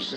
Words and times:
Los 0.00 0.16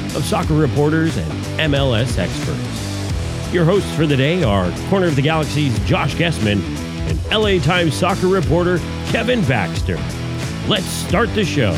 of 0.15 0.25
soccer 0.25 0.53
reporters 0.53 1.17
and 1.17 1.31
MLS 1.71 2.17
experts. 2.17 3.53
Your 3.53 3.65
hosts 3.65 3.93
for 3.95 4.05
the 4.05 4.15
day 4.15 4.43
are 4.43 4.71
Corner 4.89 5.07
of 5.07 5.15
the 5.15 5.21
Galaxy's 5.21 5.77
Josh 5.85 6.15
Gessman 6.15 6.61
and 7.09 7.19
LA 7.31 7.63
Times 7.63 7.93
soccer 7.93 8.27
reporter 8.27 8.79
Kevin 9.07 9.41
Baxter. 9.45 9.99
Let's 10.67 10.85
start 10.85 11.33
the 11.35 11.43
show. 11.43 11.73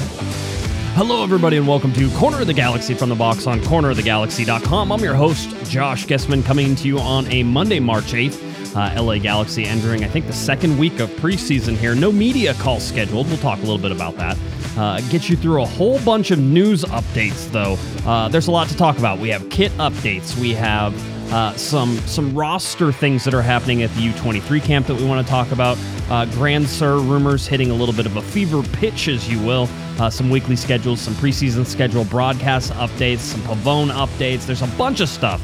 Hello, 0.95 1.23
everybody, 1.23 1.57
and 1.57 1.67
welcome 1.67 1.91
to 1.93 2.09
Corner 2.11 2.41
of 2.41 2.47
the 2.47 2.53
Galaxy 2.53 2.93
from 2.93 3.09
the 3.09 3.15
box 3.15 3.47
on 3.47 3.59
cornerofthegalaxy.com. 3.61 4.91
I'm 4.91 4.99
your 4.99 5.15
host, 5.15 5.49
Josh 5.65 6.05
Gessman, 6.05 6.45
coming 6.45 6.75
to 6.75 6.87
you 6.87 6.99
on 6.99 7.25
a 7.31 7.41
Monday, 7.41 7.79
March 7.79 8.13
8th. 8.13 8.52
Uh, 8.75 9.01
LA 9.01 9.17
Galaxy 9.17 9.65
entering, 9.65 10.03
I 10.03 10.07
think, 10.07 10.27
the 10.27 10.33
second 10.33 10.77
week 10.77 10.99
of 10.99 11.09
preseason 11.11 11.75
here. 11.75 11.93
No 11.95 12.11
media 12.11 12.53
call 12.55 12.79
scheduled. 12.79 13.27
We'll 13.27 13.37
talk 13.37 13.59
a 13.59 13.61
little 13.61 13.77
bit 13.77 13.91
about 13.91 14.15
that. 14.17 14.37
Uh, 14.75 14.99
get 15.09 15.29
you 15.29 15.35
through 15.35 15.61
a 15.61 15.65
whole 15.65 15.99
bunch 15.99 16.31
of 16.31 16.39
news 16.39 16.83
updates, 16.85 17.51
though. 17.51 17.77
Uh, 18.09 18.27
there's 18.29 18.47
a 18.47 18.51
lot 18.51 18.67
to 18.69 18.75
talk 18.75 18.97
about. 18.97 19.19
We 19.19 19.29
have 19.29 19.47
kit 19.49 19.71
updates. 19.73 20.35
We 20.39 20.53
have 20.53 20.93
uh, 21.31 21.55
some 21.55 21.97
some 21.99 22.33
roster 22.35 22.91
things 22.91 23.23
that 23.23 23.33
are 23.33 23.41
happening 23.41 23.83
at 23.83 23.89
the 23.91 24.09
U23 24.09 24.63
camp 24.63 24.87
that 24.87 24.95
we 24.95 25.05
want 25.05 25.25
to 25.25 25.31
talk 25.31 25.51
about. 25.51 25.77
Uh, 26.09 26.25
Grandsir 26.31 27.07
rumors 27.07 27.47
hitting 27.47 27.71
a 27.71 27.73
little 27.73 27.95
bit 27.95 28.05
of 28.05 28.17
a 28.17 28.21
fever 28.21 28.63
pitch, 28.63 29.07
as 29.07 29.29
you 29.29 29.39
will. 29.39 29.69
Uh, 29.99 30.09
some 30.09 30.29
weekly 30.29 30.55
schedules, 30.55 30.99
some 30.99 31.13
preseason 31.15 31.65
schedule 31.65 32.03
broadcast 32.05 32.71
updates, 32.73 33.19
some 33.19 33.41
Pavón 33.41 33.91
updates. 33.91 34.45
There's 34.45 34.63
a 34.63 34.67
bunch 34.67 34.99
of 34.99 35.09
stuff 35.09 35.41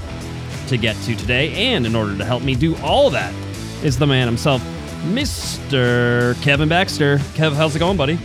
to 0.69 0.77
get 0.77 0.95
to 1.03 1.15
today, 1.15 1.51
and 1.53 1.85
in 1.85 1.95
order 1.95 2.15
to 2.17 2.23
help 2.23 2.43
me 2.43 2.55
do 2.55 2.75
all 2.77 3.09
that 3.09 3.33
is 3.83 3.97
the 3.97 4.05
man 4.05 4.27
himself, 4.27 4.61
Mr. 5.07 6.39
Kevin 6.43 6.69
Baxter. 6.69 7.17
Kev, 7.33 7.53
how's 7.53 7.75
it 7.75 7.79
going, 7.79 7.97
buddy? 7.97 8.15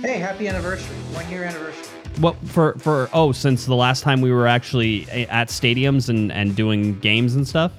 Hey, 0.00 0.18
happy 0.18 0.46
anniversary. 0.46 0.94
One 1.12 1.28
year 1.28 1.42
anniversary. 1.42 1.84
What 2.20 2.36
for? 2.46 2.74
For 2.78 3.10
oh, 3.12 3.32
since 3.32 3.66
the 3.66 3.74
last 3.74 4.02
time 4.02 4.20
we 4.20 4.30
were 4.30 4.46
actually 4.46 5.08
at 5.10 5.48
stadiums 5.48 6.08
and 6.08 6.30
and 6.30 6.54
doing 6.54 6.98
games 7.00 7.34
and 7.34 7.46
stuff. 7.46 7.72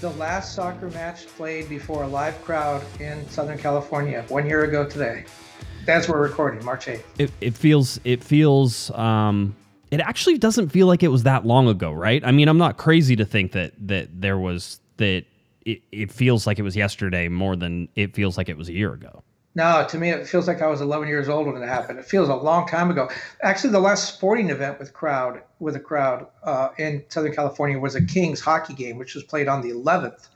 The 0.00 0.10
last 0.10 0.54
soccer 0.54 0.88
match 0.90 1.26
played 1.26 1.68
before 1.68 2.04
a 2.04 2.08
live 2.08 2.42
crowd 2.44 2.82
in 3.00 3.28
Southern 3.28 3.58
California 3.58 4.24
one 4.28 4.46
year 4.46 4.64
ago 4.64 4.88
today. 4.88 5.24
That's 5.86 6.08
where 6.08 6.18
we're 6.18 6.28
recording, 6.28 6.64
March 6.64 6.86
8th. 6.86 7.02
It, 7.18 7.30
it 7.40 7.54
feels 7.54 8.00
it 8.04 8.22
feels 8.24 8.90
um 8.92 9.54
it 9.96 10.02
actually 10.02 10.36
doesn't 10.36 10.68
feel 10.68 10.86
like 10.86 11.02
it 11.02 11.08
was 11.08 11.22
that 11.22 11.46
long 11.46 11.68
ago, 11.68 11.90
right? 11.90 12.22
I 12.24 12.30
mean, 12.32 12.48
I'm 12.48 12.58
not 12.58 12.76
crazy 12.76 13.16
to 13.16 13.24
think 13.24 13.52
that 13.52 13.72
that 13.88 14.20
there 14.20 14.38
was 14.38 14.80
that 14.98 15.24
it, 15.64 15.82
it 15.90 16.12
feels 16.12 16.46
like 16.46 16.58
it 16.58 16.62
was 16.62 16.76
yesterday 16.76 17.28
more 17.28 17.56
than 17.56 17.88
it 17.96 18.14
feels 18.14 18.36
like 18.36 18.48
it 18.48 18.56
was 18.56 18.68
a 18.68 18.72
year 18.72 18.92
ago. 18.92 19.22
No, 19.54 19.86
to 19.88 19.96
me, 19.96 20.10
it 20.10 20.28
feels 20.28 20.46
like 20.46 20.60
I 20.60 20.66
was 20.66 20.82
11 20.82 21.08
years 21.08 21.30
old 21.30 21.46
when 21.46 21.62
it 21.62 21.66
happened. 21.66 21.98
It 21.98 22.04
feels 22.04 22.28
a 22.28 22.34
long 22.34 22.68
time 22.68 22.90
ago. 22.90 23.08
Actually, 23.42 23.70
the 23.70 23.80
last 23.80 24.14
sporting 24.14 24.50
event 24.50 24.78
with 24.78 24.92
crowd 24.92 25.40
with 25.60 25.74
a 25.76 25.80
crowd 25.80 26.26
uh, 26.42 26.68
in 26.76 27.02
Southern 27.08 27.34
California 27.34 27.78
was 27.78 27.94
a 27.94 28.04
Kings 28.04 28.40
hockey 28.40 28.74
game, 28.74 28.98
which 28.98 29.14
was 29.14 29.24
played 29.24 29.48
on 29.48 29.62
the 29.62 29.70
11th. 29.70 30.28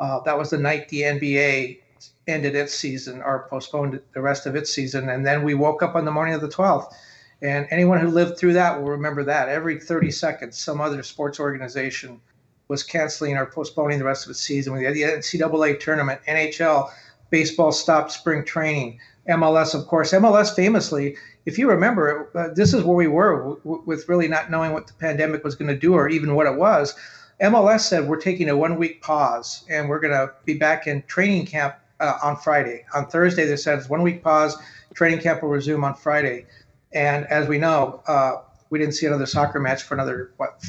Uh, 0.00 0.20
that 0.20 0.36
was 0.36 0.50
the 0.50 0.58
night 0.58 0.90
the 0.90 1.00
NBA 1.00 1.80
ended 2.26 2.54
its 2.54 2.74
season 2.74 3.22
or 3.22 3.46
postponed 3.48 4.00
the 4.12 4.20
rest 4.20 4.44
of 4.44 4.54
its 4.54 4.70
season, 4.70 5.08
and 5.08 5.26
then 5.26 5.44
we 5.44 5.54
woke 5.54 5.82
up 5.82 5.94
on 5.94 6.04
the 6.04 6.12
morning 6.12 6.34
of 6.34 6.42
the 6.42 6.48
12th. 6.48 6.92
And 7.40 7.66
anyone 7.70 8.00
who 8.00 8.08
lived 8.08 8.38
through 8.38 8.54
that 8.54 8.80
will 8.80 8.90
remember 8.90 9.22
that 9.24 9.48
every 9.48 9.78
30 9.78 10.10
seconds, 10.10 10.58
some 10.58 10.80
other 10.80 11.02
sports 11.02 11.38
organization 11.38 12.20
was 12.66 12.82
canceling 12.82 13.36
or 13.36 13.46
postponing 13.46 13.98
the 13.98 14.04
rest 14.04 14.26
of 14.26 14.30
its 14.30 14.40
season. 14.40 14.72
We 14.72 14.84
had 14.84 14.94
the 14.94 15.02
NCAA 15.02 15.80
tournament, 15.80 16.20
NHL, 16.28 16.90
baseball 17.30 17.72
stopped 17.72 18.12
spring 18.12 18.44
training, 18.44 18.98
MLS, 19.28 19.74
of 19.74 19.86
course. 19.86 20.12
MLS 20.12 20.54
famously, 20.54 21.16
if 21.46 21.58
you 21.58 21.68
remember, 21.68 22.28
uh, 22.34 22.48
this 22.54 22.74
is 22.74 22.82
where 22.82 22.96
we 22.96 23.08
were 23.08 23.56
w- 23.64 23.82
with 23.86 24.08
really 24.08 24.28
not 24.28 24.50
knowing 24.50 24.72
what 24.72 24.86
the 24.86 24.92
pandemic 24.94 25.44
was 25.44 25.54
going 25.54 25.68
to 25.68 25.78
do 25.78 25.94
or 25.94 26.08
even 26.08 26.34
what 26.34 26.46
it 26.46 26.56
was. 26.56 26.94
MLS 27.40 27.80
said 27.80 28.08
we're 28.08 28.20
taking 28.20 28.48
a 28.48 28.56
one 28.56 28.76
week 28.76 29.00
pause 29.00 29.64
and 29.70 29.88
we're 29.88 30.00
going 30.00 30.12
to 30.12 30.32
be 30.44 30.54
back 30.54 30.86
in 30.86 31.02
training 31.04 31.46
camp 31.46 31.76
uh, 32.00 32.18
on 32.22 32.36
Friday. 32.36 32.84
On 32.94 33.06
Thursday, 33.06 33.46
they 33.46 33.56
said 33.56 33.78
it's 33.78 33.88
one 33.88 34.02
week 34.02 34.22
pause. 34.22 34.56
Training 34.94 35.20
camp 35.20 35.42
will 35.42 35.50
resume 35.50 35.84
on 35.84 35.94
Friday. 35.94 36.46
And 36.92 37.26
as 37.26 37.48
we 37.48 37.58
know, 37.58 38.02
uh, 38.06 38.42
we 38.70 38.78
didn't 38.78 38.94
see 38.94 39.06
another 39.06 39.26
soccer 39.26 39.60
match 39.60 39.82
for 39.82 39.94
another 39.94 40.32
what 40.36 40.62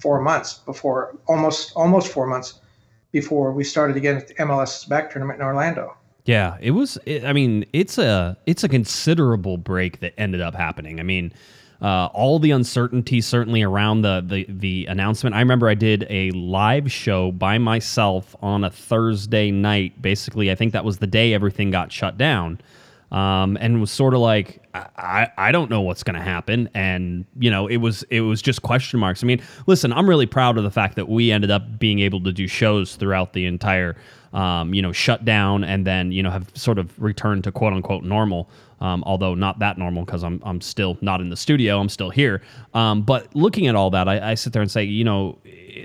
four 0.00 0.20
months 0.20 0.54
before 0.54 1.16
almost 1.26 1.72
almost 1.74 2.12
four 2.12 2.26
months 2.26 2.60
before 3.12 3.52
we 3.52 3.64
started 3.64 3.96
again 3.96 4.16
at 4.16 4.28
the 4.28 4.34
MLS 4.34 4.88
back 4.88 5.10
tournament 5.10 5.40
in 5.40 5.46
Orlando. 5.46 5.96
Yeah, 6.24 6.58
it 6.60 6.72
was. 6.72 6.98
It, 7.06 7.24
I 7.24 7.32
mean, 7.32 7.64
it's 7.72 7.98
a 7.98 8.36
it's 8.46 8.64
a 8.64 8.68
considerable 8.68 9.58
break 9.58 10.00
that 10.00 10.12
ended 10.18 10.40
up 10.40 10.54
happening. 10.54 10.98
I 10.98 11.04
mean, 11.04 11.32
uh, 11.80 12.06
all 12.06 12.38
the 12.38 12.50
uncertainty 12.50 13.20
certainly 13.20 13.62
around 13.62 14.02
the, 14.02 14.24
the 14.26 14.46
the 14.48 14.86
announcement. 14.86 15.36
I 15.36 15.38
remember 15.38 15.68
I 15.68 15.74
did 15.74 16.04
a 16.10 16.32
live 16.32 16.90
show 16.90 17.30
by 17.30 17.58
myself 17.58 18.34
on 18.42 18.64
a 18.64 18.70
Thursday 18.70 19.52
night. 19.52 20.02
Basically, 20.02 20.50
I 20.50 20.56
think 20.56 20.72
that 20.72 20.84
was 20.84 20.98
the 20.98 21.06
day 21.06 21.32
everything 21.32 21.70
got 21.70 21.92
shut 21.92 22.18
down 22.18 22.60
um, 23.12 23.56
and 23.60 23.80
was 23.80 23.90
sort 23.90 24.14
of 24.14 24.20
like, 24.20 24.62
I, 24.74 25.28
I 25.38 25.52
don't 25.52 25.70
know 25.70 25.80
what's 25.80 26.02
going 26.02 26.16
to 26.16 26.22
happen, 26.22 26.68
and 26.74 27.24
you 27.38 27.50
know, 27.50 27.66
it 27.66 27.76
was 27.78 28.02
it 28.10 28.20
was 28.22 28.42
just 28.42 28.62
question 28.62 29.00
marks. 29.00 29.22
I 29.22 29.26
mean, 29.26 29.40
listen, 29.66 29.92
I'm 29.92 30.08
really 30.08 30.26
proud 30.26 30.58
of 30.58 30.64
the 30.64 30.70
fact 30.70 30.96
that 30.96 31.08
we 31.08 31.30
ended 31.30 31.50
up 31.50 31.78
being 31.78 32.00
able 32.00 32.22
to 32.24 32.32
do 32.32 32.46
shows 32.46 32.96
throughout 32.96 33.32
the 33.32 33.46
entire, 33.46 33.96
um, 34.32 34.74
you 34.74 34.82
know, 34.82 34.92
shutdown, 34.92 35.64
and 35.64 35.86
then 35.86 36.12
you 36.12 36.22
know 36.22 36.30
have 36.30 36.50
sort 36.54 36.78
of 36.78 37.00
returned 37.00 37.44
to 37.44 37.52
quote 37.52 37.72
unquote 37.72 38.04
normal. 38.04 38.50
Um, 38.78 39.02
although 39.06 39.34
not 39.34 39.60
that 39.60 39.78
normal 39.78 40.04
because 40.04 40.22
I'm 40.22 40.42
I'm 40.44 40.60
still 40.60 40.98
not 41.00 41.20
in 41.20 41.30
the 41.30 41.36
studio, 41.36 41.80
I'm 41.80 41.88
still 41.88 42.10
here. 42.10 42.42
Um, 42.74 43.02
but 43.02 43.34
looking 43.34 43.68
at 43.68 43.74
all 43.74 43.90
that, 43.90 44.08
I, 44.08 44.32
I 44.32 44.34
sit 44.34 44.52
there 44.52 44.60
and 44.60 44.70
say, 44.70 44.84
you 44.84 45.04
know, 45.04 45.38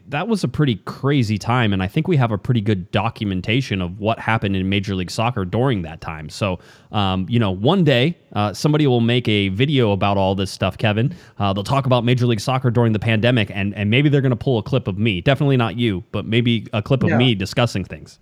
that 0.07 0.27
was 0.27 0.43
a 0.43 0.47
pretty 0.47 0.75
crazy 0.85 1.37
time, 1.37 1.73
and 1.73 1.81
I 1.83 1.87
think 1.87 2.07
we 2.07 2.17
have 2.17 2.31
a 2.31 2.37
pretty 2.37 2.61
good 2.61 2.89
documentation 2.91 3.81
of 3.81 3.99
what 3.99 4.19
happened 4.19 4.55
in 4.55 4.69
Major 4.69 4.95
League 4.95 5.11
Soccer 5.11 5.45
during 5.45 5.81
that 5.83 6.01
time. 6.01 6.29
So, 6.29 6.59
um, 6.91 7.25
you 7.29 7.39
know, 7.39 7.51
one 7.51 7.83
day 7.83 8.17
uh, 8.33 8.53
somebody 8.53 8.87
will 8.87 9.01
make 9.01 9.27
a 9.27 9.49
video 9.49 9.91
about 9.91 10.17
all 10.17 10.35
this 10.35 10.51
stuff, 10.51 10.77
Kevin. 10.77 11.13
Uh, 11.39 11.53
they'll 11.53 11.63
talk 11.63 11.85
about 11.85 12.03
Major 12.03 12.25
League 12.25 12.39
Soccer 12.39 12.71
during 12.71 12.93
the 12.93 12.99
pandemic, 12.99 13.51
and 13.53 13.75
and 13.75 13.89
maybe 13.89 14.09
they're 14.09 14.21
going 14.21 14.29
to 14.31 14.35
pull 14.35 14.57
a 14.57 14.63
clip 14.63 14.87
of 14.87 14.97
me. 14.97 15.21
Definitely 15.21 15.57
not 15.57 15.77
you, 15.77 16.03
but 16.11 16.25
maybe 16.25 16.67
a 16.73 16.81
clip 16.81 17.03
of 17.03 17.09
Yeah. 17.09 17.17
me 17.17 17.35
discussing 17.35 17.83
things. 17.83 18.19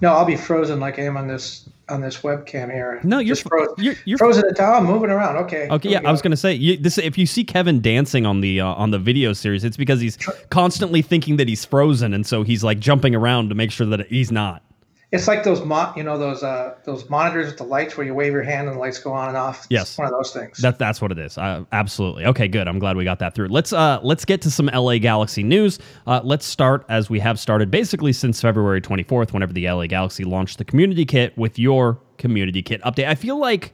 No, 0.00 0.12
I'll 0.12 0.24
be 0.24 0.36
frozen 0.36 0.78
like 0.80 0.98
I 0.98 1.02
am 1.02 1.16
on 1.16 1.26
this 1.26 1.68
on 1.88 2.00
this 2.00 2.18
webcam 2.18 2.72
here. 2.72 3.00
No, 3.02 3.18
you're 3.18 3.34
Just 3.34 3.48
frozen. 3.48 3.74
you're, 3.78 3.94
you're 4.04 4.18
frozen 4.18 4.44
at 4.46 4.56
time. 4.56 4.74
I'm 4.74 4.84
moving 4.84 5.10
around. 5.10 5.36
Okay. 5.36 5.68
Okay, 5.70 5.88
yeah, 5.88 6.00
we 6.00 6.06
I 6.06 6.10
was 6.10 6.22
gonna 6.22 6.36
say 6.36 6.54
you, 6.54 6.76
this. 6.76 6.98
If 6.98 7.16
you 7.16 7.26
see 7.26 7.44
Kevin 7.44 7.80
dancing 7.80 8.26
on 8.26 8.40
the 8.40 8.60
uh, 8.60 8.66
on 8.66 8.90
the 8.90 8.98
video 8.98 9.32
series, 9.32 9.64
it's 9.64 9.76
because 9.76 10.00
he's 10.00 10.16
constantly 10.50 11.02
thinking 11.02 11.36
that 11.36 11.48
he's 11.48 11.64
frozen, 11.64 12.14
and 12.14 12.26
so 12.26 12.42
he's 12.42 12.62
like 12.62 12.78
jumping 12.78 13.14
around 13.14 13.48
to 13.48 13.54
make 13.54 13.70
sure 13.70 13.86
that 13.86 14.06
he's 14.08 14.30
not. 14.30 14.62
It's 15.10 15.26
like 15.26 15.42
those 15.42 15.64
mo- 15.64 15.90
you 15.96 16.02
know 16.02 16.18
those 16.18 16.42
uh 16.42 16.74
those 16.84 17.08
monitors 17.08 17.46
with 17.46 17.56
the 17.56 17.64
lights 17.64 17.96
where 17.96 18.06
you 18.06 18.12
wave 18.12 18.32
your 18.32 18.42
hand 18.42 18.68
and 18.68 18.76
the 18.76 18.80
lights 18.80 18.98
go 18.98 19.10
on 19.12 19.28
and 19.28 19.38
off. 19.38 19.60
It's 19.60 19.70
Yes. 19.70 19.96
one 19.98 20.06
of 20.06 20.12
those 20.12 20.32
things. 20.32 20.58
That 20.58 20.78
that's 20.78 21.00
what 21.00 21.10
it 21.10 21.18
is. 21.18 21.38
Uh, 21.38 21.64
absolutely. 21.72 22.26
Okay, 22.26 22.46
good. 22.46 22.68
I'm 22.68 22.78
glad 22.78 22.94
we 22.96 23.04
got 23.04 23.18
that 23.20 23.34
through. 23.34 23.48
Let's 23.48 23.72
uh 23.72 24.00
let's 24.02 24.26
get 24.26 24.42
to 24.42 24.50
some 24.50 24.66
LA 24.66 24.98
Galaxy 24.98 25.42
news. 25.42 25.78
Uh, 26.06 26.20
let's 26.24 26.44
start 26.44 26.84
as 26.90 27.08
we 27.08 27.20
have 27.20 27.40
started 27.40 27.70
basically 27.70 28.12
since 28.12 28.38
February 28.42 28.82
24th, 28.82 29.32
whenever 29.32 29.54
the 29.54 29.66
LA 29.70 29.86
Galaxy 29.86 30.24
launched 30.24 30.58
the 30.58 30.64
community 30.66 31.06
kit 31.06 31.36
with 31.38 31.58
your 31.58 31.98
community 32.18 32.60
kit 32.60 32.82
update. 32.82 33.06
I 33.06 33.14
feel 33.14 33.38
like 33.38 33.72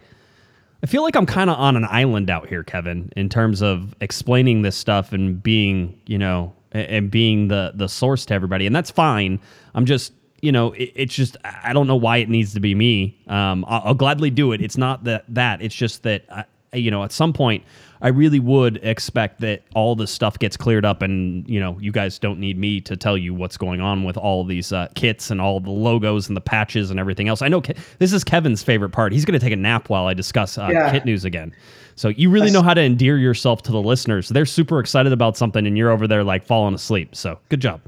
I 0.85 0.87
feel 0.87 1.03
like 1.03 1.17
I'm 1.17 1.27
kind 1.27 1.51
of 1.51 1.59
on 1.59 1.77
an 1.77 1.87
island 1.91 2.31
out 2.31 2.47
here, 2.47 2.63
Kevin, 2.63 3.11
in 3.17 3.29
terms 3.29 3.61
of 3.61 3.93
explaining 4.01 4.63
this 4.63 4.77
stuff 4.77 5.13
and 5.13 5.43
being, 5.43 5.99
you 6.07 6.19
know, 6.19 6.53
and 6.71 7.11
being 7.11 7.49
the 7.49 7.73
the 7.75 7.89
source 7.89 8.25
to 8.27 8.35
everybody, 8.35 8.67
and 8.67 8.77
that's 8.77 8.93
fine. 8.93 9.41
I'm 9.75 9.85
just 9.85 10.13
you 10.45 10.53
know, 10.53 10.73
it, 10.73 10.93
it's 10.95 11.15
just 11.15 11.39
I 11.43 11.73
don't 11.73 11.87
know 11.87 11.97
why 11.97 12.19
it 12.19 12.29
needs 12.29 12.53
to 12.53 12.61
be 12.61 12.75
me. 12.75 13.19
Um, 13.29 13.65
I'll, 13.67 13.83
I'll, 13.87 13.95
gladly 13.95 14.29
do 14.29 14.53
it. 14.53 14.61
It's 14.61 14.77
not 14.77 15.05
that 15.05 15.25
that. 15.29 15.63
It's 15.63 15.75
just 15.75 16.03
that 16.03 16.25
I, 16.31 16.45
you 16.77 16.91
know, 16.91 17.03
at 17.03 17.13
some 17.13 17.33
point, 17.33 17.65
I 18.03 18.09
really 18.09 18.41
would 18.41 18.77
expect 18.83 19.41
that 19.41 19.63
all 19.75 19.97
this 19.97 20.11
stuff 20.11 20.39
gets 20.39 20.59
cleared 20.59 20.85
up, 20.85 21.01
and 21.01 21.49
you 21.49 21.59
know, 21.59 21.79
you 21.81 21.93
guys 21.93 22.19
don't 22.19 22.39
need 22.39 22.59
me 22.59 22.83
to 22.83 22.95
tell 22.95 23.17
you 23.17 23.33
what's 23.33 23.57
going 23.57 23.81
on 23.81 24.05
with 24.05 24.19
all 24.19 24.45
these 24.45 24.71
uh, 24.71 24.89
kits 24.95 25.31
and 25.31 25.41
all 25.41 25.61
the 25.61 25.71
logos 25.71 26.29
and 26.29 26.37
the 26.37 26.43
patches 26.43 26.91
and 26.91 27.01
everything 27.01 27.27
else. 27.27 27.41
I 27.41 27.49
know 27.49 27.63
Ke- 27.63 27.79
this 27.99 28.13
is 28.13 28.23
Kevin's 28.23 28.63
favorite 28.63 28.91
part. 28.91 29.15
He's 29.15 29.25
going 29.25 29.41
to 29.41 29.45
take 29.45 29.55
a 29.55 29.57
nap 29.57 29.89
while 29.89 30.07
I 30.07 30.13
discuss 30.13 30.59
uh, 30.59 30.69
yeah. 30.71 30.91
kit 30.91 31.07
news 31.07 31.25
again. 31.25 31.55
So 31.97 32.09
you 32.09 32.29
really 32.29 32.51
know 32.51 32.63
how 32.63 32.75
to 32.75 32.83
endear 32.83 33.17
yourself 33.17 33.63
to 33.63 33.73
the 33.73 33.81
listeners. 33.81 34.29
They're 34.29 34.45
super 34.45 34.79
excited 34.79 35.13
about 35.13 35.39
something, 35.39 35.67
and 35.67 35.79
you're 35.79 35.91
over 35.91 36.07
there 36.07 36.23
like 36.23 36.45
falling 36.45 36.75
asleep. 36.75 37.17
So 37.17 37.39
good 37.49 37.61
job. 37.61 37.81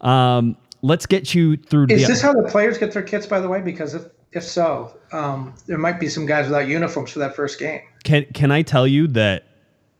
Um, 0.00 0.56
let's 0.82 1.06
get 1.06 1.34
you 1.34 1.56
through. 1.56 1.86
Is 1.88 2.06
this 2.06 2.20
how 2.20 2.32
the 2.32 2.48
players 2.48 2.78
get 2.78 2.92
their 2.92 3.02
kits, 3.02 3.26
by 3.26 3.40
the 3.40 3.48
way? 3.48 3.60
Because 3.60 3.94
if 3.94 4.04
if 4.32 4.44
so, 4.44 4.96
um, 5.12 5.54
there 5.66 5.78
might 5.78 6.00
be 6.00 6.08
some 6.08 6.26
guys 6.26 6.46
without 6.46 6.66
uniforms 6.66 7.10
for 7.10 7.18
that 7.20 7.34
first 7.34 7.58
game. 7.58 7.80
Can 8.04 8.26
Can 8.34 8.50
I 8.50 8.62
tell 8.62 8.86
you 8.86 9.06
that 9.08 9.44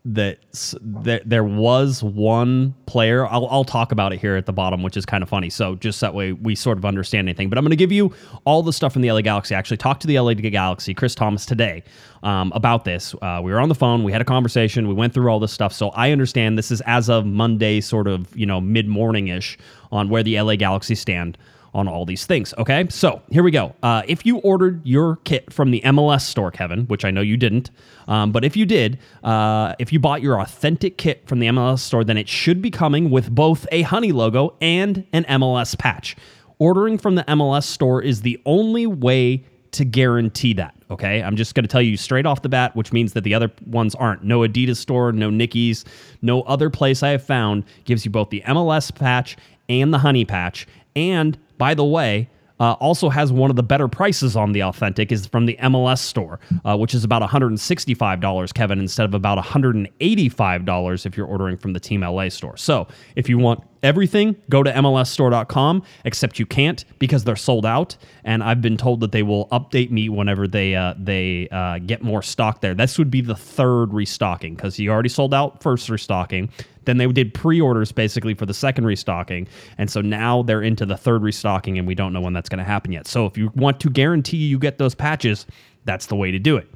that 0.04 0.38
that 0.80 1.22
there 1.28 1.44
was 1.44 2.02
one 2.02 2.74
player 2.86 3.24
I'll, 3.26 3.46
I'll 3.46 3.64
talk 3.64 3.92
about 3.92 4.12
it 4.12 4.18
here 4.18 4.34
at 4.34 4.46
the 4.46 4.52
bottom 4.52 4.82
which 4.82 4.96
is 4.96 5.06
kind 5.06 5.22
of 5.22 5.28
funny. 5.28 5.48
So 5.48 5.76
just 5.76 6.00
that 6.00 6.12
way 6.12 6.32
we 6.32 6.56
sort 6.56 6.76
of 6.76 6.84
understand 6.84 7.28
anything. 7.28 7.48
But 7.48 7.56
i'm 7.56 7.64
going 7.64 7.70
to 7.70 7.76
give 7.76 7.92
you 7.92 8.12
all 8.44 8.64
the 8.64 8.72
stuff 8.72 8.94
from 8.94 9.02
the 9.02 9.12
la 9.12 9.20
galaxy. 9.20 9.54
I 9.54 9.58
actually 9.58 9.76
talked 9.76 10.00
to 10.02 10.08
the 10.08 10.18
la 10.18 10.34
galaxy 10.34 10.92
chris 10.92 11.14
thomas 11.14 11.46
today 11.46 11.84
um, 12.24 12.50
about 12.52 12.84
this. 12.84 13.14
Uh, 13.22 13.40
we 13.44 13.52
were 13.52 13.60
on 13.60 13.68
the 13.68 13.76
phone 13.76 14.02
we 14.02 14.10
had 14.10 14.20
a 14.20 14.24
conversation 14.24 14.88
we 14.88 14.94
went 14.94 15.14
through 15.14 15.28
all 15.28 15.38
this 15.38 15.52
stuff. 15.52 15.72
So 15.72 15.90
i 15.90 16.10
understand 16.10 16.58
this 16.58 16.72
is 16.72 16.80
as 16.82 17.08
of 17.08 17.24
monday 17.24 17.80
sort 17.80 18.08
of 18.08 18.36
you 18.36 18.46
know 18.46 18.60
mid-morning 18.60 19.28
ish 19.28 19.56
on 19.92 20.08
where 20.08 20.24
the 20.24 20.40
la 20.40 20.56
galaxy 20.56 20.96
stand 20.96 21.38
on 21.74 21.88
all 21.88 22.04
these 22.04 22.26
things. 22.26 22.52
Okay, 22.58 22.86
so 22.90 23.22
here 23.30 23.42
we 23.42 23.50
go. 23.50 23.74
Uh, 23.82 24.02
if 24.06 24.26
you 24.26 24.38
ordered 24.38 24.84
your 24.84 25.16
kit 25.24 25.52
from 25.52 25.70
the 25.70 25.80
MLS 25.86 26.22
store, 26.22 26.50
Kevin, 26.50 26.84
which 26.86 27.04
I 27.04 27.10
know 27.10 27.22
you 27.22 27.36
didn't, 27.36 27.70
um, 28.08 28.32
but 28.32 28.44
if 28.44 28.56
you 28.56 28.66
did, 28.66 28.98
uh, 29.24 29.74
if 29.78 29.92
you 29.92 29.98
bought 29.98 30.22
your 30.22 30.40
authentic 30.40 30.98
kit 30.98 31.26
from 31.26 31.38
the 31.38 31.46
MLS 31.48 31.80
store, 31.80 32.04
then 32.04 32.18
it 32.18 32.28
should 32.28 32.60
be 32.60 32.70
coming 32.70 33.10
with 33.10 33.34
both 33.34 33.66
a 33.72 33.82
Honey 33.82 34.12
logo 34.12 34.54
and 34.60 35.06
an 35.12 35.24
MLS 35.24 35.78
patch. 35.78 36.16
Ordering 36.58 36.98
from 36.98 37.14
the 37.14 37.24
MLS 37.24 37.64
store 37.64 38.02
is 38.02 38.20
the 38.20 38.40
only 38.44 38.86
way 38.86 39.44
to 39.72 39.84
guarantee 39.84 40.52
that. 40.52 40.74
Okay, 40.90 41.22
I'm 41.22 41.36
just 41.36 41.54
going 41.54 41.64
to 41.64 41.68
tell 41.68 41.80
you 41.80 41.96
straight 41.96 42.26
off 42.26 42.42
the 42.42 42.50
bat, 42.50 42.76
which 42.76 42.92
means 42.92 43.14
that 43.14 43.24
the 43.24 43.32
other 43.32 43.50
ones 43.66 43.94
aren't. 43.94 44.22
No 44.22 44.40
Adidas 44.40 44.76
store, 44.76 45.10
no 45.12 45.30
Nickies, 45.30 45.84
no 46.20 46.42
other 46.42 46.68
place 46.68 47.02
I 47.02 47.08
have 47.08 47.24
found 47.24 47.64
gives 47.84 48.04
you 48.04 48.10
both 48.10 48.28
the 48.28 48.42
MLS 48.42 48.94
patch 48.94 49.36
and 49.68 49.92
the 49.92 49.98
Honey 49.98 50.26
patch. 50.26 50.66
And 50.96 51.38
by 51.58 51.74
the 51.74 51.84
way, 51.84 52.28
uh, 52.60 52.72
also 52.74 53.08
has 53.08 53.32
one 53.32 53.50
of 53.50 53.56
the 53.56 53.62
better 53.62 53.88
prices 53.88 54.36
on 54.36 54.52
the 54.52 54.62
Authentic 54.62 55.10
is 55.10 55.26
from 55.26 55.46
the 55.46 55.56
MLS 55.62 55.98
store, 55.98 56.38
uh, 56.64 56.76
which 56.76 56.94
is 56.94 57.02
about 57.02 57.20
$165, 57.22 58.54
Kevin, 58.54 58.78
instead 58.78 59.04
of 59.04 59.14
about 59.14 59.36
$185 59.36 61.06
if 61.06 61.16
you're 61.16 61.26
ordering 61.26 61.56
from 61.56 61.72
the 61.72 61.80
Team 61.80 62.02
LA 62.02 62.28
store. 62.28 62.56
So 62.56 62.86
if 63.16 63.28
you 63.28 63.36
want 63.38 63.64
everything, 63.82 64.36
go 64.48 64.62
to 64.62 64.72
MLSstore.com, 64.72 65.82
except 66.04 66.38
you 66.38 66.46
can't 66.46 66.84
because 66.98 67.24
they're 67.24 67.36
sold 67.36 67.66
out. 67.66 67.96
And 68.24 68.42
I've 68.42 68.60
been 68.60 68.76
told 68.76 69.00
that 69.00 69.12
they 69.12 69.22
will 69.22 69.48
update 69.48 69.90
me 69.90 70.08
whenever 70.08 70.46
they 70.46 70.74
uh, 70.74 70.94
they 70.98 71.48
uh, 71.50 71.78
get 71.78 72.02
more 72.02 72.22
stock 72.22 72.60
there. 72.60 72.74
This 72.74 72.98
would 72.98 73.10
be 73.10 73.20
the 73.20 73.34
third 73.36 73.92
restocking 73.92 74.54
because 74.54 74.76
he 74.76 74.88
already 74.88 75.08
sold 75.08 75.34
out 75.34 75.62
first 75.62 75.88
restocking. 75.88 76.50
Then 76.84 76.96
they 76.96 77.06
did 77.06 77.32
pre-orders 77.32 77.92
basically 77.92 78.34
for 78.34 78.44
the 78.44 78.54
second 78.54 78.86
restocking, 78.86 79.46
and 79.78 79.88
so 79.88 80.00
now 80.00 80.42
they're 80.42 80.62
into 80.62 80.84
the 80.84 80.96
third 80.96 81.22
restocking, 81.22 81.78
and 81.78 81.86
we 81.86 81.94
don't 81.94 82.12
know 82.12 82.20
when 82.20 82.32
that's 82.32 82.48
going 82.48 82.58
to 82.58 82.64
happen 82.64 82.90
yet. 82.90 83.06
So 83.06 83.24
if 83.26 83.38
you 83.38 83.52
want 83.54 83.78
to 83.80 83.90
guarantee 83.90 84.38
you 84.38 84.58
get 84.58 84.78
those 84.78 84.94
patches, 84.94 85.46
that's 85.84 86.06
the 86.06 86.16
way 86.16 86.30
to 86.30 86.38
do 86.38 86.56
it. 86.56 86.68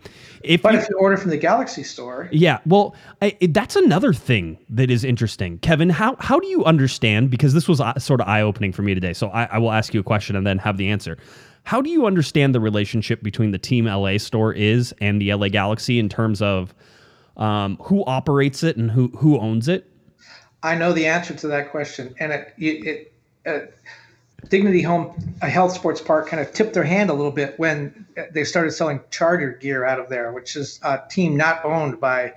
If 0.42 0.62
but 0.62 0.74
you, 0.74 0.80
if 0.80 0.88
you 0.88 0.98
order 0.98 1.16
from 1.16 1.30
the 1.30 1.36
Galaxy 1.36 1.82
store, 1.82 2.28
yeah, 2.30 2.58
well, 2.66 2.94
I, 3.20 3.36
that's 3.50 3.76
another 3.76 4.12
thing 4.12 4.58
that 4.70 4.90
is 4.90 5.04
interesting, 5.04 5.58
Kevin. 5.58 5.90
How 5.90 6.16
how 6.20 6.38
do 6.38 6.46
you 6.46 6.64
understand? 6.64 7.30
Because 7.30 7.54
this 7.54 7.68
was 7.68 7.80
uh, 7.80 7.98
sort 7.98 8.20
of 8.20 8.28
eye 8.28 8.42
opening 8.42 8.72
for 8.72 8.82
me 8.82 8.94
today. 8.94 9.12
So 9.12 9.28
I, 9.28 9.44
I 9.44 9.58
will 9.58 9.72
ask 9.72 9.94
you 9.94 10.00
a 10.00 10.04
question 10.04 10.36
and 10.36 10.46
then 10.46 10.58
have 10.58 10.76
the 10.76 10.88
answer. 10.88 11.18
How 11.64 11.80
do 11.80 11.90
you 11.90 12.06
understand 12.06 12.54
the 12.54 12.60
relationship 12.60 13.22
between 13.22 13.50
the 13.50 13.58
Team 13.58 13.86
LA 13.86 14.18
store 14.18 14.52
is 14.52 14.94
and 15.00 15.20
the 15.20 15.34
LA 15.34 15.48
Galaxy 15.48 15.98
in 15.98 16.08
terms 16.08 16.40
of 16.40 16.72
um, 17.36 17.76
who 17.82 18.04
operates 18.04 18.62
it 18.62 18.76
and 18.76 18.90
who 18.90 19.08
who 19.08 19.38
owns 19.38 19.68
it? 19.68 19.90
I 20.62 20.74
know 20.74 20.92
the 20.92 21.06
answer 21.06 21.34
to 21.34 21.48
that 21.48 21.70
question, 21.70 22.14
and 22.18 22.32
it, 22.32 22.54
it, 22.58 23.12
uh, 23.46 23.66
Dignity 24.48 24.82
Home, 24.82 25.34
a 25.42 25.48
health 25.48 25.72
sports 25.72 26.00
park, 26.00 26.28
kind 26.28 26.40
of 26.40 26.52
tipped 26.52 26.74
their 26.74 26.84
hand 26.84 27.10
a 27.10 27.14
little 27.14 27.32
bit 27.32 27.58
when 27.58 28.06
they 28.32 28.44
started 28.44 28.72
selling 28.72 29.00
Charger 29.10 29.52
gear 29.52 29.84
out 29.84 29.98
of 29.98 30.08
there, 30.08 30.32
which 30.32 30.56
is 30.56 30.80
a 30.82 31.02
team 31.08 31.36
not 31.36 31.64
owned 31.64 32.00
by 32.00 32.34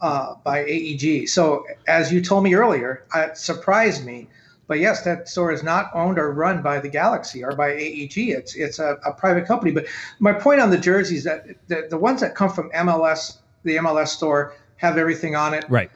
uh, 0.00 0.34
by 0.44 0.64
AEG. 0.64 1.28
So, 1.28 1.66
as 1.86 2.12
you 2.12 2.22
told 2.22 2.44
me 2.44 2.54
earlier, 2.54 3.04
it 3.14 3.36
surprised 3.36 4.04
me. 4.04 4.28
But 4.66 4.78
yes, 4.78 5.02
that 5.02 5.28
store 5.28 5.50
is 5.50 5.62
not 5.64 5.90
owned 5.94 6.18
or 6.18 6.32
run 6.32 6.62
by 6.62 6.78
the 6.78 6.88
Galaxy 6.88 7.42
or 7.42 7.56
by 7.56 7.72
AEG. 7.72 8.16
It's 8.16 8.54
it's 8.54 8.78
a, 8.78 8.98
a 9.04 9.12
private 9.12 9.46
company. 9.46 9.72
But 9.72 9.86
my 10.20 10.32
point 10.32 10.60
on 10.60 10.70
the 10.70 10.78
jerseys 10.78 11.24
that 11.24 11.46
the, 11.66 11.88
the 11.90 11.98
ones 11.98 12.20
that 12.20 12.34
come 12.34 12.50
from 12.50 12.70
MLS, 12.70 13.38
the 13.64 13.76
MLS 13.76 14.08
store, 14.08 14.54
have 14.76 14.96
everything 14.96 15.34
on 15.34 15.54
it. 15.54 15.64
Right. 15.68 15.90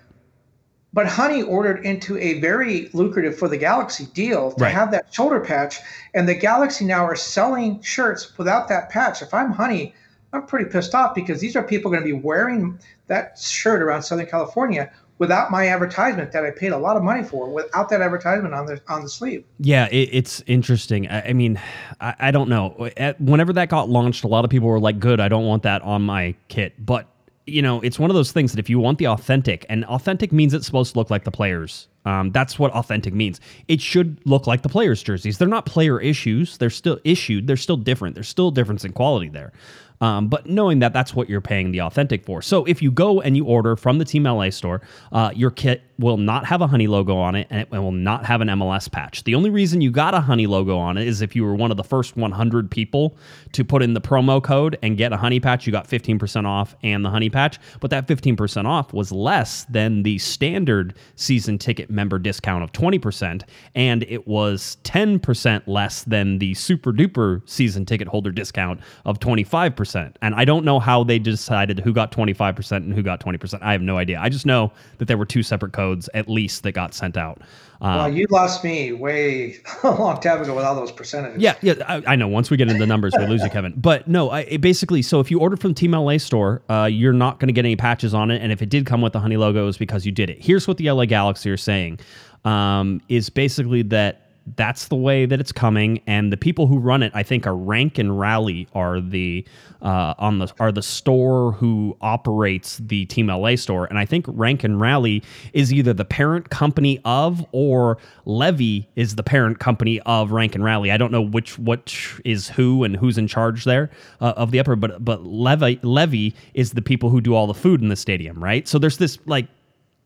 But 0.94 1.08
Honey 1.08 1.43
ordered 1.43 1.85
into 1.85 2.17
a 2.19 2.38
very 2.41 2.88
lucrative 2.93 3.37
for 3.37 3.49
the 3.49 3.56
Galaxy 3.56 4.06
deal 4.14 4.52
to 4.52 4.62
right. 4.62 4.73
have 4.73 4.93
that 4.93 5.12
shoulder 5.12 5.41
patch, 5.41 5.81
and 6.14 6.29
the 6.29 6.37
Galaxy 6.37 6.85
now 6.85 7.05
are 7.05 7.17
selling 7.17 7.82
shirts 7.82 8.38
without 8.38 8.69
that 8.69 8.91
patch. 8.91 9.20
If 9.20 9.35
I'm 9.35 9.50
Honey, 9.50 9.93
I'm 10.32 10.46
pretty 10.46 10.70
pissed 10.70 10.94
off 10.94 11.12
because 11.12 11.41
these 11.41 11.56
are 11.56 11.64
people 11.64 11.91
going 11.91 12.02
to 12.02 12.06
be 12.06 12.12
wearing 12.12 12.79
that 13.08 13.37
shirt 13.38 13.82
around 13.82 14.02
Southern 14.02 14.26
California 14.26 14.91
without 15.19 15.50
my 15.50 15.69
advertisement 15.69 16.32
that 16.32 16.44
I 16.44 16.50
paid 16.50 16.73
a 16.73 16.79
lot 16.79 16.97
of 16.97 17.02
money 17.02 17.25
for, 17.25 17.49
without 17.49 17.88
that 17.88 18.00
advertisement 18.00 18.55
on 18.55 18.67
the 18.67 18.81
on 18.87 19.02
the 19.02 19.08
sleeve. 19.08 19.44
Yeah, 19.58 19.88
it, 19.90 20.11
it's 20.12 20.44
interesting. 20.47 21.08
I, 21.08 21.31
I 21.31 21.32
mean, 21.32 21.61
I, 22.00 22.14
I, 22.20 22.31
don't 22.31 22.49
know. 22.49 22.88
At, 22.97 23.20
whenever 23.20 23.52
that 23.55 23.69
got 23.69 23.88
launched, 23.88 24.23
a 24.23 24.29
lot 24.29 24.44
of 24.44 24.50
people 24.50 24.69
were 24.69 24.81
like, 24.81 25.00
"Good, 25.00 25.19
I 25.19 25.29
don't 25.29 25.44
want 25.44 25.64
that 25.64 25.82
on 25.82 26.02
my 26.02 26.37
kit." 26.49 26.85
But 26.85 27.08
you 27.46 27.62
know, 27.62 27.81
it's 27.81 27.99
one 27.99 28.11
of 28.11 28.14
those 28.14 28.32
things 28.32 28.52
that 28.52 28.58
if 28.58 28.70
you 28.70 28.79
want 28.79 28.99
the 28.99 29.06
authentic, 29.06 29.67
and 29.69 29.85
authentic 29.87 30.32
means 30.32 30.55
it's 30.55 30.67
supposed 30.67 30.93
to 30.93 30.99
look 30.99 31.11
like 31.11 31.25
the 31.25 31.31
players. 31.31 31.88
Um, 32.06 32.32
that's 32.32 32.58
what 32.58 32.70
authentic 32.73 33.14
means. 33.14 33.40
It 33.69 33.80
should 33.80 34.19
look 34.26 34.47
like 34.47 34.62
the 34.62 34.69
players' 34.69 35.02
jerseys. 35.02 35.38
They're 35.38 35.49
not 35.49 35.64
player 35.66 36.00
issues. 36.00 36.59
They're 36.59 36.71
still 36.71 36.99
issued. 37.04 37.47
They're 37.47 37.57
still 37.57 37.76
different. 37.76 38.14
There's 38.14 38.28
still 38.28 38.49
a 38.49 38.52
difference 38.52 38.85
in 38.85 38.92
quality 38.92 39.28
there. 39.28 39.52
Um, 40.01 40.29
but 40.29 40.47
knowing 40.47 40.81
that 40.81 40.93
that's 40.93 41.15
what 41.15 41.29
you're 41.29 41.41
paying 41.41 41.73
the 41.73 41.81
authentic 41.81 42.25
for. 42.25 42.43
So 42.43 42.65
if 42.65 42.83
you 42.83 42.91
go 42.91 43.21
and 43.21 43.37
you 43.37 43.45
order 43.45 43.77
from 43.77 43.99
the 43.99 44.05
Team 44.05 44.25
LA 44.25 44.51
store, 44.51 44.83
uh, 45.13 45.31
your 45.35 45.51
kit 45.51 45.83
will 45.99 46.17
not 46.17 46.45
have 46.45 46.61
a 46.61 46.67
honey 46.67 46.89
logo 46.89 47.17
on 47.17 47.37
it 47.37 47.47
and 47.51 47.61
it 47.61 47.71
will 47.71 47.93
not 47.93 48.25
have 48.25 48.41
an 48.41 48.49
MLS 48.49 48.91
patch. 48.91 49.23
The 49.25 49.35
only 49.35 49.51
reason 49.51 49.81
you 49.81 49.91
got 49.91 50.13
a 50.13 50.21
honey 50.21 50.47
logo 50.47 50.77
on 50.77 50.99
it 50.99 51.07
is 51.07 51.23
if 51.23 51.37
you 51.37 51.45
were 51.45 51.55
one 51.55 51.71
of 51.71 51.77
the 51.77 51.85
first 51.85 52.17
100 52.17 52.71
people 52.71 53.17
to 53.53 53.65
put 53.65 53.83
in 53.83 53.95
the 53.95 54.01
promo 54.01 54.43
code 54.43 54.77
and 54.83 54.97
get 54.97 55.13
a 55.13 55.17
honey 55.17 55.39
patch, 55.39 55.67
you 55.67 55.73
got 55.73 55.89
15% 55.89 56.47
off 56.47 56.75
and 56.83 57.05
the 57.05 57.11
honey 57.11 57.31
patch. 57.31 57.59
But 57.81 57.91
that 57.91 58.09
15% 58.09 58.67
off 58.67 58.93
was 58.93 59.13
less 59.13 59.65
than 59.67 60.03
the 60.03 60.19
standard 60.19 60.95
season 61.15 61.59
ticket 61.59 61.91
member 61.91 62.19
discount 62.19 62.65
of 62.65 62.73
20%, 62.73 63.43
and 63.75 64.03
it 64.05 64.27
was 64.27 64.77
10% 64.83 65.63
less 65.67 66.03
than 66.03 66.39
the 66.39 66.55
super 66.55 66.93
duper 66.93 67.49
season 67.49 67.87
ticket 67.87 68.09
holder 68.09 68.33
discount 68.33 68.81
of 69.05 69.21
25%. 69.21 69.84
And 69.85 70.35
I 70.35 70.45
don't 70.45 70.64
know 70.64 70.79
how 70.79 71.05
they 71.05 71.19
decided 71.19 71.81
who 71.81 71.93
got 71.93 72.12
25% 72.12 72.76
and 72.76 72.95
who 72.95 73.03
got 73.03 73.21
20%. 73.21 73.59
I 73.62 73.73
have 73.73 73.83
no 73.83 73.97
idea. 73.97 74.19
I 74.21 74.29
just 74.29 74.47
know 74.47 74.73
that 74.99 75.07
there 75.07 75.19
were 75.19 75.26
two 75.26 75.43
separate 75.43 75.73
codes 75.73 76.09
at 76.14 76.29
least 76.29 76.62
that 76.62 76.73
got 76.73 76.95
sent 76.95 77.17
out. 77.17 77.41
Um, 77.81 77.97
well, 77.97 78.12
you 78.12 78.26
lost 78.31 78.64
me 78.64 78.93
way 78.93 79.57
a 79.83 79.91
long 79.91 80.21
time 80.21 80.41
ago 80.41 80.55
with 80.55 80.64
all 80.64 80.75
those 80.75 80.93
percentages. 80.93 81.43
Yeah, 81.43 81.55
yeah, 81.61 81.75
I, 81.87 82.03
I 82.12 82.17
know. 82.17 82.29
Once 82.29 82.50
we 82.50 82.57
get 82.57 82.69
into 82.69 82.79
the 82.79 82.87
numbers, 82.87 83.14
we 83.19 83.26
lose 83.26 83.43
you, 83.43 83.50
Kevin. 83.50 83.75
But 83.76 84.09
no, 84.09 84.31
I, 84.31 84.57
basically, 84.57 85.03
so 85.03 85.21
if 85.21 85.31
you 85.31 85.41
ordered 85.41 85.61
from 85.61 85.75
Team 85.75 85.93
LA 85.93 86.19
store, 86.19 86.62
uh, 86.71 86.88
you're 86.91 87.12
not 87.12 87.41
going 87.41 87.49
to 87.49 87.53
get 87.53 87.64
any 87.64 87.76
patches 87.76 88.14
on 88.14 88.31
it, 88.31 88.41
and 88.41 88.53
if 88.53 88.62
it 88.62 88.71
did 88.71 88.87
come 88.87 89.03
with 89.03 89.12
the 89.12 89.21
honey 89.21 89.37
logo, 89.37 89.69
it's 89.69 89.76
because 89.76 90.07
you 90.07 90.12
did 90.12 90.31
it. 90.31 90.43
Here's 90.43 90.67
what 90.67 90.79
the 90.79 90.91
LA 90.91 91.05
Galaxy 91.05 91.50
are 91.50 91.57
saying: 91.57 91.99
um, 92.45 93.00
is 93.09 93.29
basically 93.29 93.83
that 93.83 94.24
that's 94.57 94.89
the 94.89 94.97
way 94.97 95.25
that 95.27 95.41
it's 95.41 95.53
coming, 95.53 96.03
and 96.07 96.33
the 96.33 96.37
people 96.37 96.67
who 96.67 96.79
run 96.79 97.03
it, 97.03 97.13
I 97.15 97.23
think, 97.23 97.47
are 97.47 97.57
Rank 97.57 97.99
and 97.99 98.19
Rally 98.19 98.69
are 98.75 99.01
the 99.01 99.45
uh, 99.81 100.15
on 100.19 100.39
the 100.39 100.53
are 100.61 100.71
the 100.71 100.83
store 100.83 101.53
who 101.53 101.97
operates 102.01 102.79
the 102.79 103.07
Team 103.07 103.29
LA 103.29 103.57
store, 103.57 103.87
and 103.87 103.99
I 103.99 104.05
think 104.05 104.27
Rank 104.29 104.63
and 104.63 104.81
Rally 104.81 105.23
is 105.53 105.73
either 105.73 105.95
the 105.95 106.05
parent 106.05 106.51
company 106.51 107.01
of 107.05 107.45
or 107.53 107.99
Levy 108.27 108.89
is 108.97 109.17
the 109.17 109.23
parent 109.23 109.61
company 109.61 110.01
of 110.01 110.31
Rank 110.31 110.55
and 110.55 110.63
Rally. 110.63 110.91
I 110.91 110.99
don't 110.99 111.13
know 111.13 111.23
which 111.23 111.59
which 111.59 112.21
is 112.25 112.49
who 112.49 112.85
and 112.85 112.97
who's 112.97 113.17
in 113.17 113.27
charge 113.27 113.65
there 113.65 113.91
uh, 114.21 114.35
of 114.37 114.51
the 114.51 114.61
upper, 114.61 114.77
but 114.77 115.03
but 115.05 115.25
Levy 115.25 115.81
Levy 115.83 116.35
is 116.53 116.73
the 116.73 116.83
people 116.83 117.09
who 117.09 117.21
do 117.21 117.35
all 117.35 117.47
the 117.47 117.55
food 117.55 117.81
in 117.81 117.89
the 117.89 117.97
stadium, 117.97 118.43
right? 118.43 118.69
So 118.69 118.79
there's 118.79 118.99
this 118.99 119.19
like 119.27 119.47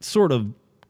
sort 0.00 0.30
of 0.30 0.46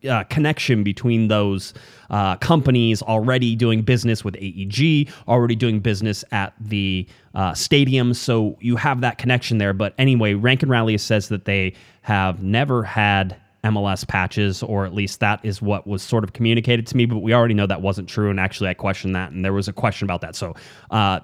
uh, 0.08 0.24
connection 0.24 0.82
between 0.82 1.28
those 1.28 1.74
uh, 2.10 2.36
companies 2.36 3.02
already 3.02 3.56
doing 3.56 3.82
business 3.82 4.24
with 4.24 4.36
AEG, 4.36 5.08
already 5.26 5.56
doing 5.56 5.80
business 5.80 6.24
at 6.30 6.54
the 6.60 7.06
uh, 7.34 7.54
stadium. 7.54 8.14
So 8.14 8.56
you 8.60 8.76
have 8.76 9.00
that 9.00 9.18
connection 9.18 9.58
there. 9.58 9.72
But 9.72 9.94
anyway, 9.98 10.34
Rank 10.34 10.62
and 10.62 10.70
Rally 10.70 10.96
says 10.98 11.28
that 11.28 11.44
they 11.44 11.74
have 12.02 12.42
never 12.42 12.82
had 12.82 13.36
MLS 13.64 14.06
patches, 14.06 14.62
or 14.62 14.86
at 14.86 14.94
least 14.94 15.20
that 15.20 15.40
is 15.44 15.60
what 15.60 15.86
was 15.86 16.02
sort 16.02 16.22
of 16.24 16.32
communicated 16.32 16.86
to 16.86 16.96
me. 16.96 17.06
But 17.06 17.18
we 17.18 17.34
already 17.34 17.54
know 17.54 17.66
that 17.66 17.82
wasn't 17.82 18.08
true. 18.08 18.30
And 18.30 18.38
actually, 18.38 18.70
I 18.70 18.74
questioned 18.74 19.16
that, 19.16 19.32
and 19.32 19.44
there 19.44 19.52
was 19.52 19.68
a 19.68 19.72
question 19.72 20.06
about 20.06 20.20
that. 20.20 20.36
So, 20.36 20.54
uh, 20.90 21.20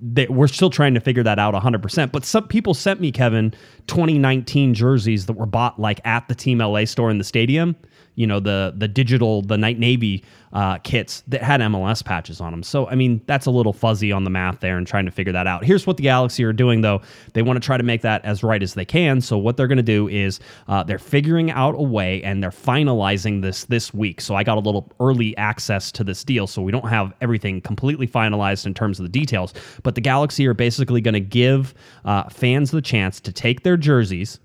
they, 0.00 0.26
we're 0.28 0.48
still 0.48 0.70
trying 0.70 0.94
to 0.94 1.00
figure 1.00 1.22
that 1.22 1.38
out 1.38 1.52
100%. 1.52 2.10
But 2.10 2.24
some 2.24 2.48
people 2.48 2.72
sent 2.72 2.98
me, 2.98 3.12
Kevin, 3.12 3.52
2019 3.88 4.72
jerseys 4.72 5.26
that 5.26 5.34
were 5.34 5.44
bought 5.44 5.78
like 5.78 6.00
at 6.06 6.26
the 6.28 6.34
Team 6.34 6.58
LA 6.58 6.86
store 6.86 7.10
in 7.10 7.18
the 7.18 7.24
stadium 7.24 7.76
you 8.16 8.26
know 8.26 8.40
the 8.40 8.74
the 8.76 8.88
digital 8.88 9.42
the 9.42 9.56
night 9.56 9.78
navy 9.78 10.24
uh, 10.52 10.78
kits 10.78 11.22
that 11.28 11.42
had 11.42 11.60
MLS 11.60 12.02
patches 12.02 12.40
on 12.40 12.50
them. 12.50 12.62
So 12.62 12.88
I 12.88 12.94
mean 12.94 13.20
that's 13.26 13.46
a 13.46 13.50
little 13.50 13.74
fuzzy 13.74 14.10
on 14.10 14.24
the 14.24 14.30
math 14.30 14.60
there 14.60 14.78
and 14.78 14.86
trying 14.86 15.04
to 15.04 15.10
figure 15.10 15.32
that 15.32 15.46
out. 15.46 15.64
Here's 15.64 15.86
what 15.86 15.98
the 15.98 16.02
Galaxy 16.02 16.42
are 16.44 16.52
doing 16.52 16.80
though. 16.80 17.02
They 17.34 17.42
want 17.42 17.60
to 17.62 17.64
try 17.64 17.76
to 17.76 17.82
make 17.82 18.00
that 18.02 18.24
as 18.24 18.42
right 18.42 18.62
as 18.62 18.74
they 18.74 18.84
can. 18.84 19.20
So 19.20 19.36
what 19.36 19.56
they're 19.56 19.66
going 19.66 19.76
to 19.76 19.82
do 19.82 20.08
is 20.08 20.40
uh, 20.66 20.82
they're 20.82 20.98
figuring 20.98 21.50
out 21.50 21.74
a 21.74 21.82
way 21.82 22.22
and 22.22 22.42
they're 22.42 22.50
finalizing 22.50 23.42
this 23.42 23.64
this 23.64 23.92
week. 23.92 24.20
So 24.20 24.34
I 24.34 24.44
got 24.44 24.56
a 24.56 24.60
little 24.60 24.90
early 24.98 25.36
access 25.36 25.92
to 25.92 26.02
this 26.02 26.24
deal. 26.24 26.46
So 26.46 26.62
we 26.62 26.72
don't 26.72 26.88
have 26.88 27.12
everything 27.20 27.60
completely 27.60 28.08
finalized 28.08 28.64
in 28.64 28.72
terms 28.72 28.98
of 28.98 29.04
the 29.04 29.10
details. 29.10 29.52
But 29.82 29.94
the 29.94 30.00
Galaxy 30.00 30.46
are 30.46 30.54
basically 30.54 31.02
going 31.02 31.14
to 31.14 31.20
give 31.20 31.74
uh, 32.06 32.24
fans 32.30 32.70
the 32.70 32.80
chance 32.80 33.20
to 33.20 33.32
take 33.32 33.62
their 33.62 33.76
jerseys 33.76 34.40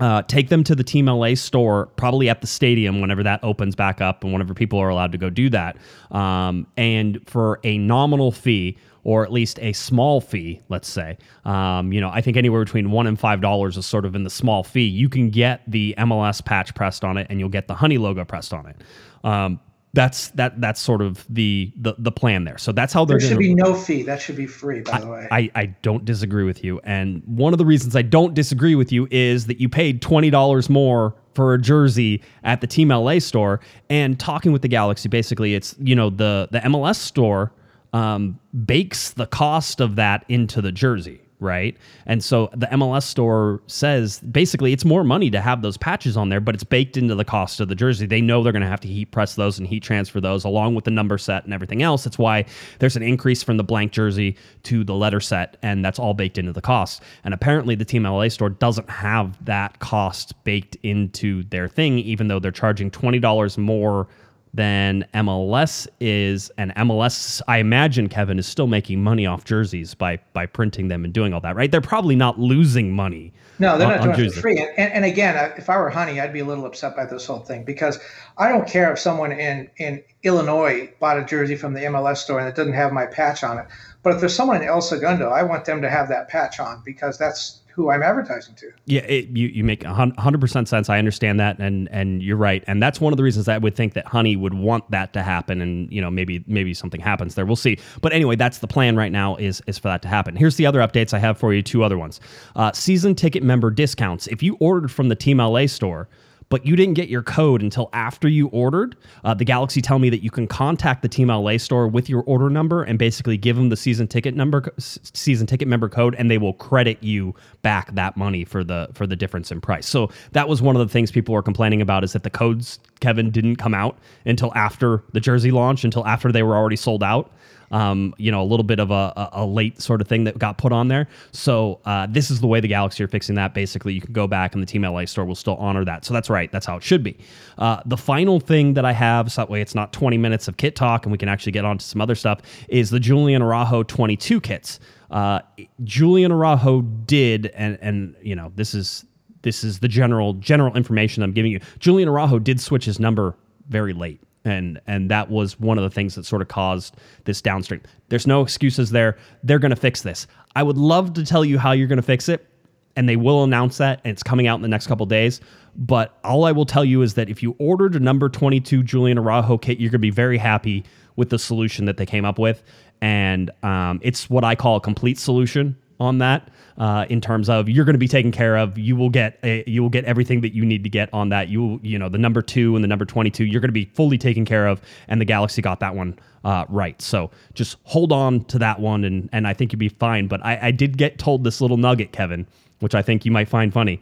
uh, 0.00 0.22
take 0.22 0.48
them 0.48 0.62
to 0.64 0.74
the 0.74 0.84
Team 0.84 1.06
LA 1.06 1.34
store, 1.34 1.86
probably 1.96 2.28
at 2.28 2.40
the 2.40 2.46
stadium 2.46 3.00
whenever 3.00 3.22
that 3.22 3.42
opens 3.42 3.74
back 3.74 4.00
up 4.00 4.24
and 4.24 4.32
whenever 4.32 4.54
people 4.54 4.78
are 4.78 4.88
allowed 4.88 5.12
to 5.12 5.18
go 5.18 5.30
do 5.30 5.48
that. 5.50 5.76
Um, 6.10 6.66
and 6.76 7.20
for 7.28 7.60
a 7.64 7.78
nominal 7.78 8.32
fee, 8.32 8.76
or 9.04 9.22
at 9.22 9.32
least 9.32 9.60
a 9.60 9.72
small 9.72 10.20
fee, 10.20 10.60
let's 10.68 10.88
say, 10.88 11.16
um, 11.44 11.92
you 11.92 12.00
know, 12.00 12.10
I 12.10 12.20
think 12.20 12.36
anywhere 12.36 12.64
between 12.64 12.90
one 12.90 13.06
and 13.06 13.18
five 13.18 13.40
dollars 13.40 13.76
is 13.76 13.86
sort 13.86 14.04
of 14.04 14.16
in 14.16 14.24
the 14.24 14.30
small 14.30 14.64
fee. 14.64 14.86
You 14.86 15.08
can 15.08 15.30
get 15.30 15.62
the 15.66 15.94
MLS 15.98 16.44
patch 16.44 16.74
pressed 16.74 17.04
on 17.04 17.16
it, 17.16 17.28
and 17.30 17.38
you'll 17.38 17.48
get 17.48 17.68
the 17.68 17.74
Honey 17.74 17.98
logo 17.98 18.24
pressed 18.24 18.52
on 18.52 18.66
it. 18.66 18.76
Um, 19.22 19.60
that's 19.96 20.28
that 20.32 20.60
that's 20.60 20.78
sort 20.80 21.00
of 21.00 21.24
the 21.28 21.72
the, 21.74 21.94
the 21.98 22.12
plan 22.12 22.44
there. 22.44 22.58
So 22.58 22.70
that's 22.70 22.92
how 22.92 23.06
they're. 23.06 23.18
There 23.18 23.30
should 23.30 23.38
be 23.38 23.54
no 23.54 23.74
fee. 23.74 24.02
That 24.02 24.20
should 24.20 24.36
be 24.36 24.46
free. 24.46 24.82
By 24.82 24.92
I, 24.92 25.00
the 25.00 25.06
way, 25.08 25.28
I 25.30 25.50
I 25.54 25.66
don't 25.80 26.04
disagree 26.04 26.44
with 26.44 26.62
you, 26.62 26.80
and 26.84 27.22
one 27.24 27.54
of 27.54 27.58
the 27.58 27.64
reasons 27.64 27.96
I 27.96 28.02
don't 28.02 28.34
disagree 28.34 28.74
with 28.74 28.92
you 28.92 29.08
is 29.10 29.46
that 29.46 29.58
you 29.58 29.70
paid 29.70 30.02
twenty 30.02 30.28
dollars 30.28 30.68
more 30.68 31.14
for 31.32 31.54
a 31.54 31.60
jersey 31.60 32.22
at 32.44 32.60
the 32.60 32.66
Team 32.66 32.88
LA 32.88 33.18
store. 33.18 33.60
And 33.88 34.20
talking 34.20 34.52
with 34.52 34.62
the 34.62 34.68
Galaxy, 34.68 35.08
basically, 35.08 35.54
it's 35.54 35.74
you 35.78 35.96
know 35.96 36.10
the 36.10 36.48
the 36.50 36.60
MLS 36.60 36.96
store 36.96 37.52
um, 37.94 38.38
bakes 38.66 39.10
the 39.10 39.26
cost 39.26 39.80
of 39.80 39.96
that 39.96 40.26
into 40.28 40.60
the 40.60 40.72
jersey 40.72 41.22
right? 41.40 41.76
And 42.06 42.22
so 42.22 42.48
the 42.54 42.66
MLS 42.66 43.04
store 43.04 43.62
says 43.66 44.20
basically 44.20 44.72
it's 44.72 44.84
more 44.84 45.04
money 45.04 45.30
to 45.30 45.40
have 45.40 45.62
those 45.62 45.76
patches 45.76 46.16
on 46.16 46.28
there, 46.28 46.40
but 46.40 46.54
it's 46.54 46.64
baked 46.64 46.96
into 46.96 47.14
the 47.14 47.24
cost 47.24 47.60
of 47.60 47.68
the 47.68 47.74
jersey. 47.74 48.06
They 48.06 48.20
know 48.20 48.42
they're 48.42 48.52
going 48.52 48.62
to 48.62 48.68
have 48.68 48.80
to 48.80 48.88
heat 48.88 49.10
press 49.10 49.34
those 49.34 49.58
and 49.58 49.66
heat 49.66 49.82
transfer 49.82 50.20
those 50.20 50.44
along 50.44 50.74
with 50.74 50.84
the 50.84 50.90
number 50.90 51.18
set 51.18 51.44
and 51.44 51.52
everything 51.52 51.82
else. 51.82 52.04
That's 52.04 52.18
why 52.18 52.46
there's 52.78 52.96
an 52.96 53.02
increase 53.02 53.42
from 53.42 53.56
the 53.56 53.64
blank 53.64 53.92
jersey 53.92 54.36
to 54.64 54.84
the 54.84 54.94
letter 54.94 55.20
set, 55.20 55.56
and 55.62 55.84
that's 55.84 55.98
all 55.98 56.14
baked 56.14 56.38
into 56.38 56.52
the 56.52 56.62
cost. 56.62 57.02
And 57.24 57.34
apparently 57.34 57.74
the 57.74 57.84
Team 57.84 58.04
LA 58.04 58.28
store 58.28 58.50
doesn't 58.50 58.88
have 58.88 59.44
that 59.44 59.78
cost 59.78 60.42
baked 60.44 60.76
into 60.82 61.42
their 61.44 61.68
thing, 61.68 61.98
even 61.98 62.28
though 62.28 62.38
they're 62.38 62.50
charging 62.50 62.90
$20 62.90 63.58
more 63.58 64.08
than 64.54 65.04
MLS 65.14 65.86
is, 66.00 66.50
and 66.56 66.74
MLS, 66.76 67.42
I 67.46 67.58
imagine 67.58 68.08
Kevin 68.08 68.38
is 68.38 68.46
still 68.46 68.66
making 68.66 69.02
money 69.02 69.26
off 69.26 69.44
jerseys 69.44 69.94
by 69.94 70.18
by 70.32 70.46
printing 70.46 70.88
them 70.88 71.04
and 71.04 71.12
doing 71.12 71.34
all 71.34 71.40
that, 71.40 71.56
right? 71.56 71.70
They're 71.70 71.80
probably 71.80 72.16
not 72.16 72.38
losing 72.38 72.92
money. 72.92 73.32
No, 73.58 73.78
they're 73.78 73.98
on, 73.98 74.08
not 74.08 74.16
doing 74.16 74.28
it 74.28 74.34
for 74.34 74.40
free. 74.40 74.58
And, 74.58 74.70
and, 74.76 74.92
and 74.92 75.04
again, 75.04 75.36
uh, 75.36 75.54
if 75.56 75.70
I 75.70 75.78
were 75.78 75.90
Honey, 75.90 76.20
I'd 76.20 76.32
be 76.32 76.40
a 76.40 76.44
little 76.44 76.66
upset 76.66 76.94
by 76.96 77.06
this 77.06 77.26
whole 77.26 77.40
thing 77.40 77.64
because 77.64 77.98
I 78.36 78.48
don't 78.48 78.68
care 78.68 78.92
if 78.92 78.98
someone 78.98 79.32
in 79.32 79.70
in 79.76 80.02
Illinois 80.22 80.90
bought 81.00 81.18
a 81.18 81.24
jersey 81.24 81.56
from 81.56 81.74
the 81.74 81.80
MLS 81.80 82.18
store 82.18 82.40
and 82.40 82.48
it 82.48 82.54
doesn't 82.54 82.74
have 82.74 82.92
my 82.92 83.06
patch 83.06 83.44
on 83.44 83.58
it. 83.58 83.66
But 84.02 84.14
if 84.14 84.20
there's 84.20 84.34
someone 84.34 84.62
in 84.62 84.68
El 84.68 84.80
Segundo, 84.80 85.30
I 85.30 85.42
want 85.42 85.64
them 85.64 85.82
to 85.82 85.90
have 85.90 86.08
that 86.08 86.28
patch 86.28 86.60
on 86.60 86.82
because 86.84 87.18
that's 87.18 87.60
who 87.76 87.90
I'm 87.90 88.02
advertising 88.02 88.54
to. 88.54 88.70
Yeah, 88.86 89.02
it, 89.02 89.28
you 89.36 89.48
you 89.48 89.62
make 89.62 89.84
hundred 89.84 90.40
percent 90.40 90.66
sense. 90.66 90.88
I 90.88 90.98
understand 90.98 91.38
that, 91.40 91.58
and 91.58 91.90
and 91.92 92.22
you're 92.22 92.38
right, 92.38 92.64
and 92.66 92.82
that's 92.82 93.02
one 93.02 93.12
of 93.12 93.18
the 93.18 93.22
reasons 93.22 93.48
I 93.48 93.58
would 93.58 93.76
think 93.76 93.92
that 93.92 94.06
Honey 94.06 94.34
would 94.34 94.54
want 94.54 94.90
that 94.90 95.12
to 95.12 95.22
happen, 95.22 95.60
and 95.60 95.92
you 95.92 96.00
know 96.00 96.10
maybe 96.10 96.42
maybe 96.46 96.72
something 96.72 97.02
happens 97.02 97.34
there. 97.34 97.44
We'll 97.44 97.54
see. 97.54 97.78
But 98.00 98.14
anyway, 98.14 98.34
that's 98.34 98.58
the 98.58 98.66
plan 98.66 98.96
right 98.96 99.12
now 99.12 99.36
is 99.36 99.62
is 99.66 99.78
for 99.78 99.88
that 99.88 100.00
to 100.02 100.08
happen. 100.08 100.36
Here's 100.36 100.56
the 100.56 100.64
other 100.64 100.80
updates 100.80 101.12
I 101.12 101.18
have 101.18 101.36
for 101.36 101.52
you. 101.52 101.60
Two 101.60 101.84
other 101.84 101.98
ones. 101.98 102.18
Uh, 102.56 102.72
season 102.72 103.14
ticket 103.14 103.42
member 103.42 103.70
discounts. 103.70 104.26
If 104.28 104.42
you 104.42 104.56
ordered 104.58 104.90
from 104.90 105.10
the 105.10 105.16
Team 105.16 105.36
LA 105.36 105.66
store 105.66 106.08
but 106.48 106.64
you 106.64 106.76
didn't 106.76 106.94
get 106.94 107.08
your 107.08 107.22
code 107.22 107.62
until 107.62 107.88
after 107.92 108.28
you 108.28 108.48
ordered. 108.48 108.96
Uh, 109.24 109.34
the 109.34 109.44
Galaxy 109.44 109.80
tell 109.80 109.98
me 109.98 110.10
that 110.10 110.22
you 110.22 110.30
can 110.30 110.46
contact 110.46 111.02
the 111.02 111.08
Team 111.08 111.28
LA 111.28 111.58
store 111.58 111.88
with 111.88 112.08
your 112.08 112.22
order 112.22 112.48
number 112.48 112.82
and 112.82 112.98
basically 112.98 113.36
give 113.36 113.56
them 113.56 113.68
the 113.68 113.76
season 113.76 114.06
ticket 114.06 114.34
number, 114.34 114.64
season 114.78 115.46
ticket 115.46 115.68
member 115.68 115.88
code, 115.88 116.14
and 116.16 116.30
they 116.30 116.38
will 116.38 116.54
credit 116.54 117.02
you 117.02 117.34
back 117.62 117.94
that 117.94 118.16
money 118.16 118.44
for 118.44 118.62
the 118.62 118.88
for 118.94 119.06
the 119.06 119.16
difference 119.16 119.50
in 119.50 119.60
price. 119.60 119.86
So 119.86 120.10
that 120.32 120.48
was 120.48 120.62
one 120.62 120.76
of 120.76 120.86
the 120.86 120.92
things 120.92 121.10
people 121.10 121.34
were 121.34 121.42
complaining 121.42 121.82
about 121.82 122.04
is 122.04 122.12
that 122.12 122.22
the 122.22 122.30
codes 122.30 122.78
Kevin 123.00 123.30
didn't 123.30 123.56
come 123.56 123.74
out 123.74 123.98
until 124.24 124.52
after 124.54 125.02
the 125.12 125.20
jersey 125.20 125.50
launch, 125.50 125.84
until 125.84 126.06
after 126.06 126.32
they 126.32 126.42
were 126.42 126.56
already 126.56 126.76
sold 126.76 127.02
out 127.02 127.32
um, 127.70 128.14
you 128.18 128.30
know, 128.30 128.42
a 128.42 128.44
little 128.44 128.64
bit 128.64 128.78
of 128.78 128.90
a, 128.90 129.30
a, 129.32 129.44
late 129.44 129.80
sort 129.80 130.00
of 130.00 130.08
thing 130.08 130.24
that 130.24 130.38
got 130.38 130.58
put 130.58 130.72
on 130.72 130.88
there. 130.88 131.08
So 131.32 131.80
uh, 131.84 132.06
this 132.08 132.30
is 132.30 132.40
the 132.40 132.46
way 132.46 132.60
the 132.60 132.68
Galaxy 132.68 133.02
are 133.02 133.08
fixing 133.08 133.34
that. 133.36 133.54
Basically, 133.54 133.92
you 133.92 134.00
can 134.00 134.12
go 134.12 134.26
back 134.26 134.54
and 134.54 134.62
the 134.62 134.66
Team 134.66 134.82
LA 134.82 135.04
store 135.04 135.24
will 135.24 135.34
still 135.34 135.56
honor 135.56 135.84
that. 135.84 136.04
So 136.04 136.14
that's 136.14 136.30
right. 136.30 136.50
That's 136.50 136.66
how 136.66 136.76
it 136.76 136.82
should 136.82 137.02
be. 137.02 137.18
Uh, 137.58 137.80
the 137.86 137.96
final 137.96 138.40
thing 138.40 138.74
that 138.74 138.84
I 138.84 138.92
have, 138.92 139.32
so 139.32 139.42
that 139.42 139.50
way 139.50 139.60
it's 139.60 139.74
not 139.74 139.92
20 139.92 140.18
minutes 140.18 140.48
of 140.48 140.56
kit 140.56 140.76
talk 140.76 141.04
and 141.04 141.12
we 141.12 141.18
can 141.18 141.28
actually 141.28 141.52
get 141.52 141.64
on 141.64 141.78
to 141.78 141.84
some 141.84 142.00
other 142.00 142.14
stuff, 142.14 142.40
is 142.68 142.90
the 142.90 143.00
Julian 143.00 143.42
Araujo 143.42 143.82
22 143.82 144.40
kits. 144.40 144.80
Uh, 145.10 145.40
Julian 145.84 146.32
Araujo 146.32 146.82
did, 146.82 147.46
and 147.54 147.78
and 147.80 148.16
you 148.22 148.34
know, 148.34 148.52
this 148.56 148.74
is 148.74 149.04
this 149.42 149.62
is 149.62 149.78
the 149.78 149.86
general 149.86 150.32
general 150.34 150.76
information 150.76 151.22
I'm 151.22 151.32
giving 151.32 151.52
you. 151.52 151.60
Julian 151.78 152.08
Araujo 152.08 152.40
did 152.40 152.60
switch 152.60 152.84
his 152.84 152.98
number 152.98 153.36
very 153.68 153.92
late 153.92 154.20
and 154.46 154.80
and 154.86 155.10
that 155.10 155.28
was 155.28 155.58
one 155.60 155.76
of 155.76 155.84
the 155.84 155.90
things 155.90 156.14
that 156.14 156.24
sort 156.24 156.40
of 156.40 156.48
caused 156.48 156.96
this 157.24 157.42
downstream. 157.42 157.82
There's 158.08 158.26
no 158.26 158.42
excuses 158.42 158.90
there. 158.90 159.18
They're 159.42 159.58
going 159.58 159.70
to 159.70 159.76
fix 159.76 160.02
this. 160.02 160.26
I 160.54 160.62
would 160.62 160.78
love 160.78 161.12
to 161.14 161.24
tell 161.24 161.44
you 161.44 161.58
how 161.58 161.72
you're 161.72 161.88
going 161.88 161.96
to 161.96 162.02
fix 162.02 162.28
it, 162.28 162.46
and 162.94 163.08
they 163.08 163.16
will 163.16 163.44
announce 163.44 163.76
that, 163.78 164.00
and 164.04 164.12
it's 164.12 164.22
coming 164.22 164.46
out 164.46 164.56
in 164.56 164.62
the 164.62 164.68
next 164.68 164.86
couple 164.86 165.04
days. 165.04 165.40
But 165.74 166.18
all 166.24 166.44
I 166.44 166.52
will 166.52 166.64
tell 166.64 166.84
you 166.84 167.02
is 167.02 167.14
that 167.14 167.28
if 167.28 167.42
you 167.42 167.54
ordered 167.58 167.94
a 167.96 168.00
number 168.00 168.30
22 168.30 168.82
Julian 168.82 169.18
Araujo 169.18 169.58
kit, 169.58 169.78
you're 169.78 169.90
going 169.90 169.98
to 169.98 169.98
be 169.98 170.10
very 170.10 170.38
happy 170.38 170.84
with 171.16 171.28
the 171.28 171.38
solution 171.38 171.84
that 171.86 171.98
they 171.98 172.06
came 172.06 172.24
up 172.24 172.38
with, 172.38 172.62
and 173.02 173.50
um, 173.62 174.00
it's 174.02 174.30
what 174.30 174.44
I 174.44 174.54
call 174.54 174.76
a 174.76 174.80
complete 174.80 175.18
solution 175.18 175.76
on 175.98 176.18
that 176.18 176.48
uh, 176.78 177.06
in 177.08 177.20
terms 177.20 177.48
of 177.48 177.68
you're 177.68 177.84
going 177.84 177.94
to 177.94 177.98
be 177.98 178.08
taken 178.08 178.30
care 178.30 178.56
of. 178.56 178.76
You 178.78 178.96
will 178.96 179.10
get 179.10 179.38
a, 179.42 179.64
you 179.66 179.82
will 179.82 179.90
get 179.90 180.04
everything 180.04 180.40
that 180.42 180.54
you 180.54 180.64
need 180.64 180.84
to 180.84 180.90
get 180.90 181.12
on 181.12 181.30
that. 181.30 181.48
You 181.48 181.80
you 181.82 181.98
know 181.98 182.08
the 182.08 182.18
number 182.18 182.42
two 182.42 182.74
and 182.74 182.84
the 182.84 182.88
number 182.88 183.04
22. 183.04 183.44
You're 183.44 183.60
going 183.60 183.68
to 183.68 183.72
be 183.72 183.86
fully 183.86 184.18
taken 184.18 184.44
care 184.44 184.66
of, 184.66 184.80
and 185.08 185.20
the 185.20 185.24
Galaxy 185.24 185.62
got 185.62 185.80
that 185.80 185.94
one 185.94 186.18
uh, 186.44 186.64
right. 186.68 187.00
So 187.00 187.30
just 187.54 187.76
hold 187.84 188.12
on 188.12 188.44
to 188.44 188.58
that 188.58 188.80
one, 188.80 189.04
and 189.04 189.28
and 189.32 189.46
I 189.46 189.54
think 189.54 189.72
you'll 189.72 189.78
be 189.78 189.88
fine. 189.88 190.28
But 190.28 190.44
I, 190.44 190.58
I 190.62 190.70
did 190.70 190.98
get 190.98 191.18
told 191.18 191.44
this 191.44 191.60
little 191.60 191.76
nugget, 191.76 192.12
Kevin, 192.12 192.46
which 192.80 192.94
I 192.94 193.02
think 193.02 193.24
you 193.24 193.30
might 193.30 193.48
find 193.48 193.72
funny. 193.72 194.00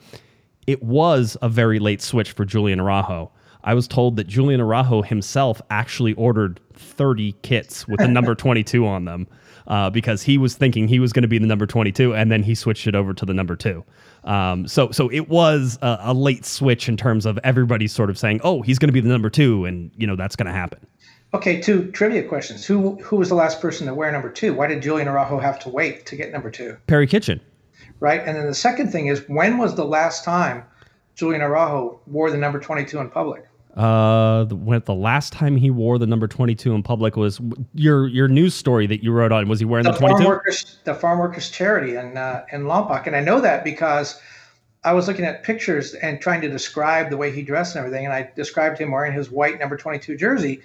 It 0.67 0.83
was 0.83 1.37
a 1.43 1.49
very 1.49 1.79
late 1.79 2.01
switch 2.01 2.33
for 2.33 2.45
Julian 2.45 2.81
Araujo. 2.81 3.31
I 3.65 3.75
was 3.75 3.89
told 3.89 4.17
that 4.17 4.27
Julian 4.27 4.61
Araujo 4.61 5.03
himself 5.03 5.61
actually 5.71 6.13
ordered 6.15 6.61
30 6.75 7.33
kits 7.43 7.89
with 7.89 7.99
the 7.99 8.09
number 8.09 8.35
22 8.35 8.87
on 8.87 9.07
them 9.07 9.27
uh, 9.67 9.91
because 9.91 10.23
he 10.23 10.39
was 10.39 10.55
thinking 10.55 10.89
he 10.89 10.99
was 10.99 11.13
going 11.13 11.23
to 11.23 11.29
be 11.29 11.39
the 11.39 11.47
number 11.47 11.67
22, 11.67 12.15
and 12.15 12.31
then 12.31 12.43
he 12.43 12.55
switched 12.55 12.87
it 12.87 12.95
over 12.95 13.15
to 13.15 13.25
the 13.25 13.35
number 13.35 13.57
two. 13.57 13.85
Um, 14.25 14.67
so 14.67 14.91
so 14.91 15.11
it 15.11 15.29
was 15.29 15.79
a, 15.83 15.99
a, 16.01 16.15
late 16.15 16.45
switch 16.45 16.89
in 16.89 16.97
terms 16.97 17.27
of 17.27 17.39
everybody 17.45 17.87
sort 17.87 18.09
of 18.11 18.19
saying, 18.19 18.41
oh, 18.43 18.63
he's 18.63 18.79
going 18.79 18.89
to 18.89 18.93
be 18.93 19.01
the 19.01 19.09
number 19.09 19.31
two, 19.31 19.65
and 19.65 19.91
you 19.97 20.07
know 20.07 20.17
that's 20.17 20.37
going 20.37 20.47
to 20.47 20.53
happen. 20.53 20.87
Okay, 21.35 21.61
two 21.61 21.91
trivia 21.91 22.23
questions. 22.23 22.65
Who 22.65 22.97
who 23.03 23.17
was 23.17 23.29
the 23.29 23.35
last 23.35 23.61
person 23.61 23.87
to 23.87 23.95
wear 23.95 24.11
number 24.13 24.31
two? 24.31 24.55
Why 24.55 24.67
did 24.67 24.83
Julian 24.83 25.09
Araujo 25.09 25.39
have 25.39 25.59
to 25.61 25.69
wait 25.69 26.07
to 26.07 26.17
get 26.17 26.33
number 26.33 26.51
two? 26.51 26.77
Perry 26.87 27.07
Kitchen. 27.07 27.41
Right. 28.01 28.21
And 28.21 28.37
then 28.37 28.47
the 28.47 28.55
second 28.55 28.93
thing 28.93 29.07
is 29.09 29.29
when 29.29 29.59
was 29.59 29.75
the 29.75 29.85
last 29.85 30.25
time 30.25 30.65
Julian 31.15 31.43
Araujo 31.43 32.01
wore 32.07 32.31
the 32.31 32.37
number 32.37 32.61
22 32.61 32.99
in 32.99 33.11
public? 33.11 33.45
Uh, 33.77 34.45
the, 34.45 34.55
when 34.55 34.81
the 34.85 34.95
last 34.95 35.33
time 35.33 35.57
he 35.57 35.69
wore 35.69 35.99
the 35.99 36.07
number 36.07 36.29
22 36.29 36.73
in 36.73 36.83
public 36.83 37.17
was 37.17 37.41
your 37.75 38.07
your 38.07 38.29
news 38.29 38.55
story 38.55 38.87
that 38.87 39.03
you 39.03 39.11
wrote 39.11 39.33
on. 39.33 39.49
Was 39.49 39.59
he 39.59 39.65
wearing 39.65 39.85
the, 39.85 39.91
the 39.91 39.99
22? 39.99 40.17
Farm 40.19 40.29
workers, 40.29 40.79
the 40.85 40.95
farm 40.95 41.19
workers 41.19 41.51
charity 41.51 41.97
in 41.97 42.17
uh, 42.17 42.45
in 42.53 42.65
Lompoc, 42.65 43.09
and 43.09 43.17
I 43.17 43.21
know 43.21 43.41
that 43.41 43.65
because 43.65 44.21
I 44.85 44.93
was 44.93 45.09
looking 45.09 45.25
at 45.25 45.43
pictures 45.43 45.95
and 45.95 46.21
trying 46.21 46.41
to 46.43 46.49
describe 46.49 47.11
the 47.11 47.17
way 47.17 47.33
he 47.33 47.43
dressed 47.43 47.75
and 47.75 47.85
everything, 47.85 48.05
and 48.05 48.15
I 48.15 48.31
described 48.37 48.79
him 48.79 48.93
wearing 48.93 49.13
his 49.13 49.31
white 49.31 49.59
number 49.59 49.77
22 49.77 50.17
jersey. 50.17 50.61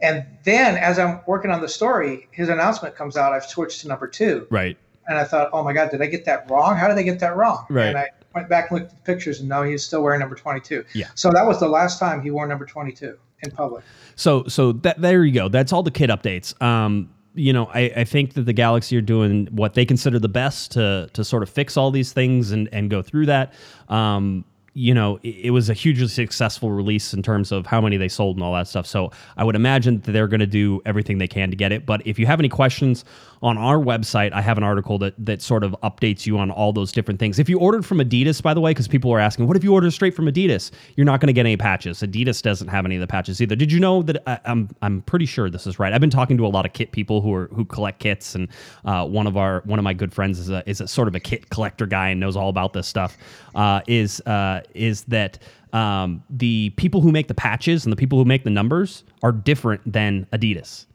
And 0.00 0.24
then, 0.44 0.76
as 0.76 0.98
I'm 0.98 1.20
working 1.26 1.50
on 1.50 1.60
the 1.60 1.68
story, 1.68 2.28
his 2.30 2.48
announcement 2.48 2.94
comes 2.94 3.16
out. 3.16 3.32
I've 3.32 3.44
switched 3.44 3.82
to 3.82 3.88
number 3.88 4.06
two. 4.06 4.46
Right. 4.50 4.76
And 5.06 5.18
I 5.18 5.24
thought, 5.24 5.50
oh 5.52 5.62
my 5.62 5.72
God, 5.72 5.90
did 5.90 6.00
I 6.00 6.06
get 6.06 6.24
that 6.24 6.50
wrong? 6.50 6.76
How 6.76 6.88
did 6.88 6.96
I 6.96 7.02
get 7.02 7.20
that 7.20 7.36
wrong? 7.36 7.66
Right. 7.68 7.86
And 7.86 7.98
I 7.98 8.08
went 8.34 8.48
back 8.48 8.70
and 8.70 8.80
looked 8.80 8.92
at 8.92 9.04
the 9.04 9.12
pictures, 9.12 9.40
and 9.40 9.48
no, 9.48 9.62
he's 9.62 9.84
still 9.84 10.02
wearing 10.02 10.20
number 10.20 10.34
22. 10.34 10.84
Yeah. 10.92 11.08
So 11.14 11.30
that 11.30 11.46
was 11.46 11.60
the 11.60 11.68
last 11.68 11.98
time 11.98 12.20
he 12.20 12.30
wore 12.30 12.46
number 12.46 12.66
22 12.66 13.16
in 13.42 13.50
public. 13.50 13.84
So 14.16 14.44
so 14.46 14.72
that 14.72 15.00
there 15.00 15.24
you 15.24 15.32
go. 15.32 15.48
That's 15.48 15.72
all 15.72 15.82
the 15.82 15.90
kit 15.90 16.10
updates. 16.10 16.60
Um, 16.62 17.10
you 17.34 17.52
know, 17.52 17.66
I, 17.66 17.92
I 17.96 18.04
think 18.04 18.34
that 18.34 18.42
the 18.42 18.52
Galaxy 18.52 18.96
are 18.96 19.02
doing 19.02 19.48
what 19.50 19.74
they 19.74 19.84
consider 19.84 20.18
the 20.18 20.28
best 20.28 20.72
to 20.72 21.10
to 21.12 21.24
sort 21.24 21.42
of 21.42 21.50
fix 21.50 21.76
all 21.76 21.90
these 21.90 22.12
things 22.12 22.50
and 22.50 22.68
and 22.72 22.90
go 22.90 23.02
through 23.02 23.26
that. 23.26 23.52
Um, 23.88 24.44
you 24.74 24.92
know, 24.92 25.18
it, 25.22 25.46
it 25.46 25.50
was 25.50 25.70
a 25.70 25.74
hugely 25.74 26.08
successful 26.08 26.70
release 26.70 27.14
in 27.14 27.22
terms 27.22 27.52
of 27.52 27.64
how 27.64 27.80
many 27.80 27.96
they 27.96 28.08
sold 28.08 28.36
and 28.36 28.44
all 28.44 28.52
that 28.54 28.68
stuff. 28.68 28.86
So 28.86 29.10
I 29.36 29.44
would 29.44 29.54
imagine 29.56 30.00
that 30.00 30.12
they're 30.12 30.28
going 30.28 30.40
to 30.40 30.46
do 30.46 30.82
everything 30.84 31.18
they 31.18 31.28
can 31.28 31.50
to 31.50 31.56
get 31.56 31.72
it. 31.72 31.86
But 31.86 32.04
if 32.06 32.18
you 32.18 32.26
have 32.26 32.40
any 32.40 32.48
questions 32.48 33.04
on 33.44 33.58
our 33.58 33.76
website, 33.76 34.32
I 34.32 34.40
have 34.40 34.56
an 34.56 34.64
article 34.64 34.96
that 35.00 35.12
that 35.18 35.42
sort 35.42 35.64
of 35.64 35.76
updates 35.82 36.24
you 36.24 36.38
on 36.38 36.50
all 36.50 36.72
those 36.72 36.92
different 36.92 37.20
things. 37.20 37.38
If 37.38 37.46
you 37.50 37.58
ordered 37.58 37.84
from 37.84 37.98
Adidas, 37.98 38.42
by 38.42 38.54
the 38.54 38.60
way, 38.60 38.70
because 38.70 38.88
people 38.88 39.12
are 39.12 39.20
asking, 39.20 39.46
what 39.46 39.54
if 39.54 39.62
you 39.62 39.74
order 39.74 39.90
straight 39.90 40.14
from 40.14 40.24
Adidas? 40.24 40.70
You're 40.96 41.04
not 41.04 41.20
going 41.20 41.26
to 41.26 41.34
get 41.34 41.44
any 41.44 41.58
patches. 41.58 42.00
Adidas 42.00 42.40
doesn't 42.40 42.68
have 42.68 42.86
any 42.86 42.96
of 42.96 43.02
the 43.02 43.06
patches 43.06 43.42
either. 43.42 43.54
Did 43.54 43.70
you 43.70 43.80
know 43.80 44.02
that? 44.04 44.22
I, 44.26 44.40
I'm 44.46 44.70
I'm 44.80 45.02
pretty 45.02 45.26
sure 45.26 45.50
this 45.50 45.66
is 45.66 45.78
right. 45.78 45.92
I've 45.92 46.00
been 46.00 46.08
talking 46.08 46.38
to 46.38 46.46
a 46.46 46.48
lot 46.48 46.64
of 46.64 46.72
kit 46.72 46.92
people 46.92 47.20
who 47.20 47.34
are 47.34 47.48
who 47.48 47.66
collect 47.66 47.98
kits, 47.98 48.34
and 48.34 48.48
uh, 48.86 49.06
one 49.06 49.26
of 49.26 49.36
our 49.36 49.60
one 49.66 49.78
of 49.78 49.82
my 49.82 49.92
good 49.92 50.14
friends 50.14 50.38
is 50.38 50.48
a 50.48 50.66
is 50.66 50.80
a 50.80 50.88
sort 50.88 51.06
of 51.06 51.14
a 51.14 51.20
kit 51.20 51.50
collector 51.50 51.84
guy 51.84 52.08
and 52.08 52.20
knows 52.20 52.36
all 52.36 52.48
about 52.48 52.72
this 52.72 52.88
stuff. 52.88 53.18
Uh, 53.54 53.82
is 53.86 54.22
uh, 54.22 54.62
is 54.72 55.04
that 55.04 55.38
um, 55.74 56.22
the 56.30 56.70
people 56.76 57.02
who 57.02 57.12
make 57.12 57.28
the 57.28 57.34
patches 57.34 57.84
and 57.84 57.92
the 57.92 57.96
people 57.96 58.16
who 58.16 58.24
make 58.24 58.44
the 58.44 58.50
numbers 58.50 59.04
are 59.22 59.32
different 59.32 59.82
than 59.92 60.26
Adidas 60.32 60.86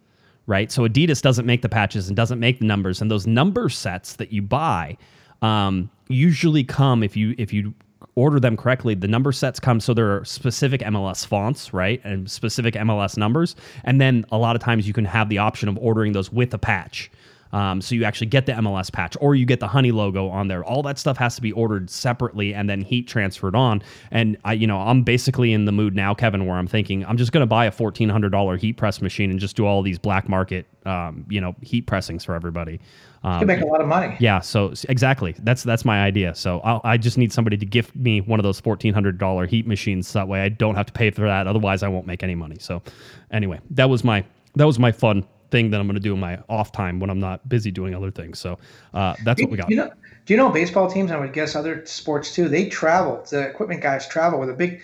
right? 0.49 0.71
So 0.71 0.81
Adidas 0.87 1.21
doesn't 1.21 1.45
make 1.45 1.61
the 1.61 1.69
patches 1.69 2.07
and 2.07 2.17
doesn't 2.17 2.39
make 2.39 2.59
the 2.59 2.65
numbers, 2.65 3.01
and 3.01 3.09
those 3.09 3.27
number 3.27 3.69
sets 3.69 4.15
that 4.15 4.33
you 4.33 4.41
buy 4.41 4.97
um, 5.43 5.89
usually 6.09 6.63
come 6.63 7.03
if 7.03 7.15
you 7.15 7.35
if 7.37 7.53
you 7.53 7.73
order 8.15 8.39
them 8.39 8.57
correctly. 8.57 8.95
The 8.95 9.07
number 9.07 9.31
sets 9.31 9.59
come 9.59 9.79
so 9.79 9.93
there 9.93 10.17
are 10.17 10.25
specific 10.25 10.81
MLS 10.81 11.25
fonts, 11.25 11.71
right, 11.71 12.01
and 12.03 12.29
specific 12.29 12.73
MLS 12.73 13.15
numbers, 13.15 13.55
and 13.83 14.01
then 14.01 14.25
a 14.31 14.37
lot 14.37 14.55
of 14.55 14.61
times 14.61 14.87
you 14.87 14.93
can 14.93 15.05
have 15.05 15.29
the 15.29 15.37
option 15.37 15.69
of 15.69 15.77
ordering 15.77 16.13
those 16.13 16.31
with 16.31 16.53
a 16.53 16.57
patch. 16.57 17.11
Um, 17.51 17.81
so 17.81 17.95
you 17.95 18.03
actually 18.03 18.27
get 18.27 18.45
the 18.45 18.51
MLS 18.53 18.91
patch 18.91 19.17
or 19.19 19.33
you 19.35 19.45
get 19.45 19.59
the 19.59 19.67
honey 19.67 19.91
logo 19.91 20.27
on 20.29 20.47
there. 20.47 20.63
All 20.63 20.83
that 20.83 20.99
stuff 20.99 21.17
has 21.17 21.35
to 21.35 21.41
be 21.41 21.51
ordered 21.51 21.89
separately 21.89 22.53
and 22.53 22.69
then 22.69 22.81
heat 22.81 23.07
transferred 23.07 23.55
on. 23.55 23.81
And 24.11 24.37
I, 24.45 24.53
you 24.53 24.67
know, 24.67 24.77
I'm 24.79 25.01
basically 25.03 25.51
in 25.53 25.65
the 25.65 25.71
mood 25.71 25.95
now, 25.95 26.13
Kevin, 26.13 26.45
where 26.45 26.57
I'm 26.57 26.67
thinking 26.67 27.03
I'm 27.05 27.17
just 27.17 27.31
going 27.31 27.41
to 27.41 27.47
buy 27.47 27.65
a 27.65 27.71
$1,400 27.71 28.59
heat 28.59 28.73
press 28.73 29.01
machine 29.01 29.31
and 29.31 29.39
just 29.39 29.55
do 29.55 29.65
all 29.65 29.81
these 29.81 29.97
black 29.97 30.29
market, 30.29 30.67
um, 30.85 31.25
you 31.29 31.41
know, 31.41 31.55
heat 31.61 31.87
pressings 31.87 32.23
for 32.23 32.35
everybody. 32.35 32.79
Um, 33.23 33.41
You 33.41 33.47
make 33.47 33.61
a 33.61 33.65
lot 33.65 33.81
of 33.81 33.87
money. 33.87 34.15
yeah, 34.19 34.39
so 34.39 34.73
exactly. 34.87 35.35
That's 35.39 35.61
that's 35.63 35.83
my 35.83 36.03
idea. 36.03 36.33
So 36.35 36.61
I'll, 36.61 36.79
I 36.85 36.97
just 36.97 37.17
need 37.17 37.33
somebody 37.33 37.57
to 37.57 37.65
gift 37.65 37.93
me 37.95 38.21
one 38.21 38.39
of 38.39 38.43
those 38.45 38.61
fourteen 38.61 38.93
hundred 38.93 39.17
dollar 39.17 39.45
heat 39.45 39.67
machines. 39.67 40.07
So 40.07 40.19
that 40.19 40.29
way 40.29 40.41
I 40.41 40.47
don't 40.47 40.75
have 40.75 40.85
to 40.85 40.93
pay 40.93 41.11
for 41.11 41.23
that. 41.27 41.45
Otherwise, 41.45 41.83
I 41.83 41.89
won't 41.89 42.07
make 42.07 42.23
any 42.23 42.35
money. 42.35 42.55
So 42.59 42.81
anyway, 43.29 43.59
that 43.71 43.89
was 43.89 44.05
my 44.05 44.23
that 44.55 44.65
was 44.65 44.79
my 44.79 44.93
fun 44.93 45.25
thing 45.51 45.71
that 45.71 45.79
I'm 45.79 45.87
going 45.87 45.95
to 45.95 46.01
do 46.01 46.13
in 46.13 46.19
my 46.19 46.39
off 46.49 46.71
time 46.71 46.99
when 46.99 47.09
I'm 47.09 47.19
not 47.19 47.47
busy 47.47 47.71
doing 47.71 47.95
other 47.95 48.11
things. 48.11 48.39
So 48.39 48.57
uh, 48.93 49.15
that's 49.23 49.41
what 49.41 49.51
we 49.51 49.57
got. 49.57 49.69
You 49.69 49.77
know, 49.77 49.91
do 50.25 50.33
you 50.33 50.37
know 50.37 50.49
baseball 50.49 50.89
teams? 50.89 51.11
I 51.11 51.19
would 51.19 51.33
guess 51.33 51.55
other 51.55 51.85
sports 51.85 52.33
too. 52.33 52.47
They 52.47 52.69
travel. 52.69 53.25
The 53.29 53.41
equipment 53.41 53.81
guys 53.81 54.07
travel 54.07 54.39
with 54.39 54.49
a 54.49 54.53
big, 54.53 54.81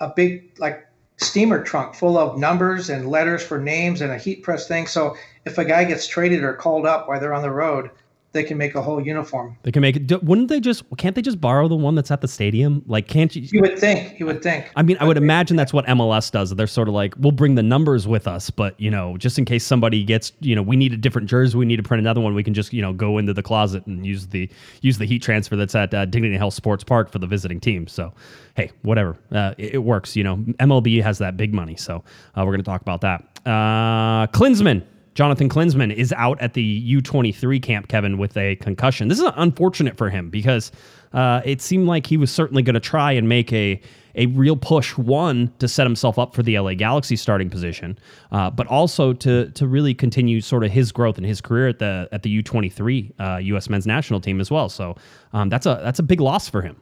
a 0.00 0.12
big 0.14 0.52
like 0.58 0.86
steamer 1.16 1.62
trunk 1.62 1.94
full 1.94 2.18
of 2.18 2.38
numbers 2.38 2.90
and 2.90 3.08
letters 3.08 3.42
for 3.42 3.58
names 3.58 4.00
and 4.00 4.12
a 4.12 4.18
heat 4.18 4.42
press 4.42 4.66
thing. 4.66 4.86
So 4.86 5.16
if 5.44 5.58
a 5.58 5.64
guy 5.64 5.84
gets 5.84 6.06
traded 6.06 6.42
or 6.42 6.54
called 6.54 6.86
up 6.86 7.08
while 7.08 7.20
they're 7.20 7.34
on 7.34 7.42
the 7.42 7.50
road, 7.50 7.90
they 8.34 8.42
can 8.42 8.58
make 8.58 8.74
a 8.74 8.82
whole 8.82 9.00
uniform. 9.00 9.56
They 9.62 9.72
can 9.72 9.80
make 9.80 9.96
it. 9.96 10.22
Wouldn't 10.22 10.48
they 10.48 10.60
just? 10.60 10.84
Can't 10.98 11.14
they 11.14 11.22
just 11.22 11.40
borrow 11.40 11.68
the 11.68 11.76
one 11.76 11.94
that's 11.94 12.10
at 12.10 12.20
the 12.20 12.28
stadium? 12.28 12.82
Like, 12.86 13.08
can't 13.08 13.34
you? 13.34 13.48
You 13.50 13.62
would 13.62 13.78
think. 13.78 14.20
You 14.20 14.26
would 14.26 14.42
think. 14.42 14.70
I 14.76 14.82
mean, 14.82 14.98
I 15.00 15.04
would 15.04 15.16
imagine 15.16 15.56
that's 15.56 15.72
what 15.72 15.86
MLS 15.86 16.30
does. 16.30 16.50
They're 16.50 16.66
sort 16.66 16.88
of 16.88 16.94
like, 16.94 17.14
we'll 17.16 17.32
bring 17.32 17.54
the 17.54 17.62
numbers 17.62 18.06
with 18.06 18.28
us, 18.28 18.50
but 18.50 18.78
you 18.78 18.90
know, 18.90 19.16
just 19.16 19.38
in 19.38 19.44
case 19.44 19.64
somebody 19.64 20.04
gets, 20.04 20.32
you 20.40 20.54
know, 20.54 20.62
we 20.62 20.76
need 20.76 20.92
a 20.92 20.96
different 20.96 21.30
jersey, 21.30 21.56
we 21.56 21.64
need 21.64 21.76
to 21.76 21.82
print 21.82 22.00
another 22.00 22.20
one. 22.20 22.34
We 22.34 22.42
can 22.42 22.52
just, 22.52 22.72
you 22.72 22.82
know, 22.82 22.92
go 22.92 23.16
into 23.16 23.32
the 23.32 23.42
closet 23.42 23.86
and 23.86 24.04
use 24.04 24.26
the 24.26 24.50
use 24.82 24.98
the 24.98 25.06
heat 25.06 25.22
transfer 25.22 25.56
that's 25.56 25.74
at 25.74 25.94
uh, 25.94 26.04
Dignity 26.04 26.36
Health 26.36 26.54
Sports 26.54 26.84
Park 26.84 27.10
for 27.10 27.20
the 27.20 27.26
visiting 27.26 27.60
team. 27.60 27.86
So, 27.86 28.12
hey, 28.56 28.72
whatever, 28.82 29.16
uh, 29.32 29.54
it, 29.56 29.74
it 29.74 29.78
works. 29.84 30.16
You 30.16 30.24
know, 30.24 30.36
MLB 30.36 31.02
has 31.02 31.18
that 31.18 31.36
big 31.36 31.54
money, 31.54 31.76
so 31.76 32.02
uh, 32.36 32.44
we're 32.44 32.52
going 32.52 32.58
to 32.58 32.64
talk 32.64 32.80
about 32.80 33.00
that. 33.02 33.22
Uh, 33.46 34.26
Klinsmann. 34.28 34.84
Jonathan 35.14 35.48
Klinsmann 35.48 35.94
is 35.94 36.12
out 36.12 36.40
at 36.40 36.54
the 36.54 36.96
U23 36.96 37.62
camp, 37.62 37.88
Kevin, 37.88 38.18
with 38.18 38.36
a 38.36 38.56
concussion. 38.56 39.08
This 39.08 39.20
is 39.20 39.30
unfortunate 39.36 39.96
for 39.96 40.10
him 40.10 40.28
because 40.28 40.72
uh, 41.12 41.40
it 41.44 41.62
seemed 41.62 41.86
like 41.86 42.06
he 42.06 42.16
was 42.16 42.30
certainly 42.30 42.62
going 42.62 42.74
to 42.74 42.80
try 42.80 43.12
and 43.12 43.28
make 43.28 43.52
a 43.52 43.80
a 44.16 44.26
real 44.26 44.56
push 44.56 44.96
one 44.96 45.52
to 45.58 45.66
set 45.66 45.84
himself 45.84 46.20
up 46.20 46.34
for 46.34 46.44
the 46.44 46.56
LA 46.56 46.74
Galaxy 46.74 47.16
starting 47.16 47.50
position, 47.50 47.98
uh, 48.30 48.50
but 48.50 48.66
also 48.68 49.12
to 49.12 49.50
to 49.50 49.66
really 49.66 49.94
continue 49.94 50.40
sort 50.40 50.64
of 50.64 50.70
his 50.70 50.92
growth 50.92 51.18
in 51.18 51.24
his 51.24 51.40
career 51.40 51.68
at 51.68 51.78
the 51.78 52.08
at 52.12 52.22
the 52.22 52.42
U23 52.42 53.12
uh, 53.18 53.38
U.S. 53.38 53.68
Men's 53.68 53.86
National 53.86 54.20
Team 54.20 54.40
as 54.40 54.50
well. 54.50 54.68
So 54.68 54.96
um, 55.32 55.48
that's 55.48 55.66
a 55.66 55.80
that's 55.82 55.98
a 55.98 56.02
big 56.04 56.20
loss 56.20 56.48
for 56.48 56.62
him. 56.62 56.76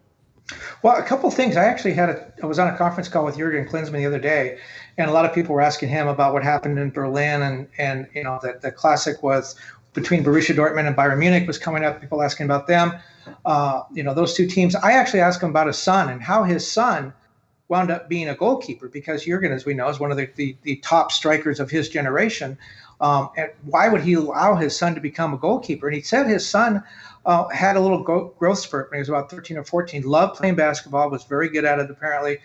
Well, 0.82 0.96
a 0.96 1.02
couple 1.02 1.30
things. 1.30 1.56
I 1.56 1.64
actually 1.64 1.94
had 1.94 2.08
a. 2.08 2.32
I 2.42 2.46
was 2.46 2.58
on 2.58 2.72
a 2.72 2.76
conference 2.76 3.08
call 3.08 3.24
with 3.24 3.36
Jurgen 3.36 3.66
Klinsmann 3.66 3.98
the 3.98 4.06
other 4.06 4.18
day, 4.18 4.58
and 4.98 5.10
a 5.10 5.12
lot 5.12 5.24
of 5.24 5.34
people 5.34 5.54
were 5.54 5.60
asking 5.60 5.88
him 5.88 6.08
about 6.08 6.32
what 6.32 6.42
happened 6.42 6.78
in 6.78 6.90
Berlin, 6.90 7.42
and 7.42 7.68
and 7.78 8.06
you 8.14 8.24
know 8.24 8.38
that 8.42 8.62
the 8.62 8.70
classic 8.70 9.22
was 9.22 9.54
between 9.94 10.24
Borussia 10.24 10.54
Dortmund 10.54 10.86
and 10.86 10.96
Bayern 10.96 11.18
Munich 11.18 11.46
was 11.46 11.58
coming 11.58 11.84
up. 11.84 12.00
People 12.00 12.22
asking 12.22 12.46
about 12.46 12.66
them. 12.66 12.92
Uh, 13.44 13.82
you 13.92 14.02
know 14.02 14.14
those 14.14 14.34
two 14.34 14.46
teams. 14.46 14.74
I 14.74 14.92
actually 14.92 15.20
asked 15.20 15.42
him 15.42 15.50
about 15.50 15.66
his 15.66 15.78
son 15.78 16.08
and 16.08 16.22
how 16.22 16.44
his 16.44 16.68
son 16.70 17.12
wound 17.68 17.90
up 17.90 18.08
being 18.08 18.28
a 18.28 18.34
goalkeeper 18.34 18.88
because 18.88 19.24
Jurgen, 19.24 19.52
as 19.52 19.64
we 19.64 19.74
know, 19.74 19.88
is 19.88 19.98
one 19.98 20.10
of 20.10 20.16
the 20.16 20.28
the, 20.36 20.56
the 20.62 20.76
top 20.76 21.12
strikers 21.12 21.60
of 21.60 21.70
his 21.70 21.88
generation. 21.88 22.58
Um, 23.00 23.30
and 23.36 23.50
why 23.64 23.88
would 23.88 24.02
he 24.02 24.12
allow 24.12 24.54
his 24.54 24.76
son 24.76 24.94
to 24.94 25.00
become 25.00 25.34
a 25.34 25.36
goalkeeper? 25.36 25.88
And 25.88 25.96
he 25.96 26.02
said 26.02 26.28
his 26.28 26.48
son 26.48 26.84
uh, 27.26 27.48
had 27.48 27.76
a 27.76 27.80
little 27.80 28.02
go- 28.02 28.32
growth 28.38 28.60
spurt 28.60 28.90
when 28.90 28.98
he 28.98 29.00
was 29.00 29.08
about 29.08 29.28
13 29.28 29.56
or 29.56 29.64
14. 29.64 30.02
Loved 30.02 30.36
playing 30.36 30.54
basketball, 30.54 31.10
was 31.10 31.24
very 31.24 31.48
good 31.48 31.64
at 31.64 31.80
it 31.80 31.90
apparently, 31.90 32.38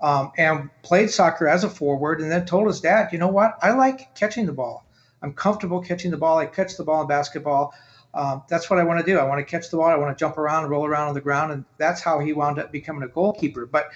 um, 0.00 0.32
and 0.36 0.70
played 0.82 1.10
soccer 1.10 1.48
as 1.48 1.64
a 1.64 1.70
forward. 1.70 2.20
And 2.20 2.30
then 2.30 2.46
told 2.46 2.66
his 2.66 2.80
dad, 2.80 3.10
you 3.12 3.18
know 3.18 3.28
what? 3.28 3.58
I 3.62 3.72
like 3.72 4.14
catching 4.14 4.46
the 4.46 4.52
ball. 4.52 4.86
I'm 5.22 5.32
comfortable 5.32 5.80
catching 5.80 6.10
the 6.10 6.16
ball. 6.16 6.38
I 6.38 6.46
catch 6.46 6.76
the 6.76 6.84
ball 6.84 7.02
in 7.02 7.08
basketball. 7.08 7.74
Um, 8.12 8.42
that's 8.48 8.68
what 8.68 8.78
I 8.78 8.84
want 8.84 9.04
to 9.04 9.06
do. 9.06 9.18
I 9.18 9.24
want 9.24 9.38
to 9.38 9.44
catch 9.44 9.70
the 9.70 9.76
ball. 9.76 9.86
I 9.86 9.96
want 9.96 10.16
to 10.16 10.20
jump 10.20 10.36
around, 10.38 10.68
roll 10.68 10.86
around 10.86 11.08
on 11.08 11.14
the 11.14 11.20
ground, 11.20 11.52
and 11.52 11.64
that's 11.78 12.00
how 12.00 12.18
he 12.18 12.32
wound 12.32 12.58
up 12.58 12.72
becoming 12.72 13.02
a 13.02 13.08
goalkeeper. 13.08 13.66
But 13.66 13.90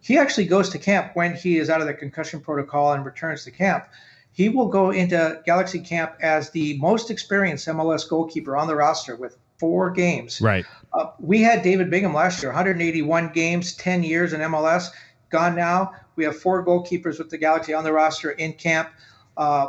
he 0.00 0.18
actually 0.18 0.46
goes 0.46 0.68
to 0.70 0.78
camp 0.78 1.12
when 1.14 1.34
he 1.34 1.58
is 1.58 1.70
out 1.70 1.80
of 1.80 1.86
the 1.86 1.94
concussion 1.94 2.40
protocol 2.40 2.92
and 2.92 3.04
returns 3.04 3.44
to 3.44 3.50
camp. 3.50 3.86
He 4.30 4.48
will 4.48 4.68
go 4.68 4.90
into 4.90 5.40
Galaxy 5.44 5.80
camp 5.80 6.14
as 6.20 6.50
the 6.50 6.78
most 6.78 7.10
experienced 7.10 7.66
MLS 7.66 8.08
goalkeeper 8.08 8.56
on 8.56 8.68
the 8.68 8.76
roster 8.76 9.16
with 9.16 9.36
four 9.58 9.90
games. 9.90 10.40
Right. 10.40 10.64
Uh, 10.92 11.06
we 11.18 11.42
had 11.42 11.62
David 11.62 11.90
Bingham 11.90 12.14
last 12.14 12.42
year, 12.42 12.50
181 12.50 13.32
games, 13.32 13.74
10 13.74 14.04
years 14.04 14.32
in 14.32 14.40
MLS. 14.40 14.90
Gone 15.30 15.54
now. 15.54 15.92
We 16.16 16.24
have 16.24 16.36
four 16.36 16.64
goalkeepers 16.64 17.18
with 17.18 17.30
the 17.30 17.38
Galaxy 17.38 17.74
on 17.74 17.84
the 17.84 17.92
roster 17.92 18.30
in 18.30 18.54
camp. 18.54 18.90
Uh, 19.36 19.68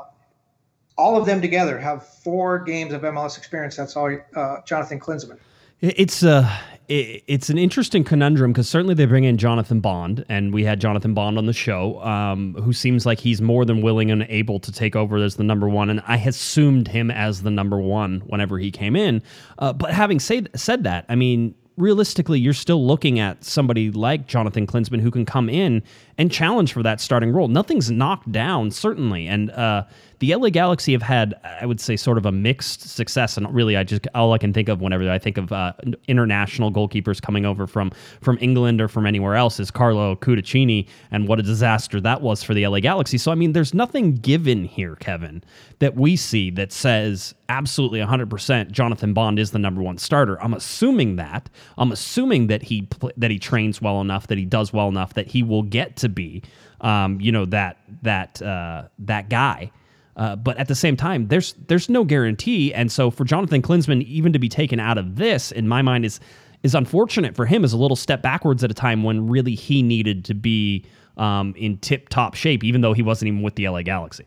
all 0.98 1.18
of 1.18 1.26
them 1.26 1.42
together 1.42 1.78
have 1.80 2.06
four 2.06 2.60
games 2.60 2.94
of 2.94 3.02
MLS 3.02 3.38
experience. 3.38 3.76
That's 3.76 3.96
all 3.96 4.18
uh, 4.36 4.58
Jonathan 4.66 5.00
Klinsmann. 5.00 5.40
It's 5.82 6.24
uh 6.24 6.50
it, 6.90 7.24
it's 7.28 7.50
an 7.50 7.58
interesting 7.58 8.04
conundrum 8.04 8.52
because 8.52 8.68
certainly 8.68 8.96
they 8.96 9.06
bring 9.06 9.24
in 9.24 9.38
Jonathan 9.38 9.80
Bond, 9.80 10.26
and 10.28 10.54
we 10.54 10.66
had 10.66 10.82
Jonathan 10.82 11.14
Bond 11.14 11.38
on 11.38 11.46
the 11.46 11.54
show, 11.54 12.02
um, 12.04 12.56
who 12.56 12.74
seems 12.74 13.06
like 13.06 13.20
he's 13.20 13.42
more 13.42 13.64
than 13.64 13.82
willing 13.82 14.12
and 14.12 14.24
able 14.24 14.60
to 14.60 14.72
take 14.72 14.96
over 14.96 15.18
as 15.18 15.36
the 15.36 15.44
number 15.44 15.70
one. 15.70 15.90
And 15.90 16.02
I 16.06 16.18
assumed 16.18 16.88
him 16.88 17.12
as 17.12 17.44
the 17.44 17.52
number 17.52 17.80
one 17.80 18.22
whenever 18.22 18.58
he 18.58 18.72
came 18.72 18.96
in. 18.96 19.22
Uh, 19.60 19.72
but 19.72 19.94
having 19.94 20.20
said 20.20 20.50
said 20.56 20.84
that, 20.84 21.06
I 21.08 21.16
mean, 21.16 21.56
realistically, 21.80 22.40
you're 22.40 22.54
still 22.54 22.86
looking 22.86 23.20
at 23.20 23.44
somebody 23.44 23.90
like 23.90 24.28
Jonathan 24.28 24.68
Klinsmann 24.68 25.00
who 25.02 25.10
can 25.10 25.26
come 25.26 25.50
in 25.50 25.82
and 26.18 26.32
challenge 26.32 26.74
for 26.74 26.84
that 26.84 27.00
starting 27.02 27.32
role. 27.32 27.48
Nothing's 27.48 27.90
knocked 27.90 28.32
down, 28.32 28.70
certainly, 28.70 29.28
and 29.28 29.50
uh, 29.52 29.86
the 30.20 30.36
LA 30.36 30.50
Galaxy 30.50 30.92
have 30.92 31.02
had, 31.02 31.34
I 31.44 31.66
would 31.66 31.80
say, 31.80 31.96
sort 31.96 32.18
of 32.18 32.26
a 32.26 32.32
mixed 32.32 32.82
success. 32.82 33.38
And 33.38 33.52
really, 33.54 33.78
I 33.78 33.84
just 33.84 34.08
all 34.14 34.34
I 34.34 34.38
can 34.38 34.54
think 34.54 34.70
of 34.70 34.82
whenever 34.82 35.10
I 35.10 35.18
think 35.18 35.38
of 35.38 35.52
uh, 35.52 35.74
international 36.08 36.72
goalkeepers 36.72 37.22
coming 37.22 37.46
over 37.46 37.68
from 37.68 37.92
from 38.22 38.38
England 38.42 38.82
or 38.82 38.88
from 38.88 39.06
anywhere 39.06 39.36
else 39.36 39.60
is 39.60 39.72
Carlo 39.72 40.16
Cudicini, 40.16 40.88
and 41.12 41.28
what 41.28 41.40
a 41.40 41.44
disaster 41.44 42.02
that 42.02 42.22
was 42.22 42.44
for 42.44 42.54
the 42.54 42.68
LA 42.68 42.80
Galaxy. 42.80 43.18
So 43.18 43.32
I 43.32 43.36
mean, 43.36 43.54
there's 43.54 43.74
nothing 43.74 44.16
given 44.16 44.66
here, 44.66 44.96
Kevin, 44.98 45.44
that 45.80 45.96
we 45.96 46.16
see 46.16 46.50
that 46.52 46.72
says 46.72 47.34
absolutely 47.48 48.00
100% 48.00 48.72
Jonathan 48.72 49.14
Bond 49.14 49.40
is 49.40 49.52
the 49.52 49.60
number 49.60 49.82
one 49.82 49.98
starter. 49.98 50.42
I'm 50.42 50.54
assuming 50.54 51.16
that. 51.16 51.50
I'm 51.78 51.92
assuming 51.92 52.48
that 52.48 52.62
he 52.64 52.88
that 53.18 53.32
he 53.32 53.40
trains 53.40 53.82
well 53.82 54.02
enough, 54.02 54.28
that 54.28 54.38
he 54.38 54.46
does 54.46 54.74
well 54.74 54.90
enough, 54.90 55.14
that 55.14 55.28
he 55.28 55.44
will 55.44 55.64
get 55.64 55.96
to 55.98 56.10
be, 56.10 56.44
um, 56.82 57.20
you 57.22 57.32
know, 57.32 57.46
that 57.46 57.78
that 58.02 58.42
uh, 58.42 58.84
that 59.00 59.30
guy. 59.30 59.72
Uh, 60.20 60.36
but 60.36 60.58
at 60.58 60.68
the 60.68 60.76
same 60.76 60.98
time, 60.98 61.30
there's 61.30 61.54
there's 61.68 61.88
no 61.88 62.04
guarantee, 62.04 62.74
and 62.74 62.92
so 62.92 63.10
for 63.10 63.24
Jonathan 63.24 63.62
Klinsmann 63.62 64.04
even 64.04 64.34
to 64.34 64.40
be 64.40 64.50
taken 64.50 64.78
out 64.78 64.98
of 64.98 65.16
this, 65.16 65.50
in 65.50 65.66
my 65.66 65.82
mind, 65.82 66.04
is 66.04 66.20
is 66.62 66.76
unfortunate 66.76 67.38
for 67.38 67.46
him. 67.46 67.64
Is 67.64 67.72
a 67.72 67.78
little 67.78 67.96
step 67.96 68.22
backwards 68.22 68.62
at 68.62 68.70
a 68.70 68.74
time 68.74 69.04
when 69.04 69.30
really 69.30 69.56
he 69.56 69.82
needed 69.82 70.26
to 70.26 70.34
be 70.34 70.86
um, 71.16 71.54
in 71.56 71.78
tip 71.78 72.10
top 72.10 72.36
shape, 72.36 72.66
even 72.66 72.82
though 72.82 72.92
he 72.92 73.02
wasn't 73.02 73.30
even 73.30 73.42
with 73.42 73.56
the 73.56 73.70
LA 73.70 73.82
Galaxy. 73.82 74.26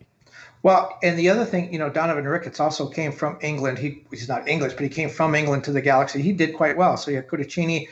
Well, 0.62 0.96
and 1.02 1.18
the 1.18 1.28
other 1.28 1.44
thing, 1.44 1.70
you 1.70 1.78
know, 1.78 1.90
Donovan 1.90 2.26
Ricketts 2.26 2.58
also 2.58 2.88
came 2.88 3.12
from 3.12 3.36
England. 3.42 3.76
He 3.76 4.02
he's 4.10 4.28
not 4.28 4.48
English, 4.48 4.72
but 4.72 4.84
he 4.84 4.88
came 4.88 5.10
from 5.10 5.34
England 5.34 5.62
to 5.64 5.72
the 5.72 5.82
Galaxy. 5.82 6.22
He 6.22 6.32
did 6.32 6.54
quite 6.54 6.78
well. 6.78 6.96
So 6.96 7.10
you 7.10 7.18
had 7.18 7.28
Cudicini, 7.28 7.86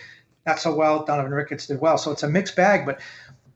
not 0.46 0.58
so 0.58 0.74
well. 0.74 1.04
Donovan 1.04 1.32
Ricketts 1.32 1.66
did 1.66 1.82
well. 1.82 1.98
So 1.98 2.12
it's 2.12 2.22
a 2.22 2.28
mixed 2.30 2.56
bag. 2.56 2.86
But 2.86 2.98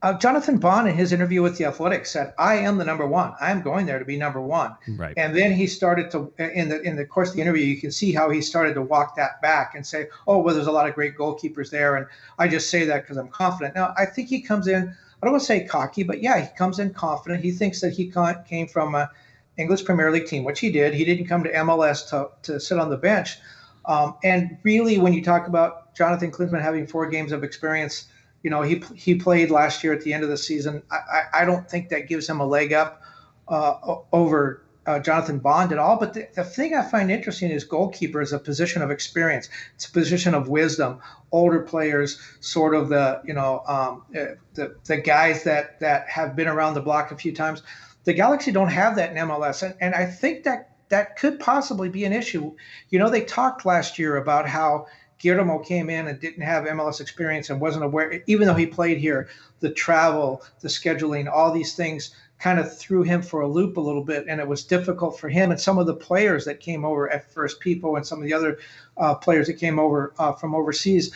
uh, 0.04 0.12
Jonathan 0.18 0.58
Bond, 0.58 0.86
in 0.86 0.94
his 0.94 1.14
interview 1.14 1.40
with 1.40 1.56
the 1.56 1.64
Athletic, 1.64 2.04
said, 2.04 2.34
"I 2.36 2.56
am 2.56 2.76
the 2.76 2.84
number 2.84 3.06
one. 3.06 3.32
I'm 3.40 3.62
going 3.62 3.86
there 3.86 3.98
to 3.98 4.04
be 4.04 4.18
number 4.18 4.38
one." 4.38 4.76
Right. 4.86 5.14
And 5.16 5.34
then 5.34 5.50
he 5.50 5.66
started 5.66 6.10
to, 6.10 6.30
in 6.36 6.68
the 6.68 6.82
in 6.82 6.96
the 6.96 7.06
course 7.06 7.30
of 7.30 7.36
the 7.36 7.40
interview, 7.40 7.64
you 7.64 7.80
can 7.80 7.90
see 7.90 8.12
how 8.12 8.28
he 8.28 8.42
started 8.42 8.74
to 8.74 8.82
walk 8.82 9.16
that 9.16 9.40
back 9.40 9.74
and 9.74 9.86
say, 9.86 10.08
"Oh, 10.26 10.40
well, 10.40 10.54
there's 10.54 10.66
a 10.66 10.72
lot 10.72 10.86
of 10.86 10.94
great 10.94 11.16
goalkeepers 11.16 11.70
there, 11.70 11.96
and 11.96 12.06
I 12.38 12.48
just 12.48 12.68
say 12.68 12.84
that 12.84 13.00
because 13.00 13.16
I'm 13.16 13.28
confident." 13.28 13.74
Now, 13.74 13.94
I 13.96 14.04
think 14.04 14.28
he 14.28 14.42
comes 14.42 14.68
in. 14.68 14.82
I 14.88 15.26
don't 15.26 15.32
want 15.32 15.40
to 15.40 15.46
say 15.46 15.64
cocky, 15.64 16.02
but 16.02 16.22
yeah, 16.22 16.38
he 16.38 16.48
comes 16.54 16.78
in 16.78 16.92
confident. 16.92 17.42
He 17.42 17.50
thinks 17.50 17.80
that 17.80 17.94
he 17.94 18.12
came 18.46 18.68
from 18.68 18.94
a 18.94 19.10
English 19.56 19.86
Premier 19.86 20.10
League 20.10 20.26
team, 20.26 20.44
which 20.44 20.60
he 20.60 20.70
did. 20.70 20.92
He 20.92 21.06
didn't 21.06 21.28
come 21.28 21.44
to 21.44 21.50
MLS 21.50 22.10
to 22.10 22.28
to 22.42 22.60
sit 22.60 22.78
on 22.78 22.90
the 22.90 22.98
bench. 22.98 23.38
Um, 23.86 24.16
and 24.22 24.58
really, 24.64 24.98
when 24.98 25.14
you 25.14 25.24
talk 25.24 25.46
about 25.46 25.94
Jonathan 25.94 26.30
Klinsmann 26.30 26.60
having 26.60 26.86
four 26.86 27.08
games 27.08 27.32
of 27.32 27.42
experience 27.42 28.06
you 28.44 28.50
know, 28.50 28.62
he 28.62 28.84
he 28.94 29.14
played 29.16 29.50
last 29.50 29.82
year 29.82 29.92
at 29.94 30.02
the 30.02 30.12
end 30.12 30.22
of 30.22 30.28
the 30.28 30.36
season. 30.36 30.82
I, 30.90 30.96
I, 30.96 31.42
I 31.42 31.44
don't 31.46 31.68
think 31.68 31.88
that 31.88 32.06
gives 32.06 32.28
him 32.28 32.40
a 32.40 32.46
leg 32.46 32.74
up 32.74 33.02
uh, 33.48 33.96
over 34.12 34.62
uh, 34.86 34.98
Jonathan 34.98 35.38
Bond 35.38 35.72
at 35.72 35.78
all. 35.78 35.98
But 35.98 36.12
the, 36.12 36.28
the 36.34 36.44
thing 36.44 36.74
I 36.74 36.82
find 36.82 37.10
interesting 37.10 37.50
is 37.50 37.64
goalkeeper 37.64 38.20
is 38.20 38.34
a 38.34 38.38
position 38.38 38.82
of 38.82 38.90
experience. 38.90 39.48
It's 39.76 39.86
a 39.86 39.90
position 39.90 40.34
of 40.34 40.48
wisdom. 40.48 41.00
Older 41.32 41.62
players, 41.62 42.20
sort 42.40 42.74
of 42.74 42.90
the 42.90 43.22
you 43.24 43.32
know 43.32 43.62
um, 43.66 44.02
uh, 44.14 44.36
the 44.52 44.76
the 44.84 44.98
guys 44.98 45.42
that 45.44 45.80
that 45.80 46.06
have 46.10 46.36
been 46.36 46.46
around 46.46 46.74
the 46.74 46.82
block 46.82 47.10
a 47.10 47.16
few 47.16 47.32
times. 47.32 47.62
The 48.04 48.12
Galaxy 48.12 48.52
don't 48.52 48.68
have 48.68 48.96
that 48.96 49.12
in 49.12 49.16
MLS, 49.16 49.62
and, 49.62 49.74
and 49.80 49.94
I 49.94 50.04
think 50.04 50.44
that 50.44 50.76
that 50.90 51.16
could 51.16 51.40
possibly 51.40 51.88
be 51.88 52.04
an 52.04 52.12
issue. 52.12 52.54
You 52.90 52.98
know, 52.98 53.08
they 53.08 53.22
talked 53.22 53.64
last 53.64 53.98
year 53.98 54.18
about 54.18 54.46
how 54.46 54.86
Guillermo 55.18 55.58
came 55.58 55.90
in 55.90 56.08
and 56.08 56.20
didn't 56.20 56.42
have 56.42 56.64
MLS 56.64 57.00
experience 57.00 57.50
and 57.50 57.60
wasn't 57.60 57.84
aware, 57.84 58.22
even 58.26 58.46
though 58.46 58.54
he 58.54 58.66
played 58.66 58.98
here, 58.98 59.28
the 59.60 59.70
travel, 59.70 60.42
the 60.60 60.68
scheduling, 60.68 61.30
all 61.30 61.52
these 61.52 61.74
things 61.74 62.14
kind 62.38 62.58
of 62.58 62.76
threw 62.76 63.02
him 63.02 63.22
for 63.22 63.40
a 63.40 63.48
loop 63.48 63.76
a 63.76 63.80
little 63.80 64.04
bit, 64.04 64.26
and 64.28 64.40
it 64.40 64.46
was 64.46 64.64
difficult 64.64 65.18
for 65.18 65.28
him 65.28 65.50
and 65.50 65.60
some 65.60 65.78
of 65.78 65.86
the 65.86 65.94
players 65.94 66.44
that 66.44 66.60
came 66.60 66.84
over 66.84 67.10
at 67.10 67.30
First 67.32 67.60
People 67.60 67.96
and 67.96 68.06
some 68.06 68.18
of 68.18 68.24
the 68.24 68.34
other 68.34 68.58
uh, 68.96 69.14
players 69.14 69.46
that 69.46 69.54
came 69.54 69.78
over 69.78 70.12
uh, 70.18 70.32
from 70.32 70.54
overseas. 70.54 71.12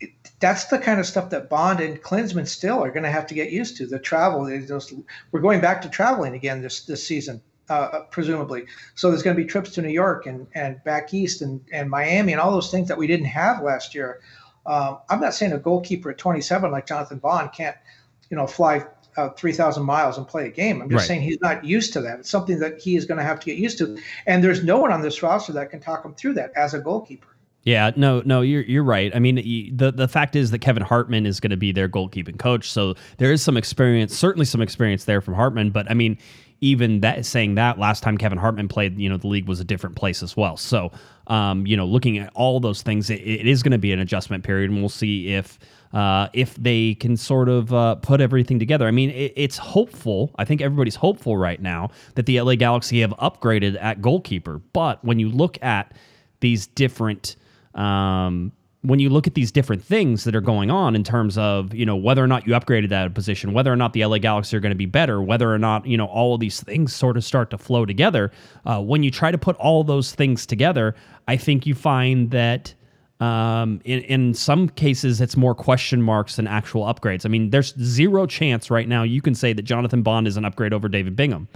It, 0.00 0.10
that's 0.40 0.64
the 0.64 0.78
kind 0.78 0.98
of 0.98 1.06
stuff 1.06 1.30
that 1.30 1.50
Bond 1.50 1.80
and 1.80 2.02
Klinsmann 2.02 2.48
still 2.48 2.82
are 2.82 2.90
going 2.90 3.02
to 3.02 3.10
have 3.10 3.26
to 3.26 3.34
get 3.34 3.50
used 3.50 3.76
to. 3.76 3.86
The 3.86 3.98
travel, 3.98 4.50
we're 5.30 5.40
going 5.40 5.60
back 5.60 5.82
to 5.82 5.88
traveling 5.88 6.34
again 6.34 6.62
this 6.62 6.84
this 6.84 7.06
season 7.06 7.42
uh, 7.70 8.00
presumably. 8.10 8.66
So 8.96 9.10
there's 9.10 9.22
going 9.22 9.36
to 9.36 9.42
be 9.42 9.48
trips 9.48 9.70
to 9.70 9.82
New 9.82 9.90
York 9.90 10.26
and, 10.26 10.46
and 10.54 10.82
back 10.84 11.14
east 11.14 11.40
and, 11.40 11.60
and 11.72 11.88
Miami 11.88 12.32
and 12.32 12.40
all 12.40 12.50
those 12.50 12.70
things 12.70 12.88
that 12.88 12.98
we 12.98 13.06
didn't 13.06 13.26
have 13.26 13.62
last 13.62 13.94
year. 13.94 14.20
Um, 14.66 14.98
I'm 15.08 15.20
not 15.20 15.34
saying 15.34 15.52
a 15.52 15.58
goalkeeper 15.58 16.10
at 16.10 16.18
27 16.18 16.70
like 16.70 16.86
Jonathan 16.86 17.18
Bond 17.18 17.52
can't, 17.52 17.76
you 18.28 18.36
know, 18.36 18.46
fly 18.46 18.84
uh, 19.16 19.30
3,000 19.30 19.84
miles 19.84 20.18
and 20.18 20.26
play 20.26 20.46
a 20.46 20.50
game. 20.50 20.82
I'm 20.82 20.90
just 20.90 21.02
right. 21.02 21.08
saying 21.08 21.22
he's 21.22 21.40
not 21.40 21.64
used 21.64 21.92
to 21.94 22.00
that. 22.02 22.20
It's 22.20 22.30
something 22.30 22.58
that 22.58 22.78
he 22.78 22.96
is 22.96 23.06
going 23.06 23.18
to 23.18 23.24
have 23.24 23.40
to 23.40 23.46
get 23.46 23.56
used 23.56 23.78
to. 23.78 23.98
And 24.26 24.44
there's 24.44 24.62
no 24.62 24.78
one 24.78 24.92
on 24.92 25.00
this 25.00 25.22
roster 25.22 25.52
that 25.52 25.70
can 25.70 25.80
talk 25.80 26.04
him 26.04 26.14
through 26.14 26.34
that 26.34 26.52
as 26.56 26.74
a 26.74 26.80
goalkeeper. 26.80 27.28
Yeah, 27.62 27.90
no, 27.94 28.22
no, 28.24 28.40
you're 28.40 28.62
you're 28.62 28.82
right. 28.82 29.14
I 29.14 29.18
mean, 29.18 29.34
the 29.76 29.92
the 29.92 30.08
fact 30.08 30.34
is 30.34 30.50
that 30.50 30.60
Kevin 30.60 30.82
Hartman 30.82 31.26
is 31.26 31.40
going 31.40 31.50
to 31.50 31.58
be 31.58 31.72
their 31.72 31.90
goalkeeping 31.90 32.38
coach, 32.38 32.70
so 32.70 32.94
there 33.18 33.30
is 33.30 33.42
some 33.42 33.58
experience, 33.58 34.16
certainly 34.16 34.46
some 34.46 34.62
experience 34.62 35.04
there 35.04 35.20
from 35.20 35.34
Hartman. 35.34 35.68
But 35.70 35.90
I 35.90 35.92
mean, 35.92 36.16
even 36.60 37.00
that 37.00 37.24
saying 37.24 37.54
that 37.54 37.78
last 37.78 38.02
time 38.02 38.18
Kevin 38.18 38.38
Hartman 38.38 38.68
played, 38.68 38.98
you 38.98 39.08
know, 39.08 39.16
the 39.16 39.26
league 39.26 39.48
was 39.48 39.60
a 39.60 39.64
different 39.64 39.96
place 39.96 40.22
as 40.22 40.36
well. 40.36 40.56
So, 40.56 40.92
um, 41.26 41.66
you 41.66 41.76
know, 41.76 41.86
looking 41.86 42.18
at 42.18 42.30
all 42.34 42.60
those 42.60 42.82
things, 42.82 43.08
it, 43.08 43.20
it 43.20 43.46
is 43.46 43.62
going 43.62 43.72
to 43.72 43.78
be 43.78 43.92
an 43.92 43.98
adjustment 43.98 44.44
period, 44.44 44.70
and 44.70 44.80
we'll 44.80 44.88
see 44.88 45.32
if 45.32 45.58
uh, 45.92 46.28
if 46.32 46.54
they 46.56 46.94
can 46.94 47.16
sort 47.16 47.48
of 47.48 47.72
uh, 47.72 47.96
put 47.96 48.20
everything 48.20 48.58
together. 48.58 48.86
I 48.86 48.90
mean, 48.90 49.10
it, 49.10 49.32
it's 49.36 49.56
hopeful. 49.56 50.30
I 50.38 50.44
think 50.44 50.60
everybody's 50.60 50.96
hopeful 50.96 51.36
right 51.36 51.60
now 51.60 51.90
that 52.14 52.26
the 52.26 52.40
LA 52.40 52.54
Galaxy 52.56 53.00
have 53.00 53.10
upgraded 53.12 53.80
at 53.80 54.02
goalkeeper. 54.02 54.60
But 54.72 55.04
when 55.04 55.18
you 55.18 55.30
look 55.30 55.60
at 55.62 55.92
these 56.40 56.66
different 56.66 57.36
um, 57.74 58.52
when 58.82 58.98
you 58.98 59.10
look 59.10 59.26
at 59.26 59.34
these 59.34 59.52
different 59.52 59.84
things 59.84 60.24
that 60.24 60.34
are 60.34 60.40
going 60.40 60.70
on 60.70 60.96
in 60.96 61.04
terms 61.04 61.36
of 61.36 61.74
you 61.74 61.84
know 61.84 61.96
whether 61.96 62.24
or 62.24 62.26
not 62.26 62.46
you 62.46 62.54
upgraded 62.54 62.88
that 62.88 63.12
position 63.14 63.52
whether 63.52 63.72
or 63.72 63.76
not 63.76 63.92
the 63.92 64.04
la 64.04 64.18
galaxy 64.18 64.56
are 64.56 64.60
going 64.60 64.70
to 64.70 64.76
be 64.76 64.86
better 64.86 65.20
whether 65.20 65.52
or 65.52 65.58
not 65.58 65.86
you 65.86 65.96
know 65.96 66.06
all 66.06 66.34
of 66.34 66.40
these 66.40 66.60
things 66.60 66.94
sort 66.94 67.16
of 67.16 67.24
start 67.24 67.50
to 67.50 67.58
flow 67.58 67.84
together 67.84 68.30
uh, 68.66 68.80
when 68.80 69.02
you 69.02 69.10
try 69.10 69.30
to 69.30 69.38
put 69.38 69.56
all 69.56 69.84
those 69.84 70.12
things 70.12 70.46
together 70.46 70.94
i 71.28 71.36
think 71.36 71.66
you 71.66 71.74
find 71.74 72.30
that 72.30 72.74
um, 73.20 73.82
in, 73.84 74.00
in 74.00 74.34
some 74.34 74.68
cases 74.70 75.20
it's 75.20 75.36
more 75.36 75.54
question 75.54 76.00
marks 76.00 76.36
than 76.36 76.46
actual 76.46 76.84
upgrades. 76.84 77.26
I 77.26 77.28
mean 77.28 77.50
there's 77.50 77.74
zero 77.78 78.24
chance 78.26 78.70
right 78.70 78.88
now 78.88 79.02
you 79.02 79.20
can 79.20 79.34
say 79.34 79.52
that 79.52 79.62
jonathan 79.62 80.02
bond 80.02 80.26
is 80.26 80.38
an 80.38 80.46
upgrade 80.46 80.72
over 80.72 80.88
david 80.88 81.16
bingham. 81.16 81.46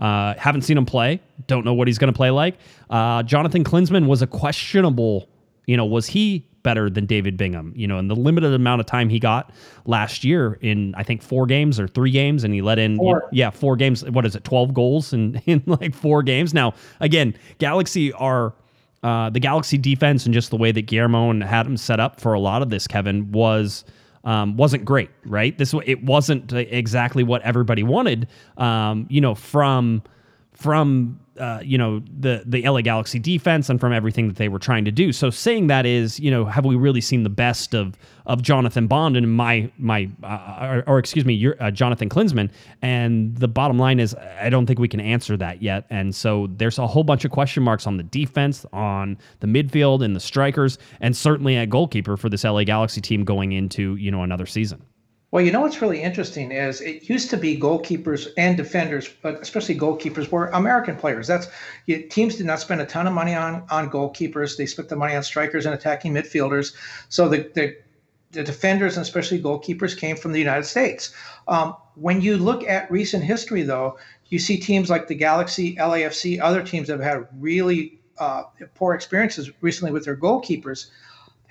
Uh, 0.00 0.34
haven't 0.36 0.62
seen 0.62 0.76
him 0.76 0.84
play 0.86 1.20
don't 1.46 1.64
know 1.64 1.74
what 1.74 1.86
he's 1.86 1.98
going 1.98 2.12
to 2.12 2.16
play 2.16 2.30
like. 2.30 2.58
Uh, 2.90 3.22
jonathan 3.22 3.62
klinsmann 3.62 4.08
was 4.08 4.20
a 4.20 4.26
questionable 4.26 5.28
you 5.66 5.76
know 5.76 5.84
was 5.84 6.08
he 6.08 6.44
better 6.62 6.88
than 6.88 7.06
David 7.06 7.36
Bingham. 7.36 7.72
You 7.76 7.86
know, 7.86 7.98
in 7.98 8.08
the 8.08 8.16
limited 8.16 8.52
amount 8.52 8.80
of 8.80 8.86
time 8.86 9.08
he 9.08 9.18
got 9.18 9.52
last 9.86 10.24
year 10.24 10.58
in 10.60 10.94
I 10.96 11.02
think 11.02 11.22
four 11.22 11.46
games 11.46 11.78
or 11.78 11.88
three 11.88 12.10
games, 12.10 12.44
and 12.44 12.54
he 12.54 12.62
let 12.62 12.78
in 12.78 12.96
four. 12.96 13.28
yeah 13.32 13.50
four 13.50 13.76
games. 13.76 14.04
What 14.04 14.26
is 14.26 14.36
it? 14.36 14.44
Twelve 14.44 14.74
goals 14.74 15.12
in 15.12 15.36
in 15.46 15.62
like 15.66 15.94
four 15.94 16.22
games. 16.22 16.54
Now 16.54 16.74
again, 17.00 17.34
Galaxy 17.58 18.12
are. 18.12 18.54
Uh, 19.04 19.28
the 19.30 19.40
Galaxy 19.40 19.76
defense 19.76 20.26
and 20.26 20.32
just 20.32 20.50
the 20.50 20.56
way 20.56 20.70
that 20.70 20.82
Guillermo 20.82 21.30
and 21.30 21.42
had 21.42 21.66
him 21.66 21.76
set 21.76 21.98
up 21.98 22.20
for 22.20 22.34
a 22.34 22.38
lot 22.38 22.62
of 22.62 22.70
this, 22.70 22.86
Kevin, 22.86 23.32
was 23.32 23.82
um, 24.22 24.56
wasn't 24.56 24.84
great, 24.84 25.10
right? 25.24 25.58
This 25.58 25.74
it 25.84 26.04
wasn't 26.04 26.52
exactly 26.52 27.24
what 27.24 27.42
everybody 27.42 27.82
wanted. 27.82 28.28
Um, 28.58 29.06
you 29.10 29.20
know, 29.20 29.34
from 29.34 30.02
from 30.52 31.18
uh, 31.38 31.60
you 31.62 31.78
know 31.78 32.02
the 32.20 32.42
the 32.44 32.68
LA 32.68 32.80
Galaxy 32.82 33.18
defense 33.18 33.70
and 33.70 33.80
from 33.80 33.92
everything 33.92 34.28
that 34.28 34.36
they 34.36 34.48
were 34.48 34.58
trying 34.58 34.84
to 34.84 34.90
do. 34.90 35.12
So 35.12 35.30
saying 35.30 35.68
that 35.68 35.86
is, 35.86 36.20
you 36.20 36.30
know, 36.30 36.44
have 36.44 36.64
we 36.64 36.76
really 36.76 37.00
seen 37.00 37.22
the 37.22 37.30
best 37.30 37.74
of 37.74 37.96
of 38.26 38.42
Jonathan 38.42 38.86
Bond 38.86 39.16
and 39.16 39.34
my 39.34 39.70
my 39.78 40.10
uh, 40.22 40.82
or, 40.86 40.94
or, 40.94 40.98
excuse 40.98 41.24
me, 41.24 41.34
your, 41.34 41.56
uh, 41.62 41.70
Jonathan 41.70 42.08
Klinsmann? 42.08 42.50
And 42.82 43.36
the 43.36 43.48
bottom 43.48 43.78
line 43.78 43.98
is, 43.98 44.14
I 44.40 44.50
don't 44.50 44.66
think 44.66 44.78
we 44.78 44.88
can 44.88 45.00
answer 45.00 45.36
that 45.38 45.62
yet. 45.62 45.86
And 45.90 46.14
so 46.14 46.48
there's 46.56 46.78
a 46.78 46.86
whole 46.86 47.04
bunch 47.04 47.24
of 47.24 47.30
question 47.30 47.62
marks 47.62 47.86
on 47.86 47.96
the 47.96 48.02
defense, 48.02 48.66
on 48.72 49.18
the 49.40 49.46
midfield, 49.46 50.04
and 50.04 50.14
the 50.14 50.20
strikers, 50.20 50.78
and 51.00 51.16
certainly 51.16 51.56
at 51.56 51.70
goalkeeper 51.70 52.16
for 52.16 52.28
this 52.28 52.44
LA 52.44 52.64
Galaxy 52.64 53.00
team 53.00 53.24
going 53.24 53.52
into 53.52 53.96
you 53.96 54.10
know 54.10 54.22
another 54.22 54.46
season. 54.46 54.82
Well, 55.32 55.42
you 55.42 55.50
know 55.50 55.62
what's 55.62 55.80
really 55.80 56.02
interesting 56.02 56.52
is 56.52 56.82
it 56.82 57.08
used 57.08 57.30
to 57.30 57.38
be 57.38 57.58
goalkeepers 57.58 58.28
and 58.36 58.54
defenders, 58.54 59.08
but 59.22 59.40
especially 59.40 59.74
goalkeepers 59.76 60.30
were 60.30 60.48
American 60.48 60.94
players. 60.94 61.26
That's 61.26 61.48
teams 62.10 62.36
did 62.36 62.44
not 62.44 62.60
spend 62.60 62.82
a 62.82 62.84
ton 62.84 63.06
of 63.06 63.14
money 63.14 63.34
on 63.34 63.64
on 63.70 63.90
goalkeepers. 63.90 64.58
They 64.58 64.66
spent 64.66 64.90
the 64.90 64.96
money 64.96 65.14
on 65.14 65.22
strikers 65.22 65.64
and 65.64 65.74
attacking 65.74 66.12
midfielders. 66.12 66.74
So 67.08 67.30
the 67.30 67.50
the, 67.54 67.76
the 68.32 68.42
defenders 68.42 68.98
and 68.98 69.06
especially 69.06 69.40
goalkeepers 69.40 69.96
came 69.96 70.16
from 70.16 70.32
the 70.32 70.38
United 70.38 70.64
States. 70.64 71.14
Um, 71.48 71.76
when 71.94 72.20
you 72.20 72.36
look 72.36 72.68
at 72.68 72.90
recent 72.90 73.24
history, 73.24 73.62
though, 73.62 73.98
you 74.28 74.38
see 74.38 74.58
teams 74.58 74.90
like 74.90 75.08
the 75.08 75.14
Galaxy, 75.14 75.76
LAFC, 75.76 76.40
other 76.42 76.62
teams 76.62 76.88
have 76.88 77.00
had 77.00 77.26
really 77.40 77.98
uh, 78.18 78.42
poor 78.74 78.92
experiences 78.92 79.50
recently 79.62 79.92
with 79.92 80.04
their 80.04 80.16
goalkeepers 80.16 80.90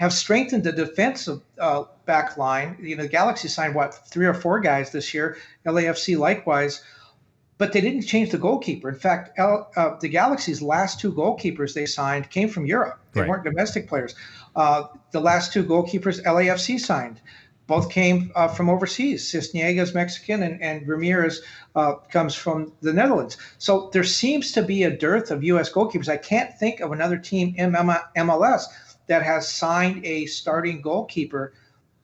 have 0.01 0.11
strengthened 0.11 0.63
the 0.63 0.71
defensive 0.71 1.41
uh, 1.59 1.83
back 2.07 2.35
line. 2.35 2.75
You 2.81 2.95
know, 2.95 3.03
the 3.03 3.09
Galaxy 3.09 3.47
signed 3.47 3.75
what 3.75 3.93
three 3.93 4.25
or 4.25 4.33
four 4.33 4.59
guys 4.59 4.91
this 4.91 5.13
year. 5.13 5.37
LAFC 5.63 6.17
likewise, 6.17 6.81
but 7.59 7.71
they 7.71 7.81
didn't 7.81 8.01
change 8.01 8.31
the 8.31 8.39
goalkeeper. 8.39 8.89
In 8.89 8.95
fact, 8.95 9.37
L, 9.37 9.69
uh, 9.75 9.97
the 10.01 10.09
Galaxy's 10.09 10.59
last 10.59 10.99
two 10.99 11.13
goalkeepers 11.13 11.75
they 11.75 11.85
signed 11.85 12.31
came 12.31 12.49
from 12.49 12.65
Europe. 12.65 12.99
They 13.13 13.21
Right. 13.21 13.29
weren't 13.29 13.43
domestic 13.43 13.87
players. 13.87 14.15
Uh, 14.55 14.85
the 15.11 15.19
last 15.19 15.53
two 15.53 15.63
goalkeepers 15.63 16.19
LAFC 16.23 16.79
signed. 16.79 17.21
Both 17.67 17.91
came 17.91 18.31
uh, 18.35 18.47
from 18.47 18.71
overseas. 18.71 19.31
Sisniega's 19.31 19.93
Mexican 19.93 20.41
and, 20.41 20.59
and 20.63 20.87
Ramirez 20.87 21.41
uh, 21.75 21.93
comes 22.09 22.33
from 22.33 22.73
the 22.81 22.91
Netherlands. 22.91 23.37
So 23.59 23.91
there 23.93 24.03
seems 24.03 24.51
to 24.53 24.63
be 24.63 24.81
a 24.83 24.89
dearth 24.89 25.29
of 25.29 25.43
U.S. 25.43 25.71
goalkeepers. 25.71 26.09
I 26.09 26.17
can't 26.17 26.57
think 26.57 26.79
of 26.79 26.91
another 26.91 27.17
team 27.19 27.53
in 27.55 27.71
MLS 27.71 28.63
that 29.07 29.23
has 29.23 29.51
signed 29.51 30.05
a 30.05 30.25
starting 30.25 30.81
goalkeeper 30.81 31.53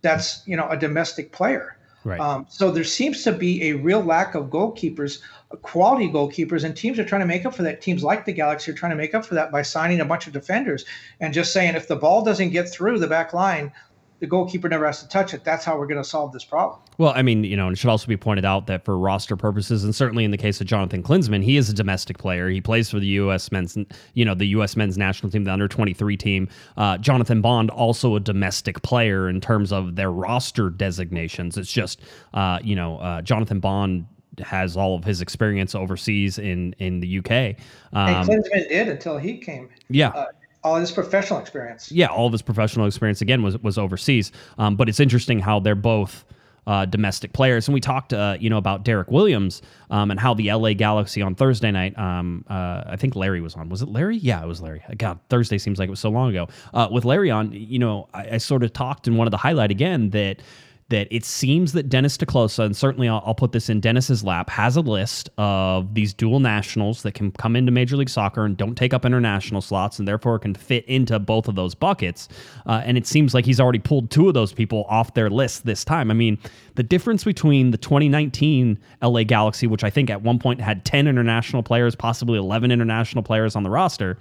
that's 0.02 0.44
you 0.46 0.56
know 0.56 0.68
a 0.70 0.78
domestic 0.78 1.32
player. 1.32 1.78
Right. 2.04 2.20
Um, 2.22 2.46
so 2.50 2.72
there 2.72 2.86
seems 2.86 3.24
to 3.24 3.34
be 3.34 3.70
a 3.70 3.74
real 3.74 4.02
lack 4.02 4.34
of 4.34 4.46
goalkeepers, 4.46 5.20
quality 5.62 6.08
goalkeepers, 6.08 6.64
and 6.64 6.76
teams 6.76 6.98
are 7.00 7.04
trying 7.04 7.20
to 7.20 7.28
make 7.28 7.46
up 7.46 7.54
for 7.54 7.64
that. 7.64 7.82
Teams 7.82 8.02
like 8.02 8.24
the 8.24 8.32
Galaxy 8.32 8.72
are 8.72 8.76
trying 8.76 8.92
to 8.92 8.96
make 8.96 9.14
up 9.14 9.26
for 9.26 9.36
that 9.36 9.52
by 9.52 9.62
signing 9.62 10.00
a 10.00 10.06
bunch 10.06 10.26
of 10.26 10.32
defenders 10.32 10.86
and 11.20 11.34
just 11.34 11.52
saying 11.52 11.76
if 11.76 11.90
the 11.90 11.98
ball 11.98 12.24
doesn't 12.24 12.52
get 12.52 12.70
through 12.70 13.00
the 13.00 13.08
back 13.08 13.34
line, 13.34 13.74
the 14.20 14.28
goalkeeper 14.28 14.68
never 14.68 14.86
has 14.86 15.02
to 15.02 15.08
touch 15.08 15.34
it. 15.34 15.44
That's 15.44 15.64
how 15.64 15.78
we're 15.78 15.86
going 15.86 16.02
to 16.02 16.08
solve 16.10 16.32
this 16.34 16.44
problem. 16.44 16.80
Well, 16.98 17.14
I 17.16 17.22
mean, 17.22 17.44
you 17.44 17.56
know, 17.56 17.68
and 17.68 17.76
it 17.76 17.80
should 17.80 17.90
also 17.92 18.08
be 18.08 18.18
pointed 18.18 18.46
out 18.46 18.66
that 18.68 18.84
for 18.84 18.98
roster 18.98 19.36
purposes, 19.36 19.84
and 19.84 19.94
certainly 19.94 20.24
in 20.26 20.32
the 20.32 20.38
case 20.38 20.60
of 20.60 20.66
Jonathan 20.66 21.04
Klinsmann, 21.04 21.44
he 21.44 21.56
is 21.58 21.70
a 21.70 21.74
domestic 21.74 22.18
player. 22.18 22.50
He 22.50 22.60
plays 22.60 22.90
for 22.90 23.00
the 23.00 23.06
U.S. 23.08 23.52
men's, 23.52 23.78
you 24.16 24.26
know, 24.26 24.34
the 24.34 24.48
U.S. 24.48 24.76
men's 24.76 24.98
national 24.98 25.32
team, 25.32 25.44
the 25.44 25.52
under 25.54 25.68
23 25.68 26.18
team. 26.18 26.50
Uh, 26.78 26.98
Jonathan 26.98 27.42
Bond, 27.42 27.70
also 27.70 28.16
a 28.16 28.20
domestic 28.20 28.82
player 28.82 29.30
in 29.30 29.40
terms 29.40 29.72
of 29.72 29.96
their 29.96 30.12
roster 30.12 30.72
designations. 30.72 31.56
It's 31.58 31.72
just, 31.72 32.02
uh, 32.34 32.58
you 32.64 32.76
know, 32.76 32.98
uh, 32.98 33.22
Jonathan 33.22 33.60
Bond 33.60 34.08
has 34.40 34.78
all 34.78 34.96
of 34.96 35.04
his 35.04 35.20
experience 35.22 35.74
overseas 35.74 36.38
in 36.38 36.74
in 36.78 37.00
the 37.00 37.20
UK. 37.20 37.32
And 37.32 37.56
Um, 37.94 38.28
Klinsmann 38.28 38.70
did 38.70 38.88
until 38.88 39.18
he 39.18 39.38
came. 39.38 39.70
yeah. 39.90 40.10
Uh, 40.10 40.26
all 40.68 40.76
his 40.76 40.92
professional 40.92 41.40
experience. 41.40 41.92
yeah, 41.92 42.08
all 42.08 42.28
of 42.28 42.32
his 42.32 42.42
professional 42.42 42.86
experience 42.86 43.22
again 43.22 43.42
was 43.42 43.58
was 43.60 43.78
overseas. 43.78 44.32
Um, 44.58 44.76
but 44.76 44.90
it's 44.90 45.00
interesting 45.00 45.40
how 45.40 45.60
they're 45.60 45.76
both 45.76 46.26
uh, 46.68 46.86
domestic 46.86 47.32
players. 47.32 47.68
And 47.68 47.74
we 47.74 47.80
talked, 47.80 48.14
uh, 48.14 48.38
you 48.40 48.50
know, 48.50 48.58
about 48.58 48.84
Derek 48.84 49.10
Williams 49.10 49.62
um, 49.90 50.12
and 50.12 50.20
how 50.20 50.34
the 50.34 50.52
LA 50.52 50.74
Galaxy 50.74 51.22
on 51.22 51.34
Thursday 51.34 51.72
night. 51.72 51.98
Um, 51.98 52.44
uh, 52.50 52.84
I 52.86 52.98
think 52.98 53.16
Larry 53.16 53.40
was 53.40 53.56
on. 53.56 53.70
Was 53.70 53.82
it 53.82 53.88
Larry? 53.88 54.18
Yeah, 54.18 54.44
it 54.44 54.48
was 54.48 54.62
Larry. 54.62 54.84
God, 54.98 55.18
Thursday 55.30 55.58
seems 55.58 55.80
like 55.80 55.88
it 55.88 55.92
was 55.92 56.02
so 56.02 56.10
long 56.10 56.30
ago. 56.30 56.50
Uh, 56.74 56.90
with 56.92 57.06
Larry 57.06 57.32
on, 57.32 57.54
you 57.54 57.80
know, 57.80 58.10
I, 58.14 58.32
I 58.32 58.38
sort 58.38 58.64
of 58.64 58.74
talked 58.74 59.08
and 59.08 59.18
wanted 59.18 59.32
to 59.32 59.38
highlight 59.38 59.72
again 59.72 60.10
that 60.10 60.42
that 60.90 61.08
it 61.12 61.26
seems 61.26 61.74
that 61.74 61.90
Dennis 61.90 62.16
te 62.16 62.26
Kloese, 62.26 62.60
and 62.60 62.76
certainly 62.76 63.10
I'll, 63.10 63.22
I'll 63.26 63.36
put 63.36 63.52
this 63.52 63.70
in 63.70 63.82
Dennis's 63.82 64.24
lap, 64.24 64.50
has 64.50 64.78
a 64.78 64.82
list 64.82 65.30
of 65.38 65.94
these 65.94 66.14
dual 66.14 66.40
nationals 66.40 67.02
that 67.04 67.14
can 67.14 67.32
come 67.32 67.56
into 67.58 67.72
Major 67.72 67.98
League 67.98 68.10
Soccer 68.10 68.46
and 68.46 68.56
don't 68.56 68.76
take 68.76 68.94
up 68.94 69.04
international 69.04 69.62
slots, 69.62 70.00
and 70.00 70.08
therefore 70.08 70.40
can 70.40 70.56
fit 70.56 70.86
into 70.86 71.20
both 71.20 71.48
of 71.48 71.56
those 71.56 71.76
buckets. 71.76 72.30
Uh, 72.66 72.82
and 72.86 72.98
it 72.98 73.06
seems 73.06 73.34
like 73.34 73.46
he's 73.46 73.60
already 73.60 73.80
pulled 73.80 74.10
two 74.10 74.30
of 74.30 74.34
those 74.34 74.54
people 74.54 74.86
off 74.88 75.14
their 75.14 75.30
list 75.30 75.66
this 75.66 75.84
time. 75.84 76.10
I 76.10 76.14
mean, 76.14 76.38
the 76.76 76.84
difference 76.84 77.24
between 77.26 77.72
the 77.72 77.78
2019 77.78 78.80
LA 79.02 79.24
Galaxy, 79.24 79.68
which 79.68 79.84
I 79.84 79.90
think 79.90 80.10
at 80.10 80.22
one 80.22 80.40
point 80.40 80.62
had 80.62 80.86
10 80.86 81.08
international 81.08 81.64
players, 81.64 81.96
possibly 81.96 82.40
11 82.40 82.72
international 82.72 83.24
players 83.24 83.56
on 83.58 83.64
the 83.64 83.70
roster, 83.70 84.18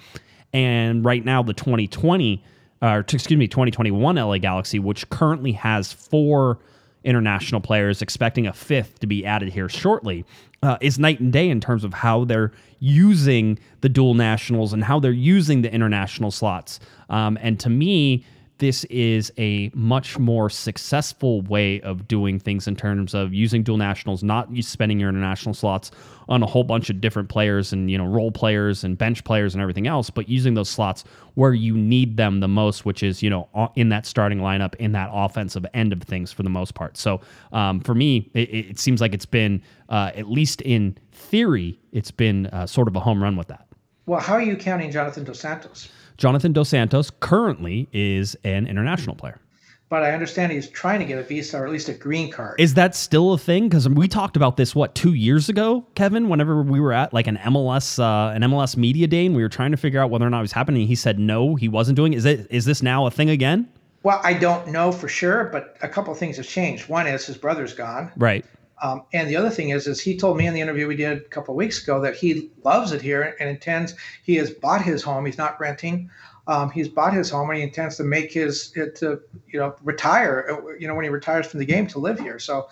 and 0.53 1.05
right 1.05 1.25
now 1.25 1.43
the 1.43 1.55
2020 1.55 2.43
or 2.83 2.99
excuse 3.01 3.39
me 3.39 3.47
2021 3.47 4.17
LA 4.17 4.39
Galaxy 4.39 4.79
which 4.79 5.09
currently 5.11 5.53
has 5.53 5.93
four 5.93 6.59
international 7.05 7.61
players 7.61 8.03
expecting 8.03 8.47
a 8.47 8.53
fifth 8.53 8.99
to 8.99 9.07
be 9.07 9.25
added 9.25 9.49
here 9.53 9.69
shortly 9.69 10.25
uh, 10.63 10.77
is 10.81 10.99
night 10.99 11.21
and 11.21 11.33
day 11.33 11.49
in 11.49 11.61
terms 11.61 11.85
of 11.85 11.95
how 11.95 12.25
they're 12.25 12.53
using 12.81 13.59
the 13.81 13.89
dual 13.89 14.15
nationals 14.15 14.73
and 14.73 14.83
how 14.85 14.99
they're 14.99 15.13
using 15.13 15.63
the 15.63 15.73
international 15.73 16.31
slots. 16.31 16.81
Um, 17.09 17.39
and 17.41 17.61
to 17.61 17.71
me 17.71 18.25
this 18.59 18.85
is 18.85 19.31
a 19.37 19.71
much 19.75 20.19
more 20.19 20.49
successful 20.49 21.43
way 21.43 21.81
of 21.83 22.09
doing 22.09 22.39
things 22.39 22.67
in 22.67 22.75
terms 22.75 23.15
of 23.15 23.35
using 23.35 23.63
dual 23.63 23.77
nationals, 23.77 24.23
not 24.23 24.49
spending 24.61 24.99
your 24.99 25.11
international 25.11 25.55
slots 25.55 25.91
on 26.29 26.43
a 26.43 26.47
whole 26.47 26.65
bunch 26.65 26.89
of 26.89 27.01
different 27.01 27.29
players 27.29 27.73
and 27.73 27.91
you 27.91 27.99
know 27.99 28.07
role 28.07 28.33
players 28.33 28.83
and 28.83 28.97
bench 28.97 29.25
players 29.25 29.55
and 29.55 29.61
everything 29.61 29.87
else, 29.87 30.09
but 30.09 30.29
using 30.29 30.55
those 30.55 30.71
slots 30.71 31.05
where 31.35 31.53
you 31.53 31.77
need 31.77 32.17
them 32.17 32.41
the 32.41 32.49
most, 32.49 32.85
which 32.85 33.03
is 33.03 33.23
you 33.23 33.29
know 33.29 33.49
in 33.77 33.91
that 33.91 34.07
starting 34.07 34.39
lineup, 34.39 34.75
in 34.77 34.93
that 34.93 35.11
offensive 35.13 35.67
end 35.75 35.93
of 35.93 36.03
things 36.03 36.33
for 36.33 36.43
the 36.43 36.51
most 36.51 36.75
part. 36.75 36.97
So 36.97 37.21
um, 37.53 37.81
for 37.81 37.95
me, 37.95 38.31
it, 38.33 38.49
it 38.53 38.79
seems 38.79 39.01
like 39.01 39.13
it's 39.13 39.27
been 39.27 39.63
uh, 39.89 40.13
at 40.15 40.31
least 40.31 40.63
in 40.63 40.97
theory, 41.13 41.79
it's 41.93 42.11
been 42.11 42.47
uh, 42.47 42.67
sort 42.67 42.89
of 42.89 42.97
a 42.97 43.01
home 43.01 43.23
run 43.23 43.37
with 43.37 43.49
that. 43.49 43.67
Well, 44.07 44.21
how 44.21 44.35
are 44.35 44.43
you 44.43 44.57
counting 44.57 44.91
Jonathan 44.91 45.25
Dos 45.25 45.41
Santos? 45.41 45.91
Jonathan 46.17 46.53
Dos 46.53 46.69
Santos 46.69 47.11
currently 47.21 47.89
is 47.93 48.37
an 48.45 48.67
international 48.67 49.17
player. 49.17 49.41
But 49.89 50.03
I 50.03 50.11
understand 50.11 50.51
he's 50.51 50.69
trying 50.69 50.99
to 50.99 51.05
get 51.05 51.17
a 51.17 51.23
visa 51.23 51.59
or 51.59 51.67
at 51.67 51.71
least 51.71 51.89
a 51.89 51.95
green 51.95 52.33
card. 52.33 52.61
Is 52.61 52.75
that 52.75 52.97
still 52.97 53.35
a 53.35 53.39
thing? 53.39 53.69
Because 53.69 53.89
we 53.89 54.09
talked 54.09 54.37
about 54.37 54.57
this 54.57 54.75
what 54.75 54.97
two 54.97 55.15
years 55.15 55.49
ago, 55.49 55.87
Kevin. 55.95 56.29
Whenever 56.29 56.61
we 56.63 56.81
were 56.81 56.93
at 56.93 57.13
like 57.13 57.29
an 57.29 57.37
MLS 57.37 58.01
uh, 58.01 58.35
an 58.35 58.43
MLS 58.43 58.77
media 58.77 59.07
day, 59.07 59.27
and 59.27 59.37
we 59.37 59.43
were 59.43 59.49
trying 59.49 59.71
to 59.71 59.77
figure 59.77 60.01
out 60.01 60.11
whether 60.11 60.27
or 60.27 60.31
not 60.31 60.39
it 60.39 60.43
was 60.43 60.53
happening, 60.53 60.89
he 60.89 60.97
said 60.97 61.21
no, 61.21 61.55
he 61.55 61.69
wasn't 61.69 61.95
doing. 61.95 62.13
it. 62.13 62.17
Is 62.17 62.25
it 62.25 62.49
is 62.51 62.65
this 62.65 62.83
now 62.83 63.07
a 63.07 63.13
thing 63.13 63.31
again? 63.31 63.69
well, 64.07 64.21
I 64.23 64.35
don't 64.35 64.69
know 64.69 64.93
for 64.93 65.09
sure, 65.09 65.47
but 65.51 65.77
a 65.83 65.89
couple 65.89 66.13
of 66.13 66.19
things 66.19 66.37
have 66.37 66.47
changed. 66.47 66.89
One 66.89 67.09
is 67.09 67.27
his 67.27 67.37
brother's 67.37 67.73
gone. 67.73 68.13
Right. 68.17 68.45
Um, 68.83 69.05
and 69.13 69.29
the 69.29 69.37
other 69.37 69.51
thing 69.51 69.71
is, 69.71 69.87
is 69.87 70.01
he 70.01 70.17
told 70.17 70.37
me 70.37 70.47
in 70.47 70.55
the 70.55 70.61
interview 70.61 70.87
we 70.87 70.97
did 70.97 71.19
a 71.19 71.21
couple 71.29 71.55
of 71.55 71.57
weeks 71.57 71.83
ago 71.83 72.01
that 72.01 72.15
he 72.15 72.51
loves 72.63 72.93
it 72.93 73.01
here 73.01 73.35
and 73.41 73.49
intends. 73.49 73.95
He 74.23 74.37
has 74.37 74.51
bought 74.51 74.83
his 74.83 75.03
home. 75.03 75.25
He's 75.25 75.39
not 75.39 75.59
renting. 75.61 76.11
Um, 76.47 76.71
he's 76.71 76.89
bought 76.89 77.13
his 77.13 77.31
home 77.31 77.51
and 77.51 77.57
he 77.59 77.65
intends 77.65 77.97
to 77.97 78.05
make 78.05 78.33
his 78.33 78.73
it 78.77 78.95
to 78.97 79.21
you 79.49 79.59
know 79.59 79.75
retire. 79.83 80.47
uh, 80.51 80.75
You 80.79 80.89
know 80.89 80.95
when 80.95 81.05
he 81.05 81.11
retires 81.11 81.47
from 81.47 81.61
the 81.61 81.67
game 81.67 81.87
to 81.89 81.99
live 81.99 82.21
here. 82.21 82.39
So 82.39 82.69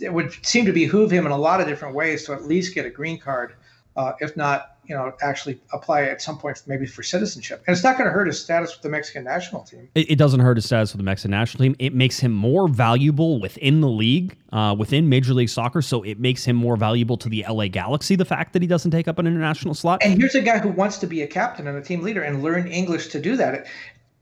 it 0.00 0.12
would 0.12 0.44
seem 0.44 0.64
to 0.66 0.72
behoove 0.72 1.10
him 1.10 1.24
in 1.24 1.32
a 1.32 1.38
lot 1.38 1.60
of 1.60 1.66
different 1.66 1.94
ways 1.94 2.24
to 2.24 2.32
at 2.32 2.44
least 2.44 2.74
get 2.74 2.84
a 2.84 2.90
green 2.90 3.18
card, 3.18 3.54
uh, 3.96 4.12
if 4.20 4.36
not 4.36 4.73
you 4.86 4.94
know 4.94 5.12
actually 5.22 5.60
apply 5.72 6.02
at 6.02 6.20
some 6.20 6.38
point 6.38 6.62
maybe 6.66 6.86
for 6.86 7.02
citizenship. 7.02 7.62
And 7.66 7.74
it's 7.74 7.84
not 7.84 7.96
going 7.96 8.06
to 8.06 8.12
hurt 8.12 8.26
his 8.26 8.42
status 8.42 8.74
with 8.74 8.82
the 8.82 8.88
Mexican 8.88 9.24
national 9.24 9.62
team. 9.62 9.88
It, 9.94 10.10
it 10.12 10.16
doesn't 10.16 10.40
hurt 10.40 10.56
his 10.56 10.66
status 10.66 10.92
with 10.92 10.98
the 10.98 11.04
Mexican 11.04 11.30
national 11.30 11.64
team. 11.64 11.76
It 11.78 11.94
makes 11.94 12.18
him 12.18 12.32
more 12.32 12.68
valuable 12.68 13.40
within 13.40 13.80
the 13.80 13.88
league, 13.88 14.36
uh, 14.52 14.74
within 14.78 15.08
Major 15.08 15.34
League 15.34 15.48
Soccer. 15.48 15.82
So 15.82 16.02
it 16.02 16.18
makes 16.18 16.44
him 16.44 16.56
more 16.56 16.76
valuable 16.76 17.16
to 17.18 17.28
the 17.28 17.44
LA 17.48 17.68
Galaxy. 17.68 18.16
The 18.16 18.24
fact 18.24 18.52
that 18.52 18.62
he 18.62 18.68
doesn't 18.68 18.90
take 18.90 19.08
up 19.08 19.18
an 19.18 19.26
international 19.26 19.74
slot. 19.74 20.02
And 20.02 20.18
here's 20.18 20.34
a 20.34 20.42
guy 20.42 20.58
who 20.58 20.70
wants 20.70 20.98
to 20.98 21.06
be 21.06 21.22
a 21.22 21.26
captain 21.26 21.66
and 21.66 21.76
a 21.76 21.82
team 21.82 22.02
leader 22.02 22.22
and 22.22 22.42
learn 22.42 22.66
English 22.68 23.08
to 23.08 23.20
do 23.20 23.36
that. 23.36 23.66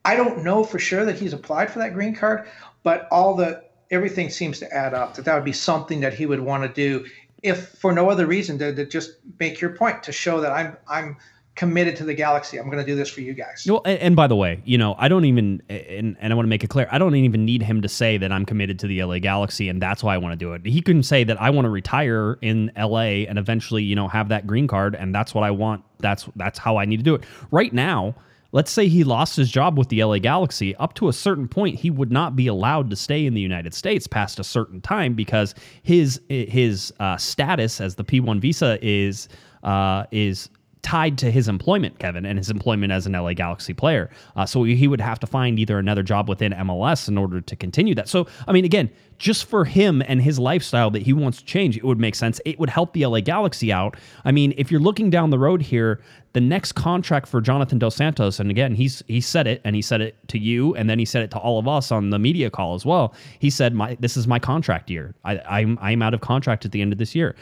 I 0.05 0.15
don't 0.15 0.43
know 0.43 0.63
for 0.63 0.79
sure 0.79 1.05
that 1.05 1.17
he's 1.17 1.33
applied 1.33 1.71
for 1.71 1.79
that 1.79 1.93
green 1.93 2.13
card, 2.15 2.47
but 2.83 3.07
all 3.09 3.35
the 3.35 3.63
everything 3.91 4.29
seems 4.29 4.59
to 4.59 4.73
add 4.73 4.93
up 4.93 5.13
that 5.15 5.25
that 5.25 5.35
would 5.35 5.45
be 5.45 5.53
something 5.53 5.99
that 5.99 6.13
he 6.13 6.25
would 6.25 6.39
want 6.39 6.63
to 6.63 6.69
do 6.69 7.05
if 7.43 7.69
for 7.69 7.93
no 7.93 8.09
other 8.09 8.25
reason 8.25 8.57
to, 8.59 8.73
to 8.73 8.85
just 8.85 9.11
make 9.39 9.61
your 9.61 9.71
point 9.71 10.01
to 10.03 10.11
show 10.11 10.41
that 10.41 10.51
I'm 10.51 10.77
I'm 10.87 11.17
committed 11.55 11.95
to 11.97 12.03
the 12.03 12.13
galaxy. 12.13 12.57
I'm 12.57 12.65
going 12.65 12.83
to 12.83 12.85
do 12.85 12.95
this 12.95 13.09
for 13.09 13.21
you 13.21 13.33
guys. 13.33 13.65
Well, 13.69 13.81
and, 13.85 13.99
and 13.99 14.15
by 14.15 14.27
the 14.27 14.35
way, 14.35 14.61
you 14.65 14.77
know, 14.77 14.95
I 14.97 15.07
don't 15.07 15.25
even, 15.25 15.61
and, 15.69 16.17
and 16.19 16.33
I 16.33 16.35
want 16.35 16.45
to 16.45 16.49
make 16.49 16.63
it 16.63 16.69
clear, 16.69 16.87
I 16.91 16.97
don't 16.97 17.15
even 17.15 17.45
need 17.45 17.61
him 17.61 17.81
to 17.83 17.87
say 17.87 18.17
that 18.17 18.31
I'm 18.31 18.45
committed 18.45 18.79
to 18.79 18.87
the 18.87 19.03
LA 19.03 19.19
Galaxy 19.19 19.69
and 19.69 19.81
that's 19.81 20.03
why 20.03 20.15
I 20.15 20.17
want 20.17 20.33
to 20.33 20.35
do 20.35 20.53
it. 20.53 20.65
He 20.65 20.81
can 20.81 21.03
say 21.03 21.23
that 21.23 21.39
I 21.39 21.51
want 21.51 21.65
to 21.65 21.69
retire 21.69 22.39
in 22.41 22.71
LA 22.75 23.27
and 23.27 23.37
eventually, 23.37 23.83
you 23.83 23.95
know, 23.95 24.07
have 24.07 24.29
that 24.29 24.47
green 24.47 24.67
card, 24.67 24.95
and 24.95 25.13
that's 25.13 25.35
what 25.35 25.43
I 25.43 25.51
want. 25.51 25.83
That's 25.99 26.27
that's 26.35 26.57
how 26.57 26.77
I 26.77 26.85
need 26.85 26.97
to 26.97 27.03
do 27.03 27.15
it. 27.15 27.23
Right 27.51 27.71
now, 27.71 28.15
let's 28.53 28.71
say 28.71 28.87
he 28.87 29.03
lost 29.03 29.35
his 29.35 29.51
job 29.51 29.77
with 29.77 29.89
the 29.89 30.01
LA 30.01 30.19
Galaxy. 30.19 30.73
Up 30.77 30.93
to 30.93 31.09
a 31.09 31.13
certain 31.13 31.49
point, 31.49 31.77
he 31.77 31.89
would 31.89 32.11
not 32.11 32.35
be 32.37 32.47
allowed 32.47 32.89
to 32.91 32.95
stay 32.95 33.25
in 33.25 33.33
the 33.33 33.41
United 33.41 33.73
States 33.73 34.07
past 34.07 34.39
a 34.39 34.43
certain 34.43 34.79
time 34.79 35.13
because 35.13 35.53
his 35.81 36.21
his 36.29 36.93
uh, 36.99 37.17
status 37.17 37.81
as 37.81 37.95
the 37.95 38.05
P1 38.05 38.39
visa 38.39 38.79
is 38.81 39.27
uh, 39.63 40.05
is 40.11 40.49
tied 40.83 41.17
to 41.17 41.31
his 41.31 41.47
employment, 41.47 41.97
Kevin, 41.97 42.25
and 42.25 42.37
his 42.37 42.49
employment 42.49 42.91
as 42.91 43.07
an 43.07 43.13
LA 43.13 43.33
Galaxy 43.33 43.73
player. 43.73 44.09
Uh, 44.35 44.45
so 44.45 44.63
he 44.63 44.87
would 44.87 45.01
have 45.01 45.19
to 45.19 45.25
find 45.25 45.57
either 45.57 45.79
another 45.79 46.03
job 46.03 46.29
within 46.29 46.51
MLS 46.51 47.07
in 47.07 47.17
order 47.17 47.41
to 47.41 47.55
continue 47.55 47.95
that. 47.95 48.09
So, 48.09 48.27
I 48.47 48.51
mean, 48.51 48.65
again, 48.65 48.91
just 49.23 49.45
for 49.45 49.63
him 49.63 50.03
and 50.05 50.21
his 50.21 50.37
lifestyle 50.37 50.91
that 50.91 51.03
he 51.03 51.13
wants 51.13 51.37
to 51.37 51.45
change, 51.45 51.77
it 51.77 51.85
would 51.85 51.97
make 51.97 52.13
sense. 52.13 52.41
It 52.43 52.59
would 52.59 52.69
help 52.69 52.91
the 52.91 53.05
LA 53.05 53.21
Galaxy 53.21 53.71
out. 53.71 53.95
I 54.25 54.33
mean, 54.33 54.53
if 54.57 54.69
you're 54.69 54.81
looking 54.81 55.09
down 55.09 55.29
the 55.29 55.39
road 55.39 55.61
here, 55.61 56.01
the 56.33 56.41
next 56.41 56.73
contract 56.73 57.27
for 57.27 57.39
Jonathan 57.39 57.79
Dos 57.79 57.95
Santos, 57.95 58.41
and 58.41 58.51
again, 58.51 58.75
he's 58.75 59.01
he 59.07 59.21
said 59.21 59.47
it, 59.47 59.61
and 59.63 59.77
he 59.77 59.81
said 59.81 60.01
it 60.01 60.17
to 60.27 60.37
you, 60.37 60.75
and 60.75 60.89
then 60.89 60.99
he 60.99 61.05
said 61.05 61.23
it 61.23 61.31
to 61.31 61.37
all 61.37 61.57
of 61.57 61.69
us 61.69 61.89
on 61.89 62.09
the 62.09 62.19
media 62.19 62.49
call 62.49 62.73
as 62.73 62.85
well. 62.85 63.13
He 63.39 63.49
said, 63.49 63.73
"My 63.73 63.95
this 64.01 64.17
is 64.17 64.27
my 64.27 64.39
contract 64.39 64.89
year. 64.89 65.15
I, 65.23 65.39
I'm 65.39 65.79
I'm 65.81 66.01
out 66.01 66.13
of 66.13 66.19
contract 66.19 66.65
at 66.65 66.73
the 66.73 66.81
end 66.81 66.91
of 66.91 66.99
this 66.99 67.15
year." 67.15 67.33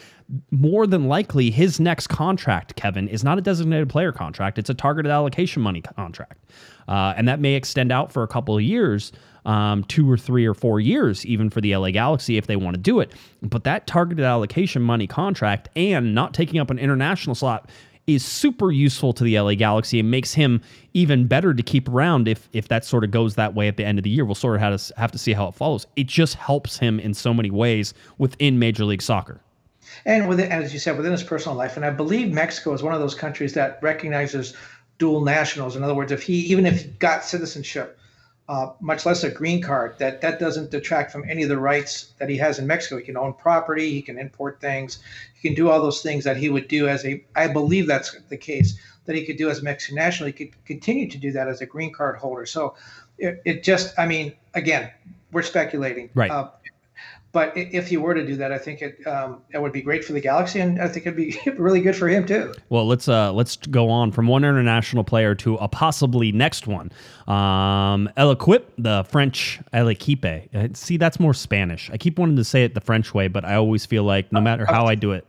More 0.52 0.86
than 0.86 1.08
likely, 1.08 1.50
his 1.50 1.80
next 1.80 2.08
contract, 2.08 2.76
Kevin, 2.76 3.08
is 3.08 3.24
not 3.24 3.40
a 3.40 3.42
designated 3.42 3.90
player 3.90 4.12
contract. 4.12 4.60
It's 4.60 4.70
a 4.70 4.76
targeted 4.76 5.12
allocation 5.12 5.64
money 5.64 5.82
contract, 5.82 6.46
uh, 6.88 7.16
and 7.18 7.28
that 7.28 7.40
may 7.40 7.56
extend 7.56 7.92
out 7.92 8.12
for 8.12 8.22
a 8.22 8.28
couple 8.28 8.56
of 8.56 8.62
years 8.62 9.12
um, 9.46 9.84
two 9.86 10.10
or 10.10 10.18
three 10.18 10.46
or 10.46 10.54
four 10.54 10.80
years, 10.80 11.26
even 11.26 11.50
for 11.50 11.62
the 11.62 11.76
LA 11.76 11.92
Galaxy 11.92 12.38
if 12.38 12.48
they 12.48 12.56
want 12.56 12.76
to 12.76 12.82
do 12.82 13.00
it. 13.00 13.12
But 13.42 13.64
that 13.64 13.88
targeted 13.88 14.26
allocation 14.26 14.82
money 14.82 15.08
contract 15.08 15.70
and 15.76 16.14
not 16.14 16.34
taking 16.34 16.60
up 16.60 16.70
an 16.70 16.80
international 16.80 17.36
slot 17.36 17.70
is 18.08 18.26
super 18.26 18.72
useful 18.72 19.14
to 19.14 19.24
the 19.24 19.40
LA 19.40 19.54
Galaxy 19.56 20.00
and 20.00 20.10
makes 20.10 20.34
him 20.34 20.62
even 20.94 21.28
better 21.28 21.54
to 21.54 21.64
keep 21.64 21.88
around 21.88 22.28
if 22.28 22.50
if 22.54 22.68
that 22.68 22.84
sort 22.84 23.04
of 23.04 23.12
goes 23.12 23.36
that 23.36 23.54
way 23.54 23.68
at 23.68 23.78
the 23.78 23.86
end 23.86 24.00
of 24.00 24.04
the 24.04 24.10
year. 24.10 24.26
We'll 24.26 24.36
sort 24.36 24.56
of 24.56 24.62
have 24.62 24.80
to, 24.80 24.94
have 24.98 25.12
to 25.12 25.18
see 25.18 25.34
how 25.34 25.48
it 25.48 25.56
follows. 25.56 25.86
It 25.96 26.08
just 26.08 26.36
helps 26.36 26.78
him 26.78 27.00
in 27.00 27.14
so 27.14 27.34
many 27.34 27.52
ways 27.52 27.94
within 28.18 28.60
Major 28.60 28.86
League 28.86 29.02
Soccer. 29.02 29.40
And 30.06 30.28
within, 30.28 30.52
as 30.52 30.74
you 30.74 30.80
said, 30.80 30.98
within 30.98 31.12
his 31.12 31.24
personal 31.24 31.58
life, 31.58 31.76
and 31.76 31.86
I 31.86 31.90
believe 31.90 32.32
Mexico 32.32 32.74
is 32.74 32.82
one 32.82 32.94
of 32.94 33.00
those 33.00 33.16
countries 33.16 33.54
that 33.54 33.80
recognizes 33.82 34.56
dual 34.98 35.22
nationals. 35.22 35.76
In 35.76 35.84
other 35.84 35.96
words, 35.96 36.12
if 36.12 36.24
he 36.24 36.36
even 36.36 36.66
if 36.66 36.84
he 36.84 36.88
got 36.92 37.24
citizenship, 37.24 38.00
uh, 38.52 38.74
much 38.82 39.06
less 39.06 39.24
a 39.24 39.32
green 39.32 39.62
card. 39.62 39.98
That 39.98 40.20
that 40.20 40.38
doesn't 40.38 40.72
detract 40.72 41.10
from 41.10 41.24
any 41.30 41.44
of 41.44 41.50
the 41.50 41.58
rights 41.58 42.14
that 42.20 42.28
he 42.28 42.36
has 42.38 42.60
in 42.60 42.68
Mexico. 42.68 42.98
He 42.98 43.04
can 43.04 43.16
own 43.16 43.34
property, 43.34 43.92
he 43.92 44.02
can 44.02 44.20
import 44.20 44.60
things, 44.60 45.00
he 45.34 45.48
can 45.48 45.56
do 45.56 45.70
all 45.70 45.82
those 45.82 46.02
things 46.02 46.26
that 46.26 46.36
he 46.36 46.50
would 46.50 46.68
do 46.68 46.90
as 46.90 47.06
a. 47.06 47.24
I 47.34 47.48
believe 47.48 47.88
that's 47.88 48.14
the 48.28 48.36
case 48.36 48.78
that 49.06 49.16
he 49.16 49.26
could 49.26 49.38
do 49.38 49.50
as 49.50 49.60
a 49.60 49.64
Mexican 49.64 49.96
national. 49.96 50.28
He 50.28 50.34
could 50.34 50.66
continue 50.66 51.10
to 51.10 51.18
do 51.18 51.32
that 51.32 51.48
as 51.48 51.62
a 51.62 51.66
green 51.66 51.94
card 51.94 52.18
holder. 52.18 52.46
So 52.46 52.76
it, 53.18 53.42
it 53.46 53.64
just, 53.64 53.98
I 53.98 54.06
mean, 54.06 54.34
again, 54.54 54.92
we're 55.32 55.44
speculating. 55.44 56.10
Right. 56.14 56.30
Uh, 56.30 56.50
but 57.32 57.54
if 57.56 57.88
he 57.88 57.98
were 57.98 58.14
to 58.14 58.26
do 58.26 58.36
that, 58.38 58.52
I 58.52 58.58
think 58.58 58.82
it 58.82 59.06
um, 59.08 59.42
it 59.52 59.62
would 59.62 59.72
be 59.72 59.82
great 59.82 60.04
for 60.04 60.14
the 60.14 60.20
Galaxy, 60.20 60.60
and 60.60 60.82
I 60.82 60.88
think 60.88 61.06
it'd 61.06 61.16
be 61.16 61.40
really 61.58 61.80
good 61.82 61.96
for 61.96 62.10
him 62.10 62.26
too. 62.26 62.54
Well, 62.70 62.86
let's 62.86 63.08
uh, 63.08 63.32
let's 63.32 63.56
go 63.56 63.90
on 63.90 64.12
from 64.12 64.28
one 64.28 64.44
international 64.44 65.04
player 65.04 65.34
to 65.36 65.56
a 65.56 65.68
possibly 65.68 66.32
next 66.32 66.68
one. 66.68 66.92
Um, 67.28 68.10
El 68.18 68.32
Equipe, 68.32 68.74
the 68.78 69.06
French 69.06 69.60
El 69.72 69.88
Equipe. 69.88 70.50
Uh, 70.54 70.68
see, 70.74 70.98
that's 70.98 71.20
more 71.20 71.34
Spanish. 71.34 71.90
I 71.92 71.98
keep 71.98 72.20
wanting 72.20 72.36
to 72.36 72.44
say 72.44 72.66
it 72.66 72.74
the 72.74 72.82
French 72.82 73.14
way, 73.14 73.28
but 73.30 73.46
I 73.46 73.56
always 73.56 73.86
feel 73.86 74.04
like 74.04 74.32
no 74.34 74.42
matter 74.42 74.66
how 74.66 74.86
I 74.86 74.96
do 74.96 75.14
it, 75.14 75.26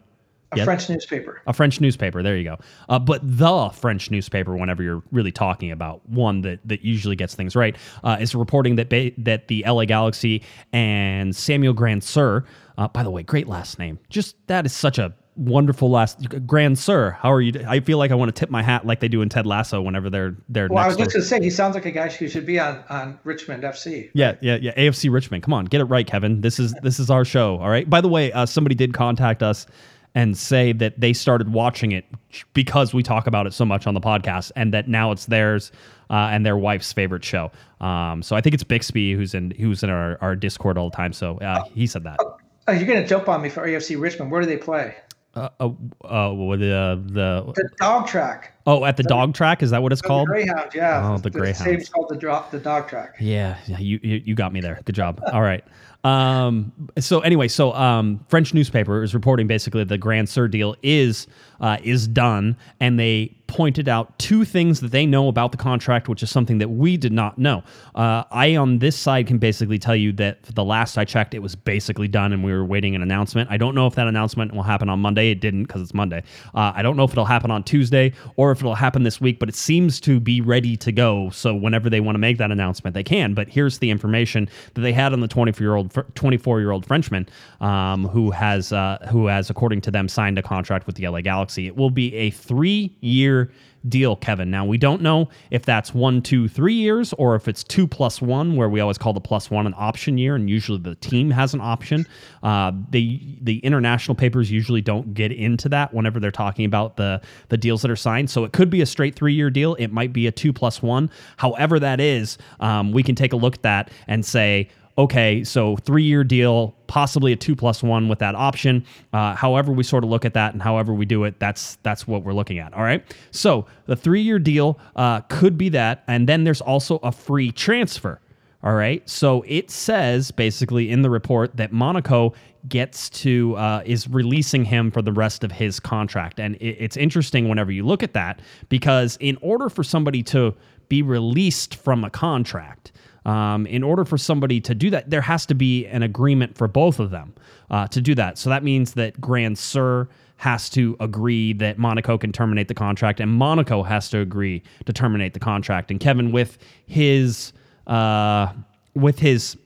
a 0.52 0.58
yep. 0.58 0.64
French 0.64 0.88
newspaper. 0.88 1.42
A 1.46 1.52
French 1.52 1.80
newspaper. 1.80 2.22
There 2.22 2.36
you 2.36 2.44
go. 2.44 2.58
Uh, 2.88 2.98
but 2.98 3.20
the 3.22 3.70
French 3.70 4.10
newspaper, 4.10 4.56
whenever 4.56 4.82
you're 4.82 5.02
really 5.10 5.32
talking 5.32 5.70
about 5.70 6.06
one 6.08 6.42
that, 6.42 6.60
that 6.66 6.84
usually 6.84 7.16
gets 7.16 7.34
things 7.34 7.56
right, 7.56 7.76
uh, 8.04 8.18
is 8.20 8.34
reporting 8.34 8.76
that 8.76 8.88
ba- 8.88 9.12
that 9.18 9.48
the 9.48 9.64
LA 9.66 9.84
Galaxy 9.84 10.42
and 10.72 11.34
Samuel 11.34 11.74
Grandsir, 11.74 12.44
uh, 12.78 12.88
by 12.88 13.02
the 13.02 13.10
way, 13.10 13.22
great 13.22 13.48
last 13.48 13.78
name. 13.78 13.98
Just 14.10 14.36
that 14.46 14.66
is 14.66 14.72
such 14.72 14.98
a 14.98 15.14
wonderful 15.36 15.90
last 15.90 16.20
Grandsir. 16.22 17.14
How 17.16 17.32
are 17.32 17.40
you? 17.40 17.64
I 17.66 17.80
feel 17.80 17.98
like 17.98 18.10
I 18.10 18.14
want 18.14 18.34
to 18.34 18.38
tip 18.38 18.50
my 18.50 18.62
hat 18.62 18.86
like 18.86 19.00
they 19.00 19.08
do 19.08 19.22
in 19.22 19.28
Ted 19.28 19.46
Lasso 19.46 19.80
whenever 19.80 20.10
they're 20.10 20.36
they're. 20.48 20.68
Well, 20.68 20.84
I 20.84 20.86
was 20.86 20.96
just 20.96 21.12
going 21.12 21.22
to 21.22 21.28
say 21.28 21.40
he 21.40 21.50
sounds 21.50 21.74
like 21.74 21.86
a 21.86 21.90
guy 21.90 22.08
who 22.08 22.28
should 22.28 22.46
be 22.46 22.58
on 22.58 22.82
on 22.88 23.18
Richmond 23.24 23.62
FC. 23.62 24.10
Yeah, 24.14 24.36
yeah, 24.40 24.56
yeah. 24.60 24.74
AFC 24.74 25.10
Richmond. 25.12 25.42
Come 25.42 25.54
on, 25.54 25.64
get 25.66 25.80
it 25.80 25.84
right, 25.84 26.06
Kevin. 26.06 26.40
This 26.40 26.58
is 26.58 26.74
this 26.82 26.98
is 26.98 27.10
our 27.10 27.24
show. 27.24 27.58
All 27.58 27.70
right. 27.70 27.88
By 27.88 28.00
the 28.00 28.08
way, 28.08 28.32
uh, 28.32 28.46
somebody 28.46 28.74
did 28.74 28.94
contact 28.94 29.42
us 29.42 29.66
and 30.14 30.37
say 30.37 30.72
that 30.72 31.01
they 31.01 31.12
started 31.12 31.53
watching 31.53 31.92
it 31.92 32.05
because 32.53 32.92
we 32.92 33.03
talk 33.03 33.27
about 33.27 33.46
it 33.46 33.53
so 33.53 33.64
much 33.64 33.87
on 33.87 33.94
the 33.94 34.01
podcast 34.01 34.53
and 34.57 34.72
that 34.75 34.88
now 34.88 35.11
it's 35.11 35.27
theirs 35.27 35.72
uh, 36.11 36.29
and 36.31 36.44
their 36.44 36.57
wife's 36.57 36.92
favorite 36.92 37.25
show. 37.25 37.51
Um, 37.81 38.22
so 38.22 38.37
I 38.37 38.40
think 38.40 38.55
it's 38.55 38.64
Bixby 38.64 39.14
who's 39.14 39.35
in 39.35 39.53
who's 39.53 39.83
in 39.83 39.90
our, 39.90 40.18
our 40.20 40.37
Discord 40.37 40.77
all 40.77 40.90
the 40.90 40.96
time. 40.96 41.12
So 41.12 41.38
uh, 41.38 41.64
he 41.75 41.87
said 41.87 42.05
that. 42.05 42.18
Oh, 42.20 42.72
you're 42.72 42.87
gonna 42.87 43.07
jump 43.07 43.29
on 43.29 43.42
me 43.42 43.48
for 43.48 43.66
AFC 43.66 44.01
Richmond. 44.01 44.31
Where 44.31 44.40
do 44.40 44.46
they 44.46 44.59
play? 44.59 44.94
Uh, 45.35 45.48
uh, 45.61 45.70
uh 46.05 46.31
the 46.57 47.03
the 47.07 47.53
the 47.55 47.68
dog 47.81 48.07
track. 48.07 48.53
Oh, 48.66 48.85
at 48.85 48.98
the 48.98 49.03
dog 49.03 49.35
track 49.35 49.62
is 49.62 49.70
that 49.70 49.83
what 49.83 49.90
it's 49.90 50.03
called? 50.03 50.29
Greyhound, 50.29 50.72
yeah. 50.75 51.11
Oh, 51.11 51.16
the, 51.16 51.22
the 51.22 51.31
Greyhound. 51.31 51.57
Same 51.57 51.81
called 51.87 52.11
the 52.11 52.16
drop 52.16 52.51
the 52.51 52.59
dog 52.59 52.87
track. 52.87 53.16
Yeah, 53.18 53.57
yeah. 53.66 53.79
You, 53.79 53.98
you 54.03 54.22
you 54.27 54.35
got 54.35 54.53
me 54.53 54.61
there. 54.61 54.79
Good 54.85 54.94
job. 54.94 55.20
All 55.33 55.40
right. 55.40 55.64
Um, 56.04 56.72
so 56.98 57.20
anyway, 57.20 57.48
so 57.48 57.72
um, 57.74 58.24
French 58.28 58.54
newspaper 58.54 59.02
is 59.02 59.14
reporting 59.14 59.46
basically 59.46 59.84
the 59.84 59.98
Grandsir 59.98 60.50
deal 60.50 60.74
is 60.82 61.26
uh, 61.62 61.79
is 61.83 62.07
done, 62.07 62.57
and 62.81 62.98
they 62.98 63.35
pointed 63.53 63.87
out 63.87 64.18
two 64.18 64.46
things 64.46 64.81
that 64.81 64.92
they 64.92 65.05
know 65.05 65.29
about 65.29 65.53
the 65.53 65.59
contract, 65.59 66.09
which 66.09 66.22
is 66.22 66.31
something 66.31 66.57
that 66.57 66.70
we 66.70 66.96
did 66.96 67.12
not 67.12 67.37
know. 67.37 67.62
Uh, 67.94 68.25
I, 68.31 68.57
on 68.57 68.79
this 68.79 68.96
side, 68.96 69.27
can 69.27 69.37
basically 69.37 69.79
tell 69.79 69.94
you 69.94 70.11
that 70.12 70.42
the 70.44 70.64
last 70.64 70.96
I 70.96 71.05
checked, 71.05 71.35
it 71.35 71.40
was 71.40 71.55
basically 71.55 72.09
done 72.09 72.33
and 72.33 72.42
we 72.42 72.51
were 72.51 72.64
waiting 72.64 72.94
an 72.94 73.03
announcement. 73.03 73.51
I 73.51 73.59
don't 73.59 73.75
know 73.75 73.87
if 73.87 73.94
that 73.96 74.07
announcement 74.07 74.55
will 74.55 74.62
happen 74.62 74.88
on 74.88 75.01
Monday. 75.01 75.31
It 75.31 75.42
didn't 75.42 75.64
because 75.64 75.83
it's 75.83 75.92
Monday. 75.92 76.22
Uh, 76.55 76.72
I 76.75 76.81
don't 76.81 76.96
know 76.96 77.05
if 77.05 77.11
it'll 77.11 77.27
happen 77.27 77.51
on 77.51 77.62
Tuesday 77.62 78.14
or 78.37 78.53
if 78.53 78.61
it'll 78.61 78.75
happen 78.75 79.03
this 79.03 79.20
week, 79.20 79.38
but 79.38 79.51
it 79.51 79.55
seems 79.55 80.01
to 80.01 80.18
be 80.18 80.40
ready 80.40 80.75
to 80.79 80.90
go. 80.90 81.29
So 81.29 81.55
whenever 81.55 81.90
they 81.90 82.01
want 82.01 82.14
to 82.14 82.20
make 82.20 82.38
that 82.38 82.51
announcement, 82.51 82.94
they 82.94 83.05
can. 83.05 83.35
But 83.35 83.51
here's 83.51 83.79
the 83.81 83.90
information 83.90 84.48
that 84.72 84.81
they 84.81 84.94
had 84.94 85.12
on 85.12 85.20
the 85.20 85.29
24 85.29 85.62
year 85.62 85.75
old 85.75 85.92
24 86.14 86.61
year 86.61 86.70
old 86.70 86.87
Frenchman 86.87 87.29
um, 87.61 88.09
who 88.09 88.31
has 88.31 88.72
uh, 88.72 88.96
who 89.11 89.27
has, 89.27 89.51
according 89.51 89.83
to 89.83 89.90
them, 89.90 90.09
signed 90.09 90.38
a 90.38 90.42
contract 90.42 90.87
with 90.87 90.96
the 90.96 91.07
LA 91.07 91.20
Galaxy. 91.20 91.51
It 91.58 91.76
will 91.76 91.90
be 91.90 92.14
a 92.14 92.30
three 92.30 92.94
year 93.00 93.50
deal, 93.88 94.16
Kevin. 94.16 94.50
Now, 94.50 94.64
we 94.64 94.78
don't 94.78 95.02
know 95.02 95.28
if 95.50 95.64
that's 95.64 95.92
one, 95.92 96.22
two, 96.22 96.48
three 96.48 96.74
years 96.74 97.12
or 97.14 97.34
if 97.34 97.48
it's 97.48 97.64
two 97.64 97.86
plus 97.86 98.20
one, 98.22 98.56
where 98.56 98.68
we 98.68 98.80
always 98.80 98.98
call 98.98 99.12
the 99.12 99.20
plus 99.20 99.50
one 99.50 99.66
an 99.66 99.74
option 99.76 100.18
year, 100.18 100.34
and 100.34 100.48
usually 100.48 100.78
the 100.78 100.94
team 100.96 101.30
has 101.30 101.54
an 101.54 101.60
option. 101.60 102.06
Uh, 102.42 102.72
the 102.90 103.38
the 103.42 103.58
international 103.58 104.14
papers 104.14 104.50
usually 104.50 104.80
don't 104.80 105.14
get 105.14 105.32
into 105.32 105.68
that 105.68 105.92
whenever 105.92 106.20
they're 106.20 106.30
talking 106.30 106.64
about 106.64 106.96
the 106.96 107.20
the 107.48 107.56
deals 107.56 107.82
that 107.82 107.90
are 107.90 107.96
signed. 107.96 108.30
So 108.30 108.44
it 108.44 108.52
could 108.52 108.70
be 108.70 108.80
a 108.82 108.86
straight 108.86 109.14
three 109.14 109.34
year 109.34 109.50
deal. 109.50 109.74
It 109.76 109.88
might 109.92 110.12
be 110.12 110.26
a 110.26 110.32
two 110.32 110.52
plus 110.52 110.82
one. 110.82 111.10
However, 111.36 111.78
that 111.80 112.00
is, 112.00 112.38
um, 112.60 112.92
we 112.92 113.02
can 113.02 113.14
take 113.14 113.32
a 113.32 113.36
look 113.36 113.56
at 113.56 113.62
that 113.62 113.90
and 114.06 114.24
say, 114.24 114.68
okay, 114.98 115.44
so 115.44 115.76
three 115.76 116.02
year 116.02 116.24
deal, 116.24 116.74
possibly 116.87 117.33
a 117.33 117.37
two 117.37 117.57
plus 117.57 117.83
one 117.83 118.09
with 118.09 118.18
that 118.20 118.35
option. 118.35 118.85
Uh, 119.12 119.35
however, 119.35 119.72
we 119.72 119.83
sort 119.83 120.05
of 120.05 120.11
look 120.11 120.24
at 120.24 120.35
that 120.35 120.52
and 120.52 120.62
however 120.62 120.92
we 120.92 121.05
do 121.05 121.24
it, 121.24 121.38
that's 121.38 121.76
that's 121.83 122.07
what 122.07 122.22
we're 122.22 122.35
looking 122.35 122.59
at. 122.59 122.72
All 122.74 122.83
right. 122.83 123.05
So 123.31 123.66
the 123.87 123.96
three 123.96 124.22
year 124.22 124.38
deal 124.38 124.78
uh, 124.96 125.20
could 125.22 125.57
be 125.57 125.68
that, 125.70 126.05
and 126.07 126.28
then 126.28 126.44
there's 126.44 126.61
also 126.61 126.98
a 126.98 127.12
free 127.12 127.50
transfer. 127.52 128.20
All 128.64 128.74
right. 128.74 129.09
So 129.09 129.44
it 129.48 129.70
says 129.70 130.31
basically 130.31 130.90
in 130.90 131.02
the 131.02 131.11
report 131.11 131.57
that 131.57 131.72
Monaco 131.72 132.33
gets 132.68 133.11
to 133.11 133.57
uh, 133.57 133.83
is 133.85 134.07
releasing 134.09 134.64
him 134.64 134.92
for 134.92 135.02
the 135.02 135.11
rest 135.11 135.42
of 135.42 135.50
his 135.50 135.81
contract, 135.81 136.38
and 136.38 136.55
it, 136.57 136.76
it's 136.78 136.96
interesting 136.96 137.48
whenever 137.48 137.72
you 137.72 137.85
look 137.85 138.02
at 138.02 138.12
that 138.12 138.40
because 138.68 139.16
in 139.20 139.37
order 139.40 139.68
for 139.68 139.83
somebody 139.83 140.22
to 140.22 140.55
be 140.88 141.02
released 141.02 141.74
from 141.74 142.05
a 142.05 142.11
contract, 142.11 142.92
um, 143.24 143.66
in 143.66 143.82
order 143.82 144.04
for 144.04 144.18
somebody 144.18 144.61
to 144.61 144.74
do 144.74 144.90
that, 144.90 145.11
there 145.11 145.20
has 145.20 145.46
to 145.46 145.54
be 145.54 145.87
an 145.87 146.02
agreement 146.02 146.56
for 146.56 146.66
both 146.66 146.98
of 146.98 147.11
them 147.11 147.35
uh, 147.70 147.87
to 147.88 148.00
do 148.00 148.14
that. 148.14 148.38
So 148.38 148.50
that 148.50 148.64
means 148.64 148.94
that 148.94 149.20
Grandsir 149.20 150.08
has 150.37 150.68
to 150.70 150.96
agree 150.98 151.52
that 151.52 151.78
Monaco 151.78 152.18
can 152.18 152.32
terminate 152.32 152.66
the 152.66 152.74
contract, 152.74 153.20
and 153.20 153.30
Monaco 153.30 153.85
has 153.85 154.08
to 154.11 154.18
agree 154.18 154.62
to 154.87 154.92
terminate 154.92 155.35
the 155.35 155.40
contract. 155.40 155.90
And 155.90 156.00
Kevin, 156.00 156.32
with 156.32 156.58
his 156.87 157.52
uh, 157.87 158.52
with 158.94 159.20
his 159.20 159.56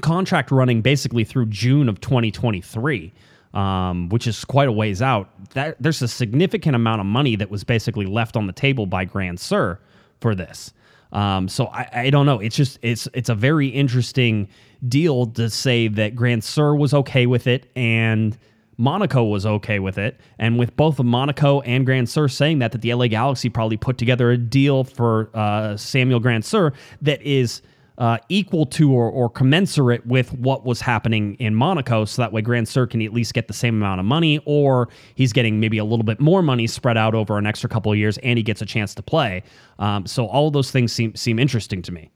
contract 0.00 0.50
running 0.50 0.82
basically 0.82 1.24
through 1.24 1.46
June 1.46 1.88
of 1.88 2.00
2023. 2.00 3.12
Um, 3.52 4.08
which 4.08 4.26
is 4.26 4.44
quite 4.44 4.66
a 4.66 4.72
ways 4.72 5.00
out. 5.00 5.30
That 5.50 5.76
there's 5.78 6.02
a 6.02 6.08
significant 6.08 6.74
amount 6.74 7.00
of 7.00 7.06
money 7.06 7.36
that 7.36 7.50
was 7.50 7.62
basically 7.62 8.04
left 8.04 8.36
on 8.36 8.48
the 8.48 8.52
table 8.52 8.84
by 8.84 9.06
Grandsir 9.06 9.78
for 10.20 10.34
this. 10.34 10.72
Um, 11.14 11.48
so 11.48 11.66
I, 11.68 11.88
I 11.92 12.10
don't 12.10 12.26
know. 12.26 12.40
It's 12.40 12.56
just 12.56 12.78
it's 12.82 13.08
it's 13.14 13.28
a 13.28 13.34
very 13.34 13.68
interesting 13.68 14.48
deal 14.86 15.26
to 15.26 15.48
say 15.48 15.88
that 15.88 16.14
Grandsir 16.14 16.76
was 16.76 16.92
okay 16.92 17.26
with 17.26 17.46
it 17.46 17.70
and 17.74 18.36
Monaco 18.76 19.22
was 19.22 19.46
okay 19.46 19.78
with 19.78 19.98
it, 19.98 20.20
and 20.38 20.58
with 20.58 20.76
both 20.76 20.98
Monaco 20.98 21.60
and 21.60 21.86
Grandsir 21.86 22.30
saying 22.30 22.58
that, 22.58 22.72
that 22.72 22.82
the 22.82 22.92
LA 22.92 23.06
Galaxy 23.06 23.48
probably 23.48 23.76
put 23.76 23.98
together 23.98 24.30
a 24.30 24.36
deal 24.36 24.84
for 24.84 25.30
uh, 25.34 25.76
Samuel 25.76 26.20
Grandsir 26.20 26.74
that 27.02 27.22
is 27.22 27.62
uh, 27.98 28.18
equal 28.28 28.66
to 28.66 28.92
or, 28.92 29.08
or, 29.08 29.28
commensurate 29.28 30.04
with 30.04 30.32
what 30.32 30.64
was 30.64 30.80
happening 30.80 31.34
in 31.34 31.54
Monaco. 31.54 32.04
So 32.04 32.22
that 32.22 32.32
way, 32.32 32.42
Grandsir 32.42 32.90
can 32.90 33.00
at 33.02 33.12
least 33.12 33.34
get 33.34 33.46
the 33.46 33.54
same 33.54 33.76
amount 33.76 34.00
of 34.00 34.06
money, 34.06 34.40
or 34.46 34.88
he's 35.14 35.32
getting 35.32 35.60
maybe 35.60 35.78
a 35.78 35.84
little 35.84 36.02
bit 36.02 36.18
more 36.18 36.42
money 36.42 36.66
spread 36.66 36.96
out 36.96 37.14
over 37.14 37.38
an 37.38 37.46
extra 37.46 37.68
couple 37.68 37.92
of 37.92 37.98
years, 37.98 38.18
and 38.18 38.36
he 38.36 38.42
gets 38.42 38.60
a 38.60 38.66
chance 38.66 38.94
to 38.96 39.02
play. 39.02 39.44
Um, 39.78 40.06
so 40.06 40.26
all 40.26 40.50
those 40.50 40.72
things 40.72 40.92
seem 40.92 41.14
seem 41.14 41.38
interesting 41.38 41.82
to 41.82 41.92
me. 41.92 42.10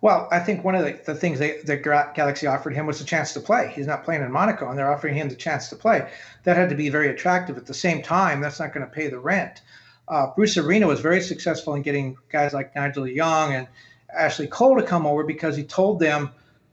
Well, 0.00 0.28
I 0.32 0.40
think 0.40 0.64
one 0.64 0.74
of 0.74 0.84
the, 0.84 0.98
the 1.04 1.14
things 1.14 1.38
they, 1.38 1.60
the 1.60 1.76
Galaxy 1.76 2.46
offered 2.46 2.74
him 2.74 2.86
was 2.86 3.00
a 3.00 3.04
chance 3.04 3.32
to 3.34 3.40
play. 3.40 3.70
He's 3.74 3.86
not 3.86 4.04
playing 4.04 4.22
in 4.22 4.32
Monaco, 4.32 4.68
and 4.68 4.76
they're 4.76 4.92
offering 4.92 5.14
him 5.14 5.28
the 5.28 5.36
chance 5.36 5.68
to 5.68 5.76
play. 5.76 6.10
That 6.44 6.56
had 6.56 6.70
to 6.70 6.74
be 6.74 6.88
very 6.88 7.08
attractive. 7.08 7.56
At 7.56 7.66
the 7.66 7.74
same 7.74 8.02
time, 8.02 8.40
that's 8.40 8.58
not 8.58 8.74
going 8.74 8.84
to 8.84 8.92
pay 8.92 9.08
the 9.08 9.20
rent. 9.20 9.60
Uh, 10.08 10.26
Bruce 10.34 10.56
Arena 10.56 10.86
was 10.86 11.00
very 11.00 11.20
successful 11.20 11.74
in 11.74 11.82
getting 11.82 12.16
guys 12.30 12.52
like 12.52 12.74
Nigel 12.74 13.06
Young 13.06 13.54
and 13.54 13.68
Ashley 14.16 14.46
Cole 14.46 14.76
to 14.76 14.82
come 14.82 15.06
over 15.06 15.24
because 15.24 15.56
he 15.56 15.64
told 15.64 16.00
them, 16.00 16.30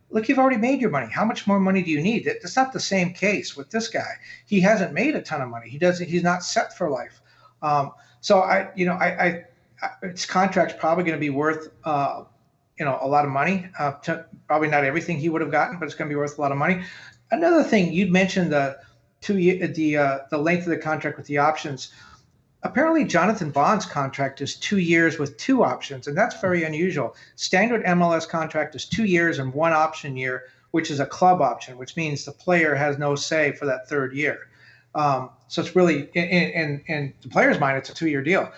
look, 0.10 0.28
you've 0.28 0.40
already 0.40 0.58
made 0.58 0.82
your 0.82 0.90
money. 0.90 1.08
How 1.12 1.26
much 1.26 1.48
more 1.48 1.60
money 1.60 1.82
do 1.82 1.92
you 1.92 2.02
need? 2.02 2.28
It's 2.28 2.56
not 2.56 2.74
the 2.74 2.80
same 2.80 3.14
case 3.14 3.56
with 3.56 3.70
this 3.70 3.88
guy. 3.88 4.14
He 4.46 4.60
hasn't 4.60 4.94
made 4.94 5.16
a 5.16 5.22
ton 5.22 5.42
of 5.42 5.50
money. 5.50 5.70
He 5.70 5.78
doesn't. 5.78 6.08
He's 6.08 6.24
not 6.24 6.44
set 6.44 6.78
for 6.78 6.90
life. 6.90 7.22
Um, 7.62 7.92
so 8.22 8.42
I, 8.42 8.70
you 8.76 8.86
know, 8.86 8.94
I, 8.94 9.08
I, 9.08 9.46
I 9.82 10.08
his 10.08 10.26
contract's 10.26 10.76
probably 10.78 11.04
going 11.04 11.16
to 11.16 11.20
be 11.20 11.30
worth, 11.30 11.72
uh, 11.84 12.24
you 12.78 12.86
know, 12.86 12.98
a 13.02 13.08
lot 13.08 13.26
of 13.26 13.32
money. 13.32 13.70
Uh, 13.78 13.94
to, 14.04 14.26
probably 14.48 14.70
not 14.70 14.84
everything 14.84 15.18
he 15.18 15.30
would 15.30 15.42
have 15.42 15.52
gotten, 15.52 15.80
but 15.80 15.86
it's 15.86 15.96
going 15.96 16.10
to 16.10 16.14
be 16.14 16.18
worth 16.18 16.38
a 16.38 16.42
lot 16.42 16.52
of 16.52 16.58
money. 16.58 16.84
Another 17.32 17.64
thing 17.64 17.94
you 17.94 18.12
mentioned 18.12 18.52
the 18.52 18.80
two 19.22 19.36
the 19.36 19.98
uh, 19.98 20.20
the 20.30 20.38
length 20.38 20.64
of 20.64 20.70
the 20.70 20.78
contract 20.78 21.18
with 21.18 21.28
the 21.28 21.38
options. 21.38 21.92
Apparently, 22.64 23.06
Jonathan 23.06 23.52
Bond's 23.52 23.86
contract 23.86 24.42
is 24.42 24.56
two 24.56 24.80
years 24.80 25.18
with 25.18 25.38
two 25.38 25.64
options, 25.64 26.08
and 26.08 26.18
that's 26.18 26.42
very 26.42 26.64
unusual. 26.64 27.16
Standard 27.36 27.86
MLS 27.86 28.28
contract 28.28 28.76
is 28.76 28.86
two 28.86 29.06
years 29.06 29.40
and 29.40 29.54
one 29.54 29.72
option 29.72 30.18
year, 30.18 30.44
which 30.72 30.92
is 30.92 31.00
a 31.00 31.06
club 31.06 31.42
option, 31.42 31.78
which 31.78 31.96
means 31.96 32.26
the 32.26 32.34
player 32.34 32.76
has 32.76 32.98
no 32.98 33.16
say 33.16 33.54
for 33.54 33.66
that 33.66 33.88
third 33.88 34.14
year. 34.14 34.50
Um, 34.94 35.30
so 35.48 35.62
it's 35.62 35.76
really, 35.76 36.10
in, 36.14 36.24
in, 36.24 36.84
in 36.88 37.14
the 37.22 37.30
player's 37.30 37.60
mind, 37.60 37.78
it's 37.78 37.90
a 37.90 37.94
two-year 37.94 38.22
deal. 38.22 38.52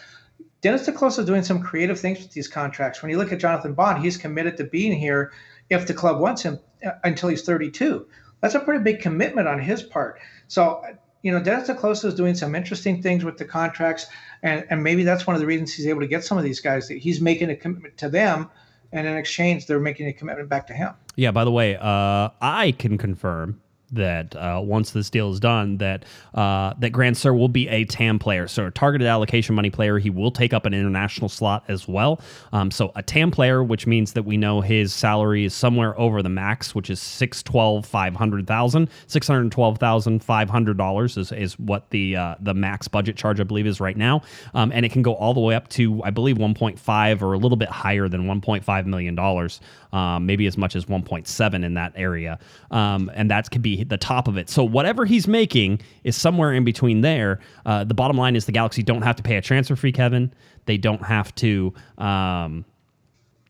Dennis 0.61 0.85
te 0.85 0.91
Kloese 0.91 1.19
is 1.19 1.25
doing 1.25 1.43
some 1.43 1.61
creative 1.61 1.99
things 1.99 2.19
with 2.19 2.31
these 2.31 2.47
contracts. 2.47 3.01
When 3.01 3.11
you 3.11 3.17
look 3.17 3.31
at 3.31 3.39
Jonathan 3.39 3.73
Bond, 3.73 4.03
he's 4.03 4.17
committed 4.17 4.57
to 4.57 4.63
being 4.63 4.97
here 4.97 5.31
if 5.69 5.85
the 5.85 5.93
club 5.93 6.19
wants 6.19 6.41
him 6.41 6.59
uh, 6.85 6.91
until 7.03 7.29
he's 7.29 7.43
32. 7.43 8.07
That's 8.41 8.55
a 8.55 8.59
pretty 8.59 8.83
big 8.83 8.99
commitment 8.99 9.47
on 9.47 9.59
his 9.59 9.83
part. 9.83 10.19
So 10.47 10.83
you 11.21 11.31
know, 11.31 11.41
Dennis 11.41 11.67
te 11.67 11.73
Kloese 11.73 12.05
is 12.05 12.15
doing 12.15 12.35
some 12.35 12.55
interesting 12.55 13.01
things 13.01 13.23
with 13.23 13.37
the 13.37 13.45
contracts, 13.45 14.07
and, 14.41 14.65
and 14.69 14.83
maybe 14.83 15.03
that's 15.03 15.27
one 15.27 15.35
of 15.35 15.39
the 15.39 15.45
reasons 15.45 15.73
he's 15.73 15.87
able 15.87 16.01
to 16.01 16.07
get 16.07 16.23
some 16.23 16.37
of 16.37 16.43
these 16.43 16.59
guys. 16.59 16.87
That 16.87 16.97
he's 16.97 17.21
making 17.21 17.49
a 17.49 17.55
commitment 17.55 17.97
to 17.97 18.09
them, 18.09 18.49
and 18.91 19.07
in 19.07 19.15
exchange, 19.15 19.67
they're 19.67 19.79
making 19.79 20.07
a 20.07 20.13
commitment 20.13 20.49
back 20.49 20.67
to 20.67 20.73
him. 20.73 20.93
Yeah. 21.15 21.31
By 21.31 21.43
the 21.43 21.51
way, 21.51 21.75
uh, 21.75 22.29
I 22.41 22.73
can 22.77 22.97
confirm 22.97 23.61
that 23.91 24.35
uh, 24.35 24.61
once 24.63 24.91
this 24.91 25.09
deal 25.09 25.31
is 25.31 25.39
done, 25.39 25.77
that 25.77 26.05
uh, 26.33 26.73
that 26.79 26.91
Grandsir 26.91 27.37
will 27.37 27.49
be 27.49 27.67
a 27.67 27.85
TAM 27.85 28.19
player, 28.19 28.47
so 28.47 28.65
a 28.65 28.71
targeted 28.71 29.07
allocation 29.07 29.55
money 29.55 29.69
player. 29.69 29.97
He 29.99 30.09
will 30.09 30.31
take 30.31 30.53
up 30.53 30.65
an 30.65 30.73
international 30.73 31.29
slot 31.29 31.63
as 31.67 31.87
well. 31.87 32.21
Um, 32.53 32.71
so 32.71 32.91
a 32.95 33.03
TAM 33.03 33.31
player, 33.31 33.63
which 33.63 33.87
means 33.87 34.13
that 34.13 34.23
we 34.23 34.37
know 34.37 34.61
his 34.61 34.93
salary 34.93 35.45
is 35.45 35.53
somewhere 35.53 35.97
over 35.99 36.21
the 36.21 36.29
max, 36.29 36.73
which 36.73 36.89
is 36.89 36.99
six 36.99 37.43
twelve 37.43 37.85
five 37.85 38.15
hundred 38.15 38.47
thousand, 38.47 38.89
six 39.07 39.27
hundred 39.27 39.51
twelve 39.51 39.77
thousand 39.77 40.23
five 40.23 40.49
hundred 40.49 40.77
dollars 40.77 41.17
is 41.17 41.31
is 41.31 41.59
what 41.59 41.89
the 41.89 42.15
uh, 42.15 42.35
the 42.39 42.53
max 42.53 42.87
budget 42.87 43.15
charge 43.15 43.39
I 43.39 43.43
believe 43.43 43.67
is 43.67 43.79
right 43.79 43.97
now, 43.97 44.21
um, 44.53 44.71
and 44.71 44.85
it 44.85 44.91
can 44.91 45.01
go 45.01 45.13
all 45.15 45.33
the 45.33 45.39
way 45.39 45.55
up 45.55 45.67
to 45.69 46.01
I 46.03 46.09
believe 46.11 46.37
one 46.37 46.53
point 46.53 46.79
five 46.79 47.21
or 47.23 47.33
a 47.33 47.37
little 47.37 47.57
bit 47.57 47.69
higher 47.69 48.07
than 48.07 48.27
one 48.27 48.41
point 48.41 48.63
five 48.63 48.87
million 48.87 49.15
dollars, 49.15 49.59
um, 49.93 50.25
maybe 50.25 50.45
as 50.47 50.57
much 50.57 50.75
as 50.75 50.87
one 50.87 51.03
point 51.03 51.27
seven 51.27 51.63
in 51.63 51.73
that 51.75 51.93
area, 51.95 52.39
um, 52.71 53.11
and 53.13 53.29
that 53.31 53.49
could 53.51 53.61
be 53.61 53.83
the 53.83 53.97
top 53.97 54.27
of 54.27 54.37
it. 54.37 54.49
So 54.49 54.63
whatever 54.63 55.05
he's 55.05 55.27
making 55.27 55.81
is 56.03 56.15
somewhere 56.15 56.53
in 56.53 56.63
between 56.63 57.01
there. 57.01 57.39
Uh, 57.65 57.83
the 57.83 57.93
bottom 57.93 58.17
line 58.17 58.35
is 58.35 58.45
the 58.45 58.51
Galaxy 58.51 58.83
don't 58.83 59.01
have 59.01 59.15
to 59.17 59.23
pay 59.23 59.35
a 59.35 59.41
transfer 59.41 59.75
fee, 59.75 59.91
Kevin. 59.91 60.33
They 60.65 60.77
don't 60.77 61.03
have 61.03 61.33
to. 61.35 61.73
Um, 61.97 62.65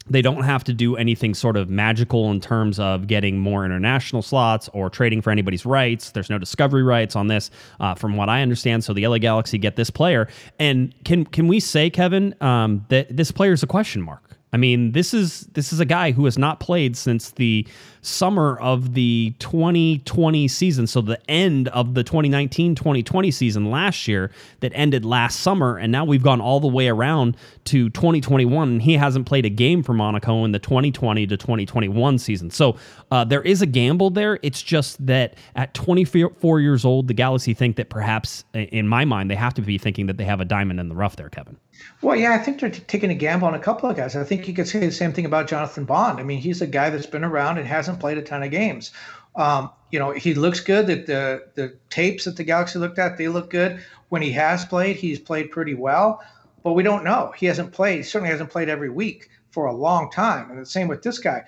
they 0.10 0.22
don't 0.22 0.44
have 0.44 0.64
to 0.66 0.74
do 0.74 0.98
anything 0.98 1.34
sort 1.34 1.56
of 1.56 1.70
magical 1.70 2.32
in 2.32 2.42
terms 2.42 2.80
of 2.80 3.08
getting 3.08 3.38
more 3.38 3.64
international 3.66 4.22
slots 4.22 4.70
or 4.74 4.89
trading 4.89 5.22
for 5.22 5.32
anybody's 5.32 5.66
rights. 5.66 6.12
There's 6.12 6.30
no 6.30 6.38
discovery 6.38 6.84
rights 6.84 7.16
on 7.16 7.28
this, 7.28 7.52
uh, 7.80 7.96
from 7.96 8.18
what 8.18 8.28
I 8.28 8.42
understand. 8.42 8.84
So 8.84 8.94
the 8.94 9.08
LA 9.08 9.20
Galaxy 9.20 9.58
get 9.58 9.76
this 9.76 9.89
player, 9.89 10.28
and 10.60 10.94
can 11.06 11.26
can 11.26 11.48
we 11.48 11.60
say, 11.60 11.89
Kevin, 11.89 12.36
um, 12.42 12.86
that 12.89 13.16
this 13.16 13.32
player 13.32 13.54
is 13.54 13.64
a 13.64 13.68
question 13.68 14.02
mark? 14.02 14.31
I 14.54 14.58
mean, 14.58 14.91
this 14.91 15.14
is 15.14 15.41
this 15.54 15.72
is 15.72 15.80
a 15.80 15.86
guy 15.86 16.12
who 16.12 16.26
has 16.26 16.38
not 16.38 16.60
played 16.60 16.97
since 16.97 17.32
the 17.32 17.66
summer 18.02 18.60
of 18.60 18.95
the 18.95 19.34
2020 19.39 20.47
season, 20.49 20.88
so 20.88 20.99
the 20.99 21.20
end 21.30 21.70
of 21.70 21.93
the 21.93 22.04
2019-2020 22.04 23.34
season 23.34 23.72
last 23.72 24.08
year 24.08 24.32
that 24.60 24.72
ended 24.76 25.06
last 25.06 25.39
summer, 25.39 25.78
and 25.78 25.91
now 25.91 26.04
we've 26.04 26.24
gone 26.24 26.41
all 26.41 26.60
the 26.60 26.68
way 26.68 26.89
around 26.89 27.38
to 27.66 27.89
2021, 27.91 28.68
and 28.68 28.82
he 28.82 28.95
hasn't 28.95 29.26
played 29.26 29.45
a 29.45 29.49
game 29.49 29.84
for 29.84 29.93
Monaco 29.93 30.43
in 30.43 30.52
the 30.52 30.60
2020 30.60 31.28
to 31.28 31.38
2021 31.38 32.18
season. 32.18 32.49
So 32.49 32.76
uh, 33.12 33.24
there 33.24 33.43
is 33.43 33.62
a 33.62 33.68
gamble 33.68 34.10
there. 34.10 34.39
It's 34.41 34.62
just 34.62 35.06
that 35.06 35.36
at 35.56 35.74
24 35.74 36.60
years 36.60 36.84
old, 36.84 37.08
the 37.08 37.14
Galaxy 37.14 37.54
think 37.54 37.78
that 37.78 37.89
perhaps, 37.89 38.43
in 38.54 38.88
my 38.88 39.06
mind, 39.06 39.30
they 39.30 39.36
have 39.36 39.54
to 39.54 39.62
be 39.62 39.78
thinking 39.78 40.08
that 40.08 40.18
they 40.18 40.26
have 40.26 40.41
a 40.41 40.45
diamond 40.45 40.80
in 40.80 40.89
the 40.89 40.95
rough 40.95 41.16
there, 41.16 41.30
Kevin. 41.30 41.58
Well, 42.02 42.16
yeah, 42.16 42.34
I 42.34 42.38
think 42.38 42.60
they're 42.60 42.70
t- 42.70 42.84
taking 42.88 43.12
a 43.12 43.16
gamble 43.16 43.48
on 43.48 43.54
a 43.54 43.60
couple 43.60 43.90
of 43.90 43.96
guys. 43.96 44.16
I 44.16 44.24
think 44.24 44.48
you 44.48 44.54
could 44.54 44.68
say 44.68 44.80
the 44.80 44.92
same 44.92 45.14
thing 45.14 45.26
about 45.26 45.48
Jonathan 45.48 45.86
Bond. 45.86 46.20
I 46.20 46.24
mean, 46.24 46.40
he's 46.40 46.62
a 46.62 46.68
guy 46.68 46.90
that's 46.90 47.06
been 47.06 47.24
around 47.24 47.58
and 47.58 47.68
hasn't 47.68 48.00
played 48.00 48.18
a 48.18 48.22
ton 48.22 48.44
of 48.44 48.52
games. 48.52 48.92
Um, 49.36 49.72
you 49.92 50.00
know, 50.00 50.12
he 50.12 50.34
looks 50.34 50.60
good. 50.60 50.88
That 50.88 51.06
the 51.06 51.46
the 51.56 51.78
tapes 51.90 52.26
that 52.26 52.38
the 52.38 52.44
Galaxy 52.44 52.80
looked 52.80 53.00
at, 53.00 53.18
they 53.18 53.28
look 53.28 53.50
good. 53.50 53.84
When 54.10 54.22
he 54.22 54.32
has 54.32 54.66
played, 54.66 54.98
he's 54.98 55.20
played 55.20 55.52
pretty 55.52 55.74
well. 55.74 56.22
But 56.64 56.74
we 56.74 56.84
don't 56.84 57.04
know. 57.04 57.34
He 57.36 57.46
hasn't 57.46 57.72
played. 57.72 57.98
He 57.98 58.04
certainly 58.04 58.32
hasn't 58.32 58.50
played 58.50 58.70
every 58.70 58.90
week 58.90 59.30
for 59.52 59.66
a 59.66 59.74
long 59.74 60.12
time. 60.12 60.50
And 60.50 60.60
the 60.60 60.66
same 60.66 60.88
with 60.88 61.02
this 61.02 61.18
guy. 61.18 61.44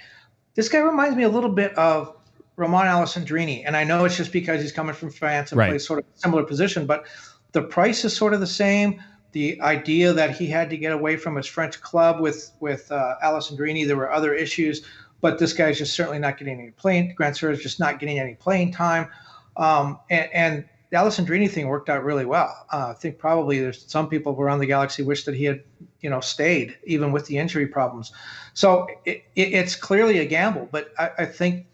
This 0.55 0.69
guy 0.69 0.79
reminds 0.79 1.15
me 1.15 1.23
a 1.23 1.29
little 1.29 1.49
bit 1.49 1.73
of 1.77 2.15
Romain 2.55 2.85
Alessandrini, 2.85 3.63
and 3.65 3.75
I 3.75 3.83
know 3.83 4.05
it's 4.05 4.17
just 4.17 4.31
because 4.31 4.61
he's 4.61 4.71
coming 4.71 4.93
from 4.93 5.09
France 5.09 5.51
and 5.51 5.59
right. 5.59 5.69
plays 5.69 5.85
sort 5.85 5.99
of 5.99 6.05
a 6.05 6.19
similar 6.19 6.43
position, 6.43 6.85
but 6.85 7.05
the 7.51 7.63
price 7.63 8.05
is 8.05 8.15
sort 8.15 8.33
of 8.33 8.39
the 8.39 8.47
same 8.47 9.01
the 9.33 9.59
idea 9.61 10.13
that 10.13 10.31
he 10.31 10.47
had 10.47 10.69
to 10.69 10.77
get 10.77 10.91
away 10.91 11.17
from 11.17 11.35
his 11.35 11.45
French 11.45 11.81
club 11.81 12.21
with 12.21 12.51
with 12.59 12.91
uh, 12.91 13.15
Alessandrini. 13.23 13.85
There 13.85 13.97
were 13.97 14.11
other 14.11 14.33
issues, 14.33 14.85
but 15.21 15.39
this 15.39 15.53
guy's 15.53 15.77
just 15.77 15.93
certainly 15.93 16.19
not 16.19 16.37
getting 16.37 16.59
any 16.59 16.71
playing. 16.71 17.15
Grandsir 17.19 17.51
is 17.51 17.61
just 17.61 17.79
not 17.79 17.99
getting 17.99 18.19
any 18.19 18.35
playing 18.35 18.71
time, 18.71 19.09
um, 19.57 19.99
and, 20.09 20.29
and 20.33 20.65
the 20.93 20.99
Alessandrini 20.99 21.49
thing 21.49 21.67
worked 21.67 21.89
out 21.89 22.03
really 22.03 22.25
well. 22.25 22.67
Uh, 22.71 22.89
I 22.91 22.93
think 22.93 23.17
probably 23.17 23.59
there's 23.59 23.83
some 23.91 24.07
people 24.07 24.39
around 24.39 24.59
the 24.59 24.67
galaxy 24.67 25.01
wish 25.01 25.23
that 25.25 25.33
he 25.33 25.43
had, 25.45 25.63
you 26.01 26.09
know, 26.09 26.19
stayed 26.19 26.77
even 26.83 27.11
with 27.11 27.25
the 27.25 27.39
injury 27.39 27.65
problems. 27.65 28.11
So 28.53 28.87
it, 29.03 29.23
it, 29.35 29.53
it's 29.53 29.75
clearly 29.75 30.19
a 30.19 30.25
gamble, 30.25 30.69
but 30.71 30.93
I, 30.99 31.09
I 31.17 31.25
think 31.25 31.65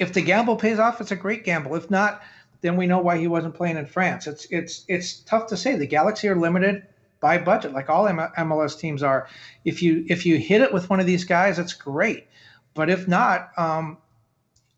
if 0.00 0.12
the 0.12 0.20
gamble 0.20 0.56
pays 0.56 0.80
off, 0.80 1.00
it's 1.00 1.12
a 1.12 1.16
great 1.16 1.44
gamble. 1.44 1.76
If 1.76 1.90
not, 1.90 2.22
then 2.60 2.76
we 2.76 2.86
know 2.86 2.98
why 2.98 3.18
he 3.18 3.26
wasn't 3.26 3.54
playing 3.54 3.76
in 3.76 3.86
France. 3.86 4.26
It's 4.26 4.46
it's 4.50 4.84
it's 4.88 5.20
tough 5.20 5.46
to 5.48 5.56
say. 5.56 5.76
The 5.76 5.86
Galaxy 5.86 6.28
are 6.28 6.36
limited 6.36 6.86
by 7.20 7.38
budget, 7.38 7.72
like 7.72 7.90
all 7.90 8.04
MLS 8.04 8.78
teams 8.78 9.02
are. 9.02 9.28
If 9.64 9.82
you 9.82 10.04
if 10.08 10.26
you 10.26 10.38
hit 10.38 10.60
it 10.60 10.72
with 10.72 10.90
one 10.90 11.00
of 11.00 11.06
these 11.06 11.24
guys, 11.24 11.58
it's 11.58 11.72
great. 11.72 12.26
But 12.74 12.90
if 12.90 13.08
not, 13.08 13.50
um, 13.56 13.98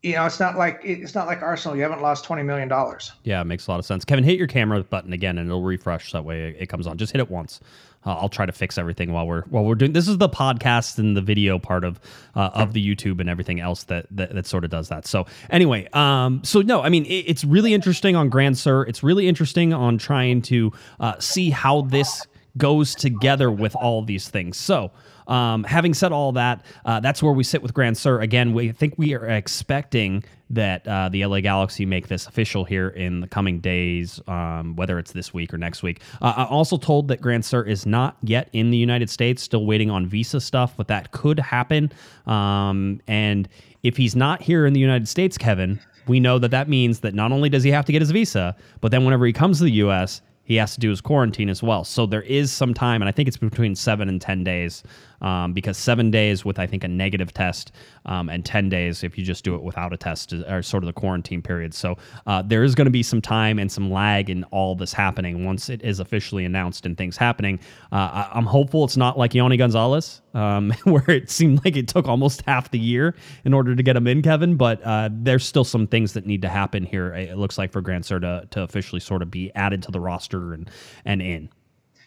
you 0.03 0.15
know, 0.15 0.25
it's 0.25 0.39
not 0.39 0.57
like 0.57 0.81
it's 0.83 1.15
not 1.15 1.27
like 1.27 1.41
Arsenal. 1.41 1.77
You 1.77 1.83
haven't 1.83 2.01
lost 2.01 2.25
twenty 2.25 2.43
million 2.43 2.67
dollars. 2.67 3.13
Yeah, 3.23 3.39
it 3.39 3.45
makes 3.45 3.67
a 3.67 3.71
lot 3.71 3.79
of 3.79 3.85
sense. 3.85 4.03
Kevin, 4.03 4.25
hit 4.25 4.37
your 4.37 4.47
camera 4.47 4.83
button 4.83 5.13
again, 5.13 5.37
and 5.37 5.47
it'll 5.47 5.63
refresh. 5.63 6.11
That 6.11 6.25
way, 6.25 6.55
it 6.59 6.67
comes 6.67 6.85
on. 6.85 6.97
Just 6.97 7.13
hit 7.13 7.19
it 7.19 7.31
once. 7.31 7.61
Uh, 8.05 8.15
I'll 8.15 8.27
try 8.27 8.45
to 8.45 8.51
fix 8.51 8.77
everything 8.77 9.13
while 9.13 9.25
we're 9.25 9.43
while 9.43 9.63
we're 9.63 9.75
doing. 9.75 9.93
This 9.93 10.09
is 10.09 10.17
the 10.17 10.27
podcast 10.27 10.99
and 10.99 11.15
the 11.15 11.21
video 11.21 11.57
part 11.57 11.85
of 11.85 12.01
uh, 12.35 12.49
of 12.53 12.73
the 12.73 12.85
YouTube 12.85 13.21
and 13.21 13.29
everything 13.29 13.61
else 13.61 13.85
that, 13.85 14.05
that, 14.11 14.35
that 14.35 14.45
sort 14.45 14.65
of 14.65 14.71
does 14.71 14.89
that. 14.89 15.07
So 15.07 15.25
anyway, 15.49 15.87
um, 15.93 16.43
so 16.43 16.61
no, 16.61 16.81
I 16.81 16.89
mean 16.89 17.05
it, 17.05 17.23
it's 17.27 17.45
really 17.45 17.73
interesting 17.73 18.17
on 18.17 18.29
Grandsir. 18.29 18.85
It's 18.89 19.03
really 19.03 19.29
interesting 19.29 19.73
on 19.73 19.97
trying 19.97 20.41
to 20.43 20.73
uh, 20.99 21.17
see 21.19 21.49
how 21.49 21.83
this 21.83 22.27
goes 22.57 22.93
together 22.93 23.49
with 23.49 23.73
all 23.73 24.03
these 24.03 24.27
things. 24.27 24.57
So. 24.57 24.91
Um, 25.27 25.63
having 25.63 25.93
said 25.93 26.11
all 26.11 26.31
that, 26.33 26.65
uh, 26.85 26.99
that's 26.99 27.23
where 27.23 27.33
we 27.33 27.43
sit 27.43 27.61
with 27.61 27.73
Grandsir. 27.73 28.21
Again, 28.21 28.53
we 28.53 28.71
think 28.71 28.95
we 28.97 29.13
are 29.13 29.25
expecting 29.25 30.23
that 30.49 30.87
uh, 30.87 31.09
the 31.09 31.25
LA 31.25 31.39
Galaxy 31.41 31.85
make 31.85 32.07
this 32.07 32.27
official 32.27 32.63
here 32.63 32.89
in 32.89 33.21
the 33.21 33.27
coming 33.27 33.59
days, 33.59 34.21
um, 34.27 34.75
whether 34.75 34.99
it's 34.99 35.11
this 35.11 35.33
week 35.33 35.53
or 35.53 35.57
next 35.57 35.83
week. 35.83 36.01
Uh, 36.21 36.33
I'm 36.37 36.47
also 36.47 36.77
told 36.77 37.07
that 37.07 37.21
Grandsir 37.21 37.67
is 37.67 37.85
not 37.85 38.17
yet 38.21 38.49
in 38.53 38.69
the 38.69 38.77
United 38.77 39.09
States, 39.09 39.41
still 39.41 39.65
waiting 39.65 39.89
on 39.89 40.05
visa 40.05 40.39
stuff, 40.39 40.75
but 40.77 40.87
that 40.87 41.11
could 41.11 41.39
happen. 41.39 41.91
Um, 42.27 43.01
and 43.07 43.49
if 43.81 43.97
he's 43.97 44.15
not 44.15 44.41
here 44.41 44.65
in 44.65 44.73
the 44.73 44.79
United 44.79 45.07
States, 45.07 45.37
Kevin, 45.37 45.79
we 46.07 46.19
know 46.19 46.37
that 46.39 46.51
that 46.51 46.69
means 46.69 46.99
that 46.99 47.13
not 47.13 47.31
only 47.31 47.49
does 47.49 47.63
he 47.63 47.71
have 47.71 47.85
to 47.85 47.91
get 47.91 48.01
his 48.01 48.11
visa, 48.11 48.55
but 48.81 48.91
then 48.91 49.05
whenever 49.05 49.25
he 49.25 49.33
comes 49.33 49.57
to 49.57 49.63
the 49.63 49.71
U.S., 49.71 50.21
he 50.43 50.55
has 50.57 50.73
to 50.73 50.79
do 50.79 50.89
his 50.89 51.01
quarantine 51.01 51.49
as 51.49 51.63
well. 51.63 51.83
So 51.83 52.05
there 52.05 52.21
is 52.21 52.51
some 52.51 52.73
time, 52.73 53.01
and 53.01 53.09
I 53.09 53.11
think 53.11 53.27
it's 53.27 53.37
between 53.37 53.75
seven 53.75 54.09
and 54.09 54.19
10 54.21 54.43
days, 54.43 54.83
um, 55.21 55.53
because 55.53 55.77
seven 55.77 56.11
days 56.11 56.43
with, 56.43 56.59
I 56.59 56.67
think, 56.67 56.83
a 56.83 56.87
negative 56.87 57.33
test, 57.33 57.71
um, 58.05 58.29
and 58.29 58.43
10 58.43 58.69
days 58.69 59.03
if 59.03 59.17
you 59.17 59.23
just 59.23 59.43
do 59.43 59.55
it 59.55 59.63
without 59.63 59.93
a 59.93 59.97
test 59.97 60.33
are 60.33 60.61
sort 60.61 60.83
of 60.83 60.87
the 60.87 60.93
quarantine 60.93 61.41
period. 61.41 61.73
So 61.73 61.97
uh, 62.27 62.41
there 62.41 62.63
is 62.63 62.75
going 62.75 62.85
to 62.85 62.91
be 62.91 63.03
some 63.03 63.21
time 63.21 63.59
and 63.59 63.71
some 63.71 63.89
lag 63.89 64.29
in 64.29 64.43
all 64.45 64.75
this 64.75 64.91
happening 64.91 65.45
once 65.45 65.69
it 65.69 65.81
is 65.81 65.99
officially 65.99 66.43
announced 66.43 66.85
and 66.85 66.97
things 66.97 67.15
happening. 67.15 67.59
Uh, 67.91 68.25
I- 68.33 68.37
am 68.37 68.45
hopeful 68.45 68.83
it's 68.83 68.97
not 68.97 69.17
like 69.17 69.31
Yony 69.33 69.57
Gonzalez 69.57 70.22
um, 70.33 70.71
where 70.83 71.09
it 71.09 71.29
seemed 71.29 71.63
like 71.63 71.75
it 71.75 71.87
took 71.87 72.07
almost 72.07 72.41
half 72.41 72.71
the 72.71 72.79
year 72.79 73.15
in 73.45 73.53
order 73.53 73.75
to 73.75 73.83
get 73.83 73.95
him 73.95 74.07
in, 74.07 74.21
Kevin. 74.21 74.55
But 74.55 74.81
uh, 74.83 75.09
there's 75.11 75.45
still 75.45 75.63
some 75.63 75.87
things 75.87 76.13
that 76.13 76.25
need 76.25 76.41
to 76.41 76.49
happen 76.49 76.83
here. 76.83 77.13
It 77.13 77.37
looks 77.37 77.57
like 77.57 77.71
for 77.71 77.81
Grandsir 77.81 78.21
to, 78.21 78.47
to 78.49 78.61
officially 78.61 78.99
sort 78.99 79.21
of 79.21 79.31
be 79.31 79.51
added 79.55 79.83
to 79.83 79.91
the 79.91 79.99
roster 79.99 80.53
and 80.53 80.69
and 81.05 81.21
in. 81.21 81.49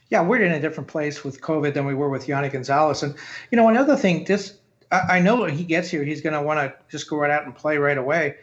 Yeah, 0.08 0.22
we're 0.22 0.42
in 0.42 0.52
a 0.52 0.60
different 0.60 0.88
place 0.88 1.24
with 1.24 1.40
COVID 1.40 1.74
than 1.74 1.84
we 1.84 1.94
were 1.94 2.08
with 2.08 2.28
Yony 2.28 2.50
Gonzalez. 2.50 3.02
And 3.02 3.14
you 3.50 3.56
know, 3.56 3.68
another 3.68 3.96
thing, 3.96 4.24
just 4.24 4.56
I, 4.92 5.16
I 5.16 5.20
know 5.20 5.40
when 5.40 5.56
he 5.56 5.64
gets 5.64 5.90
here, 5.90 6.04
he's 6.04 6.20
going 6.20 6.34
to 6.34 6.42
want 6.42 6.60
to 6.60 6.74
just 6.88 7.10
go 7.10 7.16
right 7.16 7.30
out 7.30 7.44
and 7.44 7.54
play 7.54 7.78
right 7.78 7.98
away. 7.98 8.36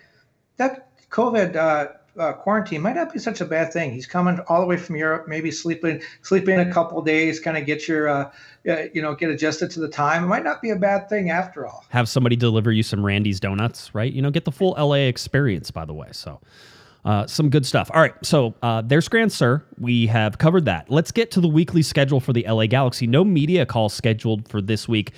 That 0.58 0.90
COVID. 1.10 1.56
Uh, 1.56 1.88
uh, 2.18 2.34
quarantine 2.34 2.82
might 2.82 2.96
not 2.96 3.12
be 3.12 3.20
such 3.20 3.42
a 3.42 3.46
bad 3.46 3.74
thing. 3.74 3.92
He's 3.92 4.06
coming 4.06 4.40
all 4.48 4.62
the 4.62 4.68
way 4.68 4.78
from 4.78 4.96
Europe, 4.96 5.28
maybe 5.28 5.52
sleeping 5.52 6.02
sleeping 6.22 6.60
a 6.60 6.72
couple 6.72 7.02
days, 7.02 7.40
kind 7.40 7.58
of 7.58 7.66
get 7.66 7.88
your 7.88 8.08
uh, 8.08 8.32
you 8.64 9.02
know 9.02 9.16
get 9.16 9.30
adjusted 9.30 9.72
to 9.72 9.80
the 9.80 9.88
time. 9.88 10.24
It 10.24 10.28
might 10.28 10.44
not 10.44 10.62
be 10.62 10.70
a 10.70 10.76
bad 10.76 11.10
thing 11.10 11.30
after 11.30 11.66
all. 11.66 11.86
Have 11.90 12.08
somebody 12.08 12.36
deliver 12.36 12.72
you 12.72 12.84
some 12.84 13.06
Randy's 13.06 13.40
donuts, 13.40 13.94
right? 13.96 14.12
You 14.12 14.22
know, 14.22 14.32
get 14.32 14.46
the 14.46 14.52
full 14.52 14.72
LA 14.72 15.08
experience. 15.08 15.72
By 15.72 15.86
the 15.86 15.94
way, 15.94 16.10
so. 16.12 16.40
Uh, 17.06 17.28
some 17.28 17.50
good 17.50 17.66
stuff. 17.66 17.92
All 17.94 18.00
right, 18.00 18.14
so 18.24 18.56
uh, 18.64 18.82
there's 18.82 19.10
Grandsir. 19.10 19.64
We 19.78 20.08
have 20.08 20.38
covered 20.38 20.64
that. 20.64 20.90
Let's 20.90 21.12
get 21.12 21.32
to 21.32 21.42
the 21.42 21.50
weekly 21.50 21.82
schedule 21.82 22.22
for 22.22 22.32
the 22.32 22.46
LA 22.48 22.66
Galaxy. 22.68 23.08
No 23.08 23.26
media 23.26 23.66
call 23.66 23.90
scheduled 23.90 24.48
for 24.48 24.62
this 24.62 24.88
week. 24.88 25.12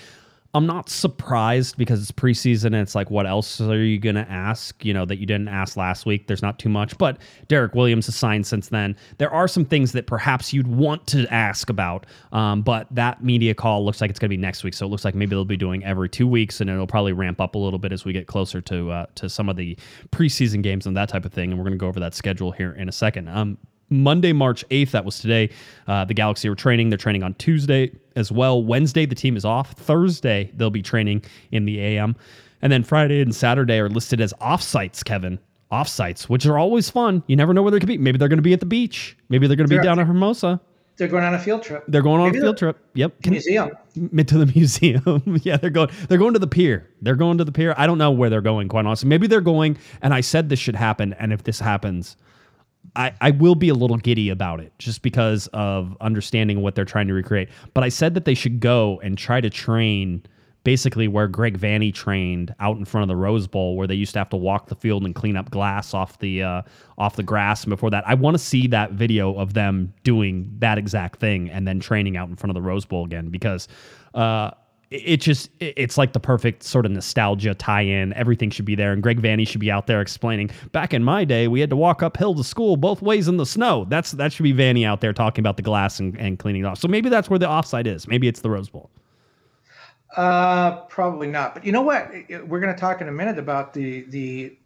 I'm 0.55 0.65
not 0.65 0.89
surprised 0.89 1.77
because 1.77 2.01
it's 2.01 2.13
preseason 2.13 2.67
and 2.67 2.75
it's 2.75 2.95
like, 2.95 3.11
what 3.11 3.27
else 3.27 3.59
are 3.59 3.83
you 3.83 3.99
going 3.99 4.15
to 4.15 4.25
ask? 4.31 4.85
You 4.85 4.93
know, 4.93 5.03
that 5.03 5.17
you 5.17 5.25
didn't 5.25 5.49
ask 5.49 5.75
last 5.75 6.05
week. 6.05 6.27
There's 6.27 6.41
not 6.41 6.59
too 6.59 6.69
much, 6.69 6.97
but 6.97 7.17
Derek 7.49 7.75
Williams 7.75 8.05
has 8.05 8.15
signed 8.15 8.47
since 8.47 8.69
then. 8.69 8.95
There 9.17 9.29
are 9.29 9.49
some 9.49 9.65
things 9.65 9.91
that 9.91 10.07
perhaps 10.07 10.53
you'd 10.53 10.67
want 10.67 11.07
to 11.07 11.27
ask 11.27 11.69
about, 11.69 12.05
um, 12.31 12.61
but 12.61 12.87
that 12.89 13.21
media 13.21 13.53
call 13.53 13.83
looks 13.83 13.99
like 13.99 14.09
it's 14.09 14.17
going 14.17 14.29
to 14.29 14.37
be 14.37 14.41
next 14.41 14.63
week. 14.63 14.73
So 14.73 14.85
it 14.85 14.89
looks 14.89 15.03
like 15.03 15.13
maybe 15.13 15.31
they'll 15.31 15.43
be 15.43 15.57
doing 15.57 15.83
every 15.83 16.07
two 16.07 16.25
weeks 16.25 16.61
and 16.61 16.69
it'll 16.69 16.87
probably 16.87 17.11
ramp 17.11 17.41
up 17.41 17.55
a 17.55 17.57
little 17.57 17.77
bit 17.79 17.91
as 17.91 18.05
we 18.05 18.13
get 18.13 18.27
closer 18.27 18.61
to 18.61 18.91
uh, 18.91 19.05
to 19.15 19.27
some 19.27 19.49
of 19.49 19.57
the 19.57 19.77
preseason 20.11 20.63
games 20.63 20.87
and 20.87 20.95
that 20.95 21.09
type 21.09 21.25
of 21.25 21.33
thing. 21.33 21.51
And 21.51 21.59
we're 21.59 21.65
going 21.65 21.77
to 21.77 21.77
go 21.77 21.87
over 21.87 21.99
that 21.99 22.15
schedule 22.15 22.53
here 22.53 22.71
in 22.71 22.87
a 22.87 22.93
second. 22.93 23.27
Um, 23.27 23.57
Monday, 23.89 24.31
March 24.31 24.67
8th, 24.69 24.91
that 24.91 25.03
was 25.03 25.19
today. 25.19 25.49
Uh, 25.85 26.05
the 26.05 26.13
Galaxy 26.13 26.47
were 26.47 26.55
training. 26.55 26.91
They're 26.91 26.97
training 26.97 27.23
on 27.23 27.33
Tuesday 27.33 27.91
as 28.15 28.31
well. 28.31 28.63
Wednesday, 28.63 29.05
the 29.05 29.15
team 29.15 29.37
is 29.37 29.45
off. 29.45 29.71
Thursday, 29.73 30.51
they'll 30.55 30.69
be 30.69 30.81
training 30.81 31.23
in 31.51 31.65
the 31.65 31.79
AM. 31.79 32.15
And 32.61 32.71
then 32.71 32.83
Friday 32.83 33.21
and 33.21 33.35
Saturday 33.35 33.79
are 33.79 33.89
listed 33.89 34.21
as 34.21 34.33
off 34.41 34.61
sites, 34.61 35.03
Kevin. 35.03 35.39
Off 35.71 35.87
sites, 35.87 36.29
which 36.29 36.45
are 36.45 36.57
always 36.57 36.89
fun. 36.89 37.23
You 37.27 37.35
never 37.35 37.53
know 37.53 37.63
where 37.63 37.71
they 37.71 37.79
could 37.79 37.87
be. 37.87 37.97
Maybe 37.97 38.17
they're 38.17 38.29
going 38.29 38.37
to 38.37 38.43
be 38.43 38.53
at 38.53 38.59
the 38.59 38.65
beach. 38.65 39.17
Maybe 39.29 39.47
they're 39.47 39.57
going 39.57 39.69
to 39.69 39.77
be 39.77 39.83
down 39.83 39.99
at 39.99 40.07
Hermosa. 40.07 40.61
They're 40.97 41.09
going 41.09 41.23
on 41.23 41.33
a 41.33 41.39
field 41.39 41.63
trip. 41.63 41.83
They're 41.87 42.01
going 42.01 42.21
on 42.21 42.27
Maybe 42.27 42.37
a 42.37 42.41
field 42.41 42.57
trip. 42.57 42.77
Yep. 42.93 43.25
Museum. 43.25 43.71
Mid 43.95 44.27
to 44.29 44.37
the 44.37 44.45
museum. 44.45 45.23
yeah, 45.43 45.57
they're 45.57 45.69
going. 45.69 45.89
They're 46.07 46.17
going 46.17 46.33
to 46.33 46.39
the 46.39 46.47
pier. 46.47 46.89
They're 47.01 47.15
going 47.15 47.37
to 47.37 47.43
the 47.43 47.51
pier. 47.51 47.73
I 47.77 47.85
don't 47.87 47.97
know 47.97 48.11
where 48.11 48.29
they're 48.29 48.41
going. 48.41 48.69
Quite 48.69 48.85
honestly, 48.85 49.09
maybe 49.09 49.27
they're 49.27 49.41
going. 49.41 49.77
And 50.01 50.13
I 50.13 50.21
said 50.21 50.49
this 50.49 50.59
should 50.59 50.75
happen. 50.75 51.13
And 51.13 51.33
if 51.33 51.43
this 51.43 51.59
happens, 51.59 52.15
I, 52.95 53.13
I 53.21 53.31
will 53.31 53.55
be 53.55 53.69
a 53.69 53.73
little 53.73 53.97
giddy 53.97 54.29
about 54.29 54.59
it 54.59 54.71
just 54.79 55.01
because 55.01 55.47
of 55.47 55.97
understanding 56.01 56.61
what 56.61 56.75
they're 56.75 56.85
trying 56.85 57.07
to 57.07 57.13
recreate. 57.13 57.49
But 57.73 57.83
I 57.83 57.89
said 57.89 58.13
that 58.13 58.25
they 58.25 58.33
should 58.33 58.59
go 58.59 58.99
and 59.03 59.17
try 59.17 59.41
to 59.41 59.49
train 59.49 60.23
basically 60.63 61.07
where 61.07 61.27
Greg 61.27 61.59
Vanney 61.59 61.93
trained 61.93 62.53
out 62.59 62.77
in 62.77 62.85
front 62.85 63.03
of 63.03 63.07
the 63.07 63.15
Rose 63.15 63.47
Bowl, 63.47 63.77
where 63.77 63.85
they 63.85 63.95
used 63.95 64.13
to 64.13 64.19
have 64.19 64.29
to 64.29 64.37
walk 64.37 64.67
the 64.67 64.75
field 64.75 65.05
and 65.05 65.13
clean 65.13 65.37
up 65.37 65.51
glass 65.51 65.93
off 65.93 66.19
the 66.19 66.43
uh, 66.43 66.61
off 66.97 67.15
the 67.15 67.23
grass. 67.23 67.63
And 67.63 67.69
before 67.69 67.91
that, 67.91 68.05
I 68.07 68.15
want 68.15 68.35
to 68.35 68.43
see 68.43 68.67
that 68.67 68.91
video 68.91 69.35
of 69.35 69.53
them 69.53 69.93
doing 70.03 70.51
that 70.59 70.77
exact 70.77 71.19
thing 71.19 71.49
and 71.49 71.67
then 71.67 71.79
training 71.79 72.17
out 72.17 72.29
in 72.29 72.35
front 72.35 72.49
of 72.49 72.55
the 72.55 72.67
Rose 72.67 72.85
Bowl 72.85 73.05
again 73.05 73.29
because. 73.29 73.67
Uh, 74.13 74.51
it 74.91 75.17
just 75.17 75.49
it's 75.59 75.97
like 75.97 76.13
the 76.13 76.19
perfect 76.19 76.63
sort 76.63 76.85
of 76.85 76.91
nostalgia 76.91 77.55
tie-in. 77.55 78.13
Everything 78.13 78.49
should 78.49 78.65
be 78.65 78.75
there, 78.75 78.93
and 78.93 79.01
Greg 79.01 79.21
Vanney 79.21 79.47
should 79.47 79.61
be 79.61 79.71
out 79.71 79.87
there 79.87 80.01
explaining. 80.01 80.51
Back 80.71 80.93
in 80.93 81.03
my 81.03 81.25
day, 81.25 81.47
we 81.47 81.59
had 81.59 81.69
to 81.71 81.75
walk 81.75 82.03
uphill 82.03 82.35
to 82.35 82.43
school 82.43 82.77
both 82.77 83.01
ways 83.01 83.27
in 83.27 83.37
the 83.37 83.45
snow. 83.45 83.85
That's 83.85 84.11
that 84.11 84.31
should 84.31 84.43
be 84.43 84.53
Vanney 84.53 84.85
out 84.85 85.01
there 85.01 85.13
talking 85.13 85.41
about 85.41 85.57
the 85.57 85.63
glass 85.63 85.99
and, 85.99 86.17
and 86.19 86.37
cleaning 86.37 86.63
it 86.63 86.65
off. 86.65 86.79
So 86.79 86.87
maybe 86.87 87.09
that's 87.09 87.29
where 87.29 87.39
the 87.39 87.49
offside 87.49 87.87
is. 87.87 88.07
Maybe 88.07 88.27
it's 88.27 88.41
the 88.41 88.49
Rose 88.49 88.69
Bowl. 88.69 88.89
Uh, 90.15 90.77
probably 90.83 91.27
not. 91.27 91.55
But 91.55 91.65
you 91.65 91.71
know 91.71 91.81
what? 91.81 92.09
We're 92.29 92.59
going 92.59 92.73
to 92.73 92.79
talk 92.79 93.01
in 93.01 93.07
a 93.07 93.11
minute 93.11 93.39
about 93.39 93.73
the 93.73 94.01
the 94.09 94.57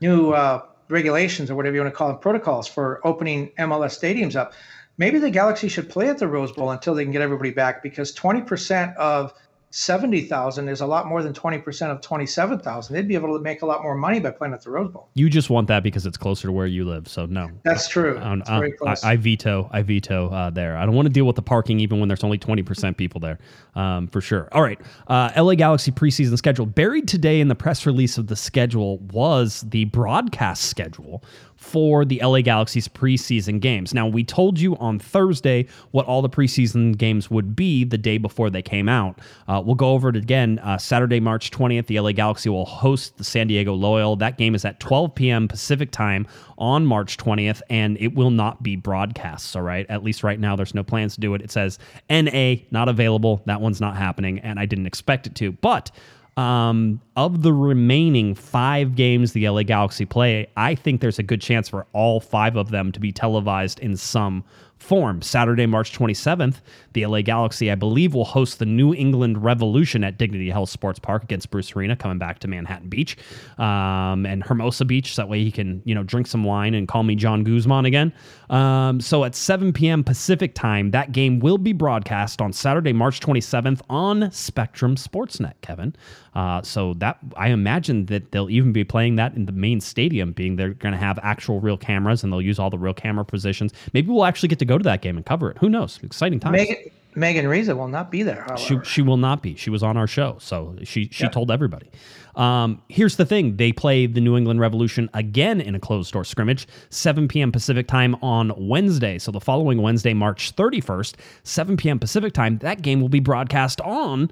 new 0.00 0.32
uh, 0.32 0.62
regulations 0.88 1.50
or 1.50 1.54
whatever 1.54 1.76
you 1.76 1.82
want 1.82 1.92
to 1.92 1.96
call 1.96 2.08
them, 2.08 2.18
protocols 2.18 2.66
for 2.68 3.00
opening 3.06 3.52
MLS 3.58 3.98
stadiums 3.98 4.36
up. 4.36 4.52
Maybe 4.98 5.18
the 5.18 5.30
Galaxy 5.30 5.68
should 5.68 5.88
play 5.88 6.08
at 6.08 6.18
the 6.18 6.28
Rose 6.28 6.52
Bowl 6.52 6.70
until 6.70 6.94
they 6.94 7.04
can 7.04 7.12
get 7.12 7.22
everybody 7.22 7.50
back 7.50 7.82
because 7.82 8.14
20% 8.14 8.94
of 8.96 9.32
70,000 9.72 10.68
is 10.68 10.82
a 10.82 10.86
lot 10.86 11.06
more 11.06 11.22
than 11.22 11.32
20% 11.32 11.90
of 11.90 12.02
27,000. 12.02 12.94
They'd 12.94 13.08
be 13.08 13.14
able 13.14 13.36
to 13.36 13.42
make 13.42 13.62
a 13.62 13.66
lot 13.66 13.82
more 13.82 13.94
money 13.94 14.20
by 14.20 14.30
playing 14.30 14.52
at 14.52 14.62
the 14.62 14.70
Rose 14.70 14.92
Bowl. 14.92 15.08
You 15.14 15.30
just 15.30 15.48
want 15.48 15.66
that 15.68 15.82
because 15.82 16.04
it's 16.04 16.18
closer 16.18 16.48
to 16.48 16.52
where 16.52 16.66
you 16.66 16.84
live. 16.84 17.08
So 17.08 17.24
no. 17.24 17.48
That's 17.64 17.88
true. 17.88 18.18
Um, 18.18 18.42
uh, 18.46 18.62
I, 18.84 18.96
I, 19.02 19.16
veto. 19.16 19.70
I 19.72 19.80
veto 19.80 20.28
uh, 20.28 20.50
there. 20.50 20.76
I 20.76 20.84
don't 20.84 20.94
want 20.94 21.06
to 21.06 21.12
deal 21.12 21.24
with 21.24 21.36
the 21.36 21.42
parking 21.42 21.80
even 21.80 22.00
when 22.00 22.08
there's 22.08 22.22
only 22.22 22.38
20% 22.38 22.98
people 22.98 23.18
there. 23.18 23.38
Um, 23.74 24.08
for 24.08 24.20
sure. 24.20 24.48
All 24.52 24.62
right. 24.62 24.78
Uh, 25.08 25.30
LA 25.36 25.54
Galaxy 25.54 25.90
preseason 25.90 26.36
schedule. 26.36 26.66
Buried 26.66 27.08
today 27.08 27.40
in 27.40 27.48
the 27.48 27.54
press 27.54 27.86
release 27.86 28.18
of 28.18 28.26
the 28.26 28.36
schedule 28.36 28.98
was 28.98 29.62
the 29.62 29.86
broadcast 29.86 30.64
schedule 30.64 31.24
for 31.62 32.04
the 32.04 32.20
LA 32.22 32.40
Galaxy's 32.40 32.88
preseason 32.88 33.60
games. 33.60 33.94
Now, 33.94 34.08
we 34.08 34.24
told 34.24 34.58
you 34.58 34.76
on 34.78 34.98
Thursday 34.98 35.66
what 35.92 36.06
all 36.06 36.20
the 36.20 36.28
preseason 36.28 36.98
games 36.98 37.30
would 37.30 37.54
be 37.54 37.84
the 37.84 37.96
day 37.96 38.18
before 38.18 38.50
they 38.50 38.62
came 38.62 38.88
out. 38.88 39.20
Uh, 39.46 39.62
we'll 39.64 39.76
go 39.76 39.90
over 39.90 40.08
it 40.08 40.16
again. 40.16 40.58
Uh, 40.58 40.76
Saturday, 40.76 41.20
March 41.20 41.52
20th, 41.52 41.86
the 41.86 42.00
LA 42.00 42.10
Galaxy 42.10 42.48
will 42.48 42.64
host 42.64 43.16
the 43.16 43.22
San 43.24 43.46
Diego 43.46 43.74
Loyal. 43.74 44.16
That 44.16 44.38
game 44.38 44.56
is 44.56 44.64
at 44.64 44.80
12 44.80 45.14
p.m. 45.14 45.46
Pacific 45.46 45.92
time 45.92 46.26
on 46.58 46.84
March 46.84 47.16
20th, 47.16 47.62
and 47.70 47.96
it 48.00 48.14
will 48.14 48.30
not 48.30 48.62
be 48.64 48.74
broadcast. 48.74 49.54
All 49.54 49.62
right. 49.62 49.86
At 49.88 50.02
least 50.02 50.24
right 50.24 50.40
now, 50.40 50.56
there's 50.56 50.74
no 50.74 50.82
plans 50.82 51.14
to 51.14 51.20
do 51.20 51.32
it. 51.34 51.42
It 51.42 51.52
says 51.52 51.78
NA, 52.10 52.56
not 52.72 52.88
available. 52.88 53.40
That 53.46 53.60
one's 53.60 53.80
not 53.80 53.96
happening, 53.96 54.40
and 54.40 54.58
I 54.58 54.66
didn't 54.66 54.86
expect 54.86 55.28
it 55.28 55.36
to. 55.36 55.52
But 55.52 55.92
um, 56.36 57.00
of 57.16 57.42
the 57.42 57.52
remaining 57.52 58.34
five 58.34 58.94
games 58.94 59.32
the 59.32 59.48
LA 59.48 59.62
Galaxy 59.62 60.04
play, 60.04 60.48
I 60.56 60.74
think 60.74 61.00
there's 61.00 61.18
a 61.18 61.22
good 61.22 61.40
chance 61.40 61.68
for 61.68 61.86
all 61.92 62.20
five 62.20 62.56
of 62.56 62.70
them 62.70 62.92
to 62.92 63.00
be 63.00 63.12
televised 63.12 63.78
in 63.80 63.96
some 63.96 64.44
form. 64.82 65.22
Saturday, 65.22 65.66
March 65.66 65.96
27th, 65.96 66.56
the 66.92 67.06
LA 67.06 67.22
Galaxy, 67.22 67.70
I 67.70 67.74
believe, 67.74 68.14
will 68.14 68.24
host 68.24 68.58
the 68.58 68.66
New 68.66 68.92
England 68.94 69.42
Revolution 69.42 70.04
at 70.04 70.18
Dignity 70.18 70.50
Health 70.50 70.70
Sports 70.70 70.98
Park 70.98 71.22
against 71.22 71.50
Bruce 71.50 71.74
Arena, 71.74 71.96
coming 71.96 72.18
back 72.18 72.40
to 72.40 72.48
Manhattan 72.48 72.88
Beach 72.88 73.16
um, 73.58 74.26
and 74.26 74.42
Hermosa 74.42 74.84
Beach. 74.84 75.14
So 75.14 75.22
that 75.22 75.28
way 75.28 75.42
he 75.42 75.50
can, 75.50 75.82
you 75.84 75.94
know, 75.94 76.02
drink 76.02 76.26
some 76.26 76.44
wine 76.44 76.74
and 76.74 76.88
call 76.88 77.02
me 77.04 77.14
John 77.14 77.44
Guzman 77.44 77.86
again. 77.86 78.12
Um, 78.50 79.00
so 79.00 79.24
at 79.24 79.34
7 79.34 79.72
p.m. 79.72 80.04
Pacific 80.04 80.54
time, 80.54 80.90
that 80.90 81.12
game 81.12 81.38
will 81.38 81.58
be 81.58 81.72
broadcast 81.72 82.42
on 82.42 82.52
Saturday, 82.52 82.92
March 82.92 83.20
27th 83.20 83.80
on 83.88 84.30
Spectrum 84.30 84.96
Sportsnet, 84.96 85.54
Kevin. 85.62 85.94
Uh, 86.34 86.62
so 86.62 86.94
that 86.94 87.18
I 87.36 87.48
imagine 87.48 88.06
that 88.06 88.32
they'll 88.32 88.48
even 88.48 88.72
be 88.72 88.84
playing 88.84 89.16
that 89.16 89.34
in 89.34 89.44
the 89.44 89.52
main 89.52 89.80
stadium, 89.80 90.32
being 90.32 90.56
they're 90.56 90.72
going 90.74 90.92
to 90.92 90.98
have 90.98 91.18
actual 91.22 91.60
real 91.60 91.76
cameras 91.76 92.24
and 92.24 92.32
they'll 92.32 92.40
use 92.40 92.58
all 92.58 92.70
the 92.70 92.78
real 92.78 92.94
camera 92.94 93.24
positions. 93.24 93.72
Maybe 93.92 94.08
we'll 94.08 94.24
actually 94.24 94.48
get 94.48 94.58
to 94.60 94.64
go 94.64 94.71
to 94.78 94.84
that 94.84 95.02
game 95.02 95.16
and 95.16 95.26
cover 95.26 95.50
it. 95.50 95.58
Who 95.58 95.68
knows? 95.68 95.98
Exciting 96.02 96.40
times. 96.40 96.52
Megan, 96.52 96.76
Megan 97.14 97.46
Riza 97.46 97.76
will 97.76 97.88
not 97.88 98.10
be 98.10 98.22
there. 98.22 98.46
She 98.56 98.78
she 98.84 99.02
will 99.02 99.16
not 99.16 99.42
be. 99.42 99.56
She 99.56 99.70
was 99.70 99.82
on 99.82 99.96
our 99.96 100.06
show, 100.06 100.36
so 100.38 100.76
she 100.82 101.08
she 101.10 101.24
yeah. 101.24 101.30
told 101.30 101.50
everybody. 101.50 101.90
Um, 102.36 102.80
here's 102.88 103.16
the 103.16 103.26
thing: 103.26 103.56
they 103.56 103.72
play 103.72 104.06
the 104.06 104.20
New 104.20 104.36
England 104.36 104.60
Revolution 104.60 105.10
again 105.12 105.60
in 105.60 105.74
a 105.74 105.80
closed 105.80 106.12
door 106.12 106.24
scrimmage, 106.24 106.66
7 106.90 107.28
p.m. 107.28 107.52
Pacific 107.52 107.86
time 107.86 108.16
on 108.22 108.52
Wednesday. 108.56 109.18
So 109.18 109.30
the 109.30 109.40
following 109.40 109.82
Wednesday, 109.82 110.14
March 110.14 110.56
31st, 110.56 111.14
7 111.42 111.76
p.m. 111.76 111.98
Pacific 111.98 112.32
time, 112.32 112.58
that 112.58 112.82
game 112.82 113.00
will 113.00 113.10
be 113.10 113.20
broadcast 113.20 113.80
on 113.82 114.30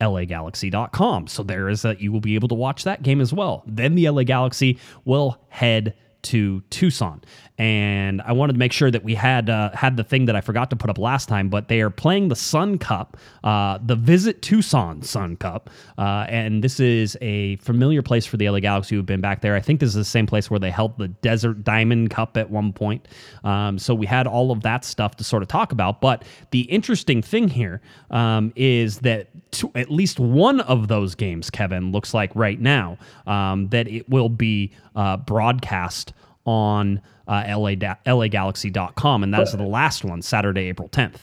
lagalaxy.com. 0.00 1.26
So 1.26 1.42
there 1.42 1.68
is 1.68 1.82
that 1.82 2.00
you 2.00 2.12
will 2.12 2.20
be 2.20 2.34
able 2.34 2.48
to 2.48 2.54
watch 2.54 2.84
that 2.84 3.02
game 3.02 3.20
as 3.20 3.32
well. 3.32 3.64
Then 3.66 3.94
the 3.94 4.08
LA 4.08 4.22
Galaxy 4.22 4.78
will 5.04 5.38
head 5.48 5.94
to 6.28 6.62
Tucson 6.70 7.20
and 7.58 8.22
I 8.22 8.32
wanted 8.32 8.52
to 8.52 8.58
make 8.58 8.72
sure 8.72 8.90
that 8.90 9.02
we 9.02 9.16
had 9.16 9.50
uh, 9.50 9.70
had 9.72 9.96
the 9.96 10.04
thing 10.04 10.26
that 10.26 10.36
I 10.36 10.40
forgot 10.40 10.70
to 10.70 10.76
put 10.76 10.90
up 10.90 10.98
last 10.98 11.28
time. 11.28 11.48
But 11.48 11.66
they 11.66 11.80
are 11.80 11.90
playing 11.90 12.28
the 12.28 12.36
Sun 12.36 12.78
Cup, 12.78 13.16
uh, 13.42 13.78
the 13.84 13.96
Visit 13.96 14.42
Tucson 14.42 15.02
Sun 15.02 15.36
Cup, 15.36 15.68
uh, 15.98 16.24
and 16.28 16.62
this 16.62 16.78
is 16.78 17.16
a 17.20 17.56
familiar 17.56 18.00
place 18.00 18.26
for 18.26 18.36
the 18.36 18.48
LA 18.48 18.60
Galaxy 18.60 18.94
who've 18.94 19.04
been 19.04 19.20
back 19.20 19.40
there. 19.40 19.56
I 19.56 19.60
think 19.60 19.80
this 19.80 19.88
is 19.88 19.94
the 19.96 20.04
same 20.04 20.26
place 20.26 20.50
where 20.50 20.60
they 20.60 20.70
held 20.70 20.96
the 20.98 21.08
Desert 21.08 21.64
Diamond 21.64 22.10
Cup 22.10 22.36
at 22.36 22.48
one 22.48 22.72
point. 22.72 23.08
Um, 23.42 23.76
so 23.78 23.92
we 23.92 24.06
had 24.06 24.28
all 24.28 24.52
of 24.52 24.62
that 24.62 24.84
stuff 24.84 25.16
to 25.16 25.24
sort 25.24 25.42
of 25.42 25.48
talk 25.48 25.72
about. 25.72 26.00
But 26.00 26.24
the 26.52 26.60
interesting 26.62 27.22
thing 27.22 27.48
here 27.48 27.80
um, 28.12 28.52
is 28.54 29.00
that 29.00 29.30
at 29.74 29.90
least 29.90 30.20
one 30.20 30.60
of 30.60 30.86
those 30.86 31.16
games, 31.16 31.50
Kevin, 31.50 31.90
looks 31.90 32.14
like 32.14 32.30
right 32.36 32.60
now 32.60 32.98
um, 33.26 33.68
that 33.70 33.88
it 33.88 34.08
will 34.08 34.28
be 34.28 34.70
uh, 34.94 35.16
broadcast 35.16 36.12
on 36.48 37.02
uh, 37.28 37.44
LA, 37.46 37.72
LAGalaxy.com. 38.06 39.22
And 39.22 39.34
that 39.34 39.42
is 39.42 39.52
the 39.52 39.62
last 39.62 40.02
one, 40.02 40.22
Saturday, 40.22 40.62
April 40.62 40.88
10th. 40.88 41.16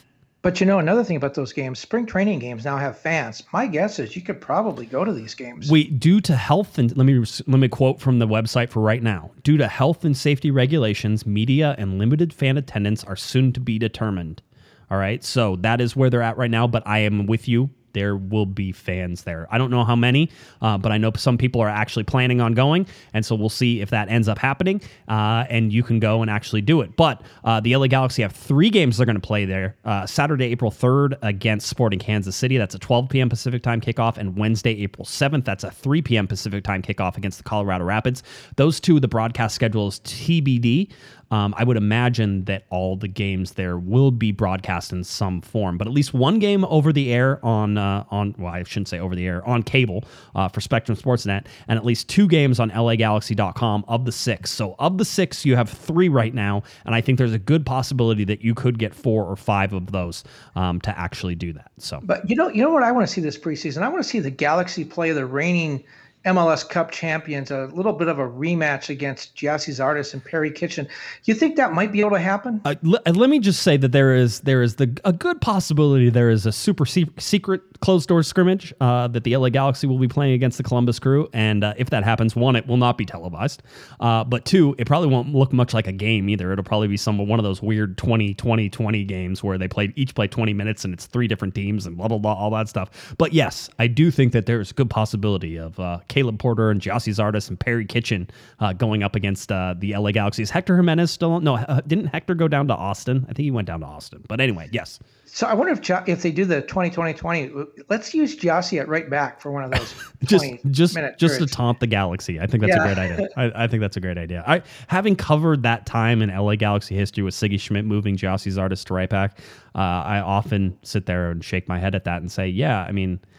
But 0.43 0.59
you 0.59 0.67
know, 0.67 0.77
another 0.77 1.03
thing 1.03 1.17
about 1.17 1.33
those 1.33 1.51
games, 1.51 1.79
spring 1.79 2.05
training 2.05 2.37
games 2.37 2.65
now 2.65 2.77
have 2.77 2.99
fans. 2.99 3.41
My 3.51 3.65
guess 3.65 3.97
is 3.97 4.15
you 4.15 4.21
could 4.21 4.39
probably 4.39 4.85
go 4.85 5.03
to 5.03 5.11
these 5.11 5.33
games. 5.33 5.71
We 5.71 5.85
due 5.89 6.21
to 6.21 6.35
health 6.35 6.77
and 6.77 6.95
let 6.95 7.07
me 7.07 7.17
let 7.47 7.59
me 7.59 7.67
quote 7.67 7.99
from 7.99 8.19
the 8.19 8.27
website 8.27 8.69
for 8.69 8.81
right 8.81 9.01
now. 9.01 9.31
Due 9.41 9.57
to 9.57 9.67
health 9.67 10.05
and 10.05 10.15
safety 10.15 10.51
regulations, 10.51 11.25
media 11.25 11.73
and 11.79 11.97
limited 11.97 12.31
fan 12.31 12.57
attendance 12.57 13.03
are 13.03 13.15
soon 13.15 13.53
to 13.53 13.59
be 13.59 13.79
determined. 13.79 14.43
All 14.91 14.99
right, 14.99 15.23
so 15.23 15.55
that 15.57 15.81
is 15.81 15.95
where 15.95 16.11
they're 16.11 16.21
at 16.21 16.37
right 16.37 16.51
now. 16.51 16.67
But 16.67 16.85
I 16.85 16.99
am 16.99 17.25
with 17.25 17.47
you 17.47 17.71
there 17.95 18.15
will 18.15 18.45
be 18.45 18.71
fans 18.71 19.23
there. 19.23 19.47
I 19.49 19.57
don't 19.57 19.71
know 19.71 19.83
how 19.83 19.95
many, 19.95 20.29
uh, 20.61 20.77
but 20.77 20.91
I 20.91 20.97
know 20.97 21.11
some 21.15 21.37
people 21.37 21.61
are 21.61 21.69
actually 21.69 22.03
planning 22.03 22.41
on 22.41 22.53
going, 22.53 22.85
and 23.13 23.25
so 23.25 23.35
we'll 23.35 23.49
see 23.49 23.81
if 23.81 23.89
that 23.89 24.09
ends 24.09 24.27
up 24.27 24.37
happening. 24.37 24.81
Uh, 25.07 25.45
and 25.49 25.73
you 25.73 25.81
can 25.81 25.99
go 25.99 26.21
and 26.21 26.29
actually 26.29 26.61
do 26.61 26.81
it. 26.81 26.95
But 26.95 27.23
uh, 27.43 27.61
the 27.61 27.75
LA 27.75 27.87
Galaxy 27.87 28.21
have 28.21 28.33
three 28.33 28.69
games 28.69 28.97
they're 28.97 29.05
going 29.05 29.15
to 29.15 29.25
play 29.25 29.45
there. 29.45 29.77
Uh, 29.85 30.05
Saturday, 30.05 30.45
April 30.45 30.69
third 30.69 31.17
against 31.21 31.67
Sporting 31.67 31.97
Kansas 31.97 32.35
City. 32.35 32.57
That's 32.57 32.75
a 32.75 32.79
12 32.79 33.09
p.m. 33.09 33.29
Pacific 33.29 33.63
time 33.63 33.79
kickoff, 33.79 34.17
and 34.17 34.37
Wednesday, 34.37 34.71
April 34.83 35.05
7th. 35.05 35.45
That's 35.45 35.63
a 35.63 35.71
3 35.71 36.01
p.m. 36.01 36.27
Pacific 36.27 36.63
time 36.63 36.81
kickoff 36.81 37.17
against 37.17 37.37
the 37.37 37.45
Colorado 37.45 37.85
Rapids. 37.85 38.23
Those 38.57 38.81
two, 38.81 38.99
the 38.99 39.07
broadcast 39.07 39.55
schedule 39.55 39.87
is 39.87 40.01
TBD. 40.01 40.91
Um, 41.31 41.53
I 41.57 41.63
would 41.63 41.77
imagine 41.77 42.45
that 42.45 42.65
all 42.69 42.95
the 42.95 43.07
games 43.07 43.53
there 43.53 43.77
will 43.77 44.11
be 44.11 44.31
broadcast 44.31 44.91
in 44.91 45.03
some 45.03 45.41
form, 45.41 45.77
but 45.77 45.87
at 45.87 45.93
least 45.93 46.13
one 46.13 46.39
game 46.39 46.65
over 46.65 46.93
the 46.93 47.11
air 47.13 47.43
on 47.43 47.77
uh, 47.77 48.05
on 48.11 48.35
well, 48.37 48.53
I 48.53 48.63
shouldn't 48.63 48.87
say 48.87 48.99
over 48.99 49.15
the 49.15 49.25
air 49.25 49.45
on 49.47 49.63
cable 49.63 50.03
uh, 50.35 50.47
for 50.47 50.61
Spectrum 50.61 50.97
Sportsnet, 50.97 51.45
and 51.67 51.77
at 51.77 51.85
least 51.85 52.07
two 52.09 52.27
games 52.27 52.59
on 52.59 52.71
LAGalaxy.com 52.71 53.85
of 53.87 54.05
the 54.05 54.11
six. 54.11 54.51
So 54.51 54.75
of 54.79 54.97
the 54.97 55.05
six, 55.05 55.45
you 55.45 55.55
have 55.55 55.69
three 55.69 56.09
right 56.09 56.33
now, 56.33 56.63
and 56.85 56.95
I 56.95 57.01
think 57.01 57.17
there's 57.17 57.33
a 57.33 57.39
good 57.39 57.65
possibility 57.65 58.23
that 58.25 58.41
you 58.41 58.53
could 58.53 58.79
get 58.79 58.93
four 58.93 59.25
or 59.25 59.35
five 59.35 59.73
of 59.73 59.91
those 59.91 60.23
um, 60.55 60.79
to 60.81 60.97
actually 60.97 61.35
do 61.35 61.53
that. 61.53 61.71
So, 61.77 61.99
but 62.03 62.29
you 62.29 62.35
know, 62.35 62.49
you 62.49 62.61
know 62.61 62.71
what 62.71 62.83
I 62.83 62.91
want 62.91 63.07
to 63.07 63.13
see 63.13 63.21
this 63.21 63.37
preseason? 63.37 63.81
I 63.81 63.89
want 63.89 64.03
to 64.03 64.09
see 64.09 64.19
the 64.19 64.31
Galaxy 64.31 64.85
play 64.85 65.11
the 65.11 65.25
reigning 65.25 65.83
MLS 66.25 66.67
Cup 66.67 66.91
champions, 66.91 67.51
a 67.51 67.65
little 67.73 67.93
bit 67.93 68.07
of 68.07 68.19
a 68.19 68.27
rematch 68.27 68.89
against 68.89 69.35
Gyasi 69.35 69.71
Zardes 69.71 70.13
and 70.13 70.23
Perry 70.23 70.51
Kitchen. 70.51 70.87
You 71.25 71.33
think 71.33 71.55
that 71.57 71.73
might 71.73 71.91
be 71.91 71.99
able 71.99 72.11
to 72.11 72.19
happen? 72.19 72.61
Uh, 72.65 72.75
l- 72.85 73.13
let 73.13 73.29
me 73.29 73.39
just 73.39 73.61
say 73.61 73.77
that 73.77 73.91
there 73.91 74.15
is 74.15 74.39
there 74.41 74.61
is 74.61 74.75
the 74.75 74.97
a 75.05 75.13
good 75.13 75.39
possibility 75.41 76.09
there 76.09 76.29
is 76.29 76.45
a 76.45 76.51
super 76.51 76.85
se- 76.85 77.09
secret 77.19 77.61
closed 77.81 78.09
door 78.09 78.23
scrimmage 78.23 78.73
uh, 78.81 79.07
that 79.09 79.23
the 79.23 79.35
LA 79.37 79.49
Galaxy 79.49 79.85
will 79.85 79.99
be 79.99 80.07
playing 80.07 80.33
against 80.33 80.57
the 80.57 80.63
Columbus 80.63 80.99
Crew, 80.99 81.29
and 81.33 81.63
uh, 81.63 81.73
if 81.77 81.89
that 81.91 82.03
happens, 82.03 82.35
one, 82.35 82.55
it 82.55 82.65
will 82.67 82.77
not 82.77 82.97
be 82.97 83.05
televised, 83.05 83.61
uh, 83.99 84.23
but 84.23 84.45
two, 84.45 84.75
it 84.77 84.87
probably 84.87 85.09
won't 85.09 85.33
look 85.33 85.53
much 85.53 85.73
like 85.73 85.87
a 85.87 85.91
game 85.91 86.27
either. 86.29 86.51
It'll 86.51 86.63
probably 86.63 86.87
be 86.87 86.97
some 86.97 87.17
one 87.17 87.39
of 87.39 87.43
those 87.43 87.61
weird 87.61 87.97
20 87.97 88.33
20 88.33 88.69
20 88.69 89.03
games 89.03 89.43
where 89.43 89.57
they 89.57 89.67
play 89.67 89.93
each 89.95 90.15
play 90.15 90.27
20 90.27 90.53
minutes 90.53 90.83
and 90.83 90.93
it's 90.93 91.05
three 91.05 91.27
different 91.27 91.53
teams 91.53 91.85
and 91.85 91.97
blah 91.97 92.07
blah 92.07 92.17
blah 92.17 92.33
all 92.33 92.49
that 92.51 92.67
stuff. 92.67 93.13
But 93.17 93.33
yes, 93.33 93.69
I 93.79 93.87
do 93.87 94.09
think 94.11 94.33
that 94.33 94.45
there's 94.47 94.71
a 94.71 94.73
good 94.73 94.89
possibility 94.89 95.57
of 95.57 95.79
uh, 95.79 95.99
Caleb 96.15 96.39
Porter 96.39 96.71
and 96.71 96.79
Gyasi 96.79 97.13
Zardes 97.13 97.49
and 97.49 97.59
Perry 97.59 97.83
Kitchen 97.83 98.29
uh, 98.61 98.71
going 98.71 99.03
up 99.03 99.17
against 99.17 99.51
uh, 99.51 99.75
the 99.77 99.97
LA 99.97 100.11
Galaxy. 100.11 100.43
Is 100.43 100.49
Hector 100.49 100.77
Jimenez 100.77 101.11
still? 101.11 101.41
No, 101.41 101.57
uh, 101.57 101.81
didn't 101.85 102.05
Hector 102.05 102.35
go 102.35 102.47
down 102.47 102.69
to 102.69 102.73
Austin? 102.73 103.25
I 103.25 103.33
think 103.33 103.43
he 103.43 103.51
went 103.51 103.67
down 103.67 103.81
to 103.81 103.85
Austin. 103.85 104.23
But 104.29 104.39
anyway, 104.39 104.69
yes. 104.71 104.97
So 105.25 105.45
I 105.45 105.53
wonder 105.53 105.73
if 105.73 106.07
if 106.07 106.21
they 106.21 106.31
do 106.31 106.45
the 106.45 106.61
2020-2020, 106.61 107.65
let's 107.89 108.13
use 108.13 108.37
Gyasi 108.37 108.79
at 108.79 108.87
right 108.87 109.09
back 109.09 109.41
for 109.41 109.51
one 109.51 109.65
of 109.65 109.71
those. 109.71 109.93
just 110.23 110.45
just 110.71 110.97
just 111.17 111.39
to 111.39 111.47
taunt 111.47 111.81
the 111.81 111.87
Galaxy. 111.87 112.39
I 112.39 112.47
think 112.47 112.61
that's 112.61 112.77
yeah. 112.77 112.89
a 112.89 112.95
great 112.95 112.97
idea. 112.97 113.27
I, 113.35 113.63
I, 113.65 113.67
think 113.67 113.81
that's 113.81 113.97
a 113.97 113.99
great 113.99 114.17
idea. 114.17 114.41
I 114.47 114.61
having 114.87 115.17
covered 115.17 115.63
that 115.63 115.85
time 115.85 116.21
in 116.21 116.29
LA 116.29 116.55
Galaxy 116.55 116.95
history 116.95 117.23
with 117.23 117.33
Sigi 117.33 117.59
Schmidt 117.59 117.83
moving 117.83 118.15
Gyasi 118.15 118.53
Zardes 118.53 118.85
to 118.85 118.93
right 118.93 119.09
back, 119.09 119.39
uh, 119.75 119.79
I 119.79 120.21
often 120.21 120.77
sit 120.83 121.07
there 121.07 121.31
and 121.31 121.43
shake 121.43 121.67
my 121.67 121.77
head 121.77 121.93
at 121.93 122.05
that 122.05 122.21
and 122.21 122.31
say, 122.31 122.47
yeah, 122.47 122.83
I 122.83 122.93
mean– 122.93 123.19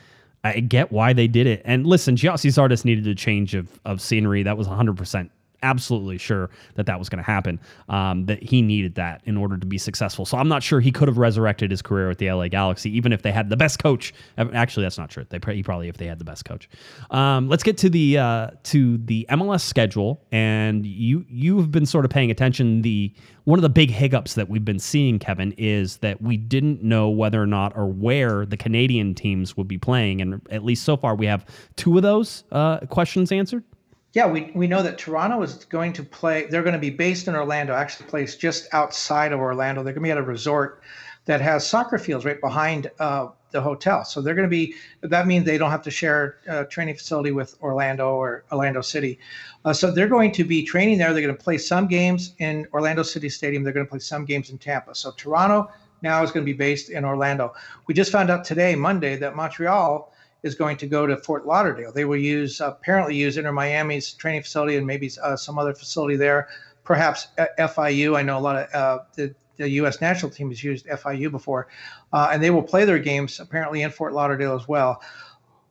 I 0.46 0.60
get 0.60 0.92
why 0.92 1.12
they 1.12 1.26
did 1.26 1.46
it. 1.46 1.62
And 1.64 1.86
listen, 1.86 2.16
Gyasi 2.16 2.50
Zardes 2.50 2.84
needed 2.84 3.06
a 3.06 3.14
change 3.14 3.54
of, 3.54 3.80
of 3.84 4.00
scenery. 4.00 4.42
That 4.42 4.56
was 4.56 4.68
100% 4.68 5.30
absolutely 5.66 6.18
sure 6.18 6.50
that 6.74 6.86
that 6.86 6.98
was 6.98 7.08
going 7.08 7.18
to 7.18 7.24
happen. 7.24 7.60
Um, 7.88 8.26
that 8.26 8.42
he 8.42 8.62
needed 8.62 8.94
that 8.94 9.22
in 9.24 9.36
order 9.36 9.56
to 9.56 9.66
be 9.66 9.78
successful. 9.78 10.24
So 10.24 10.38
I'm 10.38 10.48
not 10.48 10.62
sure 10.62 10.80
he 10.80 10.92
could 10.92 11.08
have 11.08 11.18
resurrected 11.18 11.70
his 11.70 11.82
career 11.82 12.08
with 12.08 12.18
the 12.18 12.30
LA 12.30 12.48
Galaxy, 12.48 12.96
even 12.96 13.12
if 13.12 13.22
they 13.22 13.32
had 13.32 13.50
the 13.50 13.56
best 13.56 13.78
coach. 13.78 14.14
Actually, 14.38 14.84
that's 14.84 14.98
not 14.98 15.10
true. 15.10 15.24
They 15.28 15.38
probably 15.38 15.88
if 15.88 15.96
they 15.96 16.06
had 16.06 16.18
the 16.18 16.24
best 16.24 16.44
coach. 16.44 16.68
Um, 17.10 17.48
let's 17.48 17.62
get 17.62 17.76
to 17.78 17.90
the 17.90 18.18
uh, 18.18 18.50
to 18.64 18.98
the 18.98 19.26
MLS 19.30 19.62
schedule, 19.62 20.22
and 20.32 20.86
you 20.86 21.24
you 21.28 21.58
have 21.58 21.70
been 21.70 21.86
sort 21.86 22.04
of 22.04 22.10
paying 22.10 22.30
attention. 22.30 22.82
The 22.82 23.12
one 23.44 23.58
of 23.58 23.62
the 23.62 23.68
big 23.68 23.90
hiccups 23.90 24.34
that 24.34 24.48
we've 24.48 24.64
been 24.64 24.78
seeing, 24.78 25.18
Kevin, 25.18 25.52
is 25.52 25.98
that 25.98 26.20
we 26.20 26.36
didn't 26.36 26.82
know 26.82 27.08
whether 27.08 27.40
or 27.40 27.46
not 27.46 27.76
or 27.76 27.86
where 27.86 28.46
the 28.46 28.56
Canadian 28.56 29.14
teams 29.14 29.56
would 29.56 29.68
be 29.68 29.78
playing, 29.78 30.20
and 30.20 30.40
at 30.50 30.64
least 30.64 30.84
so 30.84 30.96
far 30.96 31.14
we 31.14 31.26
have 31.26 31.44
two 31.76 31.96
of 31.96 32.02
those 32.02 32.44
uh, 32.52 32.78
questions 32.86 33.32
answered 33.32 33.64
yeah, 34.16 34.26
we, 34.26 34.50
we 34.54 34.66
know 34.66 34.82
that 34.82 34.96
Toronto 34.96 35.42
is 35.42 35.66
going 35.66 35.92
to 35.92 36.02
play. 36.02 36.46
They're 36.46 36.62
going 36.62 36.72
to 36.72 36.78
be 36.78 36.88
based 36.88 37.28
in 37.28 37.36
Orlando, 37.36 37.74
actually 37.74 38.08
placed 38.08 38.40
just 38.40 38.66
outside 38.72 39.30
of 39.30 39.40
Orlando. 39.40 39.82
They're 39.82 39.92
going 39.92 40.04
to 40.04 40.06
be 40.06 40.10
at 40.10 40.16
a 40.16 40.22
resort 40.22 40.80
that 41.26 41.42
has 41.42 41.66
soccer 41.66 41.98
fields 41.98 42.24
right 42.24 42.40
behind 42.40 42.90
uh, 42.98 43.28
the 43.50 43.60
hotel. 43.60 44.06
So 44.06 44.22
they're 44.22 44.34
going 44.34 44.48
to 44.48 44.50
be. 44.50 44.74
That 45.02 45.26
means 45.26 45.44
they 45.44 45.58
don't 45.58 45.70
have 45.70 45.82
to 45.82 45.90
share 45.90 46.38
a 46.46 46.64
training 46.64 46.94
facility 46.94 47.30
with 47.30 47.58
Orlando 47.60 48.08
or 48.14 48.44
Orlando 48.50 48.80
City. 48.80 49.18
Uh, 49.66 49.74
so 49.74 49.90
they're 49.90 50.08
going 50.08 50.32
to 50.32 50.44
be 50.44 50.64
training 50.64 50.96
there. 50.96 51.12
They're 51.12 51.20
going 51.20 51.36
to 51.36 51.44
play 51.44 51.58
some 51.58 51.86
games 51.86 52.32
in 52.38 52.66
Orlando 52.72 53.02
City 53.02 53.28
Stadium. 53.28 53.64
They're 53.64 53.74
going 53.74 53.84
to 53.84 53.90
play 53.90 53.98
some 53.98 54.24
games 54.24 54.48
in 54.48 54.56
Tampa. 54.56 54.94
So 54.94 55.12
Toronto 55.18 55.70
now 56.00 56.22
is 56.22 56.30
going 56.30 56.46
to 56.46 56.50
be 56.50 56.56
based 56.56 56.88
in 56.88 57.04
Orlando. 57.04 57.52
We 57.86 57.92
just 57.92 58.12
found 58.12 58.30
out 58.30 58.46
today, 58.46 58.76
Monday, 58.76 59.16
that 59.16 59.36
Montreal 59.36 60.10
is 60.46 60.54
going 60.54 60.76
to 60.78 60.86
go 60.86 61.06
to 61.06 61.16
Fort 61.16 61.46
Lauderdale. 61.46 61.92
They 61.92 62.04
will 62.04 62.16
use 62.16 62.60
apparently 62.60 63.16
use 63.16 63.36
Inter 63.36 63.52
Miami's 63.52 64.12
training 64.12 64.42
facility 64.42 64.76
and 64.76 64.86
maybe 64.86 65.10
uh, 65.22 65.36
some 65.36 65.58
other 65.58 65.74
facility 65.74 66.16
there. 66.16 66.48
Perhaps 66.84 67.28
FIU. 67.58 68.16
I 68.16 68.22
know 68.22 68.38
a 68.38 68.40
lot 68.40 68.56
of 68.56 68.74
uh, 68.74 69.04
the, 69.16 69.34
the 69.56 69.68
U.S. 69.70 70.00
national 70.00 70.30
team 70.30 70.48
has 70.50 70.62
used 70.62 70.86
FIU 70.86 71.30
before, 71.30 71.66
uh, 72.12 72.30
and 72.32 72.42
they 72.42 72.50
will 72.50 72.62
play 72.62 72.84
their 72.84 73.00
games 73.00 73.40
apparently 73.40 73.82
in 73.82 73.90
Fort 73.90 74.12
Lauderdale 74.12 74.54
as 74.54 74.68
well. 74.68 75.02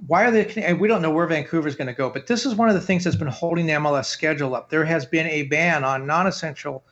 Why 0.07 0.25
are 0.25 0.31
they? 0.31 0.73
We 0.73 0.89
don't 0.89 1.01
know 1.01 1.09
where 1.09 1.25
Vancouver 1.25 1.69
is 1.69 1.75
going 1.77 1.87
to 1.87 1.93
go, 1.93 2.09
but 2.09 2.27
this 2.27 2.45
is 2.45 2.53
one 2.53 2.67
of 2.67 2.75
the 2.75 2.81
things 2.81 3.05
that's 3.05 3.15
been 3.15 3.29
holding 3.29 3.65
the 3.65 3.73
MLS 3.73 4.05
schedule 4.05 4.53
up. 4.53 4.69
There 4.69 4.83
has 4.83 5.05
been 5.05 5.27
a 5.27 5.43
ban 5.43 5.85
on 5.85 6.05
non-essential 6.05 6.83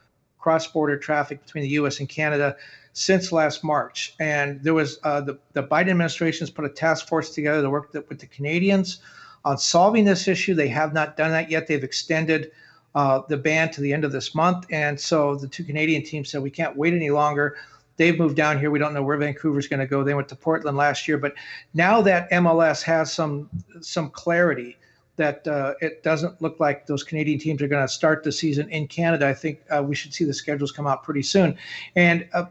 cross-border 0.44 0.98
traffic 0.98 1.42
between 1.42 1.62
the 1.62 1.70
U.S. 1.70 2.00
and 2.00 2.08
Canada 2.08 2.54
since 2.92 3.32
last 3.32 3.64
March. 3.64 4.14
And 4.20 4.62
there 4.62 4.74
was 4.74 4.98
uh, 5.02 5.22
the, 5.22 5.38
the 5.54 5.62
Biden 5.62 5.88
administration 5.88 6.40
has 6.40 6.50
put 6.50 6.66
a 6.66 6.68
task 6.68 7.08
force 7.08 7.30
together 7.30 7.62
to 7.62 7.70
work 7.70 7.94
with 7.94 8.20
the 8.20 8.26
Canadians 8.26 8.98
on 9.46 9.56
solving 9.56 10.04
this 10.04 10.28
issue. 10.28 10.54
They 10.54 10.68
have 10.68 10.92
not 10.92 11.16
done 11.16 11.30
that 11.30 11.50
yet. 11.50 11.66
They've 11.66 11.82
extended 11.82 12.52
uh, 12.94 13.22
the 13.26 13.38
ban 13.38 13.70
to 13.70 13.80
the 13.80 13.94
end 13.94 14.04
of 14.04 14.12
this 14.12 14.34
month. 14.34 14.66
And 14.70 15.00
so 15.00 15.34
the 15.34 15.48
two 15.48 15.64
Canadian 15.64 16.02
teams 16.04 16.30
said, 16.30 16.42
we 16.42 16.50
can't 16.50 16.76
wait 16.76 16.92
any 16.92 17.08
longer. 17.08 17.56
They've 17.96 18.18
moved 18.18 18.36
down 18.36 18.58
here. 18.58 18.70
We 18.70 18.78
don't 18.78 18.92
know 18.92 19.02
where 19.02 19.16
Vancouver's 19.16 19.66
going 19.66 19.80
to 19.80 19.86
go. 19.86 20.04
They 20.04 20.12
went 20.12 20.28
to 20.28 20.36
Portland 20.36 20.76
last 20.76 21.08
year, 21.08 21.16
but 21.16 21.32
now 21.72 22.02
that 22.02 22.30
MLS 22.32 22.82
has 22.82 23.10
some 23.10 23.48
some 23.80 24.10
clarity 24.10 24.76
that 25.16 25.46
uh, 25.46 25.74
it 25.80 26.02
doesn't 26.02 26.40
look 26.42 26.58
like 26.58 26.86
those 26.86 27.04
Canadian 27.04 27.38
teams 27.38 27.62
are 27.62 27.68
going 27.68 27.84
to 27.84 27.92
start 27.92 28.24
the 28.24 28.32
season 28.32 28.68
in 28.70 28.88
Canada. 28.88 29.28
I 29.28 29.34
think 29.34 29.60
uh, 29.70 29.82
we 29.82 29.94
should 29.94 30.12
see 30.12 30.24
the 30.24 30.34
schedules 30.34 30.72
come 30.72 30.86
out 30.86 31.04
pretty 31.04 31.22
soon. 31.22 31.56
And 31.94 32.28
uh, 32.32 32.46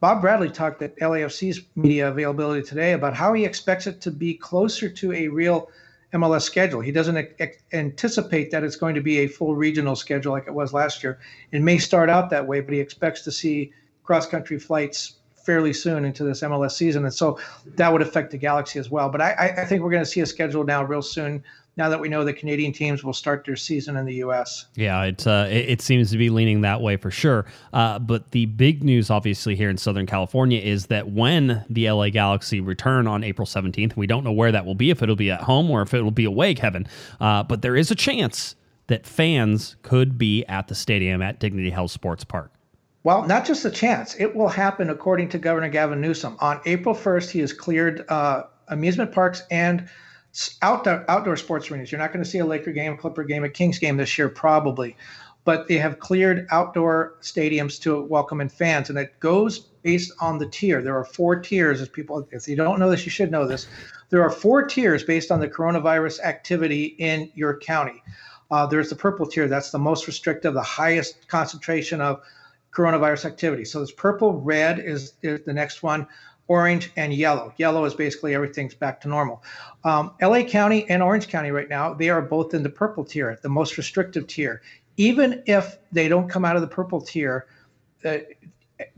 Bob 0.00 0.20
Bradley 0.20 0.50
talked 0.50 0.82
at 0.82 0.96
LAFC's 0.98 1.62
media 1.76 2.08
availability 2.08 2.62
today 2.62 2.92
about 2.92 3.14
how 3.14 3.32
he 3.32 3.44
expects 3.44 3.86
it 3.86 4.00
to 4.02 4.10
be 4.10 4.34
closer 4.34 4.88
to 4.88 5.12
a 5.12 5.28
real 5.28 5.70
MLS 6.12 6.42
schedule. 6.42 6.80
He 6.80 6.92
doesn't 6.92 7.28
anticipate 7.72 8.50
that 8.52 8.62
it's 8.62 8.76
going 8.76 8.94
to 8.94 9.00
be 9.00 9.18
a 9.18 9.26
full 9.26 9.56
regional 9.56 9.96
schedule 9.96 10.32
like 10.32 10.46
it 10.46 10.54
was 10.54 10.72
last 10.72 11.02
year. 11.02 11.18
It 11.50 11.62
may 11.62 11.78
start 11.78 12.08
out 12.08 12.30
that 12.30 12.46
way, 12.46 12.60
but 12.60 12.72
he 12.72 12.80
expects 12.80 13.22
to 13.22 13.32
see 13.32 13.72
cross 14.04 14.26
country 14.26 14.58
flights 14.58 15.14
fairly 15.44 15.72
soon 15.72 16.04
into 16.04 16.22
this 16.22 16.40
MLS 16.42 16.72
season. 16.72 17.04
And 17.04 17.12
so 17.12 17.38
that 17.64 17.92
would 17.92 18.02
affect 18.02 18.30
the 18.30 18.38
Galaxy 18.38 18.78
as 18.78 18.90
well. 18.90 19.08
But 19.08 19.20
I, 19.20 19.54
I 19.58 19.64
think 19.64 19.82
we're 19.82 19.90
going 19.90 20.04
to 20.04 20.10
see 20.10 20.20
a 20.20 20.26
schedule 20.26 20.64
now 20.64 20.84
real 20.84 21.02
soon 21.02 21.42
now 21.76 21.88
that 21.88 21.98
we 21.98 22.08
know 22.08 22.24
the 22.24 22.32
Canadian 22.32 22.72
teams 22.72 23.02
will 23.02 23.12
start 23.12 23.44
their 23.44 23.56
season 23.56 23.96
in 23.96 24.04
the 24.04 24.14
U.S. 24.16 24.66
Yeah, 24.74 25.02
it, 25.04 25.26
uh, 25.26 25.46
it, 25.48 25.80
seems 25.80 26.10
to 26.12 26.18
be 26.18 26.30
leaning 26.30 26.60
that 26.60 26.80
way 26.80 26.96
for 26.96 27.10
sure. 27.10 27.46
Uh, 27.72 27.98
but 27.98 28.30
the 28.30 28.46
big 28.46 28.84
news, 28.84 29.10
obviously, 29.10 29.56
here 29.56 29.68
in 29.68 29.76
Southern 29.76 30.06
California 30.06 30.60
is 30.60 30.86
that 30.86 31.10
when 31.10 31.64
the 31.68 31.90
LA 31.90 32.10
Galaxy 32.10 32.60
return 32.60 33.06
on 33.06 33.24
April 33.24 33.46
17th, 33.46 33.96
we 33.96 34.06
don't 34.06 34.24
know 34.24 34.32
where 34.32 34.52
that 34.52 34.64
will 34.64 34.74
be, 34.74 34.90
if 34.90 35.02
it'll 35.02 35.16
be 35.16 35.30
at 35.30 35.42
home 35.42 35.70
or 35.70 35.82
if 35.82 35.92
it'll 35.92 36.10
be 36.10 36.24
away, 36.24 36.54
Kevin. 36.54 36.86
Uh, 37.20 37.42
but 37.42 37.62
there 37.62 37.76
is 37.76 37.90
a 37.90 37.96
chance 37.96 38.54
that 38.86 39.06
fans 39.06 39.76
could 39.82 40.18
be 40.18 40.44
at 40.44 40.68
the 40.68 40.74
stadium 40.74 41.22
at 41.22 41.40
Dignity 41.40 41.70
Health 41.70 41.90
Sports 41.90 42.22
Park. 42.22 42.52
Well, 43.02 43.26
not 43.26 43.44
just 43.44 43.64
a 43.64 43.70
chance. 43.70 44.14
It 44.18 44.34
will 44.34 44.48
happen 44.48 44.88
according 44.88 45.28
to 45.30 45.38
Governor 45.38 45.68
Gavin 45.68 46.00
Newsom. 46.00 46.36
On 46.40 46.60
April 46.64 46.94
1st, 46.94 47.30
he 47.30 47.40
has 47.40 47.52
cleared 47.52 48.04
uh, 48.08 48.44
amusement 48.68 49.12
parks 49.12 49.42
and 49.50 49.88
outdoor 50.62 51.04
outdoor 51.08 51.36
sports 51.36 51.70
arenas. 51.70 51.92
You're 51.92 52.00
not 52.00 52.12
going 52.12 52.24
to 52.24 52.28
see 52.28 52.38
a 52.38 52.44
Laker 52.46 52.72
game, 52.72 52.94
a 52.94 52.96
Clipper 52.96 53.24
game, 53.24 53.44
a 53.44 53.48
Kings 53.48 53.78
game 53.78 53.96
this 53.96 54.18
year, 54.18 54.28
probably. 54.28 54.96
but 55.44 55.68
they 55.68 55.76
have 55.78 55.98
cleared 55.98 56.46
outdoor 56.50 57.16
stadiums 57.20 57.80
to 57.82 58.02
welcome 58.04 58.40
in 58.40 58.48
fans, 58.48 58.88
and 58.88 58.98
it 58.98 59.18
goes 59.20 59.58
based 59.58 60.12
on 60.20 60.38
the 60.38 60.48
tier. 60.48 60.80
There 60.80 60.96
are 60.96 61.04
four 61.04 61.40
tiers. 61.40 61.80
As 61.80 61.88
people, 61.88 62.26
if 62.30 62.48
you 62.48 62.56
don't 62.56 62.80
know 62.80 62.90
this, 62.90 63.04
you 63.04 63.10
should 63.10 63.30
know 63.30 63.46
this. 63.46 63.66
There 64.10 64.22
are 64.22 64.30
four 64.30 64.66
tiers 64.66 65.04
based 65.04 65.30
on 65.30 65.40
the 65.40 65.48
coronavirus 65.48 66.20
activity 66.20 66.96
in 66.98 67.30
your 67.34 67.58
county. 67.58 68.02
Uh, 68.50 68.66
there's 68.66 68.88
the 68.88 68.96
purple 68.96 69.26
tier. 69.26 69.48
That's 69.48 69.70
the 69.70 69.78
most 69.78 70.06
restrictive, 70.06 70.54
the 70.54 70.62
highest 70.62 71.28
concentration 71.28 72.00
of 72.00 72.22
coronavirus 72.74 73.26
activity. 73.26 73.64
So 73.64 73.80
this 73.80 73.92
purple, 73.92 74.40
red 74.40 74.78
is, 74.78 75.14
is 75.22 75.44
the 75.44 75.52
next 75.52 75.82
one, 75.82 76.06
orange, 76.48 76.90
and 76.96 77.12
yellow. 77.14 77.52
Yellow 77.56 77.84
is 77.84 77.94
basically 77.94 78.34
everything's 78.34 78.74
back 78.74 79.00
to 79.00 79.08
normal. 79.08 79.42
Um, 79.84 80.12
LA 80.20 80.42
County 80.42 80.88
and 80.88 81.02
Orange 81.02 81.28
County 81.28 81.50
right 81.50 81.68
now, 81.68 81.94
they 81.94 82.10
are 82.10 82.22
both 82.22 82.54
in 82.54 82.62
the 82.62 82.70
purple 82.70 83.04
tier, 83.04 83.38
the 83.42 83.48
most 83.48 83.76
restrictive 83.78 84.26
tier. 84.26 84.62
Even 84.96 85.42
if 85.46 85.78
they 85.92 86.08
don't 86.08 86.28
come 86.28 86.44
out 86.44 86.56
of 86.56 86.62
the 86.62 86.68
purple 86.68 87.00
tier, 87.00 87.46
uh, 88.04 88.18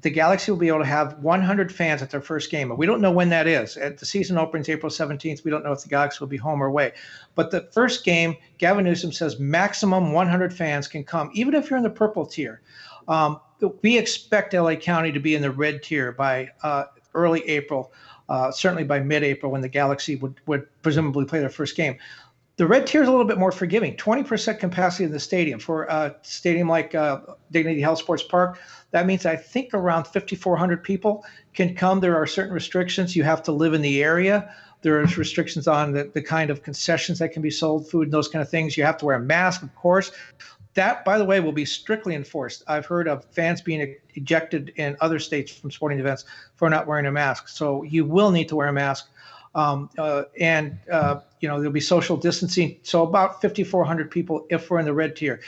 the 0.01 0.11
Galaxy 0.11 0.51
will 0.51 0.59
be 0.59 0.69
able 0.69 0.81
to 0.81 0.87
have 0.87 1.19
100 1.19 1.73
fans 1.73 2.01
at 2.03 2.11
their 2.11 2.21
first 2.21 2.51
game. 2.51 2.75
We 2.77 2.87
don't 2.87 3.01
know 3.01 3.13
when 3.13 3.29
that 3.29 3.47
is. 3.47 3.77
At 3.77 3.99
the 3.99 4.07
season 4.07 4.39
opens 4.39 4.69
April 4.69 4.91
17th. 4.91 5.45
We 5.45 5.51
don't 5.51 5.65
know 5.65 5.73
if 5.73 5.83
the 5.83 5.89
Galaxy 5.89 6.19
will 6.21 6.29
be 6.29 6.39
home 6.39 6.63
or 6.63 6.67
away. 6.67 6.93
But 7.35 7.51
the 7.51 7.69
first 7.73 8.05
game, 8.05 8.37
Gavin 8.59 8.85
Newsom 8.85 9.13
says 9.13 9.39
maximum 9.39 10.13
100 10.13 10.53
fans 10.53 10.89
can 10.89 11.05
come, 11.05 11.31
even 11.35 11.55
if 11.55 11.69
you're 11.69 11.77
in 11.77 11.83
the 11.83 11.91
purple 11.91 12.25
tier. 12.25 12.63
Um, 13.07 13.41
we 13.83 13.99
expect 13.99 14.55
LA 14.55 14.77
County 14.77 15.13
to 15.13 15.21
be 15.21 15.35
in 15.35 15.43
the 15.43 15.51
red 15.51 15.83
tier 15.83 16.13
by 16.13 16.51
uh, 16.63 16.85
early 17.17 17.43
April, 17.49 17.93
uh, 18.29 18.51
certainly 18.51 18.85
by 18.85 19.01
mid-April 19.01 19.51
when 19.51 19.63
the 19.63 19.69
Galaxy 19.69 20.17
would, 20.17 20.35
would 20.47 20.67
presumably 20.83 21.25
play 21.25 21.41
their 21.41 21.51
first 21.51 21.77
game. 21.77 21.97
The 22.57 22.67
red 22.67 22.87
tier 22.87 23.03
is 23.03 23.09
a 23.09 23.11
little 23.11 23.27
bit 23.27 23.39
more 23.39 23.53
forgiving. 23.53 23.97
20% 23.97 24.59
capacity 24.59 25.05
in 25.05 25.13
the 25.13 25.21
stadium 25.21 25.59
for 25.59 25.85
a 25.85 26.17
stadium 26.23 26.69
like 26.69 26.95
uh, 26.95 27.21
Dignity 27.51 27.83
Health 27.83 27.99
Sports 27.99 28.23
Park. 28.23 28.59
That 28.93 29.05
means 29.05 29.27
I 29.27 29.37
think 29.37 29.75
around 29.75 30.05
5,400 30.05 30.83
people 30.83 31.25
can 31.53 31.75
come. 31.75 32.01
There 32.01 32.17
are 32.17 32.27
certain 32.27 32.55
restrictions. 32.55 33.15
You 33.15 33.25
have 33.25 33.43
to 33.43 33.53
live 33.53 33.75
in 33.75 33.83
the 33.83 34.03
area. 34.03 34.55
There's 34.81 35.19
restrictions 35.19 35.69
on 35.69 35.93
the, 35.93 36.11
the 36.15 36.23
kind 36.23 36.49
of 36.49 36.63
concessions 36.63 37.19
that 37.19 37.33
can 37.33 37.43
be 37.43 37.51
sold, 37.51 37.91
food, 37.91 38.05
and 38.05 38.13
those 38.13 38.29
kind 38.29 38.43
of 38.43 38.49
things. 38.49 38.77
You 38.77 38.85
have 38.85 38.97
to 38.99 39.05
wear 39.05 39.17
a 39.17 39.21
mask, 39.21 39.63
of 39.63 39.75
course. 39.75 40.13
That, 40.77 41.07
by 41.07 41.17
the 41.17 41.25
way, 41.25 41.41
will 41.41 41.53
be 41.53 41.65
strictly 41.65 42.15
enforced. 42.15 42.63
I've 42.69 42.85
heard 42.85 43.09
of 43.09 43.25
fans 43.25 43.63
being 43.63 43.97
ejected 44.15 44.75
in 44.77 44.95
other 45.01 45.19
states 45.19 45.51
from 45.51 45.71
sporting 45.71 45.99
events 45.99 46.27
for 46.55 46.69
not 46.69 46.87
wearing 46.87 47.07
a 47.07 47.13
mask. 47.13 47.49
So 47.49 47.83
you 47.83 48.05
will 48.05 48.31
need 48.31 48.47
to 48.51 48.57
wear 48.57 48.69
a 48.69 48.73
mask. 48.75 49.09
Um, 49.55 49.89
uh, 49.97 50.25
and 50.39 50.79
uh, 50.93 51.21
you 51.41 51.49
know 51.49 51.57
there'll 51.57 51.73
be 51.73 51.81
social 51.81 52.19
distancing. 52.19 52.77
So 52.83 53.03
about 53.03 53.41
5,400 53.41 54.11
people 54.11 54.47
if 54.51 54.71
we're 54.71 54.79
in 54.79 54.85
the 54.85 54.93
red 54.93 55.17
tier. 55.17 55.41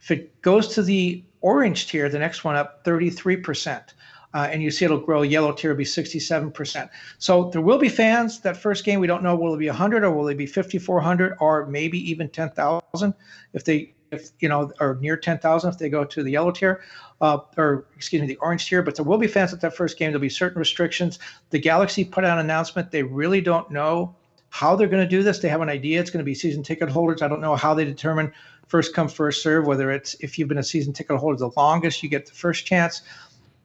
If 0.00 0.12
it 0.12 0.40
goes 0.40 0.68
to 0.74 0.82
the 0.84 1.24
orange 1.40 1.88
tier, 1.88 2.08
the 2.08 2.20
next 2.20 2.44
one 2.44 2.54
up, 2.54 2.84
33 2.84 3.38
percent. 3.38 3.94
Uh, 4.34 4.48
and 4.52 4.62
you 4.62 4.70
see 4.70 4.84
it'll 4.84 5.00
grow. 5.00 5.22
Yellow 5.22 5.50
tier 5.50 5.70
will 5.70 5.78
be 5.78 5.84
67%. 5.84 6.90
So 7.18 7.48
there 7.50 7.62
will 7.62 7.78
be 7.78 7.88
fans 7.88 8.40
that 8.40 8.56
first 8.56 8.84
game. 8.84 9.00
We 9.00 9.06
don't 9.06 9.22
know 9.22 9.34
will 9.34 9.54
it 9.54 9.58
be 9.58 9.68
100 9.68 10.04
or 10.04 10.10
will 10.10 10.28
it 10.28 10.36
be 10.36 10.46
5,400 10.46 11.38
or 11.40 11.64
maybe 11.66 11.98
even 12.10 12.28
10,000 12.28 13.14
if 13.54 13.64
they 13.64 13.94
if 14.10 14.30
you 14.40 14.48
know, 14.48 14.70
or 14.80 14.98
near 15.00 15.16
10,000 15.16 15.70
if 15.70 15.78
they 15.78 15.88
go 15.88 16.04
to 16.04 16.22
the 16.22 16.30
yellow 16.30 16.50
tier, 16.50 16.82
uh, 17.20 17.38
or 17.56 17.86
excuse 17.96 18.20
me, 18.20 18.28
the 18.28 18.36
orange 18.36 18.68
tier. 18.68 18.82
But 18.82 18.96
there 18.96 19.04
will 19.04 19.18
be 19.18 19.26
fans 19.26 19.52
at 19.52 19.60
that 19.60 19.76
first 19.76 19.98
game. 19.98 20.10
There'll 20.10 20.20
be 20.20 20.28
certain 20.28 20.58
restrictions. 20.58 21.18
The 21.50 21.58
Galaxy 21.58 22.04
put 22.04 22.24
out 22.24 22.38
an 22.38 22.44
announcement. 22.44 22.90
They 22.90 23.02
really 23.02 23.40
don't 23.40 23.70
know 23.70 24.14
how 24.50 24.76
they're 24.76 24.88
going 24.88 25.02
to 25.02 25.08
do 25.08 25.22
this. 25.22 25.40
They 25.40 25.48
have 25.48 25.60
an 25.60 25.68
idea. 25.68 26.00
It's 26.00 26.10
going 26.10 26.24
to 26.24 26.24
be 26.24 26.34
season 26.34 26.62
ticket 26.62 26.88
holders. 26.88 27.22
I 27.22 27.28
don't 27.28 27.40
know 27.40 27.56
how 27.56 27.74
they 27.74 27.84
determine 27.84 28.32
first 28.68 28.94
come 28.94 29.08
first 29.08 29.42
serve. 29.42 29.66
Whether 29.66 29.90
it's 29.90 30.14
if 30.20 30.38
you've 30.38 30.48
been 30.48 30.58
a 30.58 30.64
season 30.64 30.92
ticket 30.92 31.16
holder 31.18 31.36
the 31.36 31.50
longest, 31.56 32.02
you 32.02 32.08
get 32.08 32.26
the 32.26 32.32
first 32.32 32.66
chance. 32.66 33.02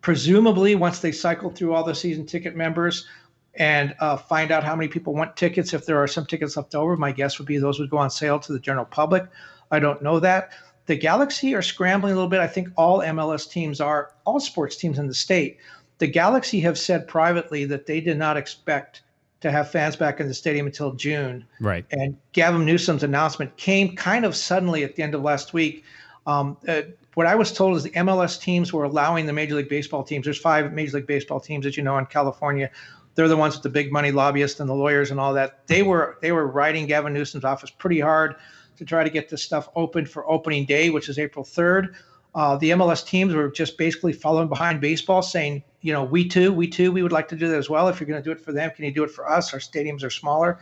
Presumably, 0.01 0.73
once 0.75 0.99
they 0.99 1.11
cycle 1.11 1.51
through 1.51 1.73
all 1.73 1.83
the 1.83 1.93
season 1.93 2.25
ticket 2.25 2.55
members, 2.55 3.07
and 3.55 3.93
uh, 3.99 4.17
find 4.17 4.51
out 4.51 4.63
how 4.63 4.75
many 4.75 4.87
people 4.87 5.13
want 5.13 5.35
tickets. 5.35 5.73
If 5.73 5.85
there 5.85 6.01
are 6.01 6.07
some 6.07 6.25
tickets 6.25 6.55
left 6.55 6.75
over, 6.75 6.95
my 6.95 7.11
guess 7.11 7.37
would 7.37 7.47
be 7.47 7.57
those 7.57 7.79
would 7.79 7.89
go 7.89 7.97
on 7.97 8.09
sale 8.09 8.39
to 8.39 8.53
the 8.53 8.59
general 8.59 8.85
public. 8.85 9.25
I 9.71 9.79
don't 9.79 10.01
know 10.01 10.19
that. 10.19 10.51
The 10.85 10.95
Galaxy 10.95 11.55
are 11.55 11.61
scrambling 11.61 12.13
a 12.13 12.15
little 12.15 12.29
bit. 12.29 12.39
I 12.39 12.47
think 12.47 12.69
all 12.75 12.99
MLS 12.99 13.49
teams 13.49 13.79
are, 13.79 14.11
all 14.25 14.39
sports 14.39 14.75
teams 14.75 14.99
in 14.99 15.07
the 15.07 15.13
state. 15.13 15.57
The 15.99 16.07
Galaxy 16.07 16.59
have 16.61 16.77
said 16.77 17.07
privately 17.07 17.65
that 17.65 17.85
they 17.85 18.01
did 18.01 18.17
not 18.17 18.35
expect 18.35 19.03
to 19.41 19.51
have 19.51 19.69
fans 19.69 19.95
back 19.95 20.19
in 20.19 20.27
the 20.27 20.33
stadium 20.33 20.65
until 20.67 20.93
June. 20.93 21.45
Right. 21.59 21.85
And 21.91 22.17
Gavin 22.33 22.65
Newsom's 22.65 23.03
announcement 23.03 23.55
came 23.57 23.95
kind 23.95 24.25
of 24.25 24.35
suddenly 24.35 24.83
at 24.83 24.95
the 24.95 25.03
end 25.03 25.15
of 25.15 25.21
last 25.21 25.53
week. 25.53 25.83
Um, 26.27 26.57
uh, 26.67 26.83
what 27.15 27.27
I 27.27 27.35
was 27.35 27.51
told 27.51 27.75
is 27.75 27.83
the 27.83 27.89
MLS 27.91 28.39
teams 28.39 28.71
were 28.71 28.83
allowing 28.83 29.25
the 29.25 29.33
Major 29.33 29.55
League 29.55 29.69
Baseball 29.69 30.03
teams. 30.03 30.25
There's 30.25 30.37
five 30.37 30.71
Major 30.71 30.97
League 30.97 31.07
Baseball 31.07 31.39
teams, 31.39 31.65
as 31.65 31.75
you 31.75 31.83
know, 31.83 31.97
in 31.97 32.05
California. 32.05 32.69
They're 33.15 33.27
the 33.27 33.35
ones 33.35 33.55
with 33.55 33.63
the 33.63 33.69
big 33.69 33.91
money 33.91 34.11
lobbyists 34.11 34.59
and 34.59 34.69
the 34.69 34.73
lawyers 34.73 35.11
and 35.11 35.19
all 35.19 35.33
that. 35.33 35.67
They 35.67 35.83
were 35.83 36.17
they 36.21 36.31
were 36.31 36.47
writing 36.47 36.85
Gavin 36.85 37.13
Newsom's 37.13 37.43
office 37.43 37.69
pretty 37.69 37.99
hard 37.99 38.35
to 38.77 38.85
try 38.85 39.03
to 39.03 39.09
get 39.09 39.29
this 39.29 39.43
stuff 39.43 39.69
open 39.75 40.05
for 40.05 40.29
opening 40.29 40.65
day, 40.65 40.89
which 40.89 41.09
is 41.09 41.19
April 41.19 41.45
3rd. 41.45 41.93
Uh, 42.33 42.55
the 42.57 42.69
MLS 42.71 43.05
teams 43.05 43.33
were 43.33 43.49
just 43.49 43.77
basically 43.77 44.13
following 44.13 44.47
behind 44.47 44.79
baseball, 44.79 45.21
saying, 45.21 45.63
you 45.81 45.91
know, 45.91 46.03
we 46.03 46.27
too, 46.27 46.53
we 46.53 46.67
too, 46.67 46.91
we 46.91 47.03
would 47.03 47.11
like 47.11 47.27
to 47.27 47.35
do 47.35 47.47
that 47.47 47.57
as 47.57 47.69
well. 47.69 47.87
If 47.89 47.99
you're 47.99 48.07
going 48.07 48.21
to 48.21 48.23
do 48.23 48.31
it 48.31 48.39
for 48.39 48.53
them, 48.53 48.71
can 48.71 48.85
you 48.85 48.93
do 48.93 49.03
it 49.03 49.11
for 49.11 49.29
us? 49.29 49.53
Our 49.53 49.59
stadiums 49.59 50.03
are 50.03 50.09
smaller. 50.09 50.59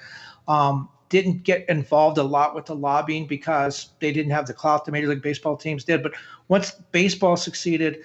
Um, 0.47 0.89
didn't 1.09 1.43
get 1.43 1.67
involved 1.69 2.17
a 2.17 2.23
lot 2.23 2.55
with 2.55 2.65
the 2.65 2.75
lobbying 2.75 3.27
because 3.27 3.89
they 3.99 4.11
didn't 4.11 4.31
have 4.31 4.45
the 4.45 4.53
clout 4.53 4.85
the 4.85 4.91
Major 4.91 5.07
League 5.07 5.21
Baseball 5.21 5.57
teams 5.57 5.83
did. 5.83 6.01
But 6.01 6.13
once 6.47 6.71
baseball 6.91 7.35
succeeded, 7.35 7.99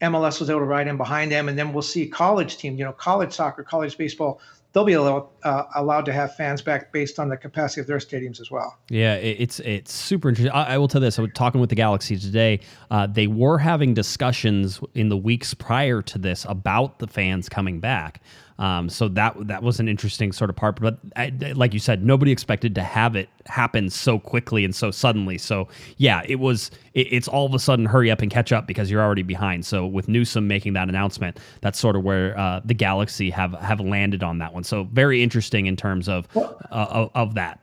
MLS 0.00 0.40
was 0.40 0.50
able 0.50 0.60
to 0.60 0.66
ride 0.66 0.88
in 0.88 0.96
behind 0.96 1.30
them, 1.30 1.48
and 1.48 1.56
then 1.56 1.72
we'll 1.72 1.82
see 1.82 2.08
college 2.08 2.56
team, 2.56 2.76
you 2.76 2.84
know, 2.84 2.92
college 2.92 3.32
soccer, 3.32 3.62
college 3.62 3.96
baseball 3.96 4.40
they'll 4.72 4.84
be 4.84 4.94
allowed, 4.94 5.28
uh, 5.42 5.64
allowed 5.74 6.04
to 6.06 6.12
have 6.12 6.34
fans 6.34 6.62
back 6.62 6.92
based 6.92 7.18
on 7.18 7.28
the 7.28 7.36
capacity 7.36 7.80
of 7.80 7.86
their 7.86 7.98
stadiums 7.98 8.40
as 8.40 8.50
well. 8.50 8.78
Yeah, 8.88 9.14
it's 9.16 9.60
it's 9.60 9.92
super 9.92 10.28
interesting. 10.28 10.52
I, 10.52 10.74
I 10.74 10.78
will 10.78 10.88
tell 10.88 11.00
this. 11.00 11.18
I 11.18 11.22
was 11.22 11.30
talking 11.34 11.60
with 11.60 11.70
the 11.70 11.76
Galaxy 11.76 12.18
today. 12.18 12.60
Uh, 12.90 13.06
they 13.06 13.26
were 13.26 13.58
having 13.58 13.94
discussions 13.94 14.80
in 14.94 15.08
the 15.08 15.16
weeks 15.16 15.54
prior 15.54 16.02
to 16.02 16.18
this 16.18 16.46
about 16.48 16.98
the 16.98 17.06
fans 17.06 17.48
coming 17.48 17.80
back. 17.80 18.20
Um, 18.62 18.88
so 18.88 19.08
that 19.08 19.34
that 19.48 19.64
was 19.64 19.80
an 19.80 19.88
interesting 19.88 20.30
sort 20.30 20.48
of 20.48 20.54
part. 20.54 20.80
But 20.80 20.96
I, 21.16 21.32
like 21.56 21.74
you 21.74 21.80
said, 21.80 22.06
nobody 22.06 22.30
expected 22.30 22.76
to 22.76 22.82
have 22.84 23.16
it 23.16 23.28
happen 23.46 23.90
so 23.90 24.20
quickly 24.20 24.64
and 24.64 24.72
so 24.72 24.92
suddenly. 24.92 25.36
So 25.36 25.66
yeah, 25.96 26.22
it 26.26 26.36
was. 26.36 26.70
It, 26.94 27.08
it's 27.10 27.26
all 27.26 27.44
of 27.44 27.54
a 27.54 27.58
sudden 27.58 27.86
hurry 27.86 28.08
up 28.08 28.22
and 28.22 28.30
catch 28.30 28.52
up 28.52 28.68
because 28.68 28.88
you're 28.88 29.02
already 29.02 29.24
behind. 29.24 29.66
So 29.66 29.84
with 29.84 30.06
Newsom 30.06 30.46
making 30.46 30.74
that 30.74 30.88
announcement, 30.88 31.40
that's 31.60 31.76
sort 31.76 31.96
of 31.96 32.04
where 32.04 32.38
uh, 32.38 32.60
the 32.64 32.72
Galaxy 32.72 33.30
have 33.30 33.52
have 33.54 33.80
landed 33.80 34.22
on 34.22 34.38
that 34.38 34.54
one. 34.54 34.62
So 34.62 34.84
very 34.84 35.24
interesting 35.24 35.66
in 35.66 35.74
terms 35.74 36.08
of 36.08 36.32
well, 36.32 36.56
uh, 36.70 36.86
of, 36.88 37.10
of, 37.16 37.34
that. 37.34 37.58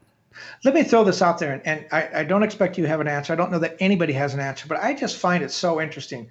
Let 0.65 0.73
me 0.73 0.83
throw 0.83 1.05
this 1.05 1.21
out 1.21 1.37
there, 1.37 1.53
and, 1.53 1.65
and 1.65 1.85
I, 1.93 2.19
I 2.19 2.23
don't 2.25 2.43
expect 2.43 2.77
you 2.77 2.83
to 2.83 2.89
have 2.89 2.99
an 2.99 3.07
answer. 3.07 3.31
I 3.31 3.37
don't 3.37 3.53
know 3.53 3.59
that 3.59 3.77
anybody 3.79 4.11
has 4.13 4.33
an 4.33 4.41
answer, 4.41 4.67
but 4.67 4.83
I 4.83 4.93
just 4.93 5.15
find 5.15 5.45
it 5.45 5.51
so 5.51 5.79
interesting 5.79 6.29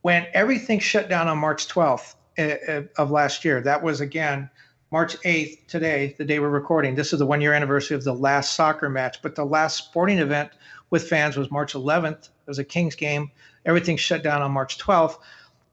when 0.00 0.26
everything 0.32 0.78
shut 0.78 1.10
down 1.10 1.28
on 1.28 1.36
March 1.36 1.68
12th 1.68 1.84
uh, 1.90 2.12
uh, 2.12 2.17
Uh, 2.38 2.54
uh, 2.68 2.82
of 2.98 3.10
last 3.10 3.44
year. 3.44 3.60
That 3.60 3.82
was 3.82 4.00
again 4.00 4.48
March 4.92 5.20
8th, 5.22 5.66
today, 5.66 6.14
the 6.18 6.24
day 6.24 6.38
we're 6.38 6.48
recording. 6.48 6.94
This 6.94 7.12
is 7.12 7.18
the 7.18 7.26
one 7.26 7.40
year 7.40 7.52
anniversary 7.52 7.96
of 7.96 8.04
the 8.04 8.14
last 8.14 8.52
soccer 8.52 8.88
match, 8.88 9.20
but 9.22 9.34
the 9.34 9.44
last 9.44 9.76
sporting 9.76 10.18
event 10.18 10.50
with 10.90 11.08
fans 11.08 11.36
was 11.36 11.50
March 11.50 11.72
11th. 11.72 12.28
It 12.28 12.46
was 12.46 12.60
a 12.60 12.64
Kings 12.64 12.94
game. 12.94 13.32
Everything 13.66 13.96
shut 13.96 14.22
down 14.22 14.40
on 14.40 14.52
March 14.52 14.78
12th. 14.78 15.18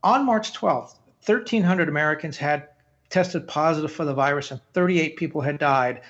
On 0.03 0.25
March 0.25 0.53
12th, 0.53 0.95
1,300 1.23 1.87
Americans 1.87 2.35
had 2.35 2.67
tested 3.11 3.47
positive 3.47 3.91
for 3.91 4.03
the 4.03 4.15
virus 4.15 4.49
and 4.49 4.59
38 4.73 5.17
people 5.17 5.41
had 5.41 5.59
died 5.59 6.01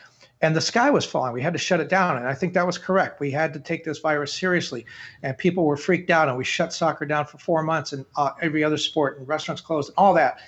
and 0.42 0.56
the 0.56 0.62
sky 0.62 0.90
was 0.90 1.06
falling. 1.06 1.34
We 1.34 1.42
had 1.42 1.54
to 1.54 1.60
shut 1.60 1.80
it 1.80 1.90
down. 1.90 2.18
And 2.18 2.28
I 2.28 2.34
think 2.34 2.54
that 2.54 2.68
was 2.68 2.78
correct. 2.78 3.20
We 3.20 3.32
had 3.32 3.54
to 3.54 3.60
take 3.60 3.84
this 3.84 4.00
virus 4.00 4.34
seriously. 4.34 4.86
And 5.24 5.38
people 5.38 5.66
were 5.66 5.78
freaked 5.78 6.10
out, 6.10 6.28
and 6.28 6.38
we 6.38 6.44
shut 6.44 6.74
soccer 6.74 7.06
down 7.06 7.26
for 7.26 7.38
four 7.38 7.64
months 7.64 7.94
and 7.94 8.06
uh, 8.18 8.32
every 8.42 8.62
other 8.64 8.78
sport, 8.78 9.18
and 9.18 9.28
restaurants 9.28 9.62
closed, 9.62 9.90
and 9.90 9.98
all 9.98 10.14
that. 10.16 10.40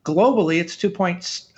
Globally, 0.04 0.60
it's 0.60 0.76
2. 0.76 0.94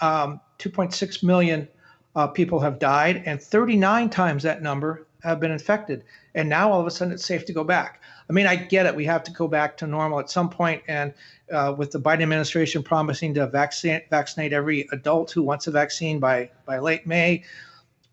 Um, 0.00 0.40
2.6 0.58 1.22
million 1.22 1.68
uh, 2.14 2.26
people 2.26 2.60
have 2.60 2.78
died, 2.78 3.22
and 3.26 3.40
39 3.40 4.08
times 4.10 4.42
that 4.42 4.62
number 4.62 5.06
have 5.22 5.40
been 5.40 5.50
infected. 5.50 6.04
And 6.34 6.48
now 6.48 6.70
all 6.72 6.80
of 6.80 6.86
a 6.86 6.90
sudden 6.90 7.12
it's 7.12 7.24
safe 7.24 7.44
to 7.46 7.52
go 7.52 7.64
back. 7.64 8.00
I 8.28 8.32
mean, 8.32 8.46
I 8.46 8.56
get 8.56 8.86
it. 8.86 8.94
We 8.94 9.04
have 9.04 9.22
to 9.24 9.30
go 9.32 9.48
back 9.48 9.76
to 9.78 9.86
normal 9.86 10.18
at 10.18 10.30
some 10.30 10.48
point, 10.48 10.82
and 10.88 11.12
uh, 11.52 11.74
with 11.76 11.92
the 11.92 12.00
Biden 12.00 12.22
administration 12.22 12.82
promising 12.82 13.34
to 13.34 13.46
vaccinate 13.46 14.10
vaccinate 14.10 14.52
every 14.52 14.88
adult 14.92 15.30
who 15.30 15.42
wants 15.42 15.66
a 15.66 15.70
vaccine 15.70 16.18
by 16.18 16.50
by 16.64 16.78
late 16.78 17.06
May, 17.06 17.44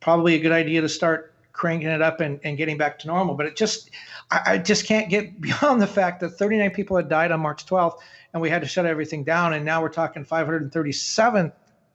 probably 0.01 0.35
a 0.35 0.39
good 0.39 0.51
idea 0.51 0.81
to 0.81 0.89
start 0.89 1.33
cranking 1.53 1.87
it 1.87 2.01
up 2.01 2.19
and, 2.19 2.39
and 2.43 2.57
getting 2.57 2.77
back 2.77 2.99
to 2.99 3.07
normal. 3.07 3.35
But 3.35 3.45
it 3.45 3.55
just, 3.55 3.91
I, 4.31 4.41
I 4.45 4.57
just 4.57 4.85
can't 4.85 5.09
get 5.09 5.39
beyond 5.41 5.81
the 5.81 5.87
fact 5.87 6.19
that 6.19 6.31
39 6.31 6.71
people 6.71 6.97
had 6.97 7.07
died 7.07 7.31
on 7.31 7.39
March 7.39 7.65
12th, 7.65 7.99
and 8.33 8.41
we 8.41 8.49
had 8.49 8.61
to 8.61 8.67
shut 8.67 8.85
everything 8.85 9.23
down. 9.23 9.53
And 9.53 9.63
now 9.63 9.81
we're 9.81 9.89
talking 9.89 10.25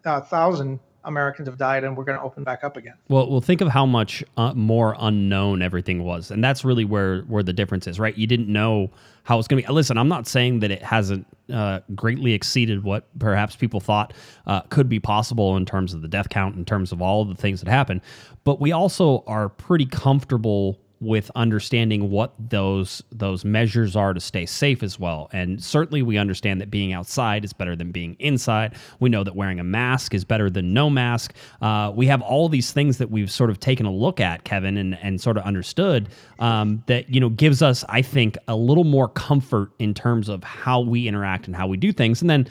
537,000 0.09 0.81
Americans 1.05 1.49
have 1.49 1.59
died, 1.59 1.85
and 1.85 1.97
we're 1.97 2.05
going 2.05 2.19
to 2.19 2.25
open 2.25 2.45
back 2.45 2.65
up 2.65 2.77
again. 2.77 2.95
Well, 3.09 3.31
well, 3.31 3.41
think 3.41 3.61
of 3.61 3.69
how 3.69 3.87
much 3.87 4.25
uh, 4.37 4.53
more 4.55 4.97
unknown 4.99 5.63
everything 5.63 6.03
was, 6.05 6.31
and 6.31 6.43
that's 6.43 6.65
really 6.65 6.85
where 6.85 7.23
where 7.23 7.43
the 7.43 7.53
difference 7.53 7.87
is, 7.87 7.99
right? 7.99 8.17
You 8.17 8.27
didn't 8.27 8.49
know 8.49 8.91
how 9.23 9.39
it's 9.39 9.49
going 9.49 9.63
to 9.63 9.67
be. 9.67 9.73
Listen, 9.73 9.97
I'm 9.97 10.09
not 10.09 10.27
saying 10.27 10.61
that 10.61 10.71
it 10.71 10.83
hasn't 10.83 11.27
uh, 11.53 11.81
greatly 11.95 12.33
exceeded 12.33 12.85
what 12.85 13.07
perhaps 13.19 13.57
people 13.57 13.81
thought 13.81 14.13
uh, 14.47 14.63
could 14.63 14.89
be 14.89 14.99
possible 14.99 15.57
in 15.57 15.65
terms 15.65 15.95
of 15.95 16.03
the 16.03 16.09
death 16.09 16.29
count, 16.29 16.57
in 16.57 16.65
terms 16.65 16.93
of 16.93 17.01
all 17.01 17.23
of 17.23 17.29
the 17.29 17.37
things 17.37 17.61
that 17.61 17.71
happened, 17.71 18.01
but 18.45 18.61
we 18.61 18.73
also 18.73 19.25
are 19.27 19.49
pretty 19.49 19.87
comfortable 19.87 20.79
with 21.01 21.31
understanding 21.35 22.11
what 22.11 22.33
those 22.51 23.03
those 23.13 23.45
measures 23.45 23.95
are 23.95 24.13
to 24.13 24.21
stay 24.21 24.47
safe 24.47 24.83
as 24.83 24.99
well. 24.99 25.29
And 25.33 25.63
certainly 25.63 26.03
we 26.03 26.19
understand 26.19 26.61
that 26.61 26.71
being 26.71 26.93
outside 26.93 27.45
is 27.45 27.53
better 27.53 27.77
than 27.77 27.93
being 27.93 28.17
inside. 28.19 28.75
We 29.01 29.09
know 29.09 29.23
that 29.25 29.37
wearing 29.37 29.61
a 29.61 29.65
mask 29.65 30.15
is 30.15 30.25
better 30.25 30.51
than 30.51 30.73
no 30.73 30.91
mask. 30.91 31.35
Uh, 31.63 31.93
we 31.95 32.07
have 32.07 32.21
all 32.23 32.49
these 32.49 32.73
things 32.73 32.99
that 32.99 33.11
we've 33.11 33.31
sort 33.31 33.51
of 33.51 33.61
taken 33.61 33.87
a 33.87 33.93
look 33.93 34.21
at, 34.21 34.45
Kevin, 34.45 34.77
and 34.77 34.99
and 35.03 35.21
sort 35.21 35.37
of 35.37 35.45
understood 35.45 36.09
um, 36.39 36.83
that 36.87 37.09
you 37.13 37.21
know 37.21 37.29
gives 37.29 37.63
us, 37.63 37.85
I 37.89 38.03
think, 38.03 38.37
a 38.49 38.57
little 38.57 38.85
more 38.85 39.09
comfort 39.09 39.71
in 39.79 39.95
terms 39.95 40.29
of 40.29 40.43
how 40.43 40.81
we 40.81 41.07
interact 41.07 41.47
and 41.47 41.55
how 41.55 41.67
we 41.67 41.77
do 41.77 41.93
things. 41.93 42.21
And 42.21 42.29
then 42.29 42.49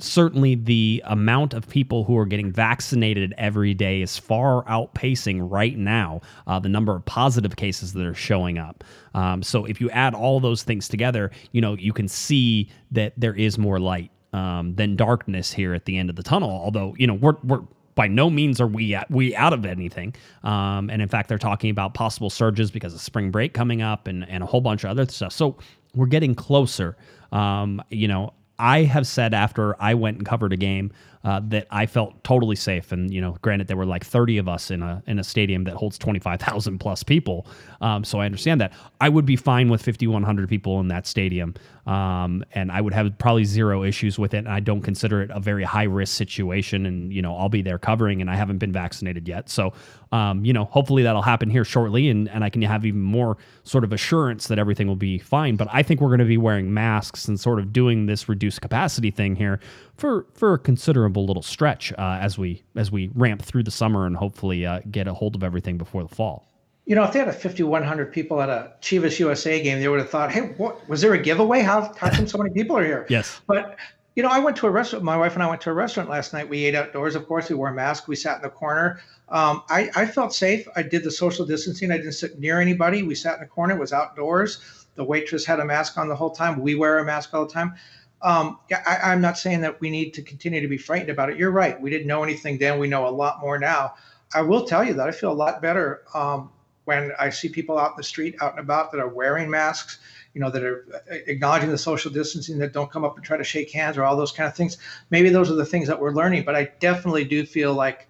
certainly 0.00 0.54
the 0.54 1.02
amount 1.06 1.54
of 1.54 1.68
people 1.68 2.04
who 2.04 2.16
are 2.16 2.26
getting 2.26 2.52
vaccinated 2.52 3.34
every 3.36 3.74
day 3.74 4.00
is 4.00 4.16
far 4.16 4.64
outpacing 4.64 5.50
right 5.50 5.76
now 5.76 6.20
uh, 6.46 6.58
the 6.58 6.68
number 6.68 6.94
of 6.94 7.04
positive 7.04 7.56
cases 7.56 7.92
that 7.92 8.06
are 8.06 8.14
showing 8.14 8.58
up. 8.58 8.84
Um, 9.14 9.42
so 9.42 9.64
if 9.64 9.80
you 9.80 9.90
add 9.90 10.14
all 10.14 10.40
those 10.40 10.62
things 10.62 10.88
together, 10.88 11.30
you 11.52 11.60
know 11.60 11.74
you 11.74 11.92
can 11.92 12.08
see 12.08 12.70
that 12.92 13.12
there 13.16 13.34
is 13.34 13.58
more 13.58 13.80
light 13.80 14.10
um, 14.32 14.74
than 14.74 14.96
darkness 14.96 15.52
here 15.52 15.74
at 15.74 15.84
the 15.84 15.96
end 15.96 16.10
of 16.10 16.16
the 16.16 16.22
tunnel. 16.22 16.50
Although 16.50 16.94
you 16.98 17.06
know 17.06 17.14
we're 17.14 17.36
we're 17.42 17.62
by 17.98 18.06
no 18.06 18.30
means 18.30 18.60
are 18.60 18.66
we 18.68 18.94
at, 18.94 19.10
we 19.10 19.34
out 19.34 19.52
of 19.52 19.66
anything. 19.66 20.14
Um, 20.44 20.88
and 20.88 21.02
in 21.02 21.08
fact, 21.08 21.28
they're 21.28 21.36
talking 21.36 21.70
about 21.70 21.94
possible 21.94 22.30
surges 22.30 22.70
because 22.70 22.94
of 22.94 23.00
spring 23.00 23.32
break 23.32 23.54
coming 23.54 23.82
up 23.82 24.06
and, 24.06 24.24
and 24.28 24.44
a 24.44 24.46
whole 24.46 24.60
bunch 24.60 24.84
of 24.84 24.90
other 24.90 25.04
stuff. 25.06 25.32
So 25.32 25.56
we're 25.96 26.06
getting 26.06 26.36
closer. 26.36 26.96
Um, 27.32 27.82
you 27.90 28.06
know, 28.06 28.32
I 28.58 28.82
have 28.82 29.06
said 29.06 29.34
after 29.34 29.80
I 29.80 29.94
went 29.94 30.18
and 30.18 30.26
covered 30.26 30.52
a 30.52 30.56
game 30.56 30.92
uh, 31.24 31.40
that 31.48 31.66
I 31.70 31.86
felt 31.86 32.22
totally 32.24 32.56
safe. 32.56 32.92
And 32.92 33.12
you 33.12 33.20
know, 33.20 33.36
granted, 33.42 33.68
there 33.68 33.76
were 33.76 33.86
like 33.86 34.04
30 34.04 34.38
of 34.38 34.48
us 34.48 34.70
in 34.70 34.82
a 34.82 35.02
in 35.06 35.18
a 35.18 35.24
stadium 35.24 35.64
that 35.64 35.74
holds 35.74 35.98
25,000 35.98 36.78
plus 36.78 37.02
people, 37.02 37.46
um, 37.80 38.04
so 38.04 38.20
I 38.20 38.26
understand 38.26 38.60
that. 38.60 38.72
I 39.00 39.08
would 39.08 39.26
be 39.26 39.36
fine 39.36 39.68
with 39.68 39.82
5,100 39.82 40.48
people 40.48 40.80
in 40.80 40.88
that 40.88 41.06
stadium, 41.06 41.54
um, 41.86 42.44
and 42.52 42.70
I 42.70 42.80
would 42.80 42.94
have 42.94 43.16
probably 43.18 43.44
zero 43.44 43.82
issues 43.82 44.18
with 44.18 44.34
it. 44.34 44.38
And 44.38 44.48
I 44.48 44.60
don't 44.60 44.82
consider 44.82 45.22
it 45.22 45.30
a 45.32 45.40
very 45.40 45.64
high 45.64 45.84
risk 45.84 46.16
situation. 46.16 46.86
And 46.86 47.12
you 47.12 47.22
know, 47.22 47.36
I'll 47.36 47.48
be 47.48 47.62
there 47.62 47.78
covering, 47.78 48.20
and 48.20 48.30
I 48.30 48.36
haven't 48.36 48.58
been 48.58 48.72
vaccinated 48.72 49.26
yet, 49.26 49.48
so 49.48 49.72
um, 50.12 50.44
you 50.44 50.52
know, 50.52 50.64
hopefully 50.64 51.02
that'll 51.02 51.22
happen 51.22 51.50
here 51.50 51.64
shortly, 51.64 52.08
and 52.08 52.28
and 52.28 52.44
I 52.44 52.50
can 52.50 52.62
have 52.62 52.86
even 52.86 53.00
more 53.00 53.36
sort 53.64 53.84
of 53.84 53.92
assurance 53.92 54.46
that 54.46 54.58
everything 54.58 54.86
will 54.86 54.96
be 54.96 55.18
fine. 55.18 55.56
But 55.56 55.68
I 55.70 55.82
think 55.82 56.00
we're 56.00 56.08
going 56.08 56.20
to 56.20 56.24
be 56.24 56.38
wearing 56.38 56.72
masks 56.72 57.28
and 57.28 57.38
sort 57.38 57.58
of 57.58 57.72
doing 57.72 58.06
this 58.06 58.28
reduced 58.28 58.60
capacity 58.60 59.10
thing 59.10 59.36
here 59.36 59.60
for 59.96 60.26
for 60.34 60.54
a 60.54 60.58
considerable 60.58 61.07
little 61.16 61.42
stretch 61.42 61.92
uh, 61.92 62.18
as 62.20 62.38
we 62.38 62.62
as 62.76 62.90
we 62.90 63.10
ramp 63.14 63.42
through 63.42 63.62
the 63.62 63.70
summer 63.70 64.06
and 64.06 64.16
hopefully 64.16 64.66
uh, 64.66 64.80
get 64.90 65.06
a 65.08 65.14
hold 65.14 65.34
of 65.34 65.42
everything 65.42 65.78
before 65.78 66.02
the 66.02 66.14
fall. 66.14 66.46
You 66.86 66.94
know, 66.94 67.04
if 67.04 67.12
they 67.12 67.18
had 67.18 67.28
a 67.28 67.32
5,100 67.34 68.12
people 68.12 68.40
at 68.40 68.48
a 68.48 68.72
Chivas 68.80 69.18
USA 69.18 69.62
game, 69.62 69.78
they 69.80 69.88
would 69.88 70.00
have 70.00 70.10
thought, 70.10 70.32
"Hey, 70.32 70.40
what 70.56 70.88
was 70.88 71.00
there 71.02 71.12
a 71.12 71.18
giveaway? 71.18 71.60
How 71.60 71.92
how 71.96 72.10
come 72.10 72.26
so 72.26 72.38
many 72.38 72.50
people 72.50 72.76
are 72.76 72.84
here?" 72.84 73.06
Yes. 73.10 73.40
But 73.46 73.76
you 74.16 74.22
know, 74.22 74.30
I 74.30 74.40
went 74.40 74.56
to 74.56 74.66
a 74.66 74.70
restaurant. 74.70 75.04
My 75.04 75.16
wife 75.16 75.34
and 75.34 75.42
I 75.42 75.48
went 75.48 75.60
to 75.60 75.70
a 75.70 75.74
restaurant 75.74 76.08
last 76.10 76.32
night. 76.32 76.48
We 76.48 76.64
ate 76.64 76.74
outdoors, 76.74 77.14
of 77.14 77.26
course. 77.28 77.48
We 77.48 77.54
wore 77.54 77.72
masks. 77.72 78.08
We 78.08 78.16
sat 78.16 78.36
in 78.36 78.42
the 78.42 78.50
corner. 78.50 79.00
Um, 79.28 79.62
I, 79.68 79.90
I 79.94 80.06
felt 80.06 80.34
safe. 80.34 80.66
I 80.74 80.82
did 80.82 81.04
the 81.04 81.10
social 81.10 81.46
distancing. 81.46 81.92
I 81.92 81.98
didn't 81.98 82.12
sit 82.12 82.38
near 82.38 82.60
anybody. 82.60 83.02
We 83.02 83.14
sat 83.14 83.34
in 83.34 83.40
the 83.40 83.46
corner. 83.46 83.76
It 83.76 83.78
was 83.78 83.92
outdoors. 83.92 84.86
The 84.96 85.04
waitress 85.04 85.44
had 85.44 85.60
a 85.60 85.64
mask 85.64 85.98
on 85.98 86.08
the 86.08 86.16
whole 86.16 86.30
time. 86.30 86.60
We 86.60 86.74
wear 86.74 86.98
a 86.98 87.04
mask 87.04 87.32
all 87.32 87.46
the 87.46 87.52
time 87.52 87.74
um, 88.22 88.58
yeah, 88.68 88.82
I, 88.86 89.12
am 89.12 89.20
not 89.20 89.38
saying 89.38 89.60
that 89.60 89.80
we 89.80 89.90
need 89.90 90.12
to 90.14 90.22
continue 90.22 90.60
to 90.60 90.68
be 90.68 90.78
frightened 90.78 91.10
about 91.10 91.30
it. 91.30 91.36
You're 91.36 91.52
right. 91.52 91.80
We 91.80 91.90
didn't 91.90 92.08
know 92.08 92.24
anything 92.24 92.58
then. 92.58 92.78
We 92.78 92.88
know 92.88 93.06
a 93.06 93.10
lot 93.10 93.40
more 93.40 93.58
now. 93.58 93.94
I 94.34 94.42
will 94.42 94.66
tell 94.66 94.84
you 94.84 94.94
that 94.94 95.08
I 95.08 95.12
feel 95.12 95.30
a 95.30 95.34
lot 95.34 95.62
better 95.62 96.02
um, 96.14 96.50
when 96.84 97.12
I 97.18 97.30
see 97.30 97.48
people 97.48 97.78
out 97.78 97.92
in 97.92 97.96
the 97.96 98.02
street, 98.02 98.36
out 98.40 98.52
and 98.52 98.60
about, 98.60 98.90
that 98.92 99.00
are 99.00 99.08
wearing 99.08 99.48
masks. 99.48 99.98
You 100.34 100.42
know, 100.42 100.50
that 100.50 100.62
are 100.62 100.84
uh, 100.94 101.14
acknowledging 101.26 101.70
the 101.70 101.78
social 101.78 102.12
distancing, 102.12 102.58
that 102.58 102.72
don't 102.72 102.90
come 102.90 103.04
up 103.04 103.16
and 103.16 103.24
try 103.24 103.36
to 103.36 103.44
shake 103.44 103.72
hands 103.72 103.96
or 103.96 104.04
all 104.04 104.16
those 104.16 104.30
kind 104.30 104.46
of 104.46 104.54
things. 104.54 104.76
Maybe 105.10 105.30
those 105.30 105.50
are 105.50 105.54
the 105.54 105.64
things 105.64 105.88
that 105.88 105.98
we're 105.98 106.12
learning. 106.12 106.44
But 106.44 106.54
I 106.54 106.70
definitely 106.80 107.24
do 107.24 107.46
feel 107.46 107.72
like 107.72 108.08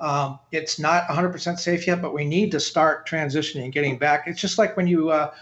um, 0.00 0.38
it's 0.52 0.78
not 0.78 1.04
100% 1.04 1.58
safe 1.58 1.86
yet. 1.86 2.02
But 2.02 2.12
we 2.12 2.24
need 2.24 2.50
to 2.52 2.60
start 2.60 3.08
transitioning 3.08 3.64
and 3.64 3.72
getting 3.72 3.98
back. 3.98 4.24
It's 4.26 4.40
just 4.40 4.58
like 4.58 4.76
when 4.76 4.86
you 4.86 5.10
uh, 5.10 5.32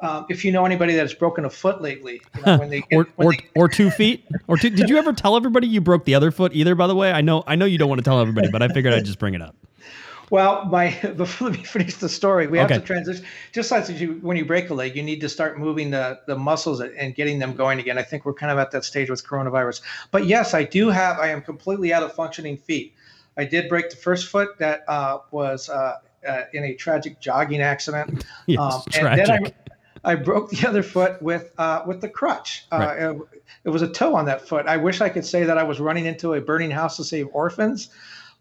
um, 0.00 0.26
if 0.28 0.44
you 0.44 0.52
know 0.52 0.66
anybody 0.66 0.94
that's 0.94 1.14
broken 1.14 1.44
a 1.44 1.50
foot 1.50 1.80
lately, 1.80 2.20
you 2.36 2.42
know, 2.44 2.58
when 2.58 2.68
they 2.68 2.80
get, 2.90 2.96
or 2.96 3.08
or, 3.16 3.32
they, 3.32 3.48
or 3.54 3.68
two 3.68 3.90
feet, 3.90 4.24
or 4.46 4.56
two, 4.56 4.70
did 4.70 4.88
you 4.88 4.98
ever 4.98 5.12
tell 5.12 5.36
everybody 5.36 5.66
you 5.66 5.80
broke 5.80 6.04
the 6.04 6.14
other 6.14 6.30
foot 6.30 6.52
either? 6.54 6.74
By 6.74 6.86
the 6.86 6.94
way, 6.94 7.12
I 7.12 7.22
know 7.22 7.44
I 7.46 7.56
know 7.56 7.64
you 7.64 7.78
don't 7.78 7.88
want 7.88 8.00
to 8.00 8.04
tell 8.04 8.20
everybody, 8.20 8.50
but 8.50 8.62
I 8.62 8.68
figured 8.68 8.92
I'd 8.92 9.04
just 9.04 9.18
bring 9.18 9.34
it 9.34 9.42
up. 9.42 9.56
Well, 10.30 10.64
my 10.66 10.90
before 11.16 11.48
let 11.48 11.58
me 11.58 11.64
finish 11.64 11.96
the 11.96 12.08
story, 12.08 12.46
we 12.46 12.60
okay. 12.60 12.74
have 12.74 12.82
to 12.82 12.86
transition. 12.86 13.24
Just 13.52 13.70
like 13.70 13.88
you, 13.88 14.18
when 14.22 14.36
you 14.36 14.44
break 14.44 14.70
a 14.70 14.74
leg, 14.74 14.96
you 14.96 15.02
need 15.02 15.20
to 15.20 15.28
start 15.28 15.58
moving 15.58 15.90
the 15.90 16.20
the 16.26 16.36
muscles 16.36 16.80
and 16.80 17.14
getting 17.14 17.38
them 17.38 17.54
going 17.54 17.78
again. 17.78 17.98
I 17.98 18.02
think 18.02 18.24
we're 18.24 18.34
kind 18.34 18.52
of 18.52 18.58
at 18.58 18.70
that 18.72 18.84
stage 18.84 19.10
with 19.10 19.26
coronavirus. 19.26 19.82
But 20.10 20.26
yes, 20.26 20.54
I 20.54 20.64
do 20.64 20.90
have. 20.90 21.18
I 21.18 21.28
am 21.28 21.42
completely 21.42 21.92
out 21.92 22.02
of 22.02 22.12
functioning 22.14 22.56
feet. 22.56 22.94
I 23.36 23.44
did 23.44 23.68
break 23.68 23.90
the 23.90 23.96
first 23.96 24.28
foot 24.28 24.58
that 24.58 24.84
uh, 24.88 25.18
was 25.30 25.68
uh, 25.68 25.98
uh, 26.26 26.42
in 26.52 26.64
a 26.64 26.74
tragic 26.74 27.20
jogging 27.20 27.60
accident. 27.60 28.24
yes, 28.46 28.60
um, 28.60 28.82
tragic. 28.90 29.54
And 30.06 30.16
then 30.16 30.18
I, 30.18 30.20
I 30.20 30.22
broke 30.22 30.50
the 30.50 30.68
other 30.68 30.82
foot 30.82 31.20
with 31.22 31.52
uh, 31.58 31.82
with 31.86 32.00
the 32.00 32.08
crutch. 32.08 32.66
Uh, 32.72 32.78
right. 32.78 32.98
it, 32.98 33.40
it, 33.64 33.70
was 33.70 33.82
a 33.82 33.88
toe 33.88 34.14
on 34.14 34.26
that 34.26 34.46
foot. 34.46 34.66
I 34.66 34.76
wish 34.76 35.00
I 35.00 35.08
could 35.08 35.26
say 35.26 35.44
that 35.44 35.58
I 35.58 35.62
was 35.62 35.80
running 35.80 36.06
into 36.06 36.34
a 36.34 36.40
burning 36.40 36.70
house 36.70 36.96
to 36.96 37.04
save 37.04 37.28
orphans, 37.32 37.90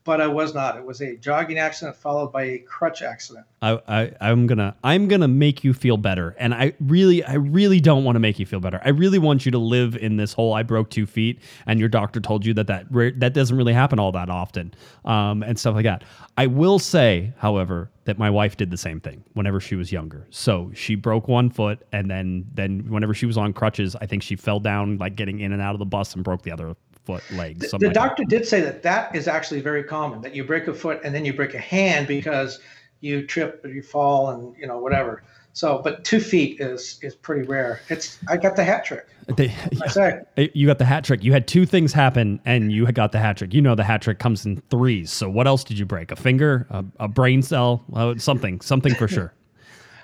but 0.06 0.22
I 0.22 0.28
was 0.28 0.54
not. 0.54 0.78
It 0.78 0.86
was 0.86 1.02
a 1.02 1.18
jogging 1.18 1.58
accident 1.58 1.98
followed 1.98 2.32
by 2.32 2.44
a 2.44 2.58
crutch 2.60 3.02
accident. 3.02 3.46
I, 3.62 3.82
I 3.88 4.12
I'm 4.22 4.46
gonna 4.46 4.76
I'm 4.84 5.08
gonna 5.08 5.28
make 5.28 5.64
you 5.64 5.74
feel 5.74 5.98
better, 5.98 6.36
and 6.38 6.54
I 6.54 6.74
really 6.80 7.24
I 7.24 7.34
really 7.34 7.82
don't 7.82 8.04
want 8.04 8.16
to 8.16 8.20
make 8.20 8.40
you 8.40 8.46
feel 8.46 8.60
better. 8.60 8.80
I 8.86 8.90
really 8.90 9.20
want 9.20 9.46
you 9.46 9.52
to 9.52 9.58
live 9.58 9.98
in 9.98 10.16
this 10.16 10.32
whole 10.32 10.54
I 10.54 10.64
broke 10.64 10.92
two 10.92 11.08
feet, 11.08 11.40
and 11.66 11.80
your 11.80 11.90
doctor 11.90 12.22
told 12.22 12.46
you 12.46 12.54
that 12.54 12.68
that 12.68 12.86
that 13.20 13.34
doesn't 13.34 13.58
really 13.58 13.74
happen 13.74 14.00
all 14.00 14.12
that 14.14 14.30
often, 14.30 14.74
um, 15.04 15.42
and 15.44 15.60
stuff 15.60 15.76
like 15.76 15.86
that. 15.86 16.04
I 16.38 16.48
will 16.48 16.80
say, 16.80 17.34
however, 17.38 17.90
that 18.06 18.20
my 18.20 18.30
wife 18.30 18.56
did 18.56 18.70
the 18.70 18.78
same 18.78 19.00
thing 19.00 19.24
whenever 19.34 19.60
she 19.60 19.76
was 19.76 19.92
younger. 19.92 20.28
So 20.30 20.72
she 20.76 20.94
broke 20.94 21.28
one 21.28 21.50
foot, 21.50 21.80
and 21.92 22.10
then 22.10 22.46
then 22.54 22.86
whenever 22.88 23.16
she 23.16 23.26
was 23.26 23.38
on 23.38 23.54
crutches, 23.54 23.96
I 23.96 24.06
think 24.06 24.22
she 24.22 24.36
fell 24.36 24.60
down 24.60 25.00
like 25.00 25.16
getting 25.16 25.40
in 25.40 25.52
and 25.52 25.62
out 25.62 25.74
of 25.74 25.80
the 25.80 25.86
bus 25.86 26.14
and 26.14 26.24
broke 26.24 26.44
the 26.44 26.52
other 26.52 26.76
foot, 27.06 27.24
leg. 27.32 27.60
The, 27.60 27.78
the 27.78 27.88
like 27.88 27.94
doctor 27.94 28.24
that. 28.24 28.30
did 28.30 28.48
say 28.48 28.62
that 28.62 28.84
that 28.84 29.16
is 29.16 29.28
actually 29.28 29.62
very 29.62 29.84
common 29.84 30.22
that 30.22 30.36
you 30.36 30.44
break 30.44 30.68
a 30.68 30.74
foot 30.74 31.00
and 31.04 31.14
then 31.14 31.26
you 31.26 31.34
break 31.34 31.54
a 31.54 31.60
hand 31.60 32.08
because 32.08 32.60
you 33.02 33.26
trip 33.26 33.64
or 33.64 33.70
you 33.70 33.82
fall 33.82 34.30
and 34.32 34.56
you 34.58 34.68
know 34.68 34.80
whatever. 34.80 35.24
So, 35.54 35.80
but 35.82 36.04
two 36.04 36.20
feet 36.20 36.60
is 36.60 37.00
is 37.02 37.16
pretty 37.16 37.48
rare. 37.48 37.80
It's 37.88 38.18
I 38.28 38.36
got 38.36 38.58
the 38.58 38.64
hat 38.64 38.84
trick. 38.84 39.08
They, 39.38 39.56
I 39.82 39.88
say. 39.88 40.52
You 40.54 40.68
got 40.68 40.80
the 40.80 40.86
hat 40.86 41.06
trick. 41.06 41.24
You 41.24 41.32
had 41.32 41.48
two 41.48 41.66
things 41.66 41.94
happen, 41.94 42.42
and 42.46 42.72
you 42.74 42.86
got 42.92 43.14
the 43.14 43.20
hat 43.20 43.38
trick. 43.38 43.54
You 43.54 43.62
know 43.62 43.74
the 43.74 43.84
hat 43.84 44.02
trick 44.02 44.20
comes 44.20 44.46
in 44.46 44.62
threes. 44.70 45.12
So, 45.12 45.30
what 45.30 45.48
else 45.48 45.64
did 45.64 45.80
you 45.80 45.86
break? 45.86 46.12
A 46.12 46.16
finger, 46.18 46.68
a, 46.70 46.84
a 47.00 47.08
brain 47.08 47.42
cell, 47.42 47.86
uh, 47.94 48.16
something, 48.18 48.60
something 48.60 48.94
for 48.96 49.08
sure. 49.08 49.34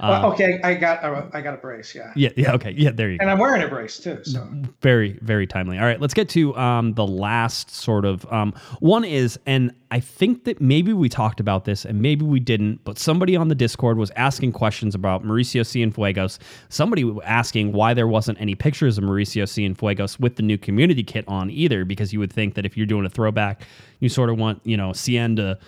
Well, 0.02 0.26
um, 0.26 0.34
okay, 0.34 0.60
I 0.64 0.74
got 0.74 1.04
a, 1.04 1.30
I 1.32 1.42
got 1.42 1.54
a 1.54 1.58
brace. 1.58 1.94
Yeah. 1.94 2.12
Yeah. 2.16 2.30
Yeah. 2.36 2.54
Okay. 2.54 2.72
Yeah. 2.72 2.92
There 2.92 3.12
you 3.12 3.18
go. 3.18 3.22
And 3.22 3.30
I'm 3.30 3.38
wearing 3.38 3.62
a 3.62 3.68
brace 3.68 4.00
too. 4.00 4.20
So 4.24 4.48
very 4.82 5.20
very 5.22 5.46
timely. 5.46 5.78
All 5.78 5.86
right, 5.86 6.02
let's 6.02 6.14
get 6.14 6.28
to 6.30 6.56
um, 6.56 6.94
the 6.94 7.06
last 7.06 7.70
sort 7.70 8.06
of 8.06 8.26
um, 8.32 8.54
one 8.80 9.04
is, 9.04 9.40
and 9.46 9.72
I 9.92 10.00
think 10.00 10.46
that 10.46 10.60
maybe 10.60 10.94
we 10.94 11.08
talked 11.08 11.40
about 11.40 11.66
this 11.66 11.86
and 11.86 12.02
maybe 12.02 12.26
we 12.26 12.40
didn't, 12.40 12.84
but 12.84 12.98
somebody 12.98 13.36
on 13.36 13.50
the 13.50 13.56
Discord 13.56 13.98
was 13.98 14.10
asking 14.16 14.54
questions 14.54 14.96
about 14.96 15.24
Mauricio 15.24 15.62
Cienfuegos. 15.62 16.40
Somebody 16.70 17.16
asking 17.24 17.74
why 17.74 17.94
there 17.94 18.08
wasn't 18.08 18.42
any 18.42 18.56
pictures 18.56 18.98
of 18.98 19.04
Mauricio 19.04 19.44
Cienfuegos 19.44 20.20
with 20.20 20.36
the 20.36 20.44
new 20.44 20.58
community 20.58 21.04
kit 21.04 21.26
on 21.28 21.52
either, 21.52 21.86
because 21.86 22.12
you 22.12 22.20
would 22.20 22.34
think 22.34 22.56
that 22.56 22.66
if 22.66 22.76
you're 22.76 22.88
doing 22.88 23.06
a 23.06 23.10
throwback, 23.10 23.64
you 24.00 24.10
sort 24.10 24.30
of 24.32 24.40
want 24.40 24.62
you 24.64 24.78
know 24.78 24.90
Cien 24.92 25.36
to 25.36 25.60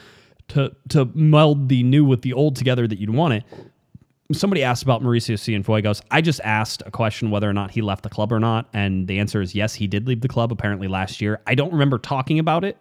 to 0.50 0.76
to 0.90 1.06
meld 1.14 1.70
the 1.70 1.84
new 1.84 2.04
with 2.04 2.22
the 2.22 2.34
old 2.34 2.56
together 2.56 2.88
that 2.88 3.00
you'd 3.00 3.12
want 3.12 3.34
it 3.34 3.44
somebody 4.34 4.64
asked 4.64 4.84
about 4.84 5.02
Mauricio 5.02 5.36
Cienfuegos. 5.36 6.02
I 6.12 6.22
just 6.22 6.42
asked 6.44 6.84
a 6.86 6.92
question 6.92 7.32
whether 7.32 7.50
or 7.50 7.54
not 7.54 7.72
he 7.72 7.82
left 7.82 8.04
the 8.04 8.10
club 8.10 8.32
or 8.32 8.40
not, 8.40 8.68
and 8.74 9.08
the 9.08 9.20
answer 9.20 9.42
is 9.42 9.56
yes, 9.56 9.74
he 9.74 9.88
did 9.88 10.08
leave 10.08 10.22
the 10.22 10.28
club 10.28 10.52
apparently 10.52 10.88
last 10.88 11.22
year. 11.22 11.42
I 11.48 11.56
don't 11.56 11.72
remember 11.72 11.98
talking 11.98 12.40
about 12.40 12.64
it 12.64 12.78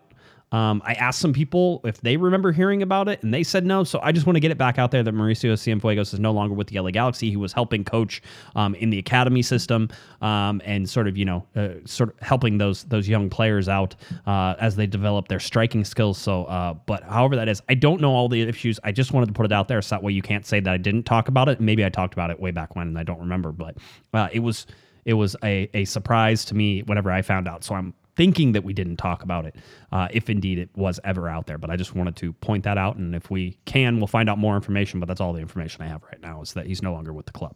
Um, 0.53 0.83
I 0.85 0.93
asked 0.95 1.19
some 1.19 1.33
people 1.33 1.81
if 1.85 2.01
they 2.01 2.17
remember 2.17 2.53
hearing 2.53 2.83
about 2.83 3.09
it, 3.09 3.23
and 3.23 3.33
they 3.33 3.43
said 3.43 3.65
no. 3.65 3.85
So 3.85 3.99
I 4.03 4.13
just 4.13 4.27
want 4.27 4.37
to 4.37 4.41
get 4.41 4.51
it 4.51 4.59
back 4.59 4.79
out 4.79 4.91
there 4.91 5.03
that 5.03 5.15
Mauricio 5.15 5.55
Cienfuegos 5.55 6.13
is 6.13 6.21
no 6.21 6.31
longer 6.31 6.55
with 6.55 6.69
the 6.69 6.79
LA 6.79 6.91
Galaxy. 6.91 7.31
He 7.31 7.37
was 7.37 7.53
helping 7.53 7.85
coach 7.85 8.23
um, 8.55 8.75
in 8.77 8.91
the 8.91 8.99
academy 8.99 9.43
system 9.43 9.89
um, 10.21 10.61
and 10.65 10.89
sort 10.89 11.09
of 11.09 11.17
you 11.17 11.25
know 11.25 11.45
uh, 11.57 11.69
sort 11.85 12.11
of 12.11 12.21
helping 12.21 12.59
those 12.59 12.85
those 12.85 13.09
young 13.09 13.31
players 13.31 13.69
out 13.69 13.95
uh, 14.27 14.55
as 14.61 14.77
they 14.77 14.87
develop 14.87 15.29
their 15.29 15.41
striking 15.41 15.85
skills. 15.85 16.19
So, 16.19 16.45
uh, 16.45 16.75
but 16.75 17.03
however 17.05 17.37
that 17.37 17.49
is, 17.49 17.63
I 17.69 17.75
don't 17.75 18.01
know 18.01 18.13
all 18.13 18.29
the 18.29 18.43
issues. 18.43 18.79
I 18.85 18.93
just 18.93 19.13
wanted 19.13 19.27
to 19.27 19.33
put 19.33 19.47
it 19.47 19.53
out 19.53 19.69
there 19.69 19.81
so 19.83 19.97
that 19.97 20.03
way 20.03 20.13
you 20.13 20.23
can't 20.23 20.47
say 20.47 20.61
that 20.61 20.73
I 20.73 20.77
didn't 20.77 21.05
talk 21.05 21.29
about 21.29 21.49
it. 21.49 21.61
Maybe 21.61 21.85
I 21.85 21.89
talked 21.89 22.13
about 22.15 22.31
it 22.31 22.39
way 22.39 22.51
back 22.51 22.77
when, 22.77 22.89
and 22.89 22.99
I 22.99 23.03
don't 23.03 23.21
remember, 23.21 23.53
but 23.53 23.77
uh, 24.13 24.29
it 24.33 24.41
was 24.41 24.67
it 25.05 25.15
was 25.15 25.35
a, 25.43 25.69
a 25.75 25.85
surprise 25.85 26.45
to 26.47 26.55
me 26.55 26.83
whenever 26.83 27.11
I 27.11 27.23
found 27.23 27.49
out. 27.49 27.65
So 27.65 27.75
I'm 27.75 27.95
thinking 28.17 28.53
that 28.53 28.65
we 28.65 28.73
didn't 28.73 28.97
talk 28.97 29.23
about 29.23 29.47
it, 29.47 29.57
uh, 29.91 30.09
if 30.11 30.29
indeed 30.29 30.59
it 30.59 30.71
was 30.75 31.01
ever 31.05 31.29
out 31.29 31.47
there. 31.47 31.59
But 31.59 31.71
I 31.71 31.77
just 31.77 31.95
wanted 31.95 32.17
to 32.17 32.33
point 32.35 32.65
that 32.65 32.79
out. 32.79 32.97
And 32.97 33.15
if 33.15 33.31
we 33.31 33.59
can, 33.65 33.99
we'll 33.99 34.07
find 34.07 34.29
out 34.29 34.39
more 34.39 34.55
information. 34.57 35.01
But 35.01 35.07
that's 35.07 35.21
all 35.21 35.33
the 35.33 35.41
information 35.41 35.83
I 35.83 35.89
have 35.89 36.03
right 36.05 36.21
now 36.21 36.43
is 36.43 36.53
that 36.55 36.67
he's 36.67 36.83
no 36.83 36.93
longer 36.93 37.13
with 37.13 37.27
the 37.27 37.33
club. 37.33 37.55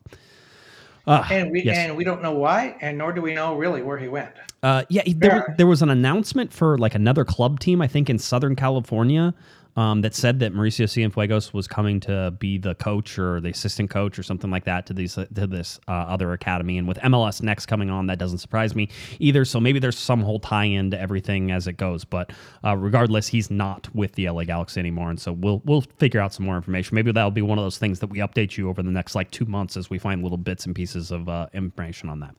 Uh, 1.07 1.25
and 1.31 1.53
we 1.53 1.63
yes. 1.63 1.77
and 1.77 1.97
we 1.97 2.03
don't 2.03 2.21
know 2.21 2.33
why, 2.33 2.77
and 2.81 2.99
nor 2.99 3.13
do 3.13 3.23
we 3.23 3.33
know 3.33 3.55
really 3.57 3.81
where 3.81 3.97
he 3.97 4.09
went. 4.09 4.33
Uh, 4.65 4.83
yeah, 4.89 5.03
there, 5.07 5.55
there 5.57 5.67
was 5.69 5.81
an 5.81 5.89
announcement 5.91 6.53
for 6.53 6.77
like 6.79 6.97
another 6.97 7.25
club 7.25 7.61
team, 7.61 7.81
I 7.81 7.87
think 7.87 8.11
in 8.11 8.19
Southern 8.19 8.57
California, 8.57 9.33
um, 9.77 10.01
that 10.01 10.15
said 10.15 10.41
that 10.41 10.55
Mauricio 10.55 10.87
Cienfuegos 10.87 11.53
was 11.53 11.69
coming 11.69 12.01
to 12.01 12.35
be 12.39 12.57
the 12.59 12.75
coach 12.77 13.19
or 13.19 13.41
the 13.41 13.51
assistant 13.51 13.91
coach 13.91 14.19
or 14.19 14.23
something 14.23 14.51
like 14.51 14.65
that 14.65 14.87
to 14.87 14.95
these 14.95 15.15
to 15.15 15.47
this 15.47 15.79
uh, 15.87 15.93
other 15.93 16.33
academy. 16.33 16.79
And 16.79 16.89
with 16.89 16.97
MLS 16.99 17.43
next 17.43 17.67
coming 17.67 17.91
on, 17.91 18.07
that 18.07 18.19
doesn't 18.19 18.39
surprise 18.39 18.75
me 18.75 18.89
either. 19.19 19.45
So 19.45 19.61
maybe 19.61 19.79
there's 19.79 19.99
some 19.99 20.23
whole 20.23 20.41
tie-in 20.41 20.91
to 20.93 21.01
everything 21.01 21.51
as 21.51 21.67
it 21.67 21.75
goes. 21.75 22.05
But 22.05 22.33
uh, 22.65 22.77
regardless, 22.77 23.29
he's 23.29 23.51
not 23.51 23.95
with 23.95 24.13
the 24.13 24.31
LA 24.31 24.45
Galaxy 24.45 24.81
anymore, 24.81 25.11
and 25.11 25.21
so 25.21 25.33
we'll 25.33 25.61
we'll 25.65 25.83
figure 25.99 26.21
out 26.21 26.33
some 26.33 26.47
more 26.47 26.57
information. 26.57 26.95
Maybe 26.95 27.13
that'll 27.13 27.31
be 27.31 27.43
one 27.43 27.59
of 27.59 27.65
those 27.65 27.79
things 27.79 28.01
that 28.01 28.09
we 28.09 28.19
update 28.19 28.57
you 28.57 28.71
over 28.71 28.83
the 28.83 28.91
next 28.91 29.15
like 29.15 29.31
two 29.31 29.45
months 29.45 29.77
as 29.77 29.91
we 29.91 29.99
find 29.99 30.23
little 30.23 30.39
bits 30.39 30.65
and 30.65 30.75
pieces 30.75 31.11
of 31.11 31.29
uh, 31.29 31.49
information 31.53 32.09
on 32.09 32.21
that. 32.21 32.35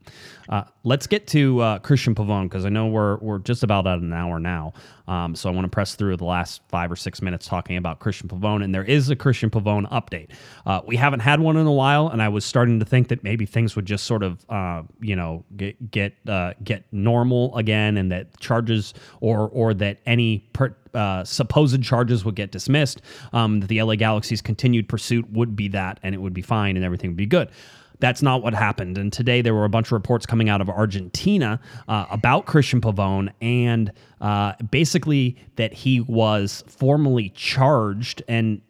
Uh, 0.50 0.64
let's 0.84 1.06
get 1.06 1.28
to 1.28 1.60
uh, 1.62 1.80
Cristian 1.80 2.16
Pavón 2.16 2.44
because 2.44 2.66
I 2.66 2.70
know 2.70 2.88
we're 2.88 3.18
we're 3.18 3.40
just 3.40 3.64
about 3.64 3.86
at 3.86 4.00
an 4.00 4.14
hour 4.14 4.40
now. 4.40 4.74
Um, 5.08 5.36
so 5.36 5.50
I 5.50 5.54
want 5.54 5.64
to 5.66 5.70
press 5.70 5.96
through 5.96 6.18
the 6.18 6.26
last 6.26 6.62
five 6.68 6.92
or 6.92 6.98
six 6.98 7.22
minutes 7.22 7.27
talking 7.46 7.78
about 7.78 8.00
Cristian 8.00 8.28
Pavón, 8.28 8.64
and 8.64 8.74
there 8.74 8.84
is 8.84 9.10
a 9.10 9.16
Cristian 9.16 9.50
Pavón 9.50 9.90
update. 9.92 10.30
Uh, 10.66 10.82
we 10.86 10.96
haven't 10.96 11.22
had 11.22 11.40
one 11.40 11.58
in 11.58 11.68
a 11.68 11.72
while, 11.72 12.08
and 12.08 12.22
I 12.22 12.30
was 12.30 12.46
starting 12.46 12.80
to 12.80 12.86
think 12.86 13.08
that 13.10 13.24
maybe 13.24 13.46
things 13.46 13.76
would 13.76 13.86
just 13.86 14.06
sort 14.06 14.24
of, 14.24 14.46
uh, 14.50 14.84
you 15.00 15.16
know, 15.16 15.44
get 15.56 15.92
get 15.92 16.14
uh, 16.28 16.54
get 16.64 16.84
normal 16.92 17.56
again, 17.58 17.98
and 17.98 18.12
that 18.12 18.40
charges 18.40 18.94
or 19.22 19.50
or 19.50 19.74
that 19.76 20.00
any 20.06 20.40
per, 20.54 20.76
uh, 20.94 21.24
supposed 21.24 21.82
charges 21.84 22.24
would 22.26 22.36
get 22.36 22.52
dismissed. 22.52 23.02
Um, 23.34 23.60
that 23.60 23.68
the 23.68 23.82
LA 23.82 23.96
Galaxy's 23.96 24.42
continued 24.42 24.88
pursuit 24.90 25.30
would 25.32 25.56
be 25.56 25.68
that, 25.70 26.00
and 26.04 26.16
it 26.16 26.20
would 26.20 26.34
be 26.34 26.42
fine, 26.42 26.76
and 26.76 26.86
everything 26.86 27.10
would 27.10 27.18
be 27.18 27.26
good. 27.26 27.50
That's 28.00 28.22
not 28.22 28.44
what 28.44 28.54
happened. 28.54 28.98
And 28.98 29.12
today 29.12 29.42
there 29.42 29.54
were 29.54 29.66
a 29.66 29.70
bunch 29.70 29.88
of 29.88 29.92
reports 29.94 30.26
coming 30.26 30.50
out 30.50 30.62
of 30.62 30.70
Argentina 30.70 31.60
uh, 31.88 32.06
about 32.12 32.46
Cristian 32.46 32.80
Pavón 32.80 33.32
and 33.42 33.92
uh, 34.22 34.54
basically 34.70 35.38
that 35.56 35.74
he 35.74 36.02
was 36.02 36.64
formally 36.68 37.30
charged. 37.30 38.22
And 38.28 38.62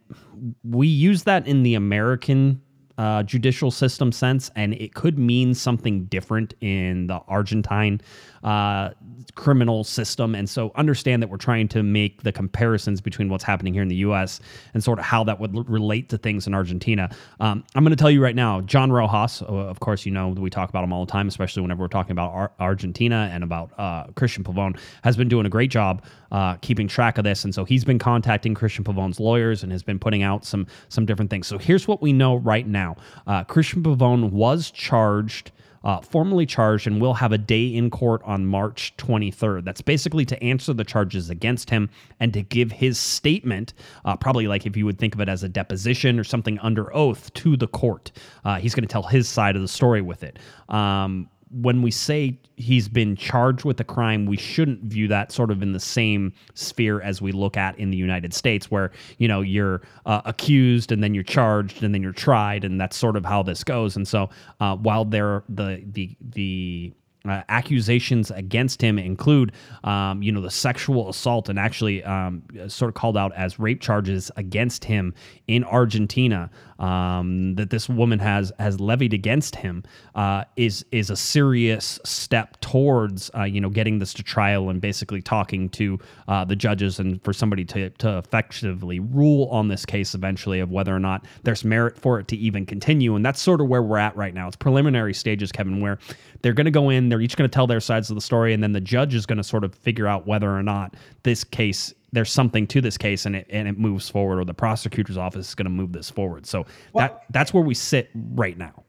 we 0.64 0.88
use 0.88 1.24
that 1.24 1.48
in 1.48 1.64
the 1.64 1.76
American 1.76 2.62
uh, 2.98 3.22
judicial 3.24 3.70
system 3.70 4.12
sense, 4.12 4.50
and 4.56 4.74
it 4.74 4.96
could 4.96 5.20
mean 5.20 5.54
something 5.54 6.06
different 6.06 6.56
in 6.62 7.08
the 7.08 7.22
Argentine 7.28 8.02
uh, 8.44 8.90
criminal 9.36 9.84
system. 9.84 10.36
And 10.36 10.50
so 10.50 10.72
understand 10.76 11.22
that 11.22 11.30
we're 11.30 11.38
trying 11.38 11.68
to 11.70 11.84
make 11.84 12.24
the 12.24 12.32
comparisons 12.32 13.02
between 13.02 13.30
what's 13.30 13.44
happening 13.44 13.74
here 13.74 13.84
in 13.84 13.88
the 13.88 13.96
U.S. 13.98 14.40
and 14.74 14.84
sort 14.84 15.00
of 15.00 15.06
how 15.06 15.24
that 15.26 15.40
would 15.40 15.56
l- 15.56 15.64
relate 15.64 16.10
to 16.10 16.18
things 16.18 16.48
in 16.48 16.54
Argentina. 16.54 17.10
Um, 17.40 17.64
I'm 17.76 17.84
going 17.84 17.92
to 17.92 18.02
tell 18.02 18.12
you 18.12 18.22
right 18.22 18.36
now, 18.36 18.62
John 18.62 18.92
Rojas, 18.92 19.42
uh, 19.42 19.46
of 19.46 19.80
course, 19.80 20.06
you 20.06 20.12
know, 20.12 20.30
we 20.30 20.50
talk 20.50 20.70
about 20.70 20.84
him 20.84 20.92
all 20.92 21.06
the 21.06 21.12
time, 21.12 21.28
especially 21.28 21.62
whenever 21.62 21.82
we're 21.82 21.88
talking 21.88 22.12
about 22.12 22.32
Ar- 22.32 22.52
Argentina 22.60 23.30
and 23.32 23.44
about 23.44 23.72
uh, 23.78 24.08
Cristian 24.16 24.44
Pavón, 24.44 24.78
has 25.04 25.16
been 25.16 25.30
doing 25.30 25.46
a 25.46 25.50
great 25.50 25.72
job 25.72 26.04
uh, 26.32 26.56
keeping 26.56 26.88
track 26.88 27.18
of 27.18 27.24
this. 27.24 27.44
And 27.44 27.54
so 27.54 27.64
he's 27.64 27.86
been 27.86 28.00
contacting 28.00 28.56
Cristian 28.56 28.84
Pavón's 28.84 29.20
lawyers 29.20 29.64
and 29.64 29.72
has 29.72 29.84
been 29.84 30.00
putting 30.00 30.24
out 30.24 30.46
some, 30.46 30.68
some 30.90 31.06
different 31.06 31.30
things. 31.30 31.48
So 31.48 31.58
here's 31.58 31.88
what 31.88 32.02
we 32.02 32.14
know 32.14 32.36
right 32.36 32.68
now 32.68 32.96
uh, 33.28 33.44
Cristian 33.44 33.84
Pavón 33.84 34.32
was 34.32 34.72
charged 34.72 35.52
uh, 35.88 36.02
formally 36.02 36.46
charged 36.46 36.86
and 36.86 37.00
will 37.00 37.14
have 37.14 37.32
a 37.32 37.38
day 37.38 37.66
in 37.66 37.90
court 37.90 38.22
on 38.26 38.46
March 38.46 38.94
23rd. 38.98 39.64
That's 39.64 39.82
basically 39.82 40.26
to 40.26 40.44
answer 40.44 40.74
the 40.74 40.84
charges 40.84 41.30
against 41.30 41.70
him 41.70 41.90
and 42.20 42.34
to 42.34 42.44
give 42.44 42.74
his 42.74 43.00
statement, 43.00 43.74
uh, 44.04 44.18
probably 44.18 44.50
like 44.50 44.66
if 44.66 44.76
you 44.76 44.86
would 44.86 45.00
think 45.00 45.16
of 45.16 45.22
it 45.22 45.30
as 45.30 45.44
a 45.44 45.50
deposition 45.50 46.20
or 46.20 46.26
something 46.26 46.60
under 46.60 46.94
oath 46.94 47.34
to 47.36 47.56
the 47.56 47.70
court. 47.70 48.12
Uh, 48.44 48.60
he's 48.60 48.76
going 48.76 48.86
to 48.86 48.92
tell 48.92 49.04
his 49.04 49.30
side 49.30 49.56
of 49.56 49.62
the 49.62 49.68
story 49.70 50.02
with 50.02 50.24
it. 50.24 50.38
Um, 50.68 51.30
when 51.52 51.82
we 51.82 51.92
say 51.92 52.40
he's 52.56 52.88
been 52.88 53.16
charged 53.16 53.64
with 53.64 53.80
a 53.80 53.84
crime, 53.84 54.26
we 54.26 54.38
shouldn't 54.38 54.84
view 54.84 55.08
that 55.08 55.32
sort 55.32 55.52
of 55.52 55.62
in 55.62 55.74
the 55.74 55.80
same 55.80 56.34
sphere 56.54 57.02
as 57.02 57.22
we 57.22 57.32
look 57.32 57.58
at 57.58 57.78
in 57.80 57.92
the 57.92 57.98
United 57.98 58.34
States, 58.34 58.70
where 58.70 58.92
you 59.18 59.28
know 59.28 59.42
you're 59.42 59.82
uh, 60.06 60.22
accused 60.26 60.92
and 60.92 61.04
then 61.04 61.14
you're 61.14 61.24
charged 61.24 61.84
and 61.84 61.94
then 61.94 62.04
you're 62.04 62.12
tried, 62.12 62.64
and 62.64 62.80
that's 62.80 62.98
sort 62.98 63.16
of 63.16 63.26
how 63.26 63.44
this 63.44 63.64
goes. 63.64 63.96
And 63.96 64.08
so, 64.08 64.30
uh, 64.60 64.76
while 64.76 65.06
there 65.06 65.44
the 65.50 65.84
the 65.92 66.16
the 66.22 66.94
uh, 67.28 67.44
accusations 67.50 68.32
against 68.32 68.82
him 68.82 68.98
include, 68.98 69.52
um, 69.84 70.22
you 70.22 70.32
know, 70.32 70.42
the 70.42 70.52
sexual 70.52 71.10
assault 71.10 71.50
and 71.50 71.60
actually 71.60 72.04
um, 72.04 72.44
sort 72.68 72.90
of 72.90 72.96
called 72.96 73.18
out 73.18 73.34
as 73.36 73.60
rape 73.60 73.82
charges 73.82 74.32
against 74.38 74.86
him 74.86 75.14
in 75.48 75.64
Argentina 75.66 76.50
um, 76.80 77.56
that 77.56 77.70
this 77.70 77.90
woman 77.90 78.20
has 78.20 78.52
has 78.60 78.80
levied 78.80 79.14
against 79.14 79.56
him 79.56 79.84
uh, 80.16 80.44
is 80.56 80.86
is 80.92 81.10
a 81.10 81.16
serious 81.16 82.00
step 82.04 82.60
towards 82.62 83.30
uh, 83.36 83.44
you 83.44 83.60
know 83.62 83.70
getting 83.70 84.00
this 84.00 84.14
to 84.14 84.24
trial 84.24 84.70
and 84.70 84.82
basically 84.82 85.22
talking 85.22 85.70
to 85.70 86.00
uh, 86.28 86.46
the 86.46 86.56
judges 86.56 87.00
and 87.00 87.24
for 87.24 87.34
somebody 87.34 87.66
to 87.66 87.90
to 87.92 88.18
effectively 88.18 89.00
rule 89.00 89.48
on 89.50 89.68
this 89.68 89.86
case 89.86 90.14
eventually 90.14 90.60
of 90.60 90.72
whether 90.72 90.96
or 90.96 91.00
not 91.00 91.26
there's 91.44 91.64
merit 91.64 91.98
for 91.98 92.20
it 92.20 92.28
to 92.28 92.38
even 92.38 92.66
continue 92.66 93.16
and 93.16 93.26
that's 93.26 93.42
sort 93.42 93.62
of 93.62 93.68
where 93.68 93.84
we're 93.84 93.98
at 93.98 94.16
right 94.16 94.34
now. 94.34 94.48
It's 94.48 94.56
preliminary 94.56 95.14
stages, 95.14 95.52
Kevin, 95.52 95.82
where 95.82 96.00
they're 96.42 96.54
going 96.54 96.66
to 96.66 96.72
go 96.72 96.90
in, 96.90 97.10
they're 97.10 97.22
each 97.22 97.36
going 97.36 97.50
to 97.50 97.54
tell 97.54 97.68
their 97.68 97.80
sides 97.80 98.10
of 98.10 98.16
the 98.16 98.22
story, 98.22 98.54
and 98.54 98.64
then 98.64 98.72
the 98.72 98.82
judge 98.82 99.14
is 99.14 99.26
going 99.26 99.38
to 99.38 99.44
sort 99.44 99.64
of 99.64 99.74
figure 99.76 100.08
out 100.08 100.28
whether 100.28 100.50
or 100.50 100.64
not 100.64 100.96
this 101.24 101.44
case 101.44 101.94
there's 102.12 102.32
something 102.32 102.66
to 102.68 102.82
this 102.82 102.98
case 102.98 103.26
and 103.26 103.36
it 103.36 103.48
and 103.50 103.68
it 103.68 103.78
moves 103.78 104.10
forward 104.10 104.40
or 104.40 104.46
the 104.46 104.54
prosecutor's 104.54 105.18
office 105.18 105.50
is 105.50 105.56
going 105.56 105.66
to 105.66 105.72
move 105.72 105.94
this 105.94 106.10
forward. 106.10 106.46
So 106.46 106.66
well, 106.94 107.08
that 107.08 107.24
that's 107.32 107.54
where 107.54 107.64
we 107.64 107.74
sit 107.74 108.10
right 108.14 108.58
now. 108.58 108.84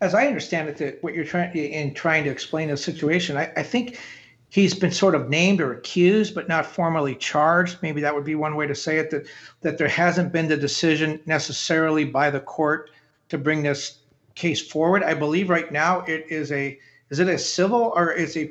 As 0.00 0.14
I 0.14 0.26
understand 0.26 0.68
it, 0.68 0.76
that 0.78 1.02
what 1.02 1.14
you're 1.14 1.24
trying 1.24 1.54
in 1.56 1.94
trying 1.94 2.24
to 2.24 2.30
explain 2.30 2.68
the 2.68 2.76
situation, 2.76 3.36
I, 3.36 3.52
I 3.56 3.62
think 3.62 3.98
he's 4.48 4.74
been 4.74 4.90
sort 4.90 5.14
of 5.14 5.28
named 5.28 5.60
or 5.60 5.72
accused, 5.72 6.34
but 6.34 6.48
not 6.48 6.66
formally 6.66 7.14
charged. 7.14 7.78
Maybe 7.82 8.00
that 8.00 8.14
would 8.14 8.24
be 8.24 8.34
one 8.34 8.56
way 8.56 8.66
to 8.66 8.74
say 8.74 8.98
it. 8.98 9.10
That 9.10 9.26
that 9.60 9.78
there 9.78 9.88
hasn't 9.88 10.32
been 10.32 10.48
the 10.48 10.56
decision 10.56 11.20
necessarily 11.26 12.04
by 12.04 12.30
the 12.30 12.40
court 12.40 12.90
to 13.28 13.38
bring 13.38 13.62
this 13.62 13.98
case 14.34 14.60
forward. 14.60 15.02
I 15.02 15.14
believe 15.14 15.50
right 15.50 15.70
now 15.70 16.00
it 16.02 16.26
is 16.28 16.50
a 16.50 16.78
is 17.10 17.20
it 17.20 17.28
a 17.28 17.38
civil 17.38 17.92
or 17.94 18.10
is 18.12 18.36
a 18.36 18.50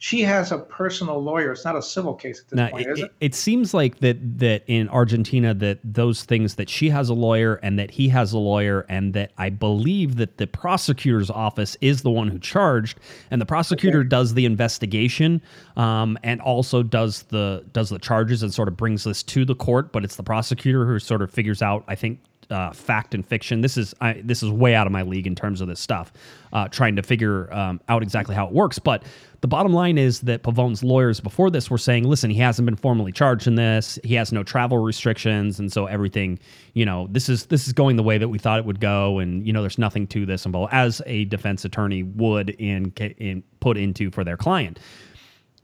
she 0.00 0.22
has 0.22 0.50
a 0.50 0.56
personal 0.56 1.22
lawyer. 1.22 1.52
It's 1.52 1.66
not 1.66 1.76
a 1.76 1.82
civil 1.82 2.14
case 2.14 2.40
at 2.40 2.48
this 2.48 2.56
now, 2.56 2.70
point, 2.70 2.86
it, 2.86 2.92
is 2.92 3.00
it? 3.00 3.12
It 3.20 3.34
seems 3.34 3.74
like 3.74 3.98
that 3.98 4.38
that 4.38 4.64
in 4.66 4.88
Argentina 4.88 5.52
that 5.52 5.78
those 5.84 6.24
things 6.24 6.54
that 6.54 6.70
she 6.70 6.88
has 6.88 7.10
a 7.10 7.14
lawyer 7.14 7.56
and 7.56 7.78
that 7.78 7.90
he 7.90 8.08
has 8.08 8.32
a 8.32 8.38
lawyer 8.38 8.86
and 8.88 9.12
that 9.12 9.32
I 9.36 9.50
believe 9.50 10.16
that 10.16 10.38
the 10.38 10.46
prosecutor's 10.46 11.28
office 11.28 11.76
is 11.82 12.00
the 12.00 12.10
one 12.10 12.28
who 12.28 12.38
charged 12.38 12.98
and 13.30 13.42
the 13.42 13.46
prosecutor 13.46 14.00
okay. 14.00 14.08
does 14.08 14.32
the 14.32 14.46
investigation 14.46 15.42
um, 15.76 16.18
and 16.22 16.40
also 16.40 16.82
does 16.82 17.24
the 17.24 17.62
does 17.74 17.90
the 17.90 17.98
charges 17.98 18.42
and 18.42 18.54
sort 18.54 18.68
of 18.68 18.78
brings 18.78 19.04
this 19.04 19.22
to 19.24 19.44
the 19.44 19.54
court. 19.54 19.92
But 19.92 20.02
it's 20.02 20.16
the 20.16 20.22
prosecutor 20.22 20.86
who 20.86 20.98
sort 20.98 21.20
of 21.20 21.30
figures 21.30 21.60
out 21.60 21.84
I 21.88 21.94
think 21.94 22.20
uh, 22.50 22.72
fact 22.72 23.14
and 23.14 23.26
fiction. 23.26 23.60
This 23.60 23.76
is 23.76 23.94
I, 24.00 24.20
this 24.24 24.42
is 24.42 24.50
way 24.50 24.74
out 24.74 24.86
of 24.86 24.92
my 24.92 25.02
league 25.02 25.26
in 25.26 25.34
terms 25.34 25.60
of 25.60 25.68
this 25.68 25.80
stuff, 25.80 26.12
uh, 26.52 26.68
trying 26.68 26.96
to 26.96 27.02
figure 27.02 27.52
um, 27.52 27.80
out 27.88 28.02
exactly 28.02 28.34
how 28.34 28.46
it 28.46 28.52
works. 28.52 28.78
But 28.78 29.04
the 29.40 29.48
bottom 29.48 29.72
line 29.72 29.96
is 29.96 30.20
that 30.20 30.42
Pavón's 30.42 30.84
lawyers 30.84 31.20
before 31.20 31.50
this 31.50 31.70
were 31.70 31.78
saying, 31.78 32.04
listen, 32.04 32.30
he 32.30 32.38
hasn't 32.38 32.66
been 32.66 32.76
formally 32.76 33.12
charged 33.12 33.46
in 33.46 33.54
this. 33.54 33.98
He 34.04 34.14
has 34.14 34.32
no 34.32 34.42
travel 34.42 34.78
restrictions, 34.78 35.58
and 35.58 35.72
so 35.72 35.86
everything, 35.86 36.38
you 36.74 36.84
know, 36.84 37.06
this 37.10 37.28
is 37.28 37.46
this 37.46 37.66
is 37.66 37.72
going 37.72 37.96
the 37.96 38.02
way 38.02 38.18
that 38.18 38.28
we 38.28 38.38
thought 38.38 38.58
it 38.58 38.64
would 38.64 38.80
go, 38.80 39.18
and 39.18 39.46
you 39.46 39.52
know, 39.52 39.62
there's 39.62 39.78
nothing 39.78 40.06
to 40.08 40.26
this, 40.26 40.44
and 40.44 40.54
as 40.70 41.00
a 41.06 41.24
defense 41.26 41.64
attorney 41.64 42.02
would 42.02 42.50
in 42.50 42.92
in 43.18 43.42
put 43.60 43.76
into 43.76 44.10
for 44.10 44.24
their 44.24 44.36
client. 44.36 44.78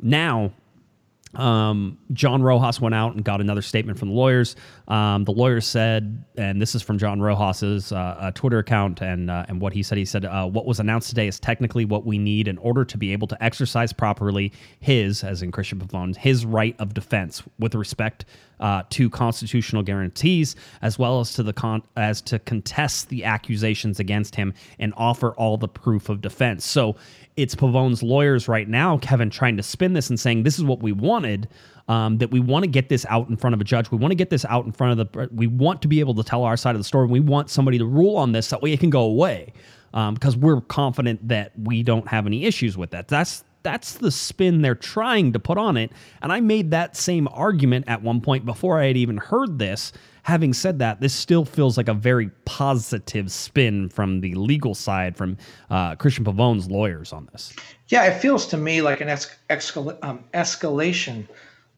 Now 0.01 0.53
um, 1.35 1.99
John 2.13 2.43
Rojas 2.43 2.81
went 2.81 2.95
out 2.95 3.15
and 3.15 3.25
got 3.25 3.41
another 3.41 3.63
statement 3.63 3.99
from 3.99 4.09
the 4.09 4.15
lawyers. 4.15 4.57
Um, 4.89 5.25
the 5.25 5.33
lawyer 5.33 5.61
said, 5.61 6.25
and 6.37 6.63
this 6.63 6.75
is 6.75 6.83
from 6.83 6.99
John 6.99 7.21
Rojas's 7.21 7.93
uh, 7.93 7.97
uh, 7.97 8.31
Twitter 8.31 8.59
account, 8.59 9.03
and 9.03 9.31
uh, 9.31 9.45
and 9.49 9.61
what 9.61 9.73
he 9.73 9.83
said. 9.83 9.99
He 9.99 10.05
said, 10.05 10.25
uh, 10.25 10.47
"What 10.47 10.67
was 10.67 10.81
announced 10.81 11.09
today 11.09 11.27
is 11.27 11.39
technically 11.41 11.85
what 11.85 12.07
we 12.07 12.19
need 12.19 12.49
in 12.49 12.59
order 12.59 12.85
to 12.85 12.97
be 12.97 13.13
able 13.13 13.27
to 13.29 13.43
exercise 13.43 13.93
properly 13.93 14.53
his, 14.81 15.25
as 15.25 15.43
in 15.43 15.53
Cristian 15.53 15.83
Pavón, 15.83 16.17
his 16.17 16.47
right 16.47 16.77
of 16.79 16.95
defense 16.95 17.43
with 17.59 17.75
respect 17.75 18.25
uh, 18.61 18.85
to 18.91 19.11
constitutional 19.11 19.83
guarantees, 19.83 20.57
as 20.81 20.99
well 20.99 21.21
as 21.21 21.35
to 21.35 21.43
the 21.43 21.53
con- 21.53 21.83
as 21.97 22.23
to 22.23 22.39
contest 22.39 23.09
the 23.09 23.25
accusations 23.25 23.99
against 24.01 24.37
him 24.37 24.55
and 24.79 24.95
offer 24.97 25.33
all 25.33 25.57
the 25.57 25.69
proof 25.69 26.09
of 26.09 26.21
defense." 26.21 26.65
So 26.65 26.97
it's 27.37 27.55
Pavón's 27.55 28.03
lawyers 28.03 28.49
right 28.49 28.69
now, 28.69 28.99
Kevin, 28.99 29.31
trying 29.31 29.57
to 29.57 29.63
spin 29.63 29.93
this 29.93 30.09
and 30.09 30.19
saying 30.19 30.43
this 30.43 30.59
is 30.59 30.65
what 30.65 30.83
we 30.83 30.93
wanted. 30.93 31.49
Um, 31.89 32.19
that 32.19 32.33
we 32.33 32.41
want 32.41 32.65
to 32.65 32.69
get 32.69 32.89
this 32.89 33.07
out 33.09 33.29
in 33.29 33.37
front 33.37 33.55
of 33.55 33.61
a 33.61 33.65
judge. 33.65 33.93
We 33.93 33.99
want 33.99 34.11
to 34.11 34.17
get 34.17 34.29
this 34.29 34.45
out 34.47 34.67
in 34.67 34.73
front 34.73 34.99
of 34.99 35.13
the. 35.13 35.29
We 35.33 35.47
want 35.47 35.83
to 35.83 35.89
be 35.89 36.01
able 36.01 36.15
to 36.15 36.25
tell 36.25 36.43
our 36.43 36.57
side 36.57 36.75
of 36.75 36.81
the 36.81 36.85
story. 36.85 37.07
We 37.07 37.21
want 37.21 37.49
somebody 37.49 37.79
to 37.79 37.87
rule 37.87 38.17
on 38.17 38.33
this 38.33 38.51
that 38.51 38.61
way 38.61 38.73
it 38.73 38.81
can 38.81 38.91
go 38.91 39.03
away, 39.03 39.53
um, 39.95 40.15
because 40.15 40.37
we're 40.37 40.63
confident 40.63 41.29
that 41.29 41.53
we 41.57 41.85
don't 41.85 42.09
have 42.09 42.27
any 42.27 42.45
issues 42.45 42.77
with 42.77 42.91
that. 42.91 43.07
That's 43.07 43.45
that's 43.67 43.95
the 43.95 44.13
spin 44.13 44.63
they're 44.63 44.77
trying 44.77 45.33
to 45.33 45.41
put 45.41 45.59
on 45.59 45.77
it. 45.77 45.91
And 46.23 46.33
I 46.33 46.39
made 46.39 46.71
that 46.71 46.97
same 46.97 47.27
argument 47.33 47.87
at 47.89 48.01
one 48.01 48.21
point 48.21 48.47
before 48.47 48.81
I 48.81 48.87
had 48.87 48.97
even 48.97 49.17
heard 49.17 49.59
this 49.59 49.93
having 50.27 50.53
said 50.53 50.81
that, 50.81 51.01
this 51.01 51.15
still 51.15 51.45
feels 51.45 51.77
like 51.77 51.87
a 51.87 51.95
very 51.95 52.29
positive 52.47 53.31
spin 53.31 53.89
from 53.89 54.21
the 54.21 54.35
legal 54.35 54.75
side, 54.75 55.17
from 55.17 55.37
uh, 55.71 55.95
Cristian 55.95 56.25
Pavón's 56.25 56.69
lawyers 56.69 57.13
on 57.13 57.29
this. 57.31 57.55
Yeah, 57.89 58.05
it 58.07 58.19
feels 58.21 58.45
to 58.49 58.57
me 58.57 58.83
like 58.83 59.01
an 59.01 59.09
es- 59.09 59.37
escal- 59.51 59.97
um, 60.03 60.25
escalation 60.35 61.29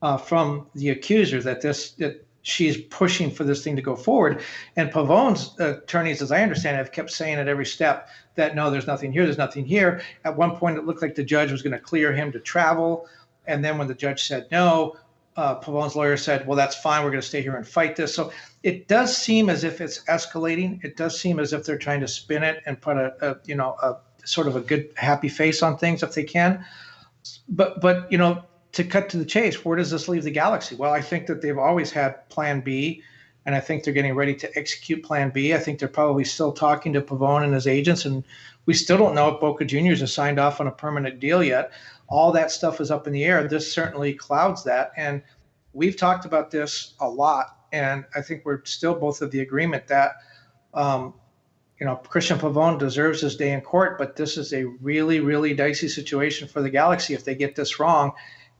uh, 0.01 0.17
from 0.17 0.67
the 0.75 0.89
accuser 0.89 1.43
that 1.43 1.61
this 1.61 1.91
that 1.93 2.25
she's 2.41 2.79
pushing 2.89 3.31
for 3.31 3.45
this 3.45 3.63
thing 3.63 3.77
to 3.77 3.83
go 3.83 3.95
forward. 3.95 4.41
And 4.77 4.91
Pavón's 4.91 5.59
attorneys, 5.61 6.23
as 6.23 6.33
I 6.33 6.43
understand 6.43 6.77
it, 6.77 6.79
have 6.79 6.93
kept 6.93 7.11
saying 7.11 7.39
at 7.39 7.49
every 7.49 7.67
step 7.67 8.09
that 8.39 8.55
no, 8.55 8.71
there's 8.71 8.87
nothing 8.87 9.13
here, 9.13 9.25
there's 9.25 9.37
nothing 9.37 9.67
here. 9.67 10.01
At 10.25 10.37
one 10.37 10.57
point, 10.57 10.79
it 10.79 10.87
looked 10.87 11.03
like 11.03 11.15
the 11.15 11.25
judge 11.25 11.53
was 11.53 11.61
going 11.61 11.73
to 11.73 11.79
clear 11.79 12.13
him 12.13 12.33
to 12.33 12.41
travel. 12.41 13.07
And 13.47 13.65
then 13.65 13.77
when 13.77 13.89
the 13.89 13.95
judge 13.95 14.25
said 14.27 14.47
no, 14.51 14.97
uh, 15.37 15.61
Pavón's 15.61 15.95
lawyer 15.95 16.17
said, 16.17 16.47
"Well, 16.47 16.57
that's 16.57 16.77
fine. 16.77 17.05
We're 17.05 17.11
going 17.11 17.21
to 17.21 17.27
stay 17.27 17.43
here 17.43 17.57
and 17.57 17.67
fight 17.67 17.97
this." 17.97 18.15
So 18.15 18.33
it 18.63 18.89
does 18.89 19.17
seem 19.17 19.51
as 19.51 19.65
if 19.65 19.81
it's 19.81 20.05
escalating. 20.05 20.83
It 20.85 20.97
does 20.97 21.19
seem 21.21 21.39
as 21.39 21.53
if 21.53 21.65
they're 21.65 21.79
trying 21.79 22.01
to 22.01 22.09
spin 22.09 22.43
it 22.43 22.63
and 22.67 22.81
put 22.81 22.97
a, 22.97 23.15
a 23.21 23.37
you 23.45 23.55
know 23.55 23.77
a 23.83 23.97
sort 24.25 24.47
of 24.47 24.57
a 24.57 24.61
good 24.61 24.91
happy 24.97 25.29
face 25.29 25.63
on 25.63 25.77
things 25.77 26.03
if 26.03 26.15
they 26.15 26.25
can. 26.25 26.65
But 27.49 27.81
but 27.81 28.11
you 28.11 28.19
know 28.19 28.43
to 28.73 28.85
cut 28.85 29.09
to 29.11 29.17
the 29.17 29.25
chase, 29.25 29.65
where 29.65 29.77
does 29.77 29.91
this 29.91 30.09
leave 30.09 30.25
the 30.25 30.31
galaxy? 30.31 30.77
Well, 30.77 30.93
I 30.93 31.01
think 31.01 31.27
that 31.27 31.41
they've 31.41 31.59
always 31.59 31.91
had 31.91 32.29
Plan 32.29 32.61
B, 32.61 33.03
and 33.49 33.57
I 33.57 33.61
think 33.61 33.83
they're 33.83 33.95
getting 33.95 34.15
ready 34.15 34.35
to 34.37 34.59
execute 34.59 35.03
Plan 35.03 35.31
B. 35.31 35.55
I 35.55 35.59
think 35.59 35.81
they're 35.81 35.89
probably 35.89 36.25
still 36.25 36.53
talking 36.53 36.93
to 36.93 37.01
Pavón 37.01 37.43
and 37.43 37.55
his 37.55 37.67
agents, 37.67 38.05
and 38.05 38.23
we 38.67 38.75
still 38.75 38.99
don't 38.99 39.17
know 39.17 39.35
if 39.35 39.41
Boca 39.41 39.65
Juniors 39.65 40.01
has 40.01 40.13
signed 40.13 40.39
off 40.39 40.61
on 40.61 40.67
a 40.67 40.71
permanent 40.71 41.19
deal 41.19 41.43
yet 41.43 41.73
all 42.09 42.33
that 42.33 42.51
stuff 42.51 42.81
is 42.81 42.91
up 42.91 43.07
in 43.07 43.13
the 43.13 43.25
air. 43.25 43.47
This 43.47 43.71
certainly 43.71 44.15
clouds 44.15 44.65
that. 44.65 44.93
And 44.97 45.23
we've 45.73 45.97
talked 45.97 46.25
about 46.25 46.51
this 46.51 46.95
a 47.01 47.09
lot. 47.09 47.57
And 47.73 48.05
I 48.17 48.23
think 48.23 48.45
we're 48.45 48.65
still 48.65 48.95
both 48.95 49.21
of 49.21 49.31
the 49.31 49.41
agreement 49.41 49.87
that, 49.89 50.13
um, 50.73 51.15
you 51.79 51.87
know, 51.87 52.01
Cristian 52.03 52.39
Pavón 52.39 52.79
deserves 52.79 53.21
his 53.21 53.37
day 53.37 53.53
in 53.53 53.61
court, 53.61 53.99
but 53.99 54.17
this 54.17 54.37
is 54.39 54.53
a 54.53 54.65
really, 54.65 55.21
really 55.21 55.55
dicey 55.55 55.87
situation 55.87 56.49
for 56.49 56.63
the 56.63 56.71
Galaxy. 56.71 57.15
If 57.15 57.25
they 57.25 57.35
get 57.35 57.55
this 57.55 57.79
wrong, 57.79 58.13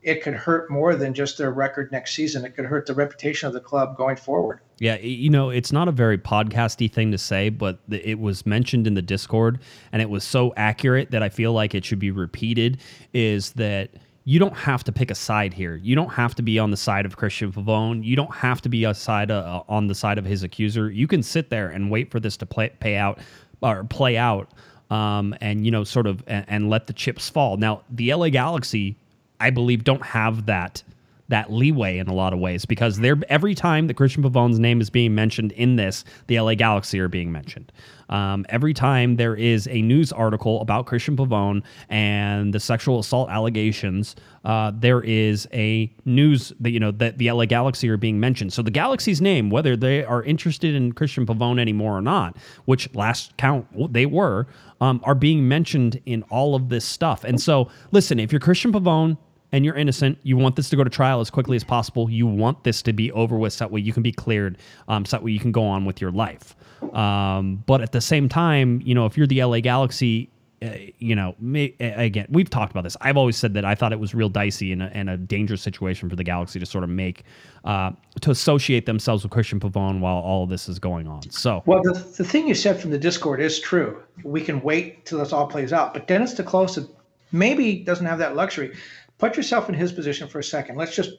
it 0.03 0.23
could 0.23 0.35
hurt 0.35 0.71
more 0.71 0.95
than 0.95 1.13
just 1.13 1.39
their 1.39 1.51
record 1.51 1.91
next 1.91 2.15
season. 2.15 2.45
It 2.45 2.55
could 2.55 2.65
hurt 2.65 2.87
the 2.87 2.95
reputation 2.95 3.49
of 3.49 3.53
the 3.53 3.61
club 3.61 3.97
going 3.97 4.17
forward. 4.17 4.61
Yeah, 4.79 4.97
you 4.99 5.29
know, 5.29 5.51
it's 5.51 5.73
not 5.73 5.89
a 5.89 5.93
very 5.93 6.19
podcasty 6.19 6.91
thing 6.91 7.11
to 7.11 7.19
say, 7.19 7.49
but 7.49 7.81
it 7.91 8.21
was 8.21 8.47
mentioned 8.47 8.87
in 8.87 8.95
the 8.95 9.03
Discord 9.03 9.59
and 9.93 10.01
it 10.01 10.09
was 10.09 10.23
so 10.23 10.53
accurate 10.57 11.11
that 11.11 11.23
I 11.23 11.29
feel 11.29 11.53
like 11.53 11.75
it 11.75 11.85
should 11.85 11.99
be 11.99 12.13
repeated 12.13 12.79
is 13.13 13.53
that 13.53 13.91
you 14.25 14.39
don't 14.39 14.57
have 14.57 14.85
to 14.85 14.93
pick 14.93 15.11
a 15.11 15.15
side 15.15 15.53
here. 15.53 15.77
You 15.77 15.97
don't 15.97 16.11
have 16.11 16.35
to 16.37 16.43
be 16.43 16.59
on 16.59 16.71
the 16.71 16.77
side 16.77 17.07
of 17.07 17.17
Cristian 17.17 17.53
Pavón. 17.53 18.05
You 18.05 18.15
don't 18.15 18.35
have 18.35 18.61
to 18.63 18.69
be 18.69 18.85
a 18.85 18.95
side 18.95 19.31
uh, 19.31 19.63
on 19.69 19.89
the 19.89 19.95
side 19.95 20.19
of 20.19 20.25
his 20.25 20.43
accuser. 20.43 20.91
You 20.91 21.09
can 21.09 21.23
sit 21.23 21.51
there 21.51 21.71
and 21.71 21.91
wait 21.91 22.11
for 22.11 22.21
this 22.21 22.37
to 22.37 22.47
play 22.47 22.69
pay 22.79 22.97
out 22.97 23.19
or 23.63 23.85
play 23.85 24.17
out 24.17 24.53
um, 24.91 25.35
and 25.41 25.65
you 25.65 25.71
know 25.71 25.83
sort 25.83 26.07
of 26.07 26.23
and, 26.27 26.45
and 26.49 26.71
let 26.71 26.87
the 26.87 26.93
chips 26.93 27.29
fall. 27.29 27.57
Now, 27.57 27.83
the 27.91 28.13
LA 28.15 28.29
Galaxy 28.29 28.97
I 29.41 29.51
believe 29.51 29.85
don't 29.85 30.05
have 30.05 30.47
that 30.47 30.83
that 31.29 31.53
leeway 31.53 31.99
in 31.99 32.09
a 32.09 32.15
lot 32.15 32.33
of 32.33 32.39
ways 32.39 32.65
because 32.65 32.99
they're 32.99 33.19
every 33.29 33.55
time 33.55 33.87
that 33.87 33.97
Cristian 33.97 34.25
Pavón's 34.25 34.59
name 34.59 34.81
is 34.81 34.91
being 34.91 35.15
mentioned 35.15 35.53
in 35.53 35.77
this, 35.77 36.05
the 36.27 36.41
LA 36.41 36.55
Galaxy 36.55 36.99
are 37.01 37.09
being 37.09 37.31
mentioned. 37.31 37.71
Um, 38.09 38.47
every 38.49 38.73
time 38.73 39.17
there 39.17 39.35
is 39.35 39.69
a 39.69 39.83
news 39.83 40.13
article 40.13 40.63
about 40.63 40.87
Cristian 40.87 41.17
Pavón 41.17 41.63
and 41.91 42.55
the 42.55 42.61
sexual 42.61 42.99
assault 42.99 43.29
allegations, 43.29 44.17
uh, 44.47 44.73
there 44.75 45.03
is 45.03 45.47
a 45.53 45.93
news 46.07 46.55
that 46.61 46.71
you 46.71 46.81
know 46.81 46.91
that 46.93 47.19
the 47.19 47.31
LA 47.31 47.45
Galaxy 47.45 47.91
are 47.91 47.99
being 47.99 48.19
mentioned. 48.19 48.55
So 48.55 48.63
the 48.63 48.71
Galaxy's 48.71 49.21
name, 49.21 49.51
whether 49.51 49.77
they 49.77 50.05
are 50.05 50.23
interested 50.23 50.75
in 50.75 50.95
Cristian 50.95 51.27
Pavón 51.27 51.61
anymore 51.61 51.99
or 51.99 52.03
not, 52.03 52.39
which 52.65 52.93
last 52.95 53.37
count 53.37 53.67
they 53.93 54.07
were, 54.07 54.47
um, 54.81 55.03
are 55.05 55.15
being 55.15 55.47
mentioned 55.47 56.01
in 56.07 56.23
all 56.31 56.55
of 56.55 56.71
this 56.71 56.87
stuff. 56.87 57.25
And 57.25 57.39
so, 57.39 57.69
listen, 57.91 58.19
if 58.19 58.33
you're 58.33 58.41
Cristian 58.41 58.73
Pavón, 58.73 59.19
and 59.53 59.65
you're 59.65 59.75
innocent, 59.75 60.19
you 60.23 60.37
want 60.37 60.57
this 60.57 60.69
to 60.71 60.77
go 60.77 60.85
to 60.85 60.91
trial 60.91 61.21
as 61.21 61.31
quickly 61.31 61.57
as 61.57 61.65
possible. 61.65 62.11
You 62.11 62.27
want 62.27 62.65
this 62.65 62.83
to 62.83 62.93
be 62.93 63.11
over 63.13 63.39
with 63.39 63.53
so 63.53 63.65
that 63.65 63.71
way 63.71 63.81
you 63.81 63.93
can 63.93 64.03
be 64.03 64.13
cleared, 64.13 64.59
um, 64.89 65.05
so 65.05 65.17
that 65.17 65.25
way 65.25 65.31
you 65.31 65.41
can 65.41 65.53
go 65.53 65.65
on 65.65 65.85
with 65.85 66.01
your 66.01 66.11
life. 66.11 66.55
Um, 66.95 67.63
but 67.67 67.81
at 67.81 67.93
the 67.93 68.01
same 68.01 68.29
time, 68.29 68.81
you 68.85 68.95
know, 68.95 69.07
if 69.07 69.17
you're 69.17 69.27
the 69.27 69.43
LA 69.43 69.61
Galaxy, 69.61 70.31
uh, 70.61 70.71
you 70.99 71.15
know, 71.15 71.37
may, 71.39 71.73
again, 71.79 72.27
we've 72.31 72.51
talked 72.51 72.73
about 72.73 72.83
this. 72.83 72.97
I've 73.01 73.17
always 73.17 73.37
said 73.37 73.55
that 73.55 73.65
I 73.65 73.75
thought 73.75 73.93
it 73.93 74.01
was 74.01 74.15
real 74.15 74.29
dicey 74.29 74.73
and 74.73 74.83
a, 74.83 74.91
and 74.93 75.09
a 75.09 75.17
dangerous 75.17 75.63
situation 75.63 76.11
for 76.11 76.17
the 76.17 76.25
Galaxy 76.25 76.59
to 76.59 76.67
sort 76.67 76.83
of 76.83 76.91
make, 76.91 77.23
uh, 77.65 77.93
to 78.21 78.31
associate 78.33 78.85
themselves 78.85 79.23
with 79.23 79.33
Cristian 79.33 79.61
Pavón 79.61 80.01
while 80.01 80.17
all 80.17 80.43
of 80.43 80.51
this 80.51 80.69
is 80.69 80.81
going 80.81 81.07
on. 81.07 81.23
So, 81.31 81.63
well, 81.67 81.83
the, 81.83 81.93
the 81.93 82.25
thing 82.25 82.49
you 82.49 82.55
said 82.55 82.81
from 82.81 82.91
the 82.91 82.99
Discord 82.99 83.41
is 83.41 83.61
true. 83.61 84.03
We 84.25 84.41
can 84.41 84.61
wait 84.63 85.07
till 85.07 85.19
this 85.21 85.33
all 85.33 85.47
plays 85.47 85.73
out. 85.73 85.95
But 85.95 86.09
Dennis 86.09 86.35
te 86.35 86.43
Kloese 86.43 86.89
maybe 87.31 87.77
doesn't 87.77 88.07
have 88.07 88.19
that 88.19 88.35
luxury 88.35 88.75
put 89.19 89.37
yourself 89.37 89.69
in 89.69 89.75
his 89.75 89.93
position 89.93 90.29
for 90.29 90.39
a 90.39 90.45
second. 90.45 90.77
Let's 90.77 90.95
just 90.95 91.13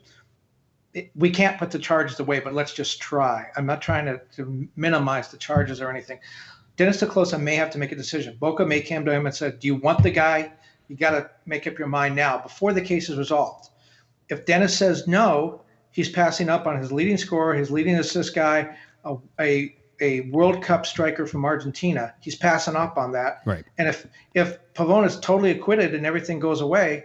we 1.15 1.29
can't 1.29 1.59
put 1.59 1.69
the 1.69 1.79
charges 1.79 2.19
away, 2.19 2.39
but 2.39 2.53
let's 2.53 2.73
just 2.73 2.99
try. 2.99 3.45
I'm 3.55 3.65
not 3.65 3.81
trying 3.81 4.05
to, 4.05 4.19
to 4.37 4.67
minimize 4.75 5.29
the 5.29 5.37
charges 5.37 5.81
or 5.81 5.89
anything. 5.89 6.19
Dennis 6.77 6.99
te 6.99 7.05
Kloese 7.05 7.39
may 7.39 7.55
have 7.55 7.69
to 7.71 7.77
make 7.77 7.91
a 7.91 7.95
decision. 7.95 8.37
Boca 8.39 8.65
may 8.65 8.81
come 8.81 9.05
to 9.05 9.11
him 9.11 9.25
and 9.25 9.35
said, 9.35 9.59
"Do 9.59 9.67
you 9.67 9.75
want 9.75 10.01
the 10.01 10.11
guy? 10.11 10.51
You 10.87 10.95
got 10.95 11.11
to 11.11 11.29
make 11.45 11.67
up 11.67 11.77
your 11.77 11.87
mind 11.87 12.15
now 12.15 12.39
before 12.39 12.73
the 12.73 12.81
case 12.81 13.09
is 13.09 13.17
resolved." 13.17 13.69
If 14.29 14.45
Dennis 14.45 14.77
says 14.77 15.07
no, 15.07 15.61
he's 15.91 16.09
passing 16.09 16.49
up 16.49 16.65
on 16.65 16.77
his 16.77 16.91
leading 16.91 17.17
scorer, 17.17 17.53
his 17.53 17.69
leading 17.69 17.95
assist 17.95 18.33
guy, 18.33 18.75
a, 19.03 19.17
a 19.39 19.75
a 20.01 20.21
World 20.21 20.63
Cup 20.63 20.85
striker 20.85 21.25
from 21.25 21.45
Argentina. 21.45 22.13
He's 22.21 22.35
passing 22.35 22.75
up 22.75 22.97
on 22.97 23.11
that. 23.11 23.41
Right. 23.45 23.65
And 23.77 23.87
if 23.87 24.07
if 24.33 24.57
Pavón 24.73 25.05
is 25.05 25.19
totally 25.19 25.51
acquitted 25.51 25.93
and 25.93 26.05
everything 26.05 26.39
goes 26.39 26.61
away, 26.61 27.03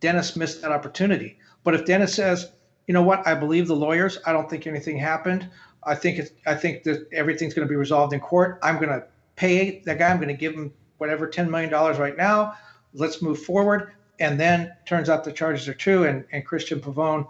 Dennis 0.00 0.36
missed 0.36 0.62
that 0.62 0.72
opportunity. 0.72 1.38
But 1.64 1.74
if 1.74 1.84
Dennis 1.84 2.14
says, 2.14 2.50
you 2.86 2.94
know 2.94 3.02
what, 3.02 3.26
I 3.26 3.34
believe 3.34 3.66
the 3.66 3.76
lawyers, 3.76 4.18
I 4.26 4.32
don't 4.32 4.48
think 4.48 4.66
anything 4.66 4.98
happened. 4.98 5.48
I 5.84 5.94
think 5.94 6.18
it's, 6.18 6.30
I 6.46 6.54
think 6.54 6.84
that 6.84 7.06
everything's 7.12 7.54
going 7.54 7.66
to 7.66 7.70
be 7.70 7.76
resolved 7.76 8.12
in 8.12 8.20
court. 8.20 8.58
I'm 8.62 8.76
going 8.76 8.88
to 8.88 9.04
pay 9.36 9.80
that 9.80 9.98
guy. 9.98 10.08
I'm 10.08 10.16
going 10.16 10.28
to 10.28 10.34
give 10.34 10.54
him 10.54 10.72
whatever 10.98 11.28
$10 11.28 11.48
million 11.48 11.70
right 11.70 12.16
now. 12.16 12.54
Let's 12.94 13.22
move 13.22 13.42
forward. 13.42 13.92
And 14.20 14.38
then 14.38 14.72
turns 14.86 15.08
out 15.08 15.24
the 15.24 15.32
charges 15.32 15.68
are 15.68 15.74
true, 15.74 16.04
and, 16.04 16.24
and 16.32 16.44
Cristian 16.44 16.80
Pavón 16.80 17.28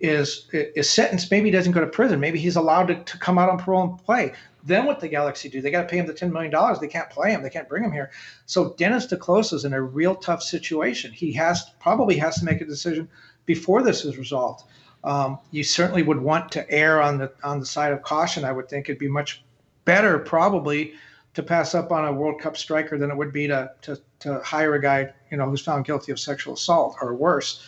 is 0.00 0.48
is 0.52 0.88
sentenced. 0.88 1.30
Maybe 1.32 1.46
he 1.46 1.50
doesn't 1.50 1.72
go 1.72 1.80
to 1.80 1.86
prison. 1.88 2.20
Maybe 2.20 2.38
he's 2.38 2.54
allowed 2.54 2.86
to, 2.86 3.02
to 3.02 3.18
come 3.18 3.38
out 3.38 3.50
on 3.50 3.58
parole 3.58 3.82
and 3.82 4.04
play. 4.04 4.32
Then 4.68 4.84
what 4.84 5.00
the 5.00 5.08
Galaxy 5.08 5.48
do? 5.48 5.62
They 5.62 5.70
got 5.70 5.82
to 5.82 5.88
pay 5.88 5.98
him 5.98 6.06
the 6.06 6.12
ten 6.12 6.30
million 6.30 6.52
dollars. 6.52 6.78
They 6.78 6.88
can't 6.88 7.08
play 7.08 7.32
him. 7.32 7.42
They 7.42 7.50
can't 7.50 7.68
bring 7.68 7.82
him 7.82 7.90
here. 7.90 8.10
So 8.44 8.74
Dennis 8.74 9.06
te 9.06 9.16
Kloese 9.16 9.54
is 9.54 9.64
in 9.64 9.72
a 9.72 9.80
real 9.80 10.14
tough 10.14 10.42
situation. 10.42 11.10
He 11.10 11.32
has 11.32 11.70
probably 11.80 12.16
has 12.18 12.38
to 12.38 12.44
make 12.44 12.60
a 12.60 12.66
decision 12.66 13.08
before 13.46 13.82
this 13.82 14.04
is 14.04 14.18
resolved. 14.18 14.64
Um, 15.04 15.38
you 15.52 15.64
certainly 15.64 16.02
would 16.02 16.20
want 16.20 16.52
to 16.52 16.70
err 16.70 17.00
on 17.00 17.16
the 17.16 17.32
on 17.42 17.60
the 17.60 17.66
side 17.66 17.92
of 17.92 18.02
caution. 18.02 18.44
I 18.44 18.52
would 18.52 18.68
think 18.68 18.88
it'd 18.88 18.98
be 18.98 19.08
much 19.08 19.42
better 19.86 20.18
probably 20.18 20.92
to 21.32 21.42
pass 21.42 21.74
up 21.74 21.90
on 21.90 22.04
a 22.04 22.12
World 22.12 22.40
Cup 22.40 22.56
striker 22.56 22.98
than 22.98 23.10
it 23.10 23.16
would 23.16 23.32
be 23.32 23.46
to 23.46 23.70
to, 23.82 23.98
to 24.20 24.40
hire 24.40 24.74
a 24.74 24.82
guy 24.82 25.12
you 25.30 25.38
know 25.38 25.48
who's 25.48 25.62
found 25.62 25.86
guilty 25.86 26.12
of 26.12 26.20
sexual 26.20 26.54
assault 26.54 26.96
or 27.00 27.14
worse. 27.14 27.66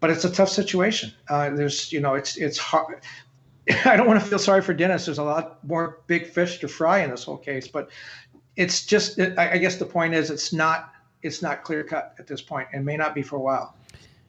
But 0.00 0.10
it's 0.10 0.26
a 0.26 0.30
tough 0.30 0.50
situation. 0.50 1.14
Uh, 1.28 1.50
there's 1.50 1.90
you 1.90 2.00
know 2.00 2.14
it's 2.14 2.36
it's 2.36 2.58
hard. 2.58 3.00
I 3.84 3.96
don't 3.96 4.06
want 4.06 4.20
to 4.20 4.26
feel 4.26 4.38
sorry 4.38 4.62
for 4.62 4.74
Dennis. 4.74 5.06
There's 5.06 5.18
a 5.18 5.22
lot 5.22 5.64
more 5.66 6.00
big 6.06 6.26
fish 6.26 6.58
to 6.60 6.68
fry 6.68 7.00
in 7.00 7.10
this 7.10 7.24
whole 7.24 7.38
case, 7.38 7.68
but 7.68 7.90
it's 8.56 8.84
just 8.84 9.18
I 9.18 9.58
guess 9.58 9.76
the 9.76 9.86
point 9.86 10.14
is 10.14 10.30
it's 10.30 10.52
not 10.52 10.92
it's 11.22 11.42
not 11.42 11.64
clear 11.64 11.82
cut 11.82 12.14
at 12.18 12.26
this 12.26 12.42
point 12.42 12.68
and 12.72 12.84
may 12.84 12.96
not 12.96 13.14
be 13.14 13.22
for 13.22 13.36
a 13.36 13.40
while. 13.40 13.74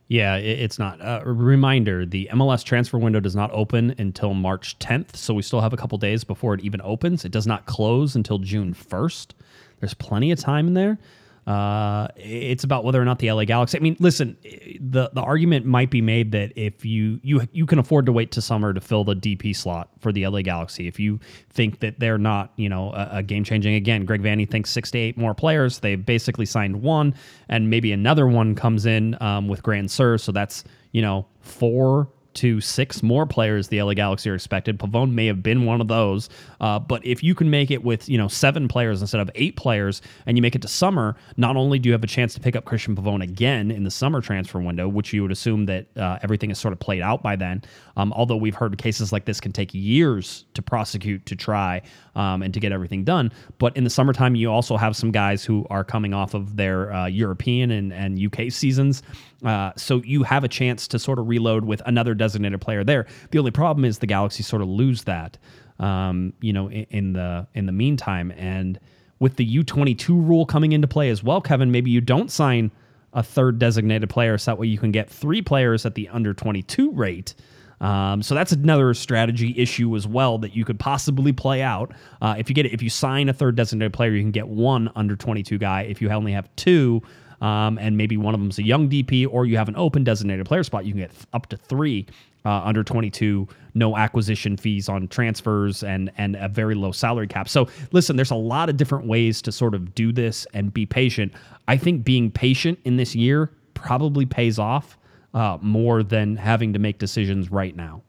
Yeah, 0.07 0.35
it's 0.35 0.77
not. 0.77 1.01
Uh, 1.01 1.22
reminder 1.26 2.05
the 2.05 2.30
MLS 2.31 2.64
transfer 2.64 2.99
window 2.99 3.19
does 3.19 3.35
not 3.35 3.49
open 3.51 3.95
until 3.97 4.35
March 4.35 4.77
10th. 4.77 5.15
So 5.15 5.34
we 5.34 5.41
still 5.41 5.61
have 5.61 5.73
a 5.73 5.77
couple 5.77 5.97
days 5.97 6.23
before 6.23 6.53
it 6.53 6.61
even 6.61 6.80
opens. 6.84 7.26
It 7.26 7.31
does 7.31 7.47
not 7.47 7.65
close 7.65 8.15
until 8.15 8.38
June 8.38 8.76
1st. 8.76 9.31
There's 9.80 9.95
plenty 9.95 10.31
of 10.31 10.39
time 10.39 10.68
in 10.68 10.76
there. 10.76 10.99
Uh, 11.47 12.07
it's 12.15 12.63
about 12.63 12.84
whether 12.84 12.99
or 12.99 13.05
not 13.05 13.19
the 13.19 13.31
LA 13.31 13.45
Galaxy. 13.45 13.77
I 13.77 13.81
mean, 13.81 13.95
listen, 13.99 14.35
the 14.80 15.11
the 15.13 15.22
argument 15.22 15.65
might 15.65 15.91
be 15.91 16.01
made 16.01 16.31
that 16.31 16.53
if 16.55 16.84
you 16.84 17.19
you 17.22 17.47
you 17.51 17.67
can 17.67 17.77
afford 17.77 18.07
to 18.07 18.11
wait 18.11 18.31
to 18.31 18.41
summer 18.41 18.73
to 18.73 18.81
fill 18.81 19.03
the 19.03 19.15
DP 19.15 19.55
slot 19.55 19.89
for 19.99 20.11
the 20.11 20.26
LA 20.26 20.41
Galaxy, 20.41 20.88
if 20.88 20.99
you 20.99 21.19
think 21.51 21.81
that 21.81 21.99
they're 21.99 22.17
not, 22.17 22.51
you 22.55 22.67
know, 22.67 22.91
a, 22.93 23.17
a 23.17 23.23
game 23.23 23.43
changing 23.43 23.76
again, 23.76 24.05
Greg 24.05 24.23
Vanney 24.23 24.49
thinks 24.49 24.72
six 24.72 24.89
to 24.91 24.97
eight 24.97 25.17
more 25.17 25.35
players. 25.35 25.80
They've 25.80 26.03
basically 26.03 26.47
signed 26.47 26.81
one, 26.81 27.13
and 27.47 27.69
maybe 27.69 27.91
another 27.91 28.26
one 28.27 28.55
comes 28.55 28.88
in 28.88 29.15
um, 29.22 29.47
with 29.47 29.61
Grandsir, 29.61 30.19
so 30.19 30.31
that's 30.31 30.63
you 30.93 31.03
know 31.03 31.27
four 31.41 32.07
to 32.36 32.62
six 32.62 33.02
more 33.02 33.26
players 33.26 33.68
the 33.68 33.82
LA 33.82 33.94
Galaxy 33.94 34.30
are 34.30 34.36
expected. 34.36 34.78
Pavón 34.80 35.12
may 35.12 35.26
have 35.26 35.41
been 35.41 35.66
one 35.66 35.82
of 35.82 35.88
those, 35.88 36.30
uh, 36.62 36.80
but 36.80 37.06
if 37.06 37.24
you 37.24 37.36
can 37.36 37.49
make 37.49 37.72
it 37.72 37.84
with 37.84 38.07
you 38.07 38.18
know 38.18 38.28
seven 38.28 38.68
players 38.68 39.02
instead 39.02 39.22
of 39.22 39.30
eight 39.36 39.56
players, 39.56 40.02
and 40.26 40.38
you 40.38 40.41
make 40.41 40.56
it 40.56 40.62
to 40.62 40.68
summer, 40.68 41.16
not 41.38 41.56
only 41.56 41.80
do 41.80 41.90
you 41.90 41.94
have 41.94 42.03
a 42.03 42.07
chance 42.07 42.34
to 42.34 42.40
pick 42.40 42.56
up 42.56 42.66
Cristian 42.66 42.95
Pavón 42.95 43.24
again 43.24 43.72
in 43.72 43.84
the 43.84 43.91
summer 43.91 44.22
transfer 44.22 44.60
window, 44.60 44.88
which 44.88 45.14
you 45.14 45.22
would 45.22 45.32
assume 45.32 45.66
that 45.66 45.86
uh, 45.98 46.20
everything 46.22 46.52
is 46.52 46.60
sort 46.60 46.72
of 46.74 46.80
played 46.80 47.02
out 47.02 47.24
by 47.24 47.36
then. 47.36 47.64
Um, 47.98 48.14
although 48.14 48.36
we've 48.36 48.56
heard 48.56 48.78
cases 48.78 49.12
like 49.12 49.26
this 49.26 49.40
can 49.40 49.52
take 49.52 49.74
years 49.74 50.45
to 50.53 50.62
prosecute, 50.62 51.26
to 51.26 51.36
try, 51.36 51.82
um, 52.16 52.41
and 52.41 52.53
to 52.53 52.60
get 52.60 52.72
everything 52.72 53.03
done. 53.03 53.32
But 53.57 53.76
in 53.78 53.84
the 53.84 53.90
summertime, 53.90 54.36
you 54.36 54.52
also 54.52 54.78
have 54.78 54.95
some 54.95 55.12
guys 55.12 55.44
who 55.44 55.66
are 55.70 55.84
coming 55.84 56.14
off 56.14 56.34
of 56.34 56.56
their 56.56 56.94
uh, 56.94 57.06
European 57.07 57.72
and, 57.72 57.94
and 57.94 58.20
UK 58.20 58.52
seasons. 58.52 59.03
Uh, 59.44 59.72
so 59.76 60.02
you 60.03 60.24
have 60.24 60.44
a 60.44 60.48
chance 60.48 60.88
to 60.88 60.99
sort 60.99 61.20
of 61.20 61.28
reload 61.28 61.66
with 61.66 61.82
another 61.86 62.14
designated 62.14 62.62
player 62.62 62.84
there. 62.84 63.06
The 63.32 63.40
only 63.40 63.52
problem 63.52 63.86
is 63.86 63.99
the 63.99 64.07
Galaxy 64.07 64.44
sort 64.44 64.62
of 64.62 64.68
lose 64.68 65.03
that, 65.03 65.38
um, 65.80 66.34
you 66.41 66.53
know, 66.53 66.70
in, 66.70 66.86
in, 66.90 67.14
the 67.14 67.48
in 67.53 67.66
the 67.66 67.72
meantime. 67.72 68.32
And 68.32 68.80
with 69.20 69.36
the 69.36 69.64
U22 69.64 70.10
rule 70.10 70.45
coming 70.45 70.72
into 70.72 70.88
play 70.88 71.10
as 71.10 71.24
well, 71.24 71.41
Kevin, 71.41 71.72
maybe 71.72 71.91
you 71.91 72.02
don't 72.02 72.32
sign 72.32 72.72
a 73.14 73.24
third 73.24 73.60
designated 73.60 74.10
player, 74.10 74.38
so 74.38 74.52
that 74.52 74.60
way 74.60 74.68
you 74.68 74.78
can 74.78 74.91
get 74.91 75.10
three 75.10 75.41
players 75.41 75.86
at 75.86 75.95
the 75.95 76.10
under 76.10 76.34
22 76.34 76.91
rate. 76.91 77.34
Um, 77.82 78.22
so 78.22 78.36
that's 78.36 78.52
another 78.52 78.94
strategy 78.94 79.53
issue 79.57 79.95
as 79.95 80.07
well 80.07 80.38
that 80.40 80.56
you 80.56 80.64
could 80.66 80.80
possibly 80.80 81.34
play 81.34 81.62
out. 81.62 81.94
Uh, 82.22 82.36
if 82.38 82.49
you 82.49 82.56
get 82.56 82.66
it, 82.66 82.74
if 82.74 82.82
you 82.82 82.90
sign 82.90 83.30
a 83.30 83.34
third 83.34 83.56
designated 83.56 83.94
player, 83.94 84.12
you 84.12 84.22
can 84.22 84.32
get 84.32 84.48
one 84.48 84.90
under 84.95 85.16
22 85.16 85.57
guy. 85.57 85.82
If 85.82 86.02
you 86.02 86.10
only 86.10 86.32
have 86.32 86.53
two, 86.56 87.02
um, 87.41 87.78
and 87.78 87.98
maybe 87.98 88.18
one 88.18 88.34
of 88.34 88.40
them's 88.40 88.60
a 88.60 88.64
young 88.64 88.90
DP, 88.90 89.28
or 89.30 89.45
you 89.45 89.57
have 89.57 89.70
an 89.70 89.76
open 89.76 90.03
designated 90.03 90.45
player 90.45 90.64
spot, 90.64 90.86
you 90.86 90.94
can 90.94 91.02
get 91.02 91.12
up 91.34 91.48
to 91.48 91.57
three 91.57 92.06
uh, 92.45 92.62
under 92.64 92.84
22, 92.84 93.48
no 93.74 93.98
acquisition 93.98 94.56
fees 94.56 94.88
on 94.88 95.07
transfers, 95.07 95.84
and 95.84 96.12
and 96.18 96.36
a 96.36 96.48
very 96.48 96.76
low 96.76 96.91
salary 96.91 97.28
cap. 97.28 97.49
So 97.49 97.68
listen, 97.91 98.16
there's 98.16 98.32
a 98.32 98.36
lot 98.36 98.70
of 98.70 98.78
different 98.78 99.07
ways 99.07 99.41
to 99.44 99.52
sort 99.52 99.74
of 99.74 99.95
do 99.95 100.12
this 100.12 100.45
and 100.53 100.74
be 100.74 100.86
patient. 100.86 101.34
I 101.68 101.78
think 101.78 102.03
being 102.03 102.32
patient 102.32 102.80
in 102.86 102.98
this 102.98 103.16
year 103.16 103.52
probably 103.74 104.26
pays 104.26 104.60
off 104.60 104.98
uh, 105.34 105.57
more 105.62 106.03
than 106.03 106.36
having 106.36 106.74
to 106.74 106.80
make 106.80 106.99
decisions 106.99 107.52
right 107.52 107.76
now. 107.76 108.02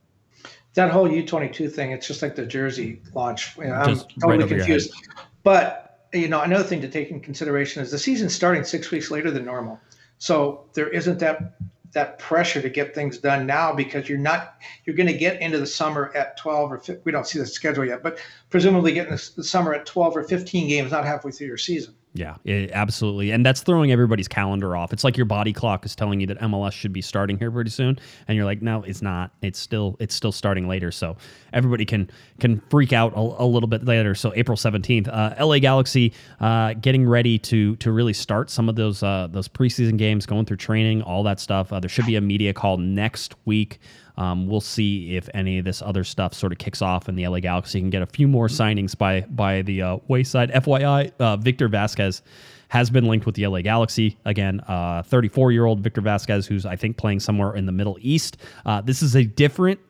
That 0.75 0.91
whole 0.91 1.09
U22 1.09 1.73
thing, 1.73 1.93
it's 1.93 2.07
just 2.07 2.21
like 2.21 2.37
the 2.37 2.45
jersey 2.45 3.01
launch. 3.15 3.57
You 3.57 3.65
know, 3.65 3.75
I'm 3.75 3.95
Just 3.95 4.11
totally 4.21 4.45
right 4.45 4.49
confused. 4.49 4.95
But 5.43 5.86
you 6.19 6.29
know, 6.29 6.41
another 6.43 6.65
thing 6.65 6.81
to 6.81 6.89
take 6.89 7.11
in 7.11 7.21
consideration 7.21 7.83
is 7.83 7.91
the 7.91 7.99
season's 7.99 8.35
starting 8.35 8.65
six 8.65 8.91
weeks 8.91 9.11
later 9.11 9.31
than 9.31 9.45
normal. 9.45 9.81
So 10.19 10.67
there 10.75 10.89
isn't 10.89 11.19
that 11.21 11.57
that 11.93 12.19
pressure 12.19 12.61
to 12.61 12.69
get 12.69 12.95
things 12.95 13.17
done 13.17 13.47
now 13.47 13.73
because 13.73 14.07
you're 14.07 14.19
not 14.19 14.57
you're 14.85 14.97
going 14.97 15.07
to 15.07 15.17
get 15.17 15.41
into 15.41 15.59
the 15.59 15.67
summer 15.67 16.13
at 16.15 16.37
12 16.37 16.73
or 16.73 16.79
15, 16.79 17.03
we 17.05 17.13
don't 17.13 17.27
see 17.27 17.39
the 17.39 17.47
schedule 17.47 17.87
yet, 17.87 18.03
but 18.03 18.19
presumably 18.51 18.93
getting 18.93 19.13
the, 19.13 19.31
the 19.37 19.45
summer 19.45 19.73
at 19.73 19.87
12 19.87 20.17
or 20.17 20.25
15 20.25 20.69
games, 20.69 20.91
not 20.91 21.05
halfway 21.05 21.31
through 21.31 21.47
your 21.47 21.57
season. 21.57 21.95
Yeah, 22.17 22.37
it, 22.45 22.71
absolutely. 22.73 23.31
And 23.31 23.45
that's 23.45 23.61
throwing 23.61 23.93
everybody's 23.93 24.27
calendar 24.27 24.75
off. 24.75 24.93
It's 24.93 25.05
like 25.05 25.19
your 25.19 25.27
body 25.27 25.53
clock 25.53 25.85
is 25.85 25.95
telling 25.95 26.19
you 26.19 26.27
that 26.29 26.39
MLS 26.41 26.73
should 26.73 26.93
be 26.93 27.03
starting 27.03 27.39
here 27.39 27.51
pretty 27.51 27.71
soon 27.71 27.99
and 28.27 28.37
you're 28.37 28.47
like, 28.47 28.63
"No, 28.63 28.83
it's 28.85 29.03
not. 29.03 29.33
It's 29.43 29.59
still 29.59 29.97
it's 30.01 30.15
still 30.15 30.33
starting 30.33 30.67
later." 30.67 30.91
So 30.91 31.17
everybody 31.53 31.85
can 31.85 32.11
can 32.41 32.61
freak 32.71 32.95
out 32.95 33.13
a, 33.15 33.21
a 33.21 33.45
little 33.45 33.69
bit 33.69 33.85
later. 33.85 34.15
So 34.15 34.33
April 34.35 34.57
17th, 34.57 35.09
uh, 35.09 35.45
LA 35.45 35.59
Galaxy 35.59 36.15
uh, 36.41 36.73
getting 36.75 37.07
ready 37.07 37.39
to 37.41 37.77
to 37.77 37.93
really 37.93 38.15
start 38.15 38.49
some 38.49 38.69
of 38.69 38.77
those 38.77 39.03
uh, 39.03 39.29
those 39.31 39.49
preseason 39.49 39.99
games, 39.99 40.25
going 40.25 40.47
through 40.47 40.57
training, 40.59 41.03
all 41.03 41.23
that 41.25 41.39
stuff. 41.39 41.71
Uh, 41.73 41.81
there 41.81 41.91
should 41.91 42.07
be 42.07 42.17
a 42.17 42.21
media 42.21 42.55
call 42.55 42.79
next 42.79 43.35
week. 43.45 43.79
Um, 44.17 44.47
we'll 44.47 44.61
see 44.61 45.17
if 45.17 45.29
any 45.35 45.59
of 45.59 45.65
this 45.65 45.83
other 45.83 46.05
stuff 46.05 46.35
sort 46.35 46.53
of 46.53 46.59
kicks 46.59 46.81
off 46.81 47.09
and 47.09 47.19
the 47.19 47.27
LA 47.27 47.41
Galaxy 47.41 47.81
can 47.81 47.91
get 47.91 48.03
a 48.03 48.07
few 48.07 48.29
more 48.29 48.49
signings 48.49 48.97
by 48.97 49.23
by 49.23 49.63
the 49.63 49.83
uh, 49.83 49.99
wayside. 50.09 50.51
FYI, 50.53 51.13
uh, 51.19 51.37
Victor 51.37 51.69
Vasquez 51.69 52.23
has 52.69 52.91
been 52.91 53.07
linked 53.07 53.27
with 53.27 53.35
the 53.35 53.47
LA 53.47 53.61
Galaxy 53.61 54.19
again. 54.25 54.61
34 54.67 55.53
year 55.53 55.67
old 55.67 55.81
Victor 55.81 56.01
Vasquez, 56.01 56.47
who's 56.47 56.67
I 56.67 56.77
think 56.77 56.97
playing 56.97 57.21
somewhere 57.21 57.55
in 57.55 57.67
the 57.67 57.73
Middle 57.73 57.99
East. 58.01 58.39
Uh, 58.65 58.81
this 58.81 59.03
is 59.03 59.15
a 59.15 59.25
different 59.25 59.81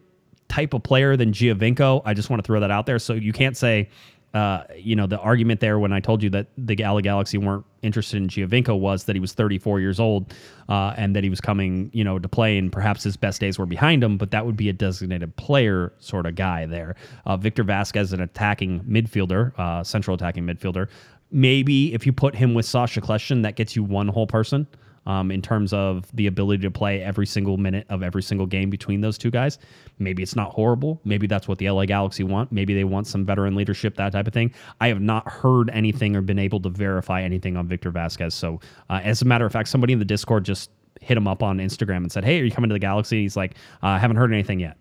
type 0.49 0.75
of 0.75 0.83
player 0.83 1.17
than 1.17 1.33
Giovinco. 1.33 2.03
I 2.05 2.15
just 2.15 2.31
want 2.31 2.43
to 2.43 2.47
throw 2.47 2.61
that 2.61 2.71
out 2.71 2.87
there. 2.87 2.99
So 2.99 3.15
you 3.15 3.33
can't 3.33 3.57
say 3.57 3.89
uh, 4.37 4.65
you 4.77 4.95
know, 4.95 5.07
the 5.07 5.19
argument 5.19 5.61
there 5.61 5.79
when 5.79 5.95
I 5.95 6.01
told 6.01 6.23
you 6.23 6.29
that 6.29 6.49
the 6.59 6.77
LA 6.77 7.01
Galaxy 7.01 7.39
weren't 7.39 7.65
interested 7.81 8.19
in 8.19 8.29
Giovinco 8.29 8.79
was 8.79 9.05
that 9.05 9.17
he 9.17 9.21
was 9.21 9.33
34 9.33 9.81
years 9.81 9.99
old 9.99 10.35
uh, 10.69 10.93
and 10.99 11.17
that 11.17 11.25
he 11.25 11.31
was 11.31 11.41
coming, 11.41 11.89
you 11.95 12.05
know, 12.05 12.19
to 12.19 12.29
play, 12.29 12.59
and 12.59 12.71
perhaps 12.71 13.03
his 13.03 13.17
best 13.17 13.41
days 13.41 13.59
were 13.59 13.65
behind 13.65 14.05
him. 14.05 14.19
But 14.19 14.33
that 14.33 14.45
would 14.45 14.55
be 14.55 14.69
a 14.69 14.75
designated 14.75 15.35
player 15.37 15.95
sort 16.01 16.27
of 16.27 16.35
guy 16.35 16.67
there. 16.67 16.97
Uh, 17.25 17.39
Victor 17.39 17.65
Vasquez, 17.65 18.13
an 18.13 18.21
attacking 18.21 18.81
midfielder, 18.81 19.59
uh, 19.59 19.83
central 19.83 20.15
attacking 20.15 20.45
midfielder. 20.45 20.89
Maybe 21.31 21.95
if 21.95 22.05
you 22.05 22.13
put 22.13 22.35
him 22.35 22.53
with 22.53 22.67
Sacha 22.67 23.01
Kljestan, 23.01 23.43
that 23.43 23.57
gets 23.57 23.75
you 23.75 23.85
one 23.85 24.09
whole 24.09 24.27
person 24.27 24.67
um, 25.07 25.31
in 25.31 25.41
terms 25.41 25.73
of 25.73 26.07
the 26.15 26.27
ability 26.27 26.63
to 26.63 26.71
play 26.71 27.03
every 27.03 27.27
single 27.27 27.57
minute 27.57 27.87
of 27.89 28.03
every 28.03 28.23
single 28.23 28.47
game 28.47 28.71
between 28.71 29.01
those 29.01 29.17
two 29.17 29.31
guys. 29.31 29.59
Maybe 29.99 30.23
it's 30.23 30.37
not 30.37 30.53
horrible. 30.53 31.01
Maybe 31.05 31.27
that's 31.27 31.49
what 31.49 31.59
the 31.59 31.71
LA 31.71 31.87
Galaxy 31.87 32.25
want. 32.25 32.53
Maybe 32.53 32.75
they 32.75 32.85
want 32.85 33.07
some 33.07 33.25
veteran 33.25 33.55
leadership, 33.55 33.97
that 33.97 34.13
type 34.13 34.27
of 34.27 34.33
thing. 34.33 34.53
I 34.81 34.89
have 34.89 35.01
not 35.01 35.29
heard 35.29 35.71
anything 35.71 36.17
or 36.17 36.23
been 36.23 36.39
able 36.39 36.61
to 36.61 36.69
verify 36.69 37.23
anything 37.23 37.57
on 37.57 37.69
Victor 37.69 37.91
Vasquez. 37.91 38.35
So, 38.35 38.61
uh, 38.91 39.01
as 39.03 39.23
a 39.23 39.25
matter 39.25 39.47
of 39.47 39.53
fact, 39.53 39.69
somebody 39.69 39.93
in 39.93 39.99
the 39.99 40.05
Discord 40.05 40.45
just 40.45 40.71
hit 41.01 41.17
him 41.17 41.29
up 41.29 41.43
on 41.43 41.59
Instagram 41.59 41.99
and 41.99 42.13
said, 42.13 42.25
"Hey, 42.25 42.41
are 42.41 42.45
you 42.45 42.51
coming 42.51 42.69
to 42.69 42.75
the 42.75 42.81
Galaxy?" 42.81 43.17
And 43.17 43.23
He's 43.23 43.37
like, 43.37 43.55
uh, 43.83 43.89
"I 43.89 43.99
haven't 43.99 44.17
heard 44.17 44.33
anything 44.33 44.61
yet." 44.61 44.77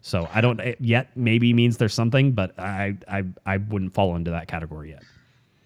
So 0.00 0.28
I 0.32 0.40
don't 0.40 0.60
yet. 0.80 1.10
Maybe 1.16 1.52
means 1.52 1.76
there's 1.76 1.94
something, 1.94 2.32
but 2.32 2.58
I 2.58 2.96
I 3.08 3.24
I 3.44 3.56
wouldn't 3.56 3.92
fall 3.92 4.16
into 4.16 4.30
that 4.30 4.46
category 4.46 4.90
yet. 4.90 5.02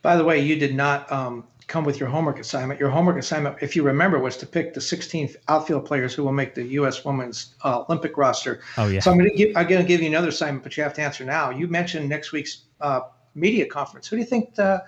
By 0.03 0.17
the 0.17 0.25
way, 0.25 0.41
you 0.41 0.57
did 0.57 0.75
not 0.75 1.11
um, 1.13 1.45
come 1.71 1.85
with 1.85 2.01
your 2.01 2.09
homework 2.09 2.39
assignment. 2.39 2.81
Your 2.81 2.91
homework 2.91 3.17
assignment, 3.17 3.57
if 3.63 3.77
you 3.77 3.83
remember, 3.83 4.19
was 4.19 4.37
to 4.39 4.47
pick 4.47 4.75
the 4.75 4.81
16th 4.81 5.37
outfield 5.49 5.87
players 5.87 6.13
who 6.13 6.25
will 6.25 6.33
make 6.33 6.55
the 6.55 6.65
U.S. 6.65 7.05
Women's 7.05 7.55
uh, 7.63 7.85
Olympic 7.89 8.17
roster. 8.19 8.61
Oh 8.77 8.89
yeah. 8.89 9.01
So 9.01 9.11
I'm 9.11 9.19
going 9.19 9.31
to 9.31 9.37
give 9.37 9.57
I'm 9.57 9.69
going 9.69 9.81
to 9.81 9.87
give 9.87 10.03
you 10.03 10.09
another 10.09 10.29
assignment, 10.29 10.65
but 10.65 10.77
you 10.77 10.83
have 10.83 10.93
to 10.95 11.01
answer 11.01 11.25
now. 11.25 11.51
You 11.51 11.69
mentioned 11.69 12.09
next 12.09 12.33
week's 12.33 12.65
uh, 12.81 13.01
media 13.35 13.67
conference. 13.67 14.09
Who 14.09 14.17
do 14.17 14.21
you 14.21 14.27
think 14.27 14.57
the 14.57 14.83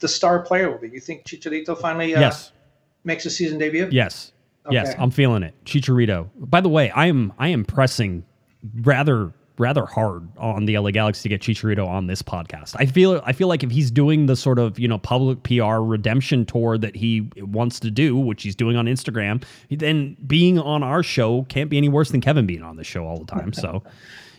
the 0.00 0.08
star 0.08 0.40
player 0.40 0.70
will 0.70 0.78
be? 0.78 0.90
You 0.90 1.00
think 1.00 1.24
Chicharito 1.24 1.78
finally 1.80 2.14
uh, 2.14 2.20
yes. 2.20 2.52
makes 3.04 3.24
a 3.24 3.30
season 3.30 3.58
debut? 3.58 3.88
Yes. 3.90 4.32
Yes, 4.70 4.94
I'm 4.98 5.10
feeling 5.10 5.42
it. 5.42 5.54
Chicharito. 5.66 6.30
By 6.36 6.62
the 6.62 6.70
way, 6.70 6.90
I 6.90 7.06
am 7.06 7.32
I 7.38 7.48
am 7.48 7.64
pressing 7.64 8.24
rather 8.80 9.32
rather 9.58 9.86
hard 9.86 10.28
on 10.36 10.64
the 10.64 10.76
LA 10.78 10.90
Galaxy 10.90 11.22
to 11.22 11.28
get 11.28 11.40
Chicharito 11.40 11.86
on 11.86 12.06
this 12.06 12.22
podcast. 12.22 12.74
I 12.78 12.86
feel 12.86 13.22
I 13.24 13.32
feel 13.32 13.48
like 13.48 13.62
if 13.62 13.70
he's 13.70 13.90
doing 13.90 14.26
the 14.26 14.36
sort 14.36 14.58
of, 14.58 14.78
you 14.78 14.88
know, 14.88 14.98
public 14.98 15.42
PR 15.44 15.76
redemption 15.76 16.44
tour 16.44 16.76
that 16.78 16.96
he 16.96 17.28
wants 17.36 17.78
to 17.80 17.90
do, 17.90 18.16
which 18.16 18.42
he's 18.42 18.56
doing 18.56 18.76
on 18.76 18.86
Instagram, 18.86 19.44
then 19.70 20.16
being 20.26 20.58
on 20.58 20.82
our 20.82 21.02
show 21.02 21.42
can't 21.44 21.70
be 21.70 21.76
any 21.76 21.88
worse 21.88 22.10
than 22.10 22.20
Kevin 22.20 22.46
being 22.46 22.62
on 22.62 22.76
the 22.76 22.84
show 22.84 23.06
all 23.06 23.18
the 23.18 23.26
time. 23.26 23.52
So, 23.52 23.82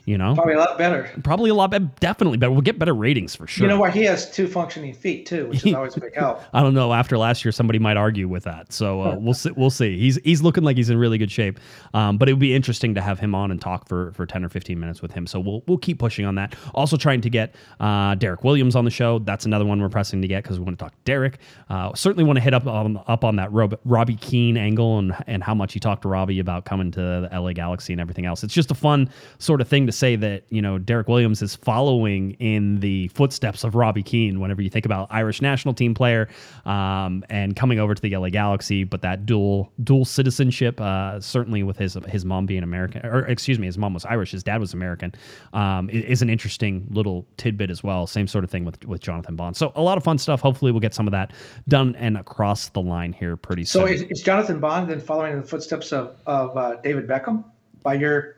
you 0.05 0.17
know, 0.17 0.35
Probably 0.35 0.53
a 0.53 0.59
lot 0.59 0.77
better. 0.77 1.09
probably 1.23 1.49
a 1.49 1.53
lot 1.55 1.71
better, 1.71 1.89
definitely 1.99 2.37
better. 2.37 2.51
We'll 2.51 2.61
get 2.61 2.77
better 2.77 2.93
ratings 2.93 3.35
for 3.35 3.47
sure. 3.47 3.65
You 3.65 3.73
know 3.73 3.79
what? 3.79 3.93
He 3.93 4.03
has 4.03 4.29
two 4.31 4.47
functioning 4.47 4.93
feet 4.93 5.25
too, 5.25 5.47
which 5.47 5.65
is 5.65 5.73
always 5.73 5.97
a 5.97 5.99
big 5.99 6.15
help. 6.15 6.41
I 6.53 6.61
don't 6.61 6.73
know. 6.75 6.93
After 6.93 7.17
last 7.17 7.43
year, 7.43 7.51
somebody 7.51 7.79
might 7.79 7.97
argue 7.97 8.27
with 8.27 8.43
that. 8.43 8.71
So 8.71 9.01
uh, 9.01 9.15
we'll 9.19 9.33
see. 9.33 9.51
We'll 9.51 9.69
see. 9.69 9.97
He's 9.97 10.17
he's 10.23 10.41
looking 10.41 10.63
like 10.63 10.77
he's 10.77 10.89
in 10.89 10.97
really 10.97 11.17
good 11.17 11.31
shape. 11.31 11.59
Um, 11.93 12.17
but 12.17 12.29
it 12.29 12.33
would 12.33 12.39
be 12.39 12.53
interesting 12.53 12.93
to 12.95 13.01
have 13.01 13.19
him 13.19 13.33
on 13.33 13.49
and 13.51 13.59
talk 13.59 13.87
for 13.87 14.11
for 14.11 14.25
ten 14.25 14.45
or 14.45 14.49
fifteen 14.49 14.79
minutes 14.79 15.01
with 15.01 15.11
him. 15.11 15.25
So 15.27 15.39
we'll 15.39 15.63
we'll 15.67 15.77
keep 15.79 15.97
pushing 15.99 16.25
on 16.25 16.35
that. 16.35 16.55
Also 16.75 16.97
trying 16.97 17.21
to 17.21 17.29
get 17.29 17.55
uh, 17.79 18.15
Derek 18.15 18.43
Williams 18.43 18.75
on 18.75 18.85
the 18.85 18.91
show. 18.91 19.19
That's 19.19 19.45
another 19.45 19.65
one 19.65 19.81
we're 19.81 19.89
pressing 19.89 20.21
to 20.21 20.27
get 20.27 20.43
because 20.43 20.59
we 20.59 20.65
want 20.65 20.77
to 20.77 20.83
talk 20.85 20.91
to 20.91 21.01
Derek. 21.05 21.39
Uh, 21.69 21.93
certainly 21.95 22.23
want 22.23 22.37
to 22.37 22.41
hit 22.41 22.53
up 22.53 22.67
on 22.67 23.01
up 23.07 23.23
on 23.23 23.37
that 23.37 23.51
Rob, 23.51 23.79
Robbie 23.85 24.17
Keane 24.17 24.55
angle 24.57 24.99
and 24.99 25.15
and 25.25 25.41
how 25.43 25.55
much 25.55 25.73
he 25.73 25.79
talked 25.79 26.03
to 26.03 26.07
Robbie 26.09 26.39
about 26.39 26.65
coming 26.65 26.91
to 26.91 26.99
the 26.99 27.29
LA 27.33 27.53
Galaxy 27.53 27.91
and 27.91 27.99
everything 27.99 28.25
else. 28.27 28.43
It's 28.43 28.53
just 28.53 28.69
a 28.69 28.75
fun 28.75 29.09
sort 29.39 29.61
of 29.61 29.67
thing 29.67 29.87
to 29.87 29.91
say 29.95 30.15
that 30.15 30.43
you 30.49 30.61
know 30.61 30.77
Derek 30.77 31.07
Williams 31.07 31.41
is 31.41 31.55
following 31.55 32.31
in 32.33 32.79
the 32.79 33.07
footsteps 33.09 33.63
of 33.63 33.75
Robbie 33.75 34.03
Keane. 34.03 34.39
Whenever 34.39 34.61
you 34.61 34.69
think 34.69 34.85
about 34.85 35.07
Irish 35.09 35.41
national 35.41 35.73
team 35.73 35.93
player 35.93 36.27
um, 36.65 37.23
and 37.29 37.55
coming 37.55 37.79
over 37.79 37.95
to 37.95 38.01
the 38.01 38.15
LA 38.15 38.29
Galaxy, 38.29 38.83
but 38.83 39.01
that 39.01 39.25
dual 39.25 39.71
dual 39.83 40.05
citizenship, 40.05 40.79
uh, 40.79 41.19
certainly 41.19 41.63
with 41.63 41.77
his 41.77 41.97
his 42.07 42.25
mom 42.25 42.45
being 42.45 42.63
American, 42.63 43.05
or 43.05 43.25
excuse 43.27 43.59
me, 43.59 43.65
his 43.65 43.77
mom 43.77 43.93
was 43.93 44.05
Irish, 44.05 44.31
his 44.31 44.43
dad 44.43 44.59
was 44.59 44.73
American, 44.73 45.13
um, 45.53 45.89
is 45.89 46.21
an 46.21 46.29
interesting 46.29 46.87
little 46.89 47.25
tidbit 47.37 47.69
as 47.69 47.83
well. 47.83 48.07
Same 48.07 48.27
sort 48.27 48.43
of 48.43 48.49
thing 48.49 48.65
with 48.65 48.85
with 48.85 49.01
Jonathan 49.01 49.35
Bond. 49.35 49.57
So 49.57 49.71
a 49.75 49.81
lot 49.81 49.97
of 49.97 50.03
fun 50.03 50.17
stuff. 50.17 50.41
Hopefully, 50.41 50.71
we'll 50.71 50.81
get 50.81 50.93
some 50.93 51.07
of 51.07 51.11
that 51.11 51.31
done 51.67 51.95
and 51.95 52.17
across 52.17 52.69
the 52.69 52.81
line 52.81 53.13
here 53.13 53.35
pretty 53.37 53.65
soon. 53.65 53.81
So 53.81 53.87
is, 53.87 54.03
is 54.03 54.21
Jonathan 54.21 54.59
Bond 54.59 54.89
then 54.89 54.99
following 54.99 55.33
in 55.33 55.41
the 55.41 55.47
footsteps 55.47 55.91
of 55.91 56.17
of 56.25 56.55
uh, 56.57 56.75
David 56.77 57.07
Beckham 57.07 57.43
by 57.83 57.93
your 57.93 58.35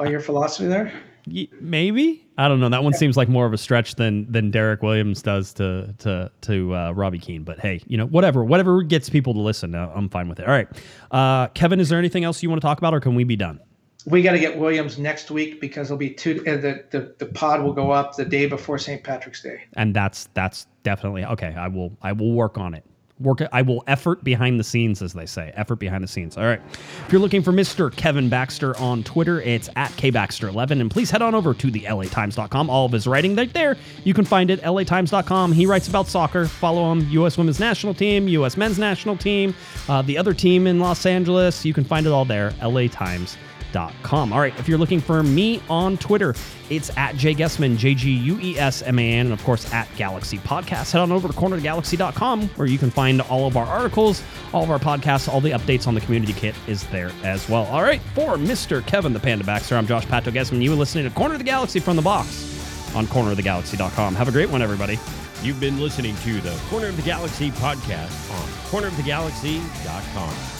by 0.00 0.08
your 0.08 0.20
philosophy 0.20 0.66
there? 0.66 0.92
Maybe 1.60 2.26
I 2.38 2.48
don't 2.48 2.60
know. 2.60 2.70
That 2.70 2.82
one 2.82 2.94
seems 2.94 3.16
like 3.16 3.28
more 3.28 3.44
of 3.44 3.52
a 3.52 3.58
stretch 3.58 3.96
than 3.96 4.30
than 4.32 4.50
Derek 4.50 4.82
Williams 4.82 5.22
does 5.22 5.52
to 5.54 5.94
to 5.98 6.32
to 6.40 6.74
uh, 6.74 6.92
Robbie 6.92 7.18
Keane. 7.18 7.44
But 7.44 7.60
hey, 7.60 7.82
you 7.86 7.98
know 7.98 8.06
whatever 8.06 8.42
whatever 8.42 8.82
gets 8.82 9.10
people 9.10 9.34
to 9.34 9.40
listen, 9.40 9.74
uh, 9.74 9.92
I'm 9.94 10.08
fine 10.08 10.28
with 10.28 10.40
it. 10.40 10.46
All 10.46 10.52
right, 10.52 10.68
uh, 11.10 11.48
Kevin, 11.48 11.78
is 11.78 11.90
there 11.90 11.98
anything 11.98 12.24
else 12.24 12.42
you 12.42 12.48
want 12.48 12.60
to 12.60 12.66
talk 12.66 12.78
about, 12.78 12.94
or 12.94 13.00
can 13.00 13.14
we 13.14 13.24
be 13.24 13.36
done? 13.36 13.60
We 14.06 14.22
got 14.22 14.32
to 14.32 14.38
get 14.38 14.58
Williams 14.58 14.98
next 14.98 15.30
week 15.30 15.60
because 15.60 15.88
it'll 15.88 15.98
be 15.98 16.10
two. 16.10 16.42
Uh, 16.46 16.56
the, 16.56 16.84
the 16.90 17.14
the 17.18 17.26
pod 17.26 17.62
will 17.62 17.74
go 17.74 17.90
up 17.90 18.16
the 18.16 18.24
day 18.24 18.46
before 18.46 18.78
St. 18.78 19.04
Patrick's 19.04 19.42
Day, 19.42 19.62
and 19.74 19.94
that's 19.94 20.28
that's 20.32 20.66
definitely 20.82 21.26
okay. 21.26 21.54
I 21.54 21.68
will 21.68 21.96
I 22.00 22.12
will 22.12 22.32
work 22.32 22.56
on 22.56 22.72
it 22.72 22.84
work 23.20 23.40
I 23.52 23.62
will 23.62 23.84
effort 23.86 24.24
behind 24.24 24.58
the 24.58 24.64
scenes, 24.64 25.02
as 25.02 25.12
they 25.12 25.26
say. 25.26 25.52
Effort 25.54 25.76
behind 25.76 26.02
the 26.02 26.08
scenes. 26.08 26.36
All 26.36 26.44
right. 26.44 26.60
If 27.06 27.12
you're 27.12 27.20
looking 27.20 27.42
for 27.42 27.52
Mr. 27.52 27.94
Kevin 27.94 28.28
Baxter 28.28 28.76
on 28.78 29.02
Twitter, 29.02 29.40
it's 29.40 29.68
at 29.76 29.90
KBaxter11. 29.92 30.80
And 30.80 30.90
please 30.90 31.10
head 31.10 31.22
on 31.22 31.34
over 31.34 31.54
to 31.54 31.70
the 31.70 31.80
LATimes.com. 31.80 32.70
All 32.70 32.86
of 32.86 32.92
his 32.92 33.06
writing 33.06 33.36
right 33.36 33.52
there. 33.52 33.76
You 34.04 34.14
can 34.14 34.24
find 34.24 34.50
it 34.50 34.60
LATimes.com. 34.62 35.52
He 35.52 35.66
writes 35.66 35.88
about 35.88 36.06
soccer. 36.06 36.46
Follow 36.46 36.90
him. 36.92 37.06
U.S. 37.10 37.36
Women's 37.36 37.60
National 37.60 37.94
Team, 37.94 38.28
U.S. 38.28 38.56
Men's 38.56 38.78
National 38.78 39.16
Team, 39.16 39.54
uh, 39.88 40.02
the 40.02 40.16
other 40.16 40.34
team 40.34 40.66
in 40.66 40.80
Los 40.80 41.06
Angeles. 41.06 41.64
You 41.64 41.74
can 41.74 41.84
find 41.84 42.06
it 42.06 42.10
all 42.10 42.24
there. 42.24 42.54
LA 42.62 42.86
Times. 42.88 43.36
All 44.32 44.40
right, 44.40 44.56
if 44.58 44.68
you're 44.68 44.78
looking 44.78 45.00
for 45.00 45.22
me 45.22 45.62
on 45.68 45.96
Twitter, 45.98 46.34
it's 46.68 46.96
at 46.96 47.16
Jay 47.16 47.34
Guesman, 47.34 47.76
J 47.76 47.94
G 47.94 48.10
U 48.10 48.38
E 48.40 48.58
S 48.58 48.82
M 48.82 48.98
A 48.98 49.12
N, 49.12 49.26
and 49.26 49.32
of 49.32 49.42
course 49.44 49.72
at 49.72 49.88
Galaxy 49.96 50.38
Podcast. 50.38 50.92
Head 50.92 51.00
on 51.00 51.12
over 51.12 51.28
to 51.28 51.34
cornerthegalaxy.com 51.34 52.48
where 52.50 52.68
you 52.68 52.78
can 52.78 52.90
find 52.90 53.20
all 53.22 53.46
of 53.46 53.56
our 53.56 53.66
articles, 53.66 54.22
all 54.52 54.62
of 54.62 54.70
our 54.70 54.78
podcasts, 54.78 55.28
all 55.28 55.40
the 55.40 55.50
updates 55.50 55.86
on 55.86 55.94
the 55.94 56.00
community 56.00 56.32
kit 56.32 56.54
is 56.66 56.86
there 56.88 57.10
as 57.22 57.48
well. 57.48 57.64
All 57.66 57.82
right, 57.82 58.00
for 58.14 58.36
Mr. 58.36 58.84
Kevin 58.86 59.12
the 59.12 59.20
Panda 59.20 59.44
Baxter, 59.44 59.76
I'm 59.76 59.86
Josh 59.86 60.06
Pato 60.06 60.32
Guesman. 60.32 60.62
You 60.62 60.72
are 60.72 60.76
listening 60.76 61.04
to 61.04 61.10
Corner 61.10 61.34
of 61.34 61.38
the 61.40 61.44
Galaxy 61.44 61.80
from 61.80 61.96
the 61.96 62.02
box 62.02 62.94
on 62.94 63.06
cornerofthegalaxy.com. 63.06 64.14
Have 64.14 64.28
a 64.28 64.32
great 64.32 64.50
one, 64.50 64.62
everybody. 64.62 64.98
You've 65.42 65.60
been 65.60 65.80
listening 65.80 66.16
to 66.16 66.40
the 66.40 66.58
Corner 66.68 66.88
of 66.88 66.96
the 66.96 67.02
Galaxy 67.02 67.50
podcast 67.52 68.30
on 68.32 68.48
cornerofthegalaxy.com. 68.70 70.59